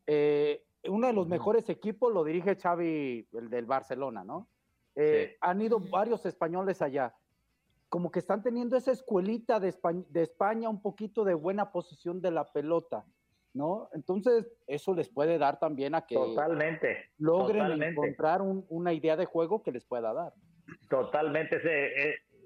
Eh, 0.07 0.63
uno 0.87 1.07
de 1.07 1.13
los 1.13 1.27
mejores 1.27 1.67
equipos 1.69 2.13
lo 2.13 2.23
dirige 2.23 2.55
Xavi, 2.55 3.27
el 3.33 3.49
del 3.49 3.65
Barcelona, 3.65 4.23
¿no? 4.23 4.47
Eh, 4.95 5.29
Sí. 5.31 5.37
Han 5.41 5.61
ido 5.61 5.79
varios 5.79 6.25
españoles 6.25 6.81
allá. 6.81 7.13
Como 7.89 8.11
que 8.11 8.19
están 8.19 8.41
teniendo 8.41 8.77
esa 8.77 8.91
escuelita 8.91 9.59
de 9.59 9.69
España, 9.69 10.03
de 10.09 10.21
España, 10.23 10.69
un 10.69 10.81
poquito 10.81 11.23
de 11.23 11.33
buena 11.33 11.71
posición 11.71 12.21
de 12.21 12.31
la 12.31 12.45
pelota, 12.45 13.05
¿no? 13.53 13.89
Entonces, 13.93 14.45
eso 14.67 14.93
les 14.93 15.09
puede 15.09 15.37
dar 15.37 15.59
también 15.59 15.95
a 15.95 16.01
que 16.05 16.15
Totalmente. 16.15 17.11
logren 17.19 17.63
totalmente. 17.63 17.91
encontrar 17.91 18.41
un- 18.41 18.65
una 18.69 18.91
idea 18.93 19.15
de 19.15 19.25
juego 19.25 19.61
que 19.63 19.71
les 19.71 19.85
pueda 19.85 20.13
dar. 20.13 20.33
Totalmente. 20.89 21.57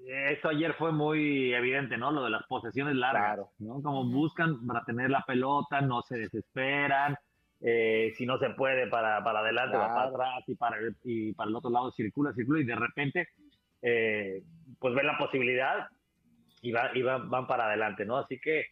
Eso 0.06 0.48
ayer 0.48 0.74
fue 0.74 0.92
muy 0.92 1.52
evidente, 1.54 1.96
¿no? 1.96 2.10
Lo 2.10 2.24
de 2.24 2.30
las 2.30 2.44
posesiones 2.46 2.94
largas, 2.96 3.26
Claro. 3.26 3.50
¿no? 3.58 3.82
Como 3.82 4.04
buscan 4.06 4.66
para 4.66 4.82
tener 4.84 5.10
la 5.10 5.22
pelota, 5.26 5.80
no 5.80 6.02
se 6.02 6.18
desesperan. 6.18 7.16
eh, 7.62 8.14
si 8.16 8.24
no 8.24 8.38
se 8.38 8.48
puede 8.50 8.86
para, 8.86 9.22
para 9.22 9.40
adelante, 9.40 9.76
va 9.76 9.88
para 9.94 10.08
atrás 10.08 10.44
y 10.48 10.54
para, 10.54 10.78
el- 10.78 10.96
y 11.04 11.34
para 11.34 11.50
el 11.50 11.56
otro 11.56 11.68
lado 11.70 11.92
circula, 11.92 12.32
circula 12.32 12.58
y 12.60 12.64
de 12.64 12.74
repente 12.74 13.28
eh, 13.82 14.42
pues 14.78 14.94
ven 14.94 15.06
la 15.06 15.18
posibilidad 15.18 15.86
y, 16.62 16.72
va, 16.72 16.90
y 16.94 17.02
van, 17.02 17.28
van 17.28 17.46
para 17.46 17.66
adelante, 17.66 18.06
¿no? 18.06 18.16
Así 18.16 18.40
que 18.40 18.64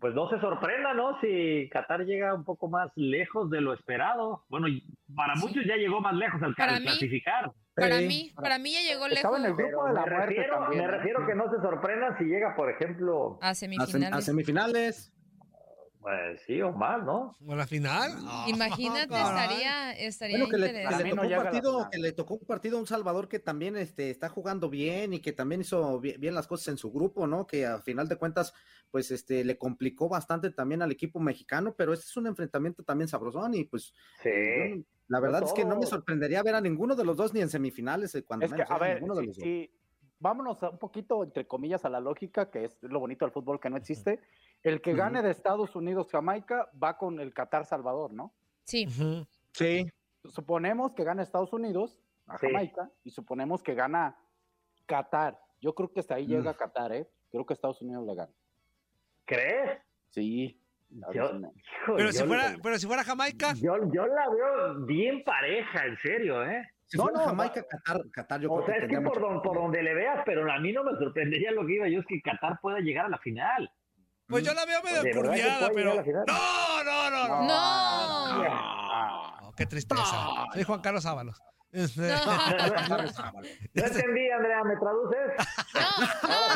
pues 0.00 0.14
no 0.14 0.28
se 0.30 0.40
sorprenda, 0.40 0.94
¿no? 0.94 1.20
Si 1.20 1.68
Qatar 1.70 2.04
llega 2.04 2.34
un 2.34 2.44
poco 2.44 2.68
más 2.68 2.90
lejos 2.96 3.48
de 3.50 3.60
lo 3.60 3.72
esperado. 3.72 4.42
Bueno, 4.48 4.66
para 5.14 5.36
muchos 5.36 5.64
ya 5.64 5.76
llegó 5.76 6.00
más 6.00 6.14
lejos 6.14 6.42
al, 6.42 6.56
Para 6.56 6.80
mí- 6.80 6.86
Para 7.74 7.96
mí, 8.00 8.32
para 8.36 8.58
mí 8.58 8.72
ya 8.72 8.80
llegó 8.82 9.06
Estaba 9.06 9.36
lejos 9.36 9.38
en 9.38 9.44
el 9.46 9.54
grupo 9.56 9.84
Pero 9.84 9.84
de 9.88 9.92
la 9.94 10.04
me 10.04 10.10
muerte 10.10 10.26
refiero, 10.34 10.58
también. 10.58 10.82
me 10.82 10.88
¿eh? 10.88 10.90
refiero 10.96 11.26
que 11.26 11.34
no 11.34 11.44
se 11.50 11.56
sorprendan 11.60 12.18
si 12.18 12.24
llega, 12.24 12.54
por 12.54 12.70
ejemplo, 12.70 13.38
a 13.42 13.48
A, 13.48 13.52
sem- 13.52 13.54
semifinales. 13.54 14.12
a 14.18 14.20
semifinales. 14.22 15.12
Pues 16.04 16.42
sí 16.42 16.60
o 16.62 16.72
más, 16.72 17.02
¿no? 17.02 17.34
¿O 17.46 17.54
la 17.54 17.66
final? 17.66 18.10
Ah, 18.26 18.44
Imagínate, 18.46 19.08
caray. 19.08 19.22
estaría, 19.22 19.92
estaría 19.92 20.38
Bueno, 20.38 20.48
que 20.48 20.58
le, 20.58 20.72
que 20.74 20.98
no 20.98 21.06
tocó 21.08 21.24
un 21.24 21.32
partido, 21.32 21.88
que 21.90 21.98
le 21.98 22.12
tocó 22.12 22.34
un 22.34 22.46
partido 22.46 22.76
a 22.76 22.80
un 22.80 22.86
Salvador 22.86 23.28
que 23.28 23.38
también 23.40 23.76
este, 23.76 24.10
está 24.10 24.28
jugando 24.28 24.68
bien 24.70 25.14
y 25.14 25.20
que 25.20 25.32
también 25.32 25.62
hizo 25.62 26.00
bien, 26.00 26.20
bien 26.20 26.34
las 26.34 26.46
cosas 26.46 26.68
en 26.68 26.78
su 26.78 26.92
grupo, 26.92 27.26
¿no? 27.26 27.46
Que 27.46 27.66
a 27.66 27.80
final 27.80 28.08
de 28.08 28.16
cuentas, 28.16 28.52
pues 28.90 29.10
este, 29.10 29.44
le 29.44 29.58
complicó 29.58 30.08
bastante 30.08 30.50
también 30.50 30.82
al 30.82 30.92
equipo 30.92 31.20
mexicano, 31.20 31.74
pero 31.76 31.92
este 31.94 32.04
es 32.06 32.16
un 32.16 32.26
enfrentamiento 32.26 32.84
también 32.84 33.08
sabrosón 33.08 33.54
y 33.54 33.64
pues 33.64 33.94
Sí. 34.22 34.30
yo, 34.54 34.64
la 35.08 35.20
verdad 35.20 35.42
es 35.44 35.52
que 35.52 35.64
no 35.64 35.76
me 35.76 35.86
sorprendería 35.86 36.42
ver 36.42 36.54
a 36.56 36.60
ninguno 36.60 36.96
de 36.96 37.04
los 37.04 37.16
dos 37.16 37.34
ni 37.34 37.40
en 37.40 37.50
semifinales, 37.50 38.14
eh, 38.14 38.24
cuando 38.24 38.46
Es 38.46 38.52
que, 38.52 38.64
menos, 38.64 38.70
a 38.70 38.76
eh, 38.76 38.78
ver, 38.78 39.02
ninguno 39.02 39.14
de 39.16 39.22
los 39.24 39.36
dos. 39.38 39.50
vámonos 40.18 40.62
a 40.62 40.70
un 40.70 40.78
poquito, 40.78 41.22
entre 41.24 41.46
comillas, 41.46 41.84
a 41.84 41.90
la 41.90 42.00
lógica, 42.00 42.50
que 42.50 42.64
es 42.64 42.78
lo 42.82 43.00
bonito 43.00 43.24
del 43.24 43.32
fútbol 43.32 43.60
que 43.60 43.70
no 43.70 43.76
existe. 43.76 44.20
El 44.64 44.80
que 44.80 44.94
gane 44.94 45.22
de 45.22 45.30
Estados 45.30 45.76
Unidos 45.76 46.08
Jamaica 46.10 46.70
va 46.82 46.96
con 46.96 47.20
el 47.20 47.32
Qatar 47.34 47.66
Salvador, 47.66 48.12
¿no? 48.12 48.32
Sí. 48.64 48.86
Sí, 49.52 49.86
Suponemos 50.24 50.94
que 50.94 51.04
gana 51.04 51.22
Estados 51.22 51.52
Unidos 51.52 52.00
a 52.26 52.38
Sí. 52.38 52.46
Jamaica 52.46 52.90
y 53.04 53.10
suponemos 53.10 53.62
que 53.62 53.74
gana 53.74 54.16
Qatar. 54.86 55.38
Yo 55.60 55.74
creo 55.74 55.92
que 55.92 56.00
hasta 56.00 56.14
ahí 56.14 56.26
llega 56.26 56.54
Qatar, 56.54 56.92
¿eh? 56.92 57.06
Creo 57.30 57.44
que 57.44 57.52
Estados 57.52 57.82
Unidos 57.82 58.06
le 58.06 58.14
gana. 58.14 58.32
¿Crees? 59.26 59.80
Sí. 60.10 60.58
Yo, 61.12 61.24
alucina. 61.26 61.50
hijo, 61.54 61.96
Pero 61.96 62.06
yo 62.10 62.12
si 62.12 62.24
fuera, 62.24 62.56
pero 62.62 62.78
si 62.78 62.86
fuera 62.86 63.04
Jamaica, 63.04 63.52
yo, 63.54 63.76
yo 63.92 64.06
la 64.06 64.28
veo 64.30 64.86
bien 64.86 65.22
pareja, 65.24 65.86
en 65.86 65.96
serio, 65.98 66.42
¿eh? 66.44 66.66
si 66.86 66.96
No, 66.96 67.06
no, 67.08 67.20
Jamaica, 67.20 67.62
Qatar, 67.68 68.10
Qatar 68.10 68.40
yo 68.40 68.50
o 68.52 68.56
creo 68.64 68.66
sea, 68.66 68.86
que 68.88 68.94
es 68.94 68.98
que 68.98 69.04
por, 69.04 69.20
don- 69.20 69.42
por 69.42 69.56
donde 69.56 69.82
le 69.82 69.92
veas, 69.92 70.22
pero 70.24 70.50
a 70.50 70.58
mí 70.60 70.72
no 70.72 70.84
me 70.84 70.92
sorprendería 70.96 71.50
lo 71.52 71.66
que 71.66 71.74
iba 71.74 71.88
yo, 71.88 72.00
es 72.00 72.06
que 72.06 72.22
Qatar 72.22 72.60
pueda 72.62 72.78
llegar 72.80 73.06
a 73.06 73.08
la 73.10 73.18
final. 73.18 73.70
Pues 74.28 74.44
yo 74.44 74.52
la 74.54 74.64
veo 74.66 74.82
medio 74.82 75.02
¿De 75.02 75.12
verdad 75.14 75.32
que 75.34 75.42
curviada, 75.42 75.70
pero. 75.74 75.94
No, 76.26 76.84
no, 76.84 77.10
no, 77.10 77.28
no. 77.28 77.42
No. 77.46 79.48
Oh, 79.48 79.52
qué 79.56 79.66
tristeza. 79.66 80.04
Soy 80.52 80.62
Juan 80.64 80.80
Carlos 80.80 81.06
Ábalos. 81.06 81.40
Este, 81.72 82.02
No 83.74 83.82
entendí, 83.84 84.30
Andrea, 84.30 84.62
¿me 84.62 84.76
traduces? 84.76 85.32
no, 85.74 85.80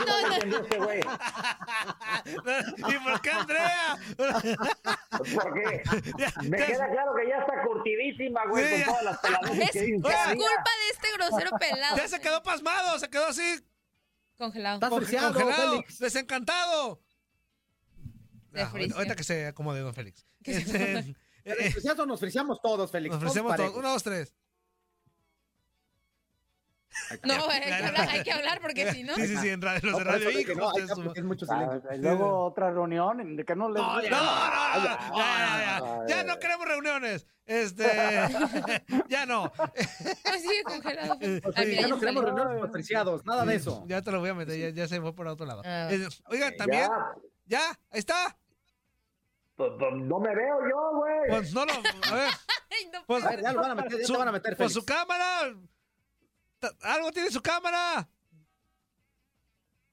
no, 0.07 0.09
no 0.29 0.29
no, 0.47 0.57
este 0.59 0.79
güey. 0.79 1.01
¿Y 2.95 2.99
por 3.01 3.21
qué 3.21 3.31
Andrea? 3.33 3.99
Porque 4.17 5.83
Ya, 6.19 6.33
me 6.43 6.57
queda 6.57 6.89
claro 6.91 7.15
que 7.17 7.29
ya 7.29 7.37
está 7.39 7.63
curtidísima, 7.67 8.47
güey, 8.47 8.65
Sí, 8.65 8.71
con 8.71 8.79
ya. 8.81 8.87
todas 8.87 9.03
las 9.05 9.19
peladeces 9.19 9.59
Es, 9.59 9.71
que 9.73 9.79
es 9.87 9.93
culpa 9.99 10.07
de 10.07 10.91
este 10.93 11.09
grosero 11.17 11.51
pelado. 11.59 11.97
ya 11.97 12.07
se 12.09 12.21
quedó 12.21 12.41
pasmado, 12.45 12.99
se 13.01 13.11
quedó 13.11 13.27
así, 13.27 13.61
Congelado. 14.37 14.89
Congelado, 14.89 15.33
Félix. 15.73 15.99
desencantado. 15.99 17.01
Ah, 18.57 18.71
ahorita, 18.73 19.15
que 19.17 19.25
se 19.25 19.47
acomode, 19.47 19.81
don 19.81 19.95
Félix. 19.95 20.27
Este, 20.45 20.99
eh, 20.99 21.15
eh, 21.45 21.71
Friseados 21.71 22.07
nos 22.07 22.21
friseamos 22.21 22.61
todos, 22.61 22.91
Félix. 22.91 23.13
nos 23.13 23.21
todos 23.21 23.31
ofrecemos 23.31 23.57
todos. 23.57 23.75
Uno, 23.77 23.91
dos, 23.91 24.03
tres. 24.03 24.35
No, 27.23 27.49
hay 27.49 27.61
que 27.61 27.75
hablar, 27.85 28.09
hay 28.09 28.23
que 28.23 28.33
hablar 28.33 28.61
porque 28.61 28.93
si 28.93 29.03
no. 29.03 29.15
Sí, 29.15 29.27
sí, 29.29 29.37
sí, 29.37 29.49
en 29.51 29.63
radio, 29.63 29.81
los 29.83 29.93
No, 29.93 29.99
de 29.99 30.05
radio 30.05 30.31
que 30.47 30.55
no, 30.55 30.73
es 31.15 31.25
mucho 31.25 31.47
Ah, 31.49 31.79
silencio. 31.81 32.03
luego 32.03 32.45
otra 32.47 32.71
reunión 32.71 33.37
de 33.37 33.45
que 33.45 33.55
no 33.55 33.71
les 33.71 33.81
No, 33.81 33.97
no, 33.97 34.03
no, 34.03 34.09
no, 34.11 34.11
no, 34.11 35.17
ya, 35.17 35.19
ya, 35.19 35.81
ya, 35.81 36.07
ya 36.09 36.25
no 36.25 36.39
queremos 36.39 36.67
reuniones. 36.67 37.27
Este, 37.47 37.85
ya 39.09 39.27
no. 39.27 39.51
Pues 40.25 40.43
sigue 40.43 40.63
congelado. 40.65 41.17
Eh, 41.21 41.41
sí, 41.45 41.63
mira, 41.67 41.83
Ya 41.83 41.89
no 41.89 41.95
ya 41.95 42.01
queremos 42.01 42.25
reuniones 42.25 42.61
patriciados, 42.61 43.25
nada 43.25 43.45
de 43.45 43.55
eso. 43.55 43.85
Ya 43.87 44.03
te 44.03 44.11
lo 44.11 44.21
voy 44.21 44.31
a 44.31 44.35
meter, 44.35 44.59
ya, 44.59 44.69
ya 44.71 44.89
se 44.89 45.01
fue 45.01 45.15
por 45.15 45.27
otro 45.29 45.47
lado. 45.47 45.63
Ah. 45.65 45.89
Eh, 45.91 46.07
Oigan, 46.27 46.57
también, 46.57 46.91
Ya, 47.49 47.71
ahí 47.91 47.99
está. 47.99 48.37
pues, 49.57 49.73
pues, 49.79 49.93
no 49.95 50.21
me 50.21 50.35
veo 50.35 50.59
yo, 50.69 50.91
güey. 50.99 51.29
Pues 51.31 51.53
no 51.53 51.65
lo, 51.65 51.73
a 51.73 52.15
ver, 52.15 52.31
Ay, 52.71 52.91
no 52.93 53.05
pues, 53.07 53.25
A 53.25 53.31
ver, 53.31 53.41
ya 53.41 53.53
lo 53.53 53.61
van 53.61 53.71
a 53.71 53.75
meter, 53.75 53.99
ya 54.01 54.07
su, 54.07 54.13
te 54.13 54.19
van 54.19 54.29
a 54.29 54.33
meter, 54.33 54.57
pues 54.57 54.73
Félix. 54.73 54.75
su 54.75 54.85
cámara. 54.85 55.55
Algo 56.83 57.11
tiene 57.13 57.31
su 57.31 57.41
cámara. 57.41 58.09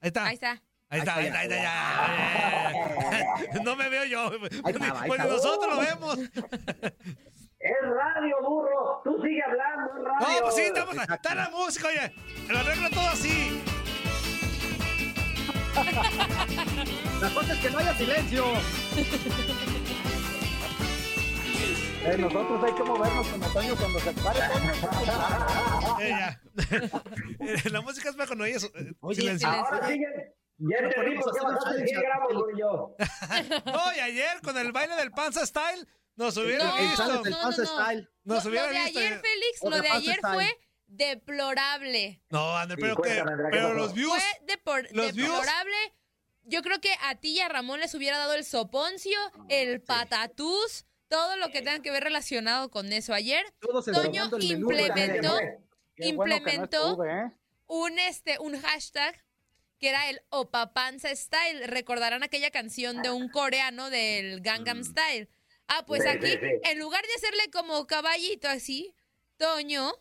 Ahí 0.01 0.07
está. 0.07 0.25
Ahí 0.25 0.33
está. 0.35 0.61
Ahí 0.89 0.99
está, 0.99 1.15
ahí 1.15 1.25
está, 1.25 1.39
ahí 1.39 1.47
está, 1.47 1.57
ya, 1.57 3.33
ya. 3.53 3.61
No 3.63 3.75
me 3.75 3.89
veo 3.89 4.05
yo. 4.05 4.31
Pues 4.39 4.51
estaba. 4.75 5.07
nosotros 5.07 5.75
lo 5.75 5.81
vemos. 5.81 6.19
Es 7.65 7.73
radio, 7.81 8.35
burro. 8.43 9.01
Tú 9.03 9.19
sigue 9.23 9.41
hablando, 9.41 9.97
es 9.97 10.03
radio. 10.03 10.35
No, 10.35 10.41
pues 10.43 10.55
sí, 10.55 10.61
estamos. 10.61 10.95
Está 10.97 11.33
la 11.33 11.49
música, 11.49 11.87
oye. 11.87 12.13
Lo 12.47 12.59
arreglo 12.59 12.89
todo 12.91 13.07
así. 13.07 13.59
La 17.21 17.29
cosa 17.33 17.53
es 17.53 17.59
que 17.59 17.69
no 17.69 17.77
haya 17.79 17.93
silencio. 17.97 18.45
Eh, 22.05 22.17
nosotros 22.19 22.63
hay 22.63 22.73
que 22.75 22.83
movernos 22.83 23.27
como 23.27 23.47
Toño 23.49 23.75
cuando 23.75 23.99
se 23.99 24.11
pare. 24.13 24.39
Eh, 26.01 26.09
ya. 26.09 26.41
Eh, 27.39 27.69
la 27.71 27.81
música 27.81 28.09
es 28.09 28.15
mejor 28.15 28.27
cuando 28.37 28.43
oyes 28.45 28.63
eh, 28.63 28.93
Oye, 29.01 29.21
silencio. 29.21 29.47
Ahora 29.49 29.87
sigue. 29.87 30.05
Ya 30.57 30.79
No 30.81 30.87
entendí 30.87 31.17
podemos 31.17 31.23
por 31.25 31.33
qué 31.33 31.39
hacer 31.39 31.49
un 31.49 31.55
bajaste 31.55 31.69
challenge 31.69 31.89
100 31.89 32.01
gramos, 32.01 32.27
aquí. 32.31 32.41
güey, 32.41 32.55
yo. 32.59 32.95
No, 33.65 33.95
y 33.95 33.99
ayer 33.99 34.41
con 34.43 34.57
el 34.57 34.71
baile 34.71 34.95
del 34.95 35.11
panza 35.11 35.45
style 35.45 35.87
nos 36.15 36.37
hubieran 36.37 36.67
No, 36.67 36.75
visto. 36.77 37.07
no, 37.07 37.21
no, 37.23 37.43
no. 37.43 37.51
style. 37.51 38.09
Nos 38.23 38.43
Lo- 38.45 38.49
hubiera 38.51 38.67
lo 38.67 38.73
de 38.73 38.79
visto. 38.85 38.99
ayer, 38.99 39.19
Félix, 39.21 39.63
lo 39.63 39.81
de 39.81 39.89
ayer 39.89 40.15
style. 40.19 40.33
fue 40.33 40.59
deplorable. 40.87 42.21
No, 42.29 42.57
André, 42.57 42.77
Sí, 42.81 42.93
pero, 43.51 43.73
los 43.73 43.93
views. 43.93 44.11
Fue 44.13 44.47
depor- 44.55 44.87
los 44.91 45.13
views- 45.13 45.29
deplorable. 45.31 45.75
Yo 46.43 46.61
creo 46.61 46.79
que 46.79 46.91
a 47.01 47.15
ti 47.15 47.33
y 47.33 47.39
a 47.39 47.49
Ramón 47.49 47.79
les 47.79 47.93
hubiera 47.95 48.17
dado 48.19 48.33
el 48.35 48.45
soponcio, 48.45 49.17
el 49.49 49.81
patatús, 49.81 50.85
todo 51.07 51.37
lo 51.37 51.49
que 51.49 51.61
tenga 51.61 51.81
que 51.81 51.91
ver 51.91 52.03
relacionado 52.03 52.69
con 52.69 52.91
eso. 52.93 53.13
Ayer 53.13 53.43
Toño 53.59 54.29
implementó, 54.39 55.33
bueno 55.33 55.59
no 55.97 56.05
implementó 56.05 56.89
estuve, 56.91 57.11
¿eh? 57.11 57.31
un 57.67 57.97
este 57.99 58.37
un 58.39 58.59
hashtag 58.61 59.23
que 59.79 59.89
era 59.89 60.09
el 60.09 60.21
Opapanza 60.29 61.13
Style. 61.15 61.65
Recordarán 61.67 62.21
aquella 62.21 62.51
canción 62.51 63.01
de 63.01 63.09
un 63.09 63.29
coreano 63.29 63.89
del 63.89 64.41
Gangnam 64.41 64.83
Style. 64.83 65.29
Ah, 65.67 65.83
pues 65.87 66.03
Sí, 66.03 66.09
aquí, 66.09 66.27
sí, 66.27 66.37
sí. 66.39 66.47
en 66.63 66.79
lugar 66.79 67.01
de 67.03 67.13
hacerle 67.15 67.49
como 67.51 67.87
caballito 67.87 68.47
así, 68.47 68.93
Toño 69.37 69.91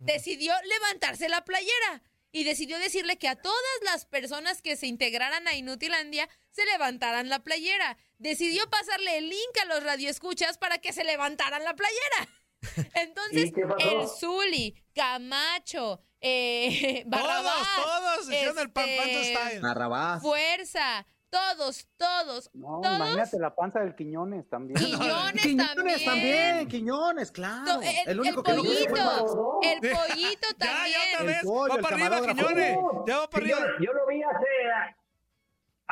decidió 0.00 0.52
levantarse 0.64 1.28
la 1.28 1.44
playera 1.44 2.02
y 2.32 2.44
decidió 2.44 2.78
decirle 2.78 3.18
que 3.18 3.28
a 3.28 3.36
todas 3.36 3.56
las 3.84 4.06
personas 4.06 4.62
que 4.62 4.76
se 4.76 4.86
integraran 4.86 5.46
a 5.48 5.54
Inutilandia 5.54 6.28
se 6.50 6.64
levantaran 6.64 7.28
la 7.28 7.42
playera. 7.42 7.96
Decidió 8.18 8.68
pasarle 8.70 9.18
el 9.18 9.28
link 9.28 9.58
a 9.62 9.64
los 9.66 9.82
radioescuchas 9.82 10.58
para 10.58 10.78
que 10.78 10.92
se 10.92 11.04
levantaran 11.04 11.64
la 11.64 11.74
playera. 11.74 12.28
Entonces, 12.94 13.52
el 13.78 14.08
Zuli, 14.08 14.74
Camacho, 14.94 16.00
eh, 16.20 17.04
Todos, 17.10 17.22
Barrabás, 17.22 17.68
todos 17.76 18.28
hicieron 18.28 18.58
el 18.58 18.70
pan, 18.70 18.88
este, 18.88 19.34
style. 19.34 19.60
Barrabás. 19.60 20.22
Fuerza, 20.22 21.06
todos, 21.30 21.86
todos, 21.96 22.50
No, 22.54 22.80
todos. 22.82 22.96
imagínate 22.96 23.38
la 23.38 23.54
panza 23.54 23.80
del 23.80 23.94
Quiñones 23.94 24.48
también. 24.48 24.74
Quiñones, 24.84 25.42
Quiñones 25.42 25.66
también. 25.76 26.04
también, 26.04 26.68
Quiñones, 26.68 27.30
claro. 27.30 27.80
El, 27.82 28.08
El 28.08 28.20
único 28.20 28.42
que 28.42 28.52
no 28.52 28.58
pollito, 28.62 28.90
fue 28.90 29.72
el 29.72 29.80
pollito 29.80 30.48
Ya, 30.58 30.66
también. 30.66 30.92
ya 30.92 30.98
otra 31.14 31.20
El 31.20 31.26
vez. 31.26 31.42
pollo, 31.44 31.68
va 31.68 31.76
el 31.76 31.82
para 31.82 31.96
arriba. 31.96 32.20
Quiñones. 32.34 32.78
Ya 33.06 33.18
va 33.18 33.30
para 33.30 33.46
Yo, 33.46 33.56
arriba. 33.56 33.76
yo 33.80 33.92
lo 33.92 34.06
vi 34.08 34.22
hace 34.22 34.46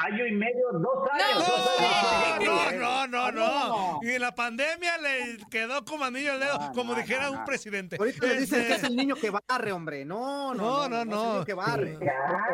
año 0.05 0.27
y 0.27 0.33
medio, 0.33 0.69
dos 0.73 1.09
años. 1.13 1.35
No, 1.35 1.57
dos 1.57 1.81
años. 1.81 2.55
No, 2.79 3.07
no, 3.07 3.07
no, 3.07 3.33
no. 3.33 3.99
Y 4.03 4.11
en 4.13 4.21
la 4.21 4.35
pandemia 4.35 4.99
le 4.99 5.39
quedó 5.51 5.85
como 5.85 6.05
anillo 6.05 6.33
al 6.33 6.41
dedo, 6.41 6.59
No, 6.59 6.73
como 6.73 6.93
no, 6.93 6.99
dijera 7.01 7.27
no, 7.27 7.33
un 7.33 7.45
presidente. 7.45 7.97
Ahorita 7.99 8.27
le 8.27 8.41
dicen 8.41 8.61
Este, 8.61 8.69
que 8.69 8.75
es 8.77 8.85
el 8.85 8.97
niño 8.97 9.15
que 9.17 9.31
barre, 9.31 9.73
hombre. 9.73 10.05
No, 10.05 10.55
No, 10.55 10.89
no, 10.89 11.05
no, 11.05 11.05
no. 11.05 11.05
no. 11.05 11.17
Es 11.17 11.25
el 11.25 11.33
niño 11.33 11.45
que 11.45 11.55
barre. 11.55 11.99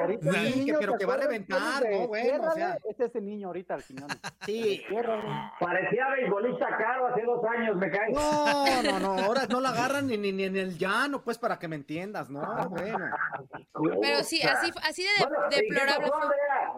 El 0.09 0.77
pero 0.79 0.93
¿te 0.93 0.99
que 0.99 1.07
va 1.07 1.15
a 1.15 1.17
reventar, 1.19 1.83
de 1.83 1.99
¿no? 1.99 2.09
Bueno, 2.09 2.27
o 2.29 2.55
Ciérrale? 2.55 2.55
sea. 2.55 2.79
Es 2.91 3.01
ese 3.01 3.21
niño 3.21 3.49
ahorita, 3.49 3.75
el 3.75 3.85
Quiñones. 3.85 4.19
Sí. 4.47 4.83
Parecía 5.61 6.09
beisbolista 6.17 6.67
caro 6.77 7.09
hace 7.09 7.23
dos 7.23 7.41
años, 7.57 7.77
me 7.77 7.91
cae. 7.91 8.13
No, 8.13 8.83
no, 8.83 8.99
no. 9.01 9.25
Ahora 9.25 9.47
no 9.49 9.61
la 9.61 9.71
agarran 9.71 10.07
ni, 10.07 10.17
ni, 10.17 10.33
ni 10.33 10.45
en 10.45 10.57
el 10.57 10.79
llano, 10.79 11.23
pues, 11.23 11.39
para 11.39 11.59
que 11.59 11.69
me 11.69 11.77
entiendas, 11.77 12.31
¿no? 12.31 12.41
Bueno. 12.71 12.99
Pero 14.01 14.23
sí, 14.25 14.41
así, 14.43 14.73
así 14.83 15.03
de, 15.03 15.09
Bueno, 15.27 15.37
¿y 15.51 15.55
qué 15.55 15.61
deplorable? 15.63 16.11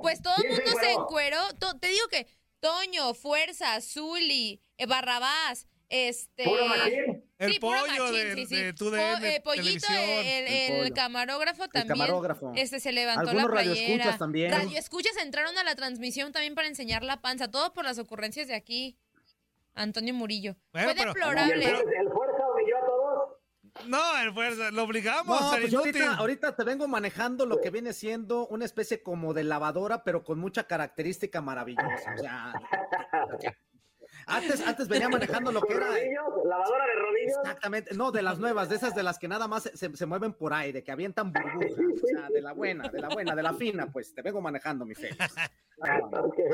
Pues 0.02 0.20
todo 0.22 0.34
el 0.36 0.42
¿Quién 0.42 0.55
se 0.55 0.55
mundo 0.64 0.80
se 0.80 0.92
encueró? 0.92 1.38
te 1.80 1.88
digo 1.88 2.06
que 2.08 2.26
Toño, 2.60 3.14
Fuerza, 3.14 3.80
Zuli, 3.80 4.60
eh, 4.78 4.86
Barrabás, 4.86 5.66
este... 5.88 6.44
¿Puro 6.44 6.66
machín? 6.66 7.22
El 7.38 7.52
sí, 7.52 7.58
puro 7.60 7.78
pollo 7.80 8.02
machín, 8.04 8.14
de, 8.16 8.34
sí, 8.34 8.46
sí. 8.46 8.56
de 8.56 8.72
Po- 8.72 8.78
TUDN 8.78 9.24
eh, 9.24 9.40
Pollito, 9.44 9.86
el, 9.92 10.26
El 10.26 10.46
el 10.72 10.78
pollo. 10.82 10.94
camarógrafo 10.94 11.68
también. 11.68 11.88
camarógrafo. 11.98 12.52
Este 12.56 12.80
se 12.80 12.92
levantó 12.92 13.20
Algunos 13.20 13.42
la 13.44 13.50
playera. 13.50 13.74
radioescuchas 13.76 14.18
también. 14.18 14.50
Radioescuchas 14.52 15.16
entraron 15.18 15.56
a 15.58 15.62
la 15.64 15.74
transmisión 15.76 16.32
también 16.32 16.54
para 16.54 16.66
enseñar 16.68 17.02
la 17.02 17.20
panza. 17.20 17.50
Todo 17.50 17.72
por 17.74 17.84
las 17.84 17.98
ocurrencias 17.98 18.48
de 18.48 18.54
aquí. 18.54 18.96
Antonio 19.74 20.14
Murillo. 20.14 20.56
Bueno, 20.72 20.88
Fue 20.88 20.94
pero- 20.94 21.08
¿Y 21.08 21.12
el, 21.12 21.60
deplorable. 21.60 21.64
No, 23.86 24.18
el 24.18 24.32
fuerza, 24.32 24.70
lo 24.70 24.82
obligamos 24.84 25.40
No, 25.40 25.50
pues 25.50 25.70
yo 25.70 25.80
ahorita, 25.80 26.14
ahorita 26.14 26.56
te 26.56 26.64
vengo 26.64 26.88
manejando 26.88 27.46
lo 27.46 27.60
que 27.60 27.70
viene 27.70 27.92
siendo 27.92 28.46
una 28.48 28.64
especie 28.64 29.02
como 29.02 29.34
de 29.34 29.44
lavadora, 29.44 30.02
pero 30.04 30.24
con 30.24 30.38
mucha 30.38 30.64
característica 30.64 31.40
maravillosa. 31.40 32.14
O 32.14 32.18
sea, 32.18 32.52
antes, 34.26 34.66
antes 34.66 34.88
venía 34.88 35.08
manejando 35.08 35.52
lo 35.52 35.60
que 35.62 35.74
¿Con 35.74 35.76
era. 35.82 35.86
rodillos? 35.86 36.44
¿Lavadora 36.44 36.84
de 36.86 36.94
rodillos? 36.94 37.38
Exactamente, 37.38 37.94
no, 37.94 38.10
de 38.12 38.22
las 38.22 38.38
nuevas, 38.38 38.68
de 38.68 38.76
esas 38.76 38.94
de 38.94 39.02
las 39.02 39.18
que 39.18 39.28
nada 39.28 39.46
más 39.48 39.62
se, 39.64 39.96
se- 39.96 40.06
mueven 40.06 40.32
por 40.32 40.52
aire, 40.52 40.82
que 40.84 40.92
avientan 40.92 41.32
burbujas, 41.32 42.02
o 42.02 42.06
sea, 42.06 42.28
de 42.28 42.40
la 42.42 42.52
buena, 42.52 42.88
de 42.88 43.00
la 43.00 43.08
buena, 43.08 43.34
de 43.34 43.42
la 43.42 43.54
fina, 43.54 43.86
pues 43.92 44.12
te 44.14 44.22
vengo 44.22 44.40
manejando, 44.40 44.84
mi 44.84 44.94
Félix. 44.94 45.18
Ah. 45.78 46.00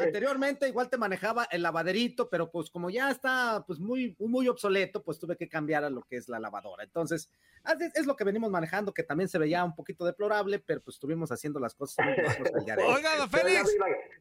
Anteriormente 0.02 0.66
igual 0.68 0.90
te 0.90 0.98
manejaba 0.98 1.44
el 1.52 1.62
lavaderito, 1.62 2.28
pero 2.28 2.50
pues 2.50 2.70
como 2.70 2.90
ya 2.90 3.08
está 3.08 3.62
pues 3.64 3.78
muy, 3.78 4.16
muy 4.18 4.48
obsoleto, 4.48 5.00
pues 5.04 5.20
tuve 5.20 5.36
que 5.36 5.48
cambiar 5.48 5.84
a 5.84 5.90
lo 5.90 6.02
que 6.02 6.16
es 6.16 6.28
la 6.28 6.40
lavadora. 6.40 6.82
Entonces, 6.82 7.30
así 7.62 7.84
es, 7.84 7.94
es 7.94 8.06
lo 8.06 8.16
que 8.16 8.24
venimos 8.24 8.50
manejando, 8.50 8.92
que 8.92 9.04
también 9.04 9.28
se 9.28 9.38
veía 9.38 9.62
un 9.62 9.76
poquito 9.76 10.04
deplorable, 10.04 10.58
pero 10.58 10.80
pues 10.80 10.96
estuvimos 10.96 11.30
haciendo 11.30 11.60
las 11.60 11.72
cosas 11.76 12.04
muy. 12.04 12.14
Oiga, 12.84 13.16
don 13.16 13.30
Félix. 13.30 13.72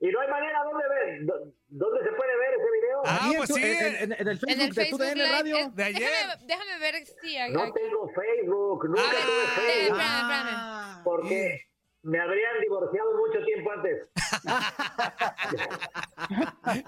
¿Y 0.02 0.08
no 0.12 0.20
hay 0.22 0.28
manera 0.30 0.64
dónde 0.66 0.84
ver? 0.88 1.26
¿Dó- 1.26 1.52
¿Dónde 1.70 2.04
se 2.04 2.12
puede 2.16 2.38
ver 2.38 2.54
ese 2.60 2.72
video? 2.72 3.02
Ah, 3.06 3.32
En 3.42 3.48
pues 3.48 3.50
tu- 3.50 3.56
sí. 3.56 3.64
En, 3.64 3.96
en- 3.96 4.14
en 4.20 4.28
el 4.28 4.38
Facebook 4.40 4.50
En 4.50 4.62
el 4.62 4.70
de 4.70 4.74
Facebook 4.82 5.00
TUDN 5.02 5.18
Live. 5.18 5.32
Radio. 5.32 5.58
eh, 5.58 5.70
De 5.74 5.84
ayer. 5.84 6.00
Déjame, 6.10 6.46
déjame 6.48 6.80
ver 6.80 6.96
si... 7.22 7.38
aquí- 7.38 7.54
No 7.54 7.74
tengo 7.74 8.10
Facebook, 8.16 8.86
nunca 8.88 9.02
Ah, 9.06 9.12
tuve 9.12 9.44
eh, 9.44 9.48
Facebook. 9.84 10.00
Ah, 10.02 11.02
Porque 11.04 11.62
me 12.04 12.20
habrían 12.20 12.60
divorciado 12.62 13.10
mucho 13.18 13.44
tiempo 13.46 13.72
antes. 13.72 14.08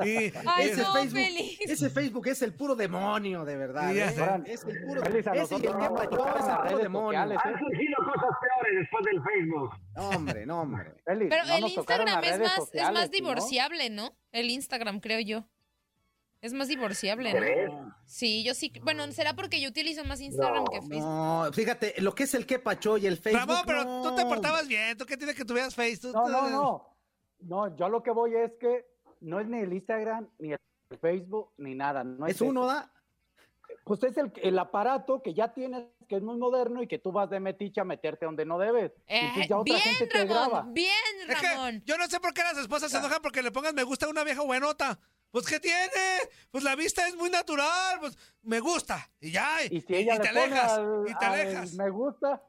Y- 0.05 0.31
Ay, 0.45 0.69
ese, 0.69 0.81
no, 0.81 0.93
Facebook, 0.93 1.19
Félix. 1.19 1.57
ese 1.61 1.89
Facebook 1.89 2.27
es 2.27 2.41
el 2.43 2.53
puro 2.55 2.75
demonio, 2.75 3.43
de 3.45 3.57
verdad. 3.57 3.91
Sí, 3.91 3.99
¿eh? 3.99 4.05
Es 4.45 4.63
el 4.63 4.85
puro 4.85 5.03
el 5.03 5.11
que 5.11 5.23
tocaron 5.23 5.43
es 5.43 5.51
el 5.51 5.61
puro 5.61 6.77
demonio. 6.77 7.19
Han 7.19 7.29
surgido 7.59 7.97
cosas 8.05 8.29
peores 8.41 8.79
después 8.79 9.05
del 9.05 9.21
Facebook. 9.23 9.69
No, 9.95 10.09
hombre, 10.09 10.45
no, 10.45 10.61
hombre. 10.61 10.93
Félix, 11.05 11.29
Pero 11.29 11.45
no 11.45 11.55
el 11.55 11.63
Instagram 11.73 12.23
es 12.23 12.39
más, 12.39 12.49
es 12.49 12.55
sociales, 12.55 12.93
más 12.93 13.03
¿sí, 13.03 13.09
no? 13.09 13.13
divorciable, 13.17 13.89
¿no? 13.89 14.17
El 14.31 14.49
Instagram, 14.49 14.99
creo 14.99 15.19
yo. 15.19 15.45
Es 16.43 16.51
más 16.53 16.67
divorciable, 16.67 17.31
¿no? 17.33 17.39
¿Crees? 17.39 17.71
Sí, 18.05 18.43
yo 18.43 18.53
sí. 18.53 18.71
Bueno, 18.83 19.09
será 19.13 19.33
porque 19.33 19.61
yo 19.61 19.69
utilizo 19.69 20.03
más 20.03 20.19
Instagram 20.19 20.65
No, 20.65 20.71
que 20.71 20.81
Facebook. 20.81 20.99
No, 20.99 21.49
fíjate, 21.53 21.93
lo 22.01 22.13
que 22.13 22.23
es 22.23 22.33
el 22.33 22.45
que 22.45 22.59
pachó 22.59 22.97
y 22.97 23.07
el 23.07 23.17
Facebook. 23.17 23.39
Ramón, 23.47 23.63
pero 23.65 23.85
no. 23.85 24.03
tú 24.03 24.15
te 24.17 24.25
portabas 24.25 24.67
bien. 24.67 24.97
¿Tú 24.97 25.05
qué 25.05 25.15
tienes 25.15 25.37
que 25.37 25.45
tuvieras 25.45 25.73
Facebook? 25.73 26.13
No, 26.13 26.27
no, 26.27 26.49
no. 26.49 26.97
No, 27.39 27.75
yo 27.77 27.85
a 27.85 27.89
lo 27.89 28.03
que 28.03 28.11
voy 28.11 28.35
es 28.35 28.51
que 28.59 28.85
no 29.21 29.39
es 29.39 29.47
ni 29.47 29.59
el 29.59 29.71
Instagram, 29.71 30.29
ni 30.37 30.51
el 30.51 30.59
Facebook, 30.99 31.53
ni 31.57 31.75
nada. 31.75 32.03
No 32.03 32.27
es, 32.27 32.35
Es 32.35 32.41
uno. 32.41 32.65
¿da? 32.65 32.91
Pues 33.85 34.03
es 34.03 34.17
el, 34.17 34.31
el 34.41 34.59
aparato 34.59 35.21
que 35.21 35.33
ya 35.33 35.53
tienes, 35.53 35.85
que 36.09 36.17
es 36.17 36.21
muy 36.21 36.37
moderno 36.37 36.83
y 36.83 36.87
que 36.87 36.99
tú 36.99 37.13
vas 37.13 37.29
de 37.29 37.39
metiche 37.39 37.79
a 37.79 37.85
meterte 37.85 38.25
donde 38.25 38.45
no 38.45 38.59
debes. 38.59 38.91
Y 39.07 39.13
Eh, 39.13 39.19
entonces 39.21 39.47
ya 39.47 39.57
otra 39.57 39.75
bien, 39.75 39.79
gente 39.95 40.07
te 40.07 40.25
graba. 40.25 40.57
Ramón. 40.59 40.73
Bien, 40.73 40.93
Es 41.29 41.39
que 41.39 41.47
Ramón. 41.47 41.83
yo 41.85 41.97
no 41.97 42.07
sé 42.07 42.19
por 42.19 42.33
qué 42.33 42.43
las 42.43 42.57
esposas 42.57 42.91
se 42.91 42.97
enojan 42.97 43.21
porque 43.21 43.41
le 43.41 43.51
pongan 43.51 43.73
me 43.73 43.83
gusta 43.83 44.07
a 44.07 44.09
una 44.09 44.25
vieja 44.25 44.41
buenota. 44.41 44.99
Pues 45.33 45.47
¿qué 45.47 45.59
tiene? 45.59 45.89
Pues 46.51 46.63
la 46.63 46.75
vista 46.75 47.07
es 47.07 47.15
muy 47.15 47.27
natural, 47.31 47.97
pues 47.99 48.15
me 48.43 48.59
gusta 48.59 48.97
y 49.19 49.31
ya. 49.31 49.63
Y 49.67 49.81
si 49.81 49.95
ella 49.95 50.19
te 50.19 50.31
le 50.31 50.41
pone 50.41 50.43
alejas, 50.59 50.71
al- 50.77 51.05
y 51.07 51.13
te 51.17 51.25
al 51.25 51.33
alejas. 51.33 51.73
me 51.73 51.89
gusta. 51.89 52.43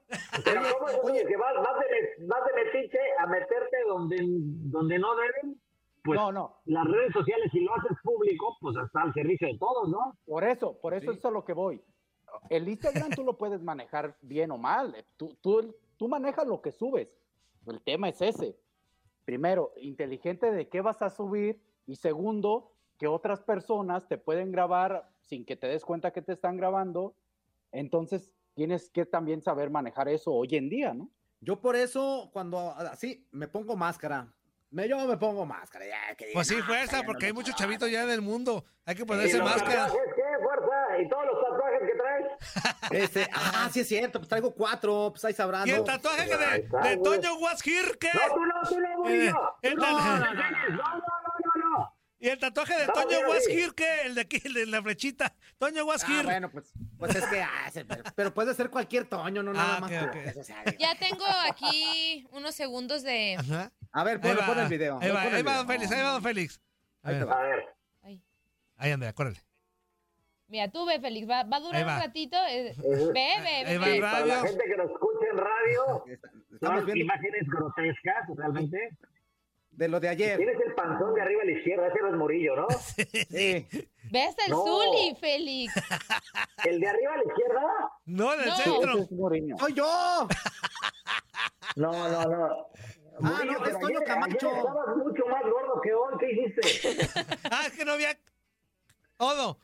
Pero 0.45 0.61
¿cómo 0.79 1.09
es 1.09 1.23
de 1.23 1.27
que 1.27 1.37
vas, 1.39 1.55
vas 1.57 1.81
de, 1.81 2.27
vas 2.27 2.41
de 2.45 2.63
metiche 2.65 2.99
a 3.21 3.27
meterte 3.27 3.77
donde, 3.89 4.19
donde 4.21 4.99
no 4.99 5.17
deben? 5.17 5.59
Pues 6.05 6.21
No, 6.21 6.31
no. 6.31 6.59
las 6.67 6.85
redes 6.87 7.15
sociales, 7.15 7.51
si 7.53 7.61
lo 7.61 7.75
haces 7.75 7.97
público, 8.03 8.55
pues 8.61 8.77
está 8.85 9.01
al 9.01 9.15
servicio 9.15 9.49
de 9.49 9.57
todos, 9.59 9.89
¿no? 9.89 10.19
Por 10.27 10.45
eso, 10.45 10.79
por 10.79 10.93
eso 10.93 11.11
es 11.13 11.25
a 11.25 11.31
lo 11.31 11.43
que 11.43 11.55
voy. 11.55 11.83
El 12.51 12.69
Instagram 12.69 13.13
tú 13.13 13.25
lo 13.25 13.39
puedes 13.39 13.63
manejar 13.63 14.15
bien 14.21 14.51
o 14.51 14.59
mal. 14.59 14.95
Tú, 15.17 15.39
tú, 15.41 15.75
tú 15.97 16.07
manejas 16.07 16.47
lo 16.47 16.61
que 16.61 16.71
subes. 16.73 17.09
El 17.67 17.81
tema 17.81 18.11
es 18.11 18.21
ese. 18.21 18.59
Primero, 19.25 19.73
inteligente 19.79 20.51
de 20.53 20.69
qué 20.69 20.83
vas 20.83 21.01
a 21.01 21.09
subir. 21.09 21.59
Y 21.87 21.97
segundo, 21.97 22.74
que 22.99 23.07
otras 23.07 23.41
personas 23.43 24.07
te 24.09 24.19
pueden 24.19 24.53
grabar 24.53 25.09
sin 25.23 25.45
que 25.45 25.57
te 25.57 25.67
des 25.67 25.85
cuenta 25.85 26.13
que 26.13 26.23
te 26.23 26.33
están 26.33 26.57
grabando. 26.57 27.15
Entonces, 27.73 28.31
tienes 28.55 28.91
que 28.91 29.05
también 29.07 29.43
saber 29.43 29.71
manejar 29.71 30.09
eso 30.09 30.33
hoy 30.33 30.49
en 30.57 30.69
día, 30.69 30.95
¿no? 30.95 31.11
Yo 31.41 31.61
por 31.61 31.77
eso, 31.77 32.31
cuando 32.33 32.71
así, 32.73 33.27
me 33.33 33.49
pongo 33.49 33.77
máscara. 33.77 34.29
Me, 34.71 34.89
yo 34.89 34.99
me 35.07 35.17
pongo 35.17 35.45
máscara. 35.47 35.85
ya, 35.87 36.15
que 36.17 36.31
Pues 36.33 36.49
sí, 36.49 36.57
"Ah, 36.61 36.65
fuerza, 36.67 37.03
porque 37.05 37.27
no 37.27 37.27
hay 37.29 37.33
muchos 37.33 37.55
chaval". 37.55 37.75
chavitos 37.79 37.91
ya 37.91 38.03
en 38.05 38.11
el 38.11 38.23
mundo. 38.23 38.65
Hay 38.87 38.95
que 38.97 39.03
¿Y 39.03 39.05
ponerse 39.05 39.41
máscara. 39.43 39.87
qué, 39.87 40.23
fuerza? 40.43 40.99
¿Y 41.01 41.09
todos 41.09 41.25
los 41.27 41.41
tatuajes 41.45 41.81
que 41.81 41.97
traes? 41.99 43.05
Este, 43.05 43.27
ah, 43.35 43.69
sí 43.73 43.81
es 43.81 43.89
cierto, 43.89 44.19
pues 44.19 44.29
traigo 44.29 44.53
cuatro, 44.55 45.09
pues 45.11 45.25
ahí 45.25 45.33
sabrán. 45.33 45.69
Y 45.69 45.73
el 45.73 45.85
tatuaje 45.85 46.29
que 46.29 46.37
de, 46.37 46.89
de. 46.91 46.97
Toño 46.99 47.35
Was 47.39 47.65
Here, 47.67 47.97
¿qué? 48.01 48.09
No, 48.15 48.35
tú 48.35 48.41
no, 48.45 48.55
tú 48.69 48.81
no, 48.81 48.87
Eh, 48.89 48.97
Murillo. 48.97 49.57
el 49.63 49.75
Tú 49.75 49.81
ta- 49.81 49.91
no, 49.93 49.99
no, 49.99 50.19
no, 50.19 50.19
no, 50.19 50.35
no, 50.35 50.77
no, 50.77 50.97
no. 50.97 51.05
Y 52.25 52.29
el 52.31 52.39
tatuaje 52.39 52.75
de 52.75 52.87
No, 52.87 52.93
Toño. 52.95 53.19
Here, 53.51 53.73
¿qué? 53.77 54.03
El 54.07 54.15
de 54.15 54.23
aquí, 54.23 54.41
el 54.47 54.55
de 54.55 54.65
la 54.65 54.83
flechita. 54.83 55.35
Toño 55.59 55.85
Was 55.85 56.03
Ah, 56.09 56.23
bueno, 56.25 56.51
pues, 56.51 56.73
pues 56.99 57.15
es 57.17 57.27
que, 57.27 57.43
ah, 57.43 57.67
ese- 57.69 57.85
pero, 57.85 58.03
pero 58.17 58.33
puede 58.33 58.55
ser 58.55 58.71
cualquier 58.71 59.05
Toño, 59.05 59.43
no 59.43 59.53
nada 59.53 59.77
Ah, 59.77 59.81
más. 59.81 59.93
ok, 59.93 59.99
tú. 60.01 60.07
ok. 60.07 60.15
Eso, 60.25 60.41
o 60.41 60.43
sea, 60.45 60.65
Ya 60.81 60.95
tengo 60.99 61.25
aquí 61.51 62.27
unos 62.33 62.55
segundos 62.55 63.03
de. 63.03 63.37
Ajá. 63.39 63.71
A 63.93 64.05
ver, 64.05 64.21
Ahí 64.23 64.35
pon, 64.37 64.47
pon 64.47 64.59
el 64.59 64.69
video. 64.69 64.99
Ahí 65.03 65.11
va, 65.11 65.21
ahí 65.21 65.43
va. 65.43 65.57
Don 65.59 65.67
Félix, 65.67 65.93
ahí 65.93 66.03
va 66.03 66.13
Don 66.13 66.23
Félix. 66.23 66.61
Ahí 67.03 67.15
te 67.17 67.21
Eh, 67.21 67.25
va. 67.25 67.39
A 67.39 67.43
ver. 67.43 67.75
Ahí, 68.79 68.91
Andrea, 68.91 69.13
córrele. 69.13 69.41
Mira, 70.49 70.71
tú 70.71 70.87
ve, 70.87 70.99
Félix. 71.01 71.29
Va, 71.29 71.43
va 71.45 71.59
a 71.59 71.61
durar 71.61 71.77
Ahí 71.77 71.85
va. 71.85 71.95
un 71.97 72.01
ratito. 72.03 72.37
eh, 72.49 72.75
Ve, 72.79 73.13
ve, 73.13 73.49
Ahí 73.67 73.77
ve. 73.79 74.01
Para 74.01 74.25
la 74.25 74.41
gente 74.47 74.65
que 74.65 74.77
nos 74.79 74.91
escucha 74.91 75.27
en 75.31 75.37
radio, 75.37 76.05
Estamos 76.55 76.79
son 76.79 76.87
viendo 76.87 77.05
imágenes 77.05 77.43
grotescas, 77.49 78.29
realmente. 78.35 78.91
De 79.77 79.89
lo 79.89 80.01
de 80.01 80.09
ayer. 80.09 80.37
Tienes 80.37 80.57
el 80.65 80.75
panzón 80.75 81.15
de 81.15 81.23
arriba 81.23 81.43
a 81.43 81.47
la 81.47 81.53
izquierda, 81.53 81.89
ese 81.89 82.01
no 82.03 82.09
es 82.09 82.15
Morillo, 82.15 82.57
¿no? 82.57 82.67
Sí. 82.71 83.67
Ve 84.11 84.23
hasta 84.23 84.45
el 84.45 84.51
No. 84.53 84.65
Zuli, 84.65 85.17
Félix. 85.21 85.73
¿El 86.65 86.81
de 86.81 86.89
arriba 86.89 87.13
a 87.13 87.17
la 87.17 87.23
izquierda? 87.25 87.63
No, 88.07 88.35
en 88.35 88.41
el 88.41 88.47
No. 88.49 88.57
centro. 88.57 88.99
Es. 88.99 89.59
¡Soy 89.59 89.73
yo! 89.75 90.29
No, 91.77 91.91
no, 92.09 92.25
no. 92.25 92.67
Ah, 93.23 93.43
no, 93.45 93.65
es 93.67 93.79
Toño 93.79 94.01
Camacho. 94.05 94.49
ayer 94.49 94.59
estabas 94.59 94.97
mucho 94.97 95.27
más 95.27 95.43
gordo 95.45 95.81
que 95.83 95.95
hoy, 95.95 96.15
¿qué 96.19 96.33
hiciste? 96.33 97.29
Ah, 97.51 97.63
es 97.67 97.73
que 97.73 97.85
no 97.85 97.93
había. 97.93 98.19
Odo. 99.19 99.59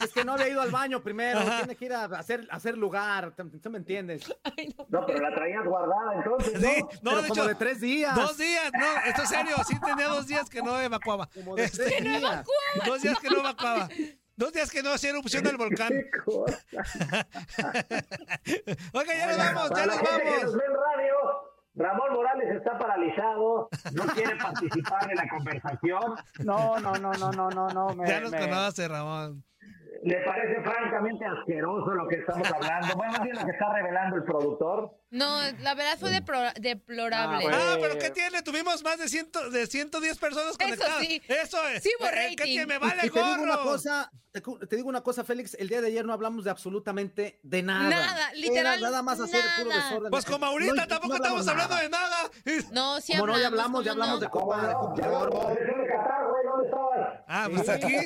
Es 0.00 0.12
que 0.12 0.24
no 0.24 0.32
había 0.34 0.48
ido 0.48 0.60
al 0.60 0.70
baño 0.70 1.02
primero. 1.02 1.38
Ajá. 1.40 1.58
Tiene 1.58 1.76
que 1.76 1.84
ir 1.86 1.92
a 1.92 2.04
hacer, 2.04 2.46
a 2.50 2.56
hacer 2.56 2.76
lugar. 2.76 3.32
¿Tú 3.62 3.70
me 3.70 3.78
entiendes? 3.78 4.22
Ay, 4.44 4.74
no. 4.76 4.86
No, 4.88 5.06
pero 5.06 5.20
la 5.20 5.34
traías 5.34 5.64
guardada 5.64 6.14
entonces, 6.16 6.54
¿no? 6.54 6.60
Sí, 6.68 6.80
no, 6.80 6.88
Pero 7.10 7.22
de 7.22 7.28
como 7.28 7.40
hecho. 7.42 7.48
de 7.48 7.54
tres 7.54 7.80
días. 7.80 8.14
Dos 8.14 8.36
días, 8.36 8.70
no, 8.72 8.86
esto 9.06 9.22
es 9.22 9.28
serio. 9.28 9.56
Sí 9.66 9.80
tenía 9.80 10.08
dos 10.08 10.26
días 10.26 10.48
que 10.50 10.62
no 10.62 10.80
evacuaba. 10.80 11.28
Como 11.32 11.56
de 11.56 11.64
Este, 11.64 12.02
dos 12.86 13.02
días 13.02 13.18
que 13.18 13.28
no 13.30 13.38
evacuaba. 13.40 13.88
Dos 14.34 14.52
días 14.52 14.70
que 14.70 14.82
no 14.82 14.90
hacía 14.92 15.10
erupción 15.10 15.44
del 15.44 15.56
volcán. 15.56 15.90
Qué 15.90 16.10
cosa. 16.24 16.58
Oiga, 18.92 19.14
ya 19.14 19.26
nos 19.26 19.36
vamos, 19.38 19.70
ya 19.76 19.86
nos 19.86 19.96
vamos. 20.02 20.56
Ramón 21.74 22.12
Morales 22.12 22.54
está 22.54 22.78
paralizado, 22.78 23.68
no 23.94 24.02
quiere 24.14 24.36
participar 24.36 25.10
en 25.10 25.16
la 25.16 25.28
conversación. 25.28 26.14
No, 26.44 26.78
no, 26.80 26.92
no, 26.96 27.12
no, 27.12 27.32
no, 27.32 27.48
no, 27.50 27.68
no. 27.68 27.94
Me, 27.94 28.06
Ya 28.08 28.20
nos 28.20 28.30
me- 28.30 28.40
conoce, 28.40 28.88
Ramón. 28.88 29.42
Le 30.04 30.16
parece 30.24 30.60
francamente 30.62 31.24
asqueroso 31.24 31.90
lo 31.92 32.08
que 32.08 32.16
estamos 32.16 32.50
hablando. 32.50 32.96
Bueno, 32.96 33.12
más 33.12 33.22
bien 33.22 33.36
lo 33.36 33.44
que 33.44 33.52
está 33.52 33.72
revelando 33.72 34.16
el 34.16 34.24
productor. 34.24 34.98
No, 35.10 35.38
la 35.60 35.74
verdad 35.74 35.96
fue 36.00 36.10
deplorable. 36.10 37.36
Ah, 37.36 37.40
bueno. 37.40 37.56
Ah, 37.60 37.76
pero 37.80 37.98
¿qué 37.98 38.10
tiene? 38.10 38.42
Tuvimos 38.42 38.82
más 38.82 38.98
de, 38.98 39.08
ciento, 39.08 39.48
de 39.50 39.66
110 39.66 40.18
personas 40.18 40.58
conectadas. 40.58 40.98
sí. 41.00 41.22
Eso 41.28 41.68
es. 41.68 41.82
Sí 41.84 41.90
Eh, 42.00 42.34
¿Qué 42.36 42.44
tiene? 42.44 42.66
Me 42.66 42.74
Y- 42.76 42.78
vale 42.78 43.06
y 43.06 43.10
te 43.10 43.22
digo 43.22 43.42
una 43.42 43.58
cosa, 43.58 44.10
te, 44.32 44.76
digo 44.76 44.88
una 44.88 45.02
cosa, 45.02 45.22
Félix, 45.22 45.54
el 45.54 45.68
día 45.68 45.80
de 45.80 45.86
ayer 45.86 46.04
no 46.04 46.12
hablamos 46.14 46.42
de 46.42 46.50
absolutamente 46.50 47.38
de 47.44 47.62
nada. 47.62 47.88
Nada, 47.88 48.30
Era 48.30 48.34
literal, 48.34 48.80
nada 48.80 49.02
más 49.02 49.20
hacer 49.20 49.40
puro 49.58 49.70
nada. 49.70 49.84
desorden. 49.84 50.10
Pues 50.10 50.24
como 50.24 50.46
ahorita 50.46 50.74
No, 50.74 50.86
tampoco 50.88 51.08
no 51.10 51.14
estamos 51.16 51.46
hablando 51.46 51.76
de 51.76 51.88
nada. 51.88 52.16
No, 52.72 53.00
sí 53.00 53.12
Como 53.12 53.26
no, 53.28 53.38
ya 53.38 53.46
hablamos, 53.46 53.84
hablamos, 53.84 53.84
ya 53.84 53.92
¿cómo 53.92 54.02
hablamos 54.02 54.14
no? 54.14 54.20
de 54.20 54.30
Copa, 54.30 54.66
de 54.66 54.72
Copa 55.28 55.54
¿dónde 56.44 56.64
estabas? 56.66 57.20
Ah, 57.28 57.48
pues 57.54 57.68
aquí, 57.68 57.96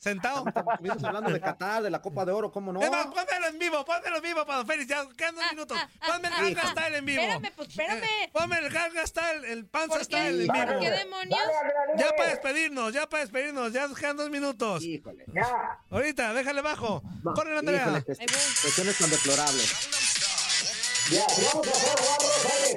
sentado. 0.00 0.44
Estuvimos 0.72 1.04
hablando 1.04 1.30
de 1.30 1.40
Qatar, 1.40 1.82
de 1.82 1.90
la 1.90 2.00
Copa 2.00 2.24
de 2.24 2.32
Oro, 2.32 2.50
¿cómo 2.50 2.72
no? 2.72 2.80
Más, 2.80 3.06
pónmelo 3.06 3.46
en 3.48 3.58
vivo, 3.58 3.84
pónmelo 3.84 4.16
en 4.16 4.22
vivo 4.22 4.44
para 4.46 4.58
Don 4.58 4.66
Félix. 4.66 4.88
Ya 4.88 5.06
quedan 5.16 5.34
dos 5.36 5.44
Ah, 5.46 5.52
minutos. 5.52 5.78
ah, 5.80 5.88
ah, 6.00 6.06
Ponme 6.06 6.28
el 6.28 6.34
ah, 6.34 6.40
Ganga 6.40 6.62
ah. 6.64 6.70
Style 6.72 6.96
en 6.96 7.04
vivo. 7.04 7.22
Espérame, 7.22 7.52
pues, 7.54 7.68
espérame. 7.68 8.02
Eh, 8.04 8.30
Ponme 8.32 8.58
el 8.58 8.70
Ganga 8.70 9.06
Style, 9.06 9.44
el 9.44 9.66
Panza 9.66 9.94
¿Por 9.96 10.04
Style 10.04 10.28
en 10.28 10.38
vivo. 10.38 10.54
¿Por 10.66 10.78
qué 10.80 10.90
demonios? 10.90 11.40
Ya 11.96 12.10
para 12.16 12.30
despedirnos, 12.30 12.92
ya 12.92 13.08
para 13.08 13.22
despedirnos. 13.22 13.72
Ya 13.72 13.88
quedan 13.94 14.16
dos 14.16 14.30
minutos. 14.30 14.82
Híjole. 14.82 15.24
Ya. 15.34 15.78
Ahorita, 15.90 16.32
déjale 16.32 16.62
bajo. 16.62 17.02
Corre, 17.34 17.58
Andrea. 17.58 17.82
Híjole, 17.82 18.04
cuestiones 18.04 18.98
tan 18.98 19.10
deplorables. 19.10 19.74
Ya, 21.10 21.24
vamos 21.52 21.66
a 21.66 21.70
hacer 21.72 21.96
guarros, 22.00 22.46
hay 22.46 22.70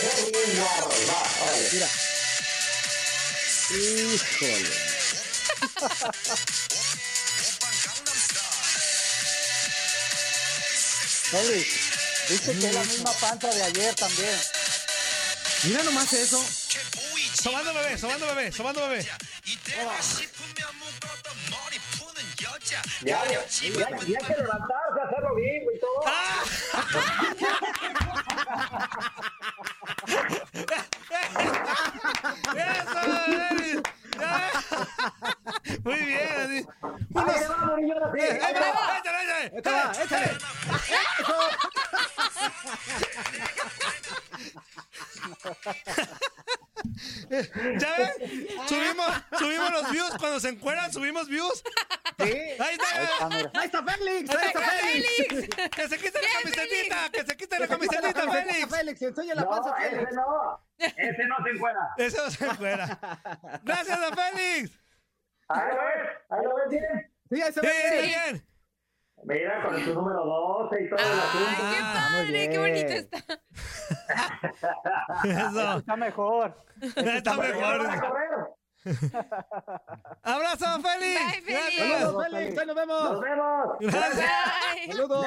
Dice 11.34 12.54
que 12.60 12.68
es 12.68 12.74
la 12.76 12.84
misma 12.84 13.12
panza 13.14 13.48
de 13.48 13.64
ayer 13.64 13.96
también. 13.96 14.40
Mira 15.64 15.82
nomás 15.82 16.14
eso. 16.14 16.40
Sobando 17.42 17.74
bebé, 17.74 17.98
sobando 17.98 18.28
bebé, 18.28 18.52
sobando 18.52 18.88
bebé. 18.88 19.04
Ya, 23.02 23.26
ya, 23.26 23.32
ya, 23.32 23.46
ya 23.50 24.20
que 24.20 24.34
levantarse, 24.36 25.02
hacerlo 25.08 25.36
bien, 25.36 25.64
güey, 25.64 25.80
todo. 25.80 26.04
¡Ah! 26.06 26.44
¡Eso! 33.74 34.03
Muy 35.84 36.00
bien. 36.00 36.68
Unos... 37.14 37.36
¡Eh, 37.36 38.40
Ahí 38.44 38.54
va! 38.54 38.72
va. 38.72 38.98
¡Échale, 39.00 39.24
échale! 39.24 39.46
Échale, 39.58 39.78
¡Eh, 39.78 40.04
échale. 40.04 40.30
¿Ya 47.80 47.98
ves? 47.98 48.30
Subimos, 48.68 49.08
subimos 49.40 49.72
los 49.72 49.92
views. 49.92 50.12
Cuando 50.20 50.40
se 50.40 50.50
encueran, 50.50 50.92
subimos 50.94 51.28
views. 51.28 51.64
Sí. 52.20 52.32
Ahí 52.60 52.78
está. 52.78 53.30
mira. 53.30 53.52
Ahí 53.56 53.66
está 53.66 53.84
Félix, 53.84 54.30
ahí 54.36 54.48
está 54.48 54.60
Félix. 54.62 55.56
Que 55.76 55.88
se 55.90 55.98
quite 55.98 56.20
la 56.22 56.28
camisetita. 56.42 57.10
Que 57.12 57.26
se 57.26 57.38
quite 57.38 57.60
la 57.60 57.68
Que 57.68 57.74
se 57.74 57.80
quite 57.80 58.00
la 58.00 58.14
camisetita, 58.14 58.14
camiseta, 58.14 58.32
Félix. 58.54 58.78
Félix, 58.78 59.02
enseña 59.02 59.36
la 59.36 59.50
panza, 59.50 59.76
Félix. 59.76 60.04
ese 60.04 60.16
no. 60.16 60.66
Ese 60.78 61.26
no 61.26 61.36
se 61.44 61.50
encuentra. 61.50 61.94
Eso 61.98 62.24
no 62.26 62.32
se 62.32 62.46
encuera. 62.46 63.00
Gracias, 63.64 64.00
don 64.00 64.14
Félix. 64.16 64.80
Ahí 65.50 65.70
lo 65.70 65.84
ves, 65.86 66.10
ahí 66.30 66.44
lo 66.44 66.56
ves 66.56 66.70
bien. 66.70 67.14
Sí, 67.30 67.42
ahí 67.42 67.54
se 67.54 67.62
Sí, 67.62 67.68
ve 67.68 68.02
bien. 68.02 68.48
Mira, 69.26 69.64
con 69.64 69.84
tu 69.84 69.94
número 69.94 70.26
12 70.26 70.84
y 70.84 70.90
todo 70.90 71.00
el 71.00 71.06
Ay, 71.06 71.20
asunto. 71.20 71.62
qué 71.72 71.78
Ah, 71.82 72.08
padre, 72.12 72.50
qué 72.50 72.58
bonito 72.58 72.94
está. 72.94 73.18
Eso. 75.24 75.78
Está 75.80 75.96
mejor. 75.96 76.66
Está 76.96 77.34
mejor. 77.36 77.88
Abrazo, 80.24 80.66
Félix. 80.82 81.22
Bye, 81.22 81.42
Félix. 81.42 81.78
Saludos, 82.00 82.26
Félix, 82.26 82.58
ahí 82.58 82.66
nos 82.68 82.76
Nos 82.76 82.76
vemos. 82.76 83.22
vemos. 83.22 83.78
Gracias. 83.80 84.30
Bye. 84.76 84.92
Saludos. 84.94 85.26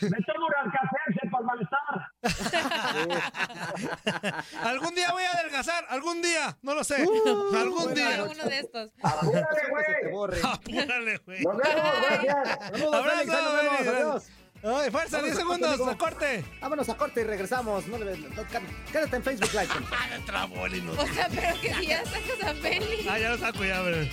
Me 0.00 0.18
tomo 0.22 0.46
un 0.46 0.54
alcacerse 0.58 1.13
malestar. 1.44 2.12
Algún 4.62 4.94
día 4.94 5.12
voy 5.12 5.22
a 5.24 5.32
adelgazar. 5.32 5.84
Algún 5.88 6.20
día. 6.22 6.56
No 6.62 6.74
lo 6.74 6.84
sé. 6.84 6.96
Algún 6.96 7.84
buena 7.84 7.94
día. 7.94 8.24
Uno 8.24 8.44
de 8.44 8.58
estos. 8.58 8.90
Apúrale, 9.02 9.46
güey. 9.70 10.12
borre. 10.12 10.40
Apúrale, 10.42 11.16
güey. 11.18 11.42
Nos 11.42 11.56
vemos, 11.56 12.94
Abrazo. 12.94 14.22
Ay, 14.66 14.90
fuerza, 14.90 15.20
10 15.20 15.36
Vamos 15.44 15.60
a 15.62 15.74
segundos. 15.74 15.76
corte, 15.76 15.92
A 15.92 15.98
corte. 15.98 16.42
Vámonos 16.62 16.88
a 16.88 16.96
corte 16.96 17.20
y 17.20 17.24
regresamos. 17.24 17.86
No 17.86 17.98
le- 17.98 18.16
no, 18.16 18.42
quédate 18.90 19.16
en 19.16 19.22
Facebook 19.22 19.50
Live. 19.52 19.68
Ah, 19.92 20.06
me 20.10 20.18
trabó 20.24 20.64
el 20.64 20.88
O 20.88 21.06
sea, 21.06 21.28
pero 21.28 21.60
que 21.60 21.74
si 21.74 21.86
ya 21.88 22.02
sacas 22.06 22.42
a 22.46 22.54
Félix. 22.54 23.06
Ah, 23.08 23.18
ya 23.18 23.28
lo 23.30 23.36
saco 23.38 23.62
ya, 23.62 23.82
güey. 23.82 24.10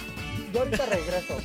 yo 0.51 0.59
ahorita 0.59 0.85
regreso. 0.87 1.39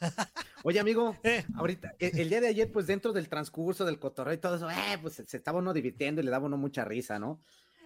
Oye, 0.62 0.78
amigo, 0.78 1.16
ahorita, 1.56 1.94
e- 1.98 2.12
el, 2.14 2.28
día 2.28 2.40
de 2.40 2.48
ayer, 2.48 2.70
pues 2.70 2.86
dentro 2.86 3.12
del 3.12 3.28
transcurso 3.28 3.84
del 3.84 3.98
cotorreo 3.98 4.34
y 4.34 4.38
todo 4.38 4.56
eso, 4.56 4.70
eh, 4.70 4.98
pues 5.00 5.14
se 5.14 5.36
estaba 5.36 5.58
uno 5.58 5.72
divirtiendo 5.72 6.20
y 6.20 6.24
le 6.24 6.30
daba 6.30 6.46
uno 6.46 6.58
mucha 6.58 6.84
risa, 6.84 7.18
¿no? 7.18 7.40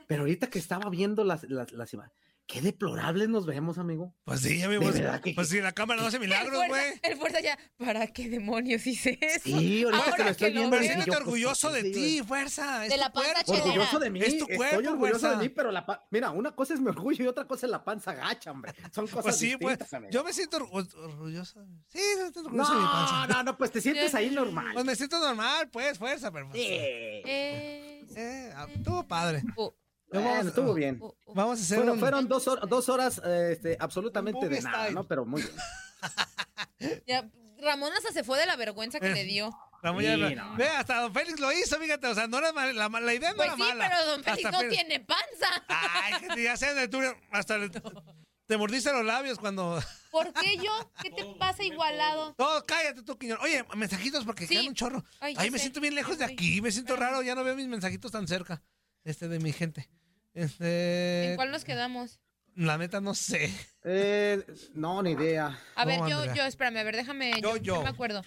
Pero 0.07 0.23
ahorita 0.23 0.49
que 0.49 0.59
estaba 0.59 0.91
viendo 0.91 1.25
las, 1.25 1.45
las, 1.45 1.73
las 1.73 1.93
imágenes, 1.95 2.17
qué 2.47 2.61
deplorables 2.61 3.29
nos 3.29 3.47
vemos, 3.47 3.79
amigo. 3.79 4.15
Pues 4.25 4.41
sí, 4.41 4.63
amigo. 4.63 4.81
De 4.83 4.87
Pues, 4.91 5.01
verdad 5.01 5.21
que- 5.23 5.33
pues 5.35 5.49
sí, 5.49 5.61
la 5.61 5.73
cámara 5.73 6.03
no 6.03 6.09
hace 6.09 6.19
milagros, 6.19 6.63
güey. 6.69 7.01
el 7.03 7.17
fuerza 7.17 7.41
ya, 7.41 7.59
¿para 7.79 8.07
qué 8.09 8.29
demonios 8.29 8.87
hice 8.87 9.19
eso? 9.23 9.41
Sí, 9.45 9.83
ahorita 9.83 10.05
Ahora 10.05 10.25
lo 10.25 10.31
estoy 10.31 10.53
que 10.53 10.59
viendo, 10.59 10.77
yo, 10.79 11.05
pues, 11.07 11.17
orgulloso 11.21 11.71
pues, 11.71 11.83
de 11.83 11.91
ti, 11.91 12.23
fuerza. 12.23 12.81
De 12.81 12.97
la 12.99 13.11
panza 13.13 13.33
cuerpo. 13.33 13.53
chelera. 13.53 13.65
Orgulloso 13.71 13.99
de 13.99 14.11
mí, 14.11 14.21
Es 14.21 14.37
tu 14.39 14.45
estoy 14.45 14.57
cuerpo, 14.57 14.91
orgulloso 14.91 15.31
de 15.31 15.37
mí, 15.39 15.49
pero 15.49 15.73
la 15.73 16.07
mira, 16.11 16.31
una 16.31 16.55
cosa 16.55 16.75
es 16.75 16.81
mi 16.81 16.89
orgullo 16.89 17.25
y 17.25 17.27
otra 17.29 17.47
cosa 17.47 17.67
es 17.67 17.71
la 17.71 17.83
panza 17.83 18.13
gacha, 18.15 18.51
hombre. 18.51 18.73
Son 18.93 19.07
cosas 19.07 19.23
Pues 19.23 19.37
sí, 19.39 19.57
pues. 19.57 19.79
distintas, 19.79 19.95
amigo. 19.95 20.13
Yo 20.13 20.23
me 20.23 20.33
siento 20.33 20.59
orgu- 20.59 20.95
orgulloso. 20.97 21.65
Sí, 21.89 21.99
me 22.17 22.21
siento 22.23 22.41
orgulloso 22.41 22.73
de 22.73 22.79
mi 22.79 22.85
No, 22.85 22.93
panza. 22.93 23.27
no, 23.29 23.43
no, 23.43 23.57
pues 23.57 23.71
te 23.71 23.81
sientes 23.81 24.15
ahí 24.15 24.31
normal. 24.31 24.73
Pues 24.75 24.85
me 24.85 24.95
siento 24.97 25.19
normal, 25.19 25.71
pues, 25.71 25.99
fuerza, 25.99 26.31
pero. 26.31 26.49
pues, 26.51 26.61
Eh, 26.63 28.05
eh, 28.17 28.53
estuvo 28.75 29.07
padre. 29.09 29.43
oh, 29.57 29.75
Vamos- 30.23 30.47
estuvo 30.47 30.75
bien. 30.75 31.01
Vamos 31.35 31.59
a 31.59 31.63
hacer 31.63 31.77
Fueron, 31.79 31.95
un- 31.95 32.01
fueron 32.01 32.29
dos, 32.29 32.47
hor- 32.47 32.69
dos 32.69 32.89
horas 32.89 33.21
eh, 33.25 33.51
este, 33.53 33.77
absolutamente 33.81 34.49
de 34.49 34.61
nada. 34.63 34.91
¿no? 34.91 35.07
Pero 35.07 35.25
muy 35.25 35.43
bien. 35.43 35.55
Ya, 37.07 37.29
Ramón 37.63 37.93
hasta 37.97 38.13
se 38.13 38.25
fue 38.25 38.39
de 38.39 38.47
la 38.47 38.57
vergüenza 38.57 39.01
que 39.01 39.09
le 39.11 39.25
dio. 39.25 39.51
Ramón 39.83 40.03
ya- 40.03 40.17
no. 40.17 40.57
Ve, 40.57 40.69
hasta 40.69 41.01
Don 41.01 41.13
Félix 41.13 41.41
lo 41.41 41.51
hizo, 41.53 41.79
fíjate, 41.79 42.07
o 42.07 42.15
sea, 42.15 42.27
no 42.27 42.39
era 42.39 42.53
mal- 42.53 42.75
la, 42.77 42.89
la 42.89 43.15
idea 43.15 43.31
no 43.31 43.37
Pues 43.37 43.49
era 43.49 43.57
sí, 43.57 43.63
mala. 43.63 43.89
pero 43.89 44.07
don 44.11 44.25
Félix 44.25 44.45
Hasta 44.45 44.51
no 44.51 44.59
Félix- 44.63 44.71
tiene 44.75 45.01
panza. 45.01 45.65
Ay, 45.69 46.13
gente, 46.21 46.43
ya 46.43 46.57
sé, 46.57 46.75
de 46.75 46.89
tú, 46.89 47.01
hasta 47.31 47.59
le- 47.59 47.71
te 48.47 48.57
mordiste 48.57 48.93
los 48.93 49.05
labios 49.05 49.39
cuando... 49.39 49.79
¿Por 50.11 50.33
qué 50.35 50.57
yo? 50.59 50.91
¿Qué 51.03 51.11
te 51.11 51.25
pasa 51.39 51.63
igualado? 51.65 52.35
No, 52.39 52.63
cállate 52.67 53.03
tú, 53.03 53.19
Quiñón. 53.19 53.39
Oye, 53.43 53.65
mensajitos 53.77 54.25
porque 54.25 54.47
Sí. 54.47 54.55
quedan 54.55 54.69
un 54.69 54.75
chorro. 54.75 55.05
Ay, 55.21 55.35
me 55.51 55.59
sé. 55.59 55.59
siento 55.61 55.81
bien 55.81 55.95
lejos 55.95 56.19
de 56.19 56.25
aquí, 56.25 56.61
me 56.61 56.71
siento 56.71 56.97
raro, 56.97 57.23
ya 57.23 57.35
no 57.35 57.45
veo 57.45 57.57
mis 57.57 57.67
mensajitos 57.69 58.13
tan 58.13 58.27
cerca. 58.29 58.63
Este, 59.05 59.29
de 59.29 59.39
mi 59.39 59.53
gente. 59.53 59.91
¿En 60.35 60.45
Este... 60.45 61.33
cuál 61.37 61.51
nos 61.51 61.65
quedamos? 61.65 62.21
La 62.57 62.79
neta 62.79 63.01
no 63.01 63.15
sé. 63.15 63.53
Eh, 63.85 64.43
no, 64.75 65.03
ni 65.03 65.11
idea. 65.13 65.59
A 65.75 65.85
ver, 65.85 65.99
yo, 66.09 66.19
Andrea. 66.19 66.35
yo, 66.35 66.45
espérame, 66.45 66.77
a 66.79 66.83
ver, 66.85 66.97
déjame. 66.97 67.33
Yo, 67.41 67.57
Yo, 67.57 67.63
yo. 67.77 67.83
me 67.83 67.89
acuerdo. 67.89 68.23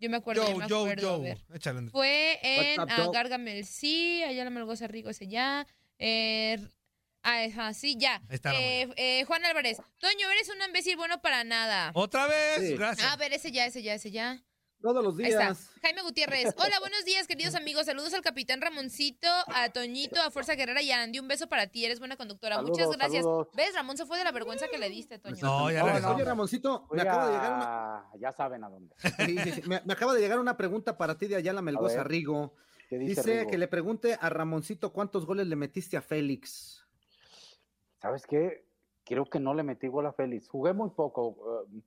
Yo 0.00 0.10
me 0.10 0.16
acuerdo, 0.16 0.42
yo 0.42 0.50
Yo, 0.50 0.58
me 0.58 0.66
yo, 0.68 0.78
acuerdo. 0.80 1.02
yo. 1.02 1.14
A 1.14 1.18
ver. 1.18 1.38
Échale. 1.54 1.90
Fue 1.90 2.38
en 2.42 2.80
What's 2.80 2.92
up, 2.92 3.00
ah, 3.00 3.04
Joe? 3.04 3.14
Gárgame 3.14 3.62
sí, 3.62 4.22
allá 4.24 4.42
la 4.44 4.50
Melgoza 4.50 4.88
Rico 4.88 5.10
ese 5.10 5.28
ya. 5.28 5.64
Eh, 5.98 6.58
ah, 7.22 7.44
ajá, 7.44 7.72
sí, 7.72 7.96
ya. 7.96 8.20
Está, 8.28 8.52
Eh, 8.54 8.88
eh, 8.96 9.24
Juan 9.26 9.44
Álvarez, 9.44 9.78
Toño, 9.98 10.28
eres 10.32 10.48
un 10.48 10.60
imbécil 10.66 10.96
bueno 10.96 11.22
para 11.22 11.44
nada. 11.44 11.92
Otra 11.94 12.26
vez, 12.26 12.58
Sí. 12.68 12.76
gracias. 12.76 13.06
A 13.12 13.16
ver, 13.16 13.32
ese 13.32 13.52
ya, 13.52 13.64
ese 13.66 13.82
ya, 13.82 13.94
ese 13.94 14.10
ya. 14.10 14.42
Todos 14.82 15.04
los 15.04 15.16
Ahí 15.18 15.26
está. 15.26 15.44
días. 15.44 15.70
Jaime 15.80 16.02
Gutiérrez. 16.02 16.54
Hola, 16.58 16.80
buenos 16.80 17.04
días, 17.04 17.26
queridos 17.28 17.54
amigos. 17.54 17.86
Saludos 17.86 18.12
al 18.14 18.20
capitán 18.22 18.60
Ramoncito, 18.60 19.28
a 19.46 19.68
Toñito, 19.70 20.20
a 20.20 20.30
Fuerza 20.32 20.54
Guerrera 20.56 20.82
y 20.82 20.90
a 20.90 21.02
Andy. 21.02 21.20
Un 21.20 21.28
beso 21.28 21.48
para 21.48 21.68
ti, 21.68 21.84
eres 21.84 22.00
buena 22.00 22.16
conductora. 22.16 22.56
Saludos, 22.56 22.78
Muchas 22.78 22.96
gracias. 22.96 23.24
saludos. 23.24 23.48
¿Ves? 23.54 23.74
Ramón 23.74 23.96
se 23.96 24.06
fue 24.06 24.18
de 24.18 24.24
la 24.24 24.32
vergüenza 24.32 24.66
que 24.68 24.78
le 24.78 24.88
diste, 24.90 25.18
Toño. 25.20 25.36
No, 25.40 25.70
ya 25.70 25.84
No, 25.84 26.00
no. 26.00 26.14
Oye, 26.16 26.24
Ramoncito, 26.24 26.88
me 26.90 27.02
acaba 27.02 27.26
de 27.26 27.32
llegar 27.32 27.52
una, 27.54 28.06
Ya 28.18 28.32
saben 28.32 28.64
a 28.64 28.68
dónde. 28.68 28.94
sí, 29.24 29.38
sí, 29.38 29.52
sí, 29.52 29.62
me, 29.68 29.80
me 29.84 29.92
acaba 29.92 30.14
de 30.14 30.20
llegar 30.20 30.40
una 30.40 30.56
pregunta 30.56 30.98
para 30.98 31.16
ti 31.16 31.26
de 31.28 31.36
Ayala 31.36 31.62
Melgoza 31.62 31.98
ver, 31.98 32.08
Rigo. 32.08 32.54
¿Qué 32.88 32.98
dice, 32.98 33.20
Dice 33.22 33.38
Rigo? 33.40 33.50
que 33.50 33.58
le 33.58 33.68
pregunte 33.68 34.18
a 34.20 34.28
Ramoncito 34.30 34.92
cuántos 34.92 35.26
goles 35.26 35.46
le 35.46 35.54
metiste 35.56 35.96
a 35.96 36.02
Félix. 36.02 36.84
¿Sabes 38.00 38.26
qué? 38.26 38.66
Creo 39.04 39.24
que 39.26 39.38
no 39.40 39.54
le 39.54 39.62
metí 39.62 39.86
gol 39.86 40.06
a 40.06 40.12
Félix. 40.12 40.48
Jugué 40.48 40.72
muy 40.72 40.90
poco. 40.90 41.64
eh, 41.70 41.80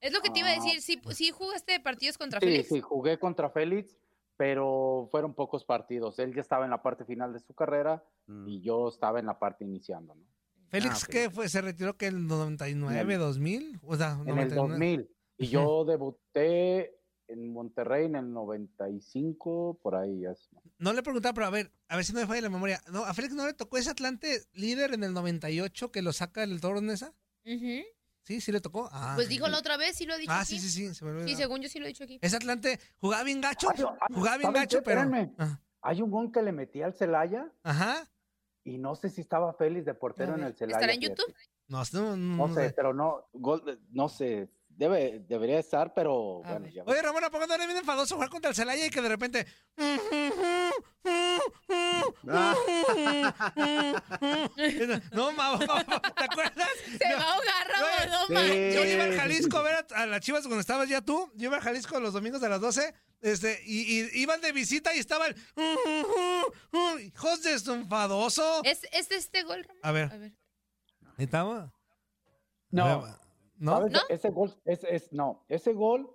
Es 0.00 0.12
lo 0.12 0.20
que 0.20 0.30
te 0.30 0.40
iba 0.40 0.48
a 0.48 0.52
Ah. 0.52 0.56
decir. 0.56 0.80
¿Sí, 0.82 1.00
sí 1.12 1.30
jugaste 1.30 1.78
partidos 1.80 2.18
contra 2.18 2.40
Sí, 2.40 2.46
Félix? 2.46 2.68
sí, 2.68 2.80
jugué 2.80 3.18
contra 3.18 3.50
Félix, 3.50 3.96
pero 4.36 5.08
fueron 5.10 5.34
pocos 5.34 5.64
partidos. 5.64 6.18
Él 6.18 6.34
ya 6.34 6.40
estaba 6.42 6.64
en 6.64 6.70
la 6.70 6.82
parte 6.82 7.04
final 7.04 7.32
de 7.32 7.40
su 7.40 7.54
carrera 7.54 8.04
Mm. 8.26 8.48
y 8.48 8.60
yo 8.60 8.88
estaba 8.88 9.18
en 9.20 9.26
la 9.26 9.38
parte 9.38 9.64
iniciando, 9.64 10.14
¿no? 10.14 10.24
Félix, 10.68 10.94
Ah, 10.94 11.06
ok. 11.06 11.10
¿qué 11.12 11.30
fue? 11.30 11.48
¿Se 11.48 11.60
retiró 11.60 11.96
que 11.96 12.06
en 12.06 12.16
el 12.16 12.26
99, 12.26 13.00
En 13.00 13.10
el- 13.12 13.18
2000? 13.20 13.78
O 13.82 13.96
sea, 13.96 14.12
En 14.12 14.20
el 14.20 14.26
99. 14.26 14.68
2000. 14.68 15.10
Y 15.38 15.46
yo 15.48 15.84
debuté 15.84 16.92
en 17.28 17.52
Monterrey 17.52 18.06
en 18.06 18.16
el 18.16 18.32
95, 18.32 19.78
por 19.82 19.94
ahí 19.96 20.24
es. 20.26 20.48
No 20.78 20.92
le 20.92 21.02
preguntaba, 21.02 21.34
pero 21.34 21.46
a 21.46 21.50
ver, 21.50 21.72
a 21.88 21.96
ver 21.96 22.04
si 22.04 22.12
no 22.12 22.20
me 22.20 22.26
falla 22.26 22.40
la 22.42 22.48
memoria. 22.50 22.80
No, 22.90 23.04
a 23.04 23.14
Félix 23.14 23.34
no 23.34 23.46
le 23.46 23.52
tocó 23.54 23.78
ese 23.78 23.90
Atlante 23.90 24.42
líder 24.52 24.92
en 24.94 25.04
el 25.04 25.12
98 25.12 25.90
que 25.90 26.02
lo 26.02 26.12
saca 26.12 26.42
el 26.42 26.60
toro 26.60 26.80
Nesa. 26.80 27.14
Ujú. 27.44 27.82
Sí, 28.26 28.40
sí 28.40 28.50
le 28.50 28.60
tocó. 28.60 28.88
Ah, 28.90 29.12
Pues 29.14 29.28
dijo 29.28 29.46
la 29.46 29.56
otra 29.58 29.76
vez, 29.76 29.94
sí 29.96 30.04
lo 30.04 30.14
ha 30.14 30.18
dicho 30.18 30.32
Ah, 30.32 30.40
aquí. 30.40 30.58
sí, 30.58 30.68
sí, 30.68 30.68
sí. 30.88 30.94
Se 30.94 31.04
me 31.04 31.12
olvidó. 31.12 31.28
Sí, 31.28 31.36
según 31.36 31.60
yo 31.62 31.68
sí 31.68 31.78
lo 31.78 31.84
he 31.84 31.88
dicho 31.88 32.02
aquí. 32.02 32.18
Ese 32.20 32.34
Atlante 32.36 32.80
jugaba 32.98 33.22
bien 33.22 33.40
gacho. 33.40 33.68
Ay, 33.72 33.84
ay, 34.00 34.14
Jugaba 34.14 34.36
bien 34.38 34.48
¿saben 34.48 34.62
gacho, 34.62 34.78
qué? 34.78 34.82
pero. 34.82 35.00
Ah, 35.38 35.60
Hay 35.82 36.02
un 36.02 36.10
gol 36.10 36.32
que 36.32 36.42
le 36.42 36.50
metí 36.50 36.82
al 36.82 36.92
Celaya 36.92 37.46
Ajá. 37.62 38.04
y 38.64 38.78
no 38.78 38.96
sé 38.96 39.10
si 39.10 39.20
estaba 39.20 39.54
Félix 39.54 39.86
de 39.86 39.94
portero 39.94 40.34
en 40.34 40.42
el 40.42 40.56
Celaya. 40.56 40.76
¿Estará 40.78 40.92
en. 40.94 41.00
YouTube? 41.02 41.32
No, 41.68 41.82
no, 41.92 42.16
no, 42.16 42.36
No 42.36 42.48
no 42.48 42.54
sé, 42.54 42.68
sé. 42.68 42.72
pero 42.74 42.92
no, 42.92 43.28
gol, 43.32 43.80
no 43.90 44.08
sé, 44.08 44.48
debe, 44.68 45.20
debería 45.28 45.58
estar, 45.60 45.94
pero 45.94 46.42
A 46.44 46.50
bueno, 46.52 46.66
ya 46.68 46.82
Oye, 46.84 47.02
Ramón, 47.02 47.22
¿a 47.24 47.30
poco 47.30 47.46
no 47.46 47.54
eres 47.54 47.66
bien 47.66 47.78
enfadoso 47.78 48.14
jugar 48.16 48.28
contra 48.30 48.50
el 48.50 48.56
Celaya 48.56 48.84
y 48.86 48.90
que 48.90 49.02
de 49.02 49.08
repente. 49.08 49.46
No, 55.12 55.32
ma, 55.32 55.58
¿te 55.58 56.24
acuerdas? 56.24 56.68
Se 56.98 57.14
va 57.14 57.22
a 57.22 57.34
ahogar, 57.34 57.68
Ramón, 57.68 58.10
no 58.10 58.26
Sí. 58.26 58.34
Yo 58.74 58.84
iba 58.84 59.04
Sí, 59.04 59.10
a 59.10 59.12
sí, 59.12 59.16
Jalisco 59.18 59.58
a 59.58 59.62
ver 59.62 59.74
a, 59.74 59.86
a 60.02 60.06
las 60.06 60.20
chivas 60.20 60.42
cuando 60.42 60.60
estabas 60.60 60.88
ya 60.88 61.00
tú. 61.00 61.30
Yo 61.34 61.48
iba 61.48 61.58
a 61.58 61.60
Jalisco 61.60 61.98
los 62.00 62.12
domingos 62.12 62.42
a 62.42 62.48
las 62.48 62.60
12. 62.60 62.94
Este, 63.20 63.60
y, 63.64 64.02
y 64.02 64.10
iban 64.20 64.40
de 64.40 64.52
visita 64.52 64.94
y 64.94 64.98
estaban. 64.98 65.34
Hijos 67.00 67.42
de 67.42 67.52
enfadoso. 67.74 68.62
¿Es, 68.64 68.82
¿Es 68.92 69.10
este 69.10 69.42
gol, 69.42 69.62
Ramón? 69.64 69.80
A 69.82 69.92
ver. 69.92 70.12
A 70.12 70.16
ver. 70.16 70.32
¿Estaba? 71.18 71.72
No, 72.70 73.06
¿No? 73.58 73.88
¿No? 73.88 74.00
Ese 74.08 74.30
gol, 74.30 74.54
es, 74.64 74.84
es, 74.84 75.12
no, 75.12 75.44
ese 75.48 75.72
gol 75.72 76.10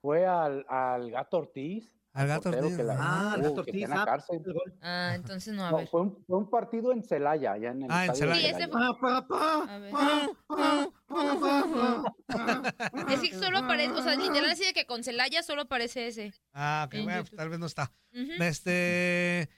fue 0.00 0.26
al, 0.26 0.64
al 0.68 1.10
Gato 1.10 1.38
Ortiz. 1.38 1.92
Al 2.12 2.26
Gato 2.26 2.48
Ortiz. 2.48 2.76
que 2.76 2.82
la- 2.82 2.96
Ah, 2.98 3.34
el 3.36 3.40
uh, 3.40 3.44
Gato 3.44 3.60
Ortiz, 3.60 3.74
está 3.74 3.84
en 3.84 3.90
la 3.90 4.02
ah, 4.02 4.04
cárcel. 4.04 4.42
el 4.44 4.52
gol. 4.52 4.74
Ah, 4.82 5.12
entonces 5.14 5.54
no, 5.54 5.64
a 5.66 5.70
No, 5.70 5.76
ver. 5.78 5.86
fue 5.88 6.00
un, 6.02 6.24
fue 6.26 6.38
un 6.38 6.50
partido 6.50 6.92
en 6.92 7.02
Celaya, 7.04 7.52
allá 7.52 7.70
en 7.70 7.82
el 7.84 7.88
Ah, 7.90 8.06
en 8.06 8.12
de 8.12 8.16
Sí, 8.16 8.24
ese 8.24 8.34
Celaya. 8.54 8.68
fue. 8.68 8.98
Pa, 8.98 8.98
pa, 9.00 9.28
pa, 9.28 9.74
A 9.74 9.78
ver. 9.78 9.90
pa, 9.92 10.32
pa, 10.48 10.90
pa, 11.08 12.14
pa, 12.26 12.94
pa. 12.96 13.12
Es 13.12 13.20
que 13.20 13.38
solo 13.38 13.58
aparece, 13.58 13.92
o 13.92 14.02
sea, 14.02 14.16
literal 14.16 14.50
así 14.50 14.64
de 14.64 14.72
que 14.72 14.86
con 14.86 15.04
Celaya 15.04 15.42
solo 15.44 15.62
aparece 15.62 16.08
ese. 16.08 16.32
Ah, 16.52 16.84
ok, 16.88 16.94
En 16.94 17.04
bueno, 17.04 17.18
YouTube. 17.22 17.36
tal 17.36 17.48
vez 17.48 17.58
no 17.60 17.66
está. 17.66 17.92
Ujú. 18.12 18.42
Este. 18.42 19.48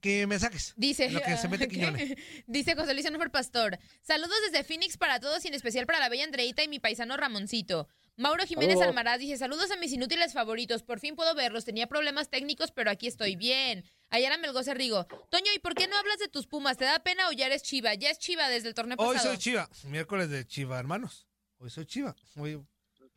Que 0.00 0.26
me 0.26 0.38
saques. 0.38 0.72
Dice, 0.78 1.10
lo 1.10 1.20
que 1.20 1.36
se 1.36 1.46
mete 1.48 1.68
¿qué? 1.68 1.74
Quiñones. 1.76 2.14
dice 2.46 2.74
José 2.74 2.94
Luis 2.94 3.04
Anufer 3.04 3.30
Pastor. 3.30 3.78
Saludos 4.00 4.34
desde 4.50 4.64
Phoenix 4.64 4.96
para 4.96 5.20
todos 5.20 5.44
y 5.44 5.48
en 5.48 5.54
especial 5.54 5.84
para 5.84 6.00
la 6.00 6.08
bella 6.08 6.24
Andreita 6.24 6.62
y 6.62 6.68
mi 6.68 6.78
paisano 6.80 7.18
Ramoncito. 7.18 7.86
Mauro 8.20 8.44
Jiménez 8.44 8.74
Saludos. 8.74 8.88
Almaraz 8.88 9.18
dice, 9.18 9.38
saludos 9.38 9.70
a 9.70 9.76
mis 9.76 9.92
inútiles 9.92 10.32
favoritos, 10.34 10.82
por 10.82 11.00
fin 11.00 11.16
puedo 11.16 11.34
verlos, 11.34 11.64
tenía 11.64 11.86
problemas 11.86 12.28
técnicos, 12.28 12.70
pero 12.70 12.90
aquí 12.90 13.06
estoy 13.06 13.34
bien. 13.34 13.84
Ayala 14.10 14.36
Melgoza 14.36 14.74
Rigo. 14.74 15.06
Toño, 15.30 15.46
¿y 15.54 15.58
por 15.58 15.74
qué 15.74 15.88
no 15.88 15.96
hablas 15.96 16.18
de 16.18 16.28
tus 16.28 16.46
pumas? 16.46 16.76
¿Te 16.76 16.84
da 16.84 16.98
pena 16.98 17.28
o 17.28 17.32
ya 17.32 17.46
eres 17.46 17.62
chiva? 17.62 17.94
Ya 17.94 18.10
es 18.10 18.18
chiva 18.18 18.48
desde 18.48 18.68
el 18.68 18.74
torneo 18.74 18.96
pasado. 18.98 19.14
Hoy 19.14 19.18
soy 19.18 19.38
Chiva. 19.38 19.68
Miércoles 19.84 20.28
de 20.28 20.46
Chiva, 20.46 20.78
hermanos. 20.78 21.26
Hoy 21.58 21.70
soy 21.70 21.86
Chiva. 21.86 22.14
Hoy, 22.36 22.62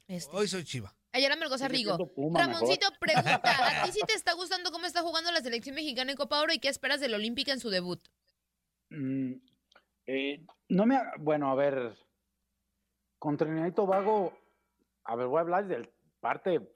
Este. 0.08 0.36
hoy 0.36 0.48
soy 0.48 0.64
Chiva. 0.64 0.96
Ayala 1.12 1.36
Melgoza 1.36 1.68
Rigo. 1.68 1.98
Puma 2.16 2.40
Ramoncito 2.40 2.88
pregunta, 3.00 3.82
¿a 3.82 3.86
ti 3.86 3.92
sí 3.92 4.00
te 4.08 4.14
está 4.14 4.34
gustando 4.34 4.72
cómo 4.72 4.86
está 4.86 5.02
jugando 5.02 5.32
la 5.32 5.42
selección 5.42 5.76
mexicana 5.76 6.12
en 6.12 6.18
Copa 6.18 6.40
Oro 6.42 6.54
y 6.54 6.60
qué 6.60 6.70
esperas 6.70 7.02
del 7.02 7.14
Olímpica 7.14 7.52
en 7.52 7.60
su 7.60 7.70
debut? 7.70 8.00
Mm, 8.90 9.34
eh, 10.08 10.46
no 10.70 10.86
me. 10.86 10.96
ha- 10.96 11.14
Bueno, 11.20 11.52
a 11.52 11.56
ver. 11.56 11.98
Con 13.20 13.38
Trinidad 13.38 13.68
y 13.68 13.72
Tobago, 13.72 14.38
a 15.04 15.16
ver, 15.16 15.28
voy 15.28 15.38
a 15.38 15.42
hablar 15.42 15.68
del 15.68 15.90
parte 16.20 16.76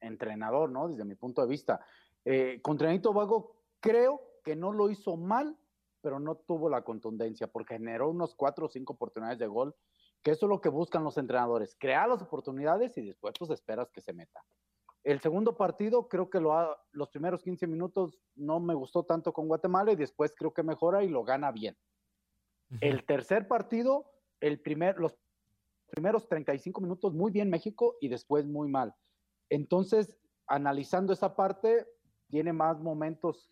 entrenador, 0.00 0.70
¿no? 0.70 0.88
Desde 0.88 1.04
mi 1.04 1.14
punto 1.14 1.42
de 1.42 1.48
vista. 1.48 1.80
Eh, 2.24 2.60
con 2.62 2.76
Trinidad 2.76 2.98
y 2.98 3.02
Tobago, 3.02 3.56
creo 3.80 4.20
que 4.44 4.56
no 4.56 4.72
lo 4.72 4.90
hizo 4.90 5.16
mal, 5.16 5.56
pero 6.00 6.20
no 6.20 6.36
tuvo 6.36 6.68
la 6.68 6.82
contundencia, 6.82 7.46
porque 7.46 7.74
generó 7.74 8.10
unos 8.10 8.34
cuatro 8.34 8.66
o 8.66 8.68
cinco 8.68 8.92
oportunidades 8.92 9.38
de 9.38 9.46
gol, 9.46 9.74
que 10.22 10.32
eso 10.32 10.46
es 10.46 10.50
lo 10.50 10.60
que 10.60 10.68
buscan 10.68 11.04
los 11.04 11.18
entrenadores, 11.18 11.76
crear 11.78 12.08
las 12.08 12.22
oportunidades 12.22 12.96
y 12.98 13.02
después 13.02 13.34
pues 13.38 13.50
esperas 13.50 13.90
que 13.90 14.00
se 14.00 14.12
meta. 14.12 14.44
El 15.04 15.20
segundo 15.20 15.56
partido, 15.56 16.08
creo 16.08 16.28
que 16.30 16.40
lo 16.40 16.52
ha- 16.52 16.76
los 16.90 17.08
primeros 17.10 17.42
15 17.42 17.66
minutos 17.66 18.18
no 18.34 18.58
me 18.58 18.74
gustó 18.74 19.04
tanto 19.04 19.32
con 19.32 19.46
Guatemala 19.46 19.92
y 19.92 19.96
después 19.96 20.34
creo 20.36 20.52
que 20.52 20.64
mejora 20.64 21.04
y 21.04 21.08
lo 21.08 21.22
gana 21.22 21.52
bien. 21.52 21.76
El 22.80 23.04
tercer 23.04 23.46
partido, 23.46 24.12
el 24.40 24.60
primer, 24.60 24.98
los 24.98 25.16
primeros 25.86 26.28
35 26.28 26.80
minutos 26.80 27.14
muy 27.14 27.30
bien 27.30 27.50
México 27.50 27.96
y 28.00 28.08
después 28.08 28.46
muy 28.46 28.68
mal. 28.68 28.94
Entonces, 29.48 30.16
analizando 30.46 31.12
esa 31.12 31.36
parte, 31.36 31.86
tiene 32.28 32.52
más 32.52 32.80
momentos. 32.80 33.50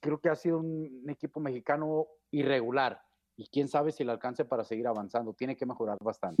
Creo 0.00 0.20
que 0.20 0.28
ha 0.28 0.36
sido 0.36 0.58
un, 0.58 1.04
equipo 1.08 1.40
mexicano 1.40 2.06
irregular. 2.30 3.00
y 3.36 3.48
quién 3.48 3.66
sabe 3.66 3.90
si 3.90 4.04
le 4.04 4.12
alcance 4.12 4.44
para 4.44 4.62
seguir 4.62 4.86
avanzando. 4.86 5.32
Tiene 5.32 5.56
que 5.56 5.66
mejorar 5.66 5.98
bastante. 6.00 6.40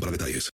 para 0.00 0.12
detalles. 0.12 0.46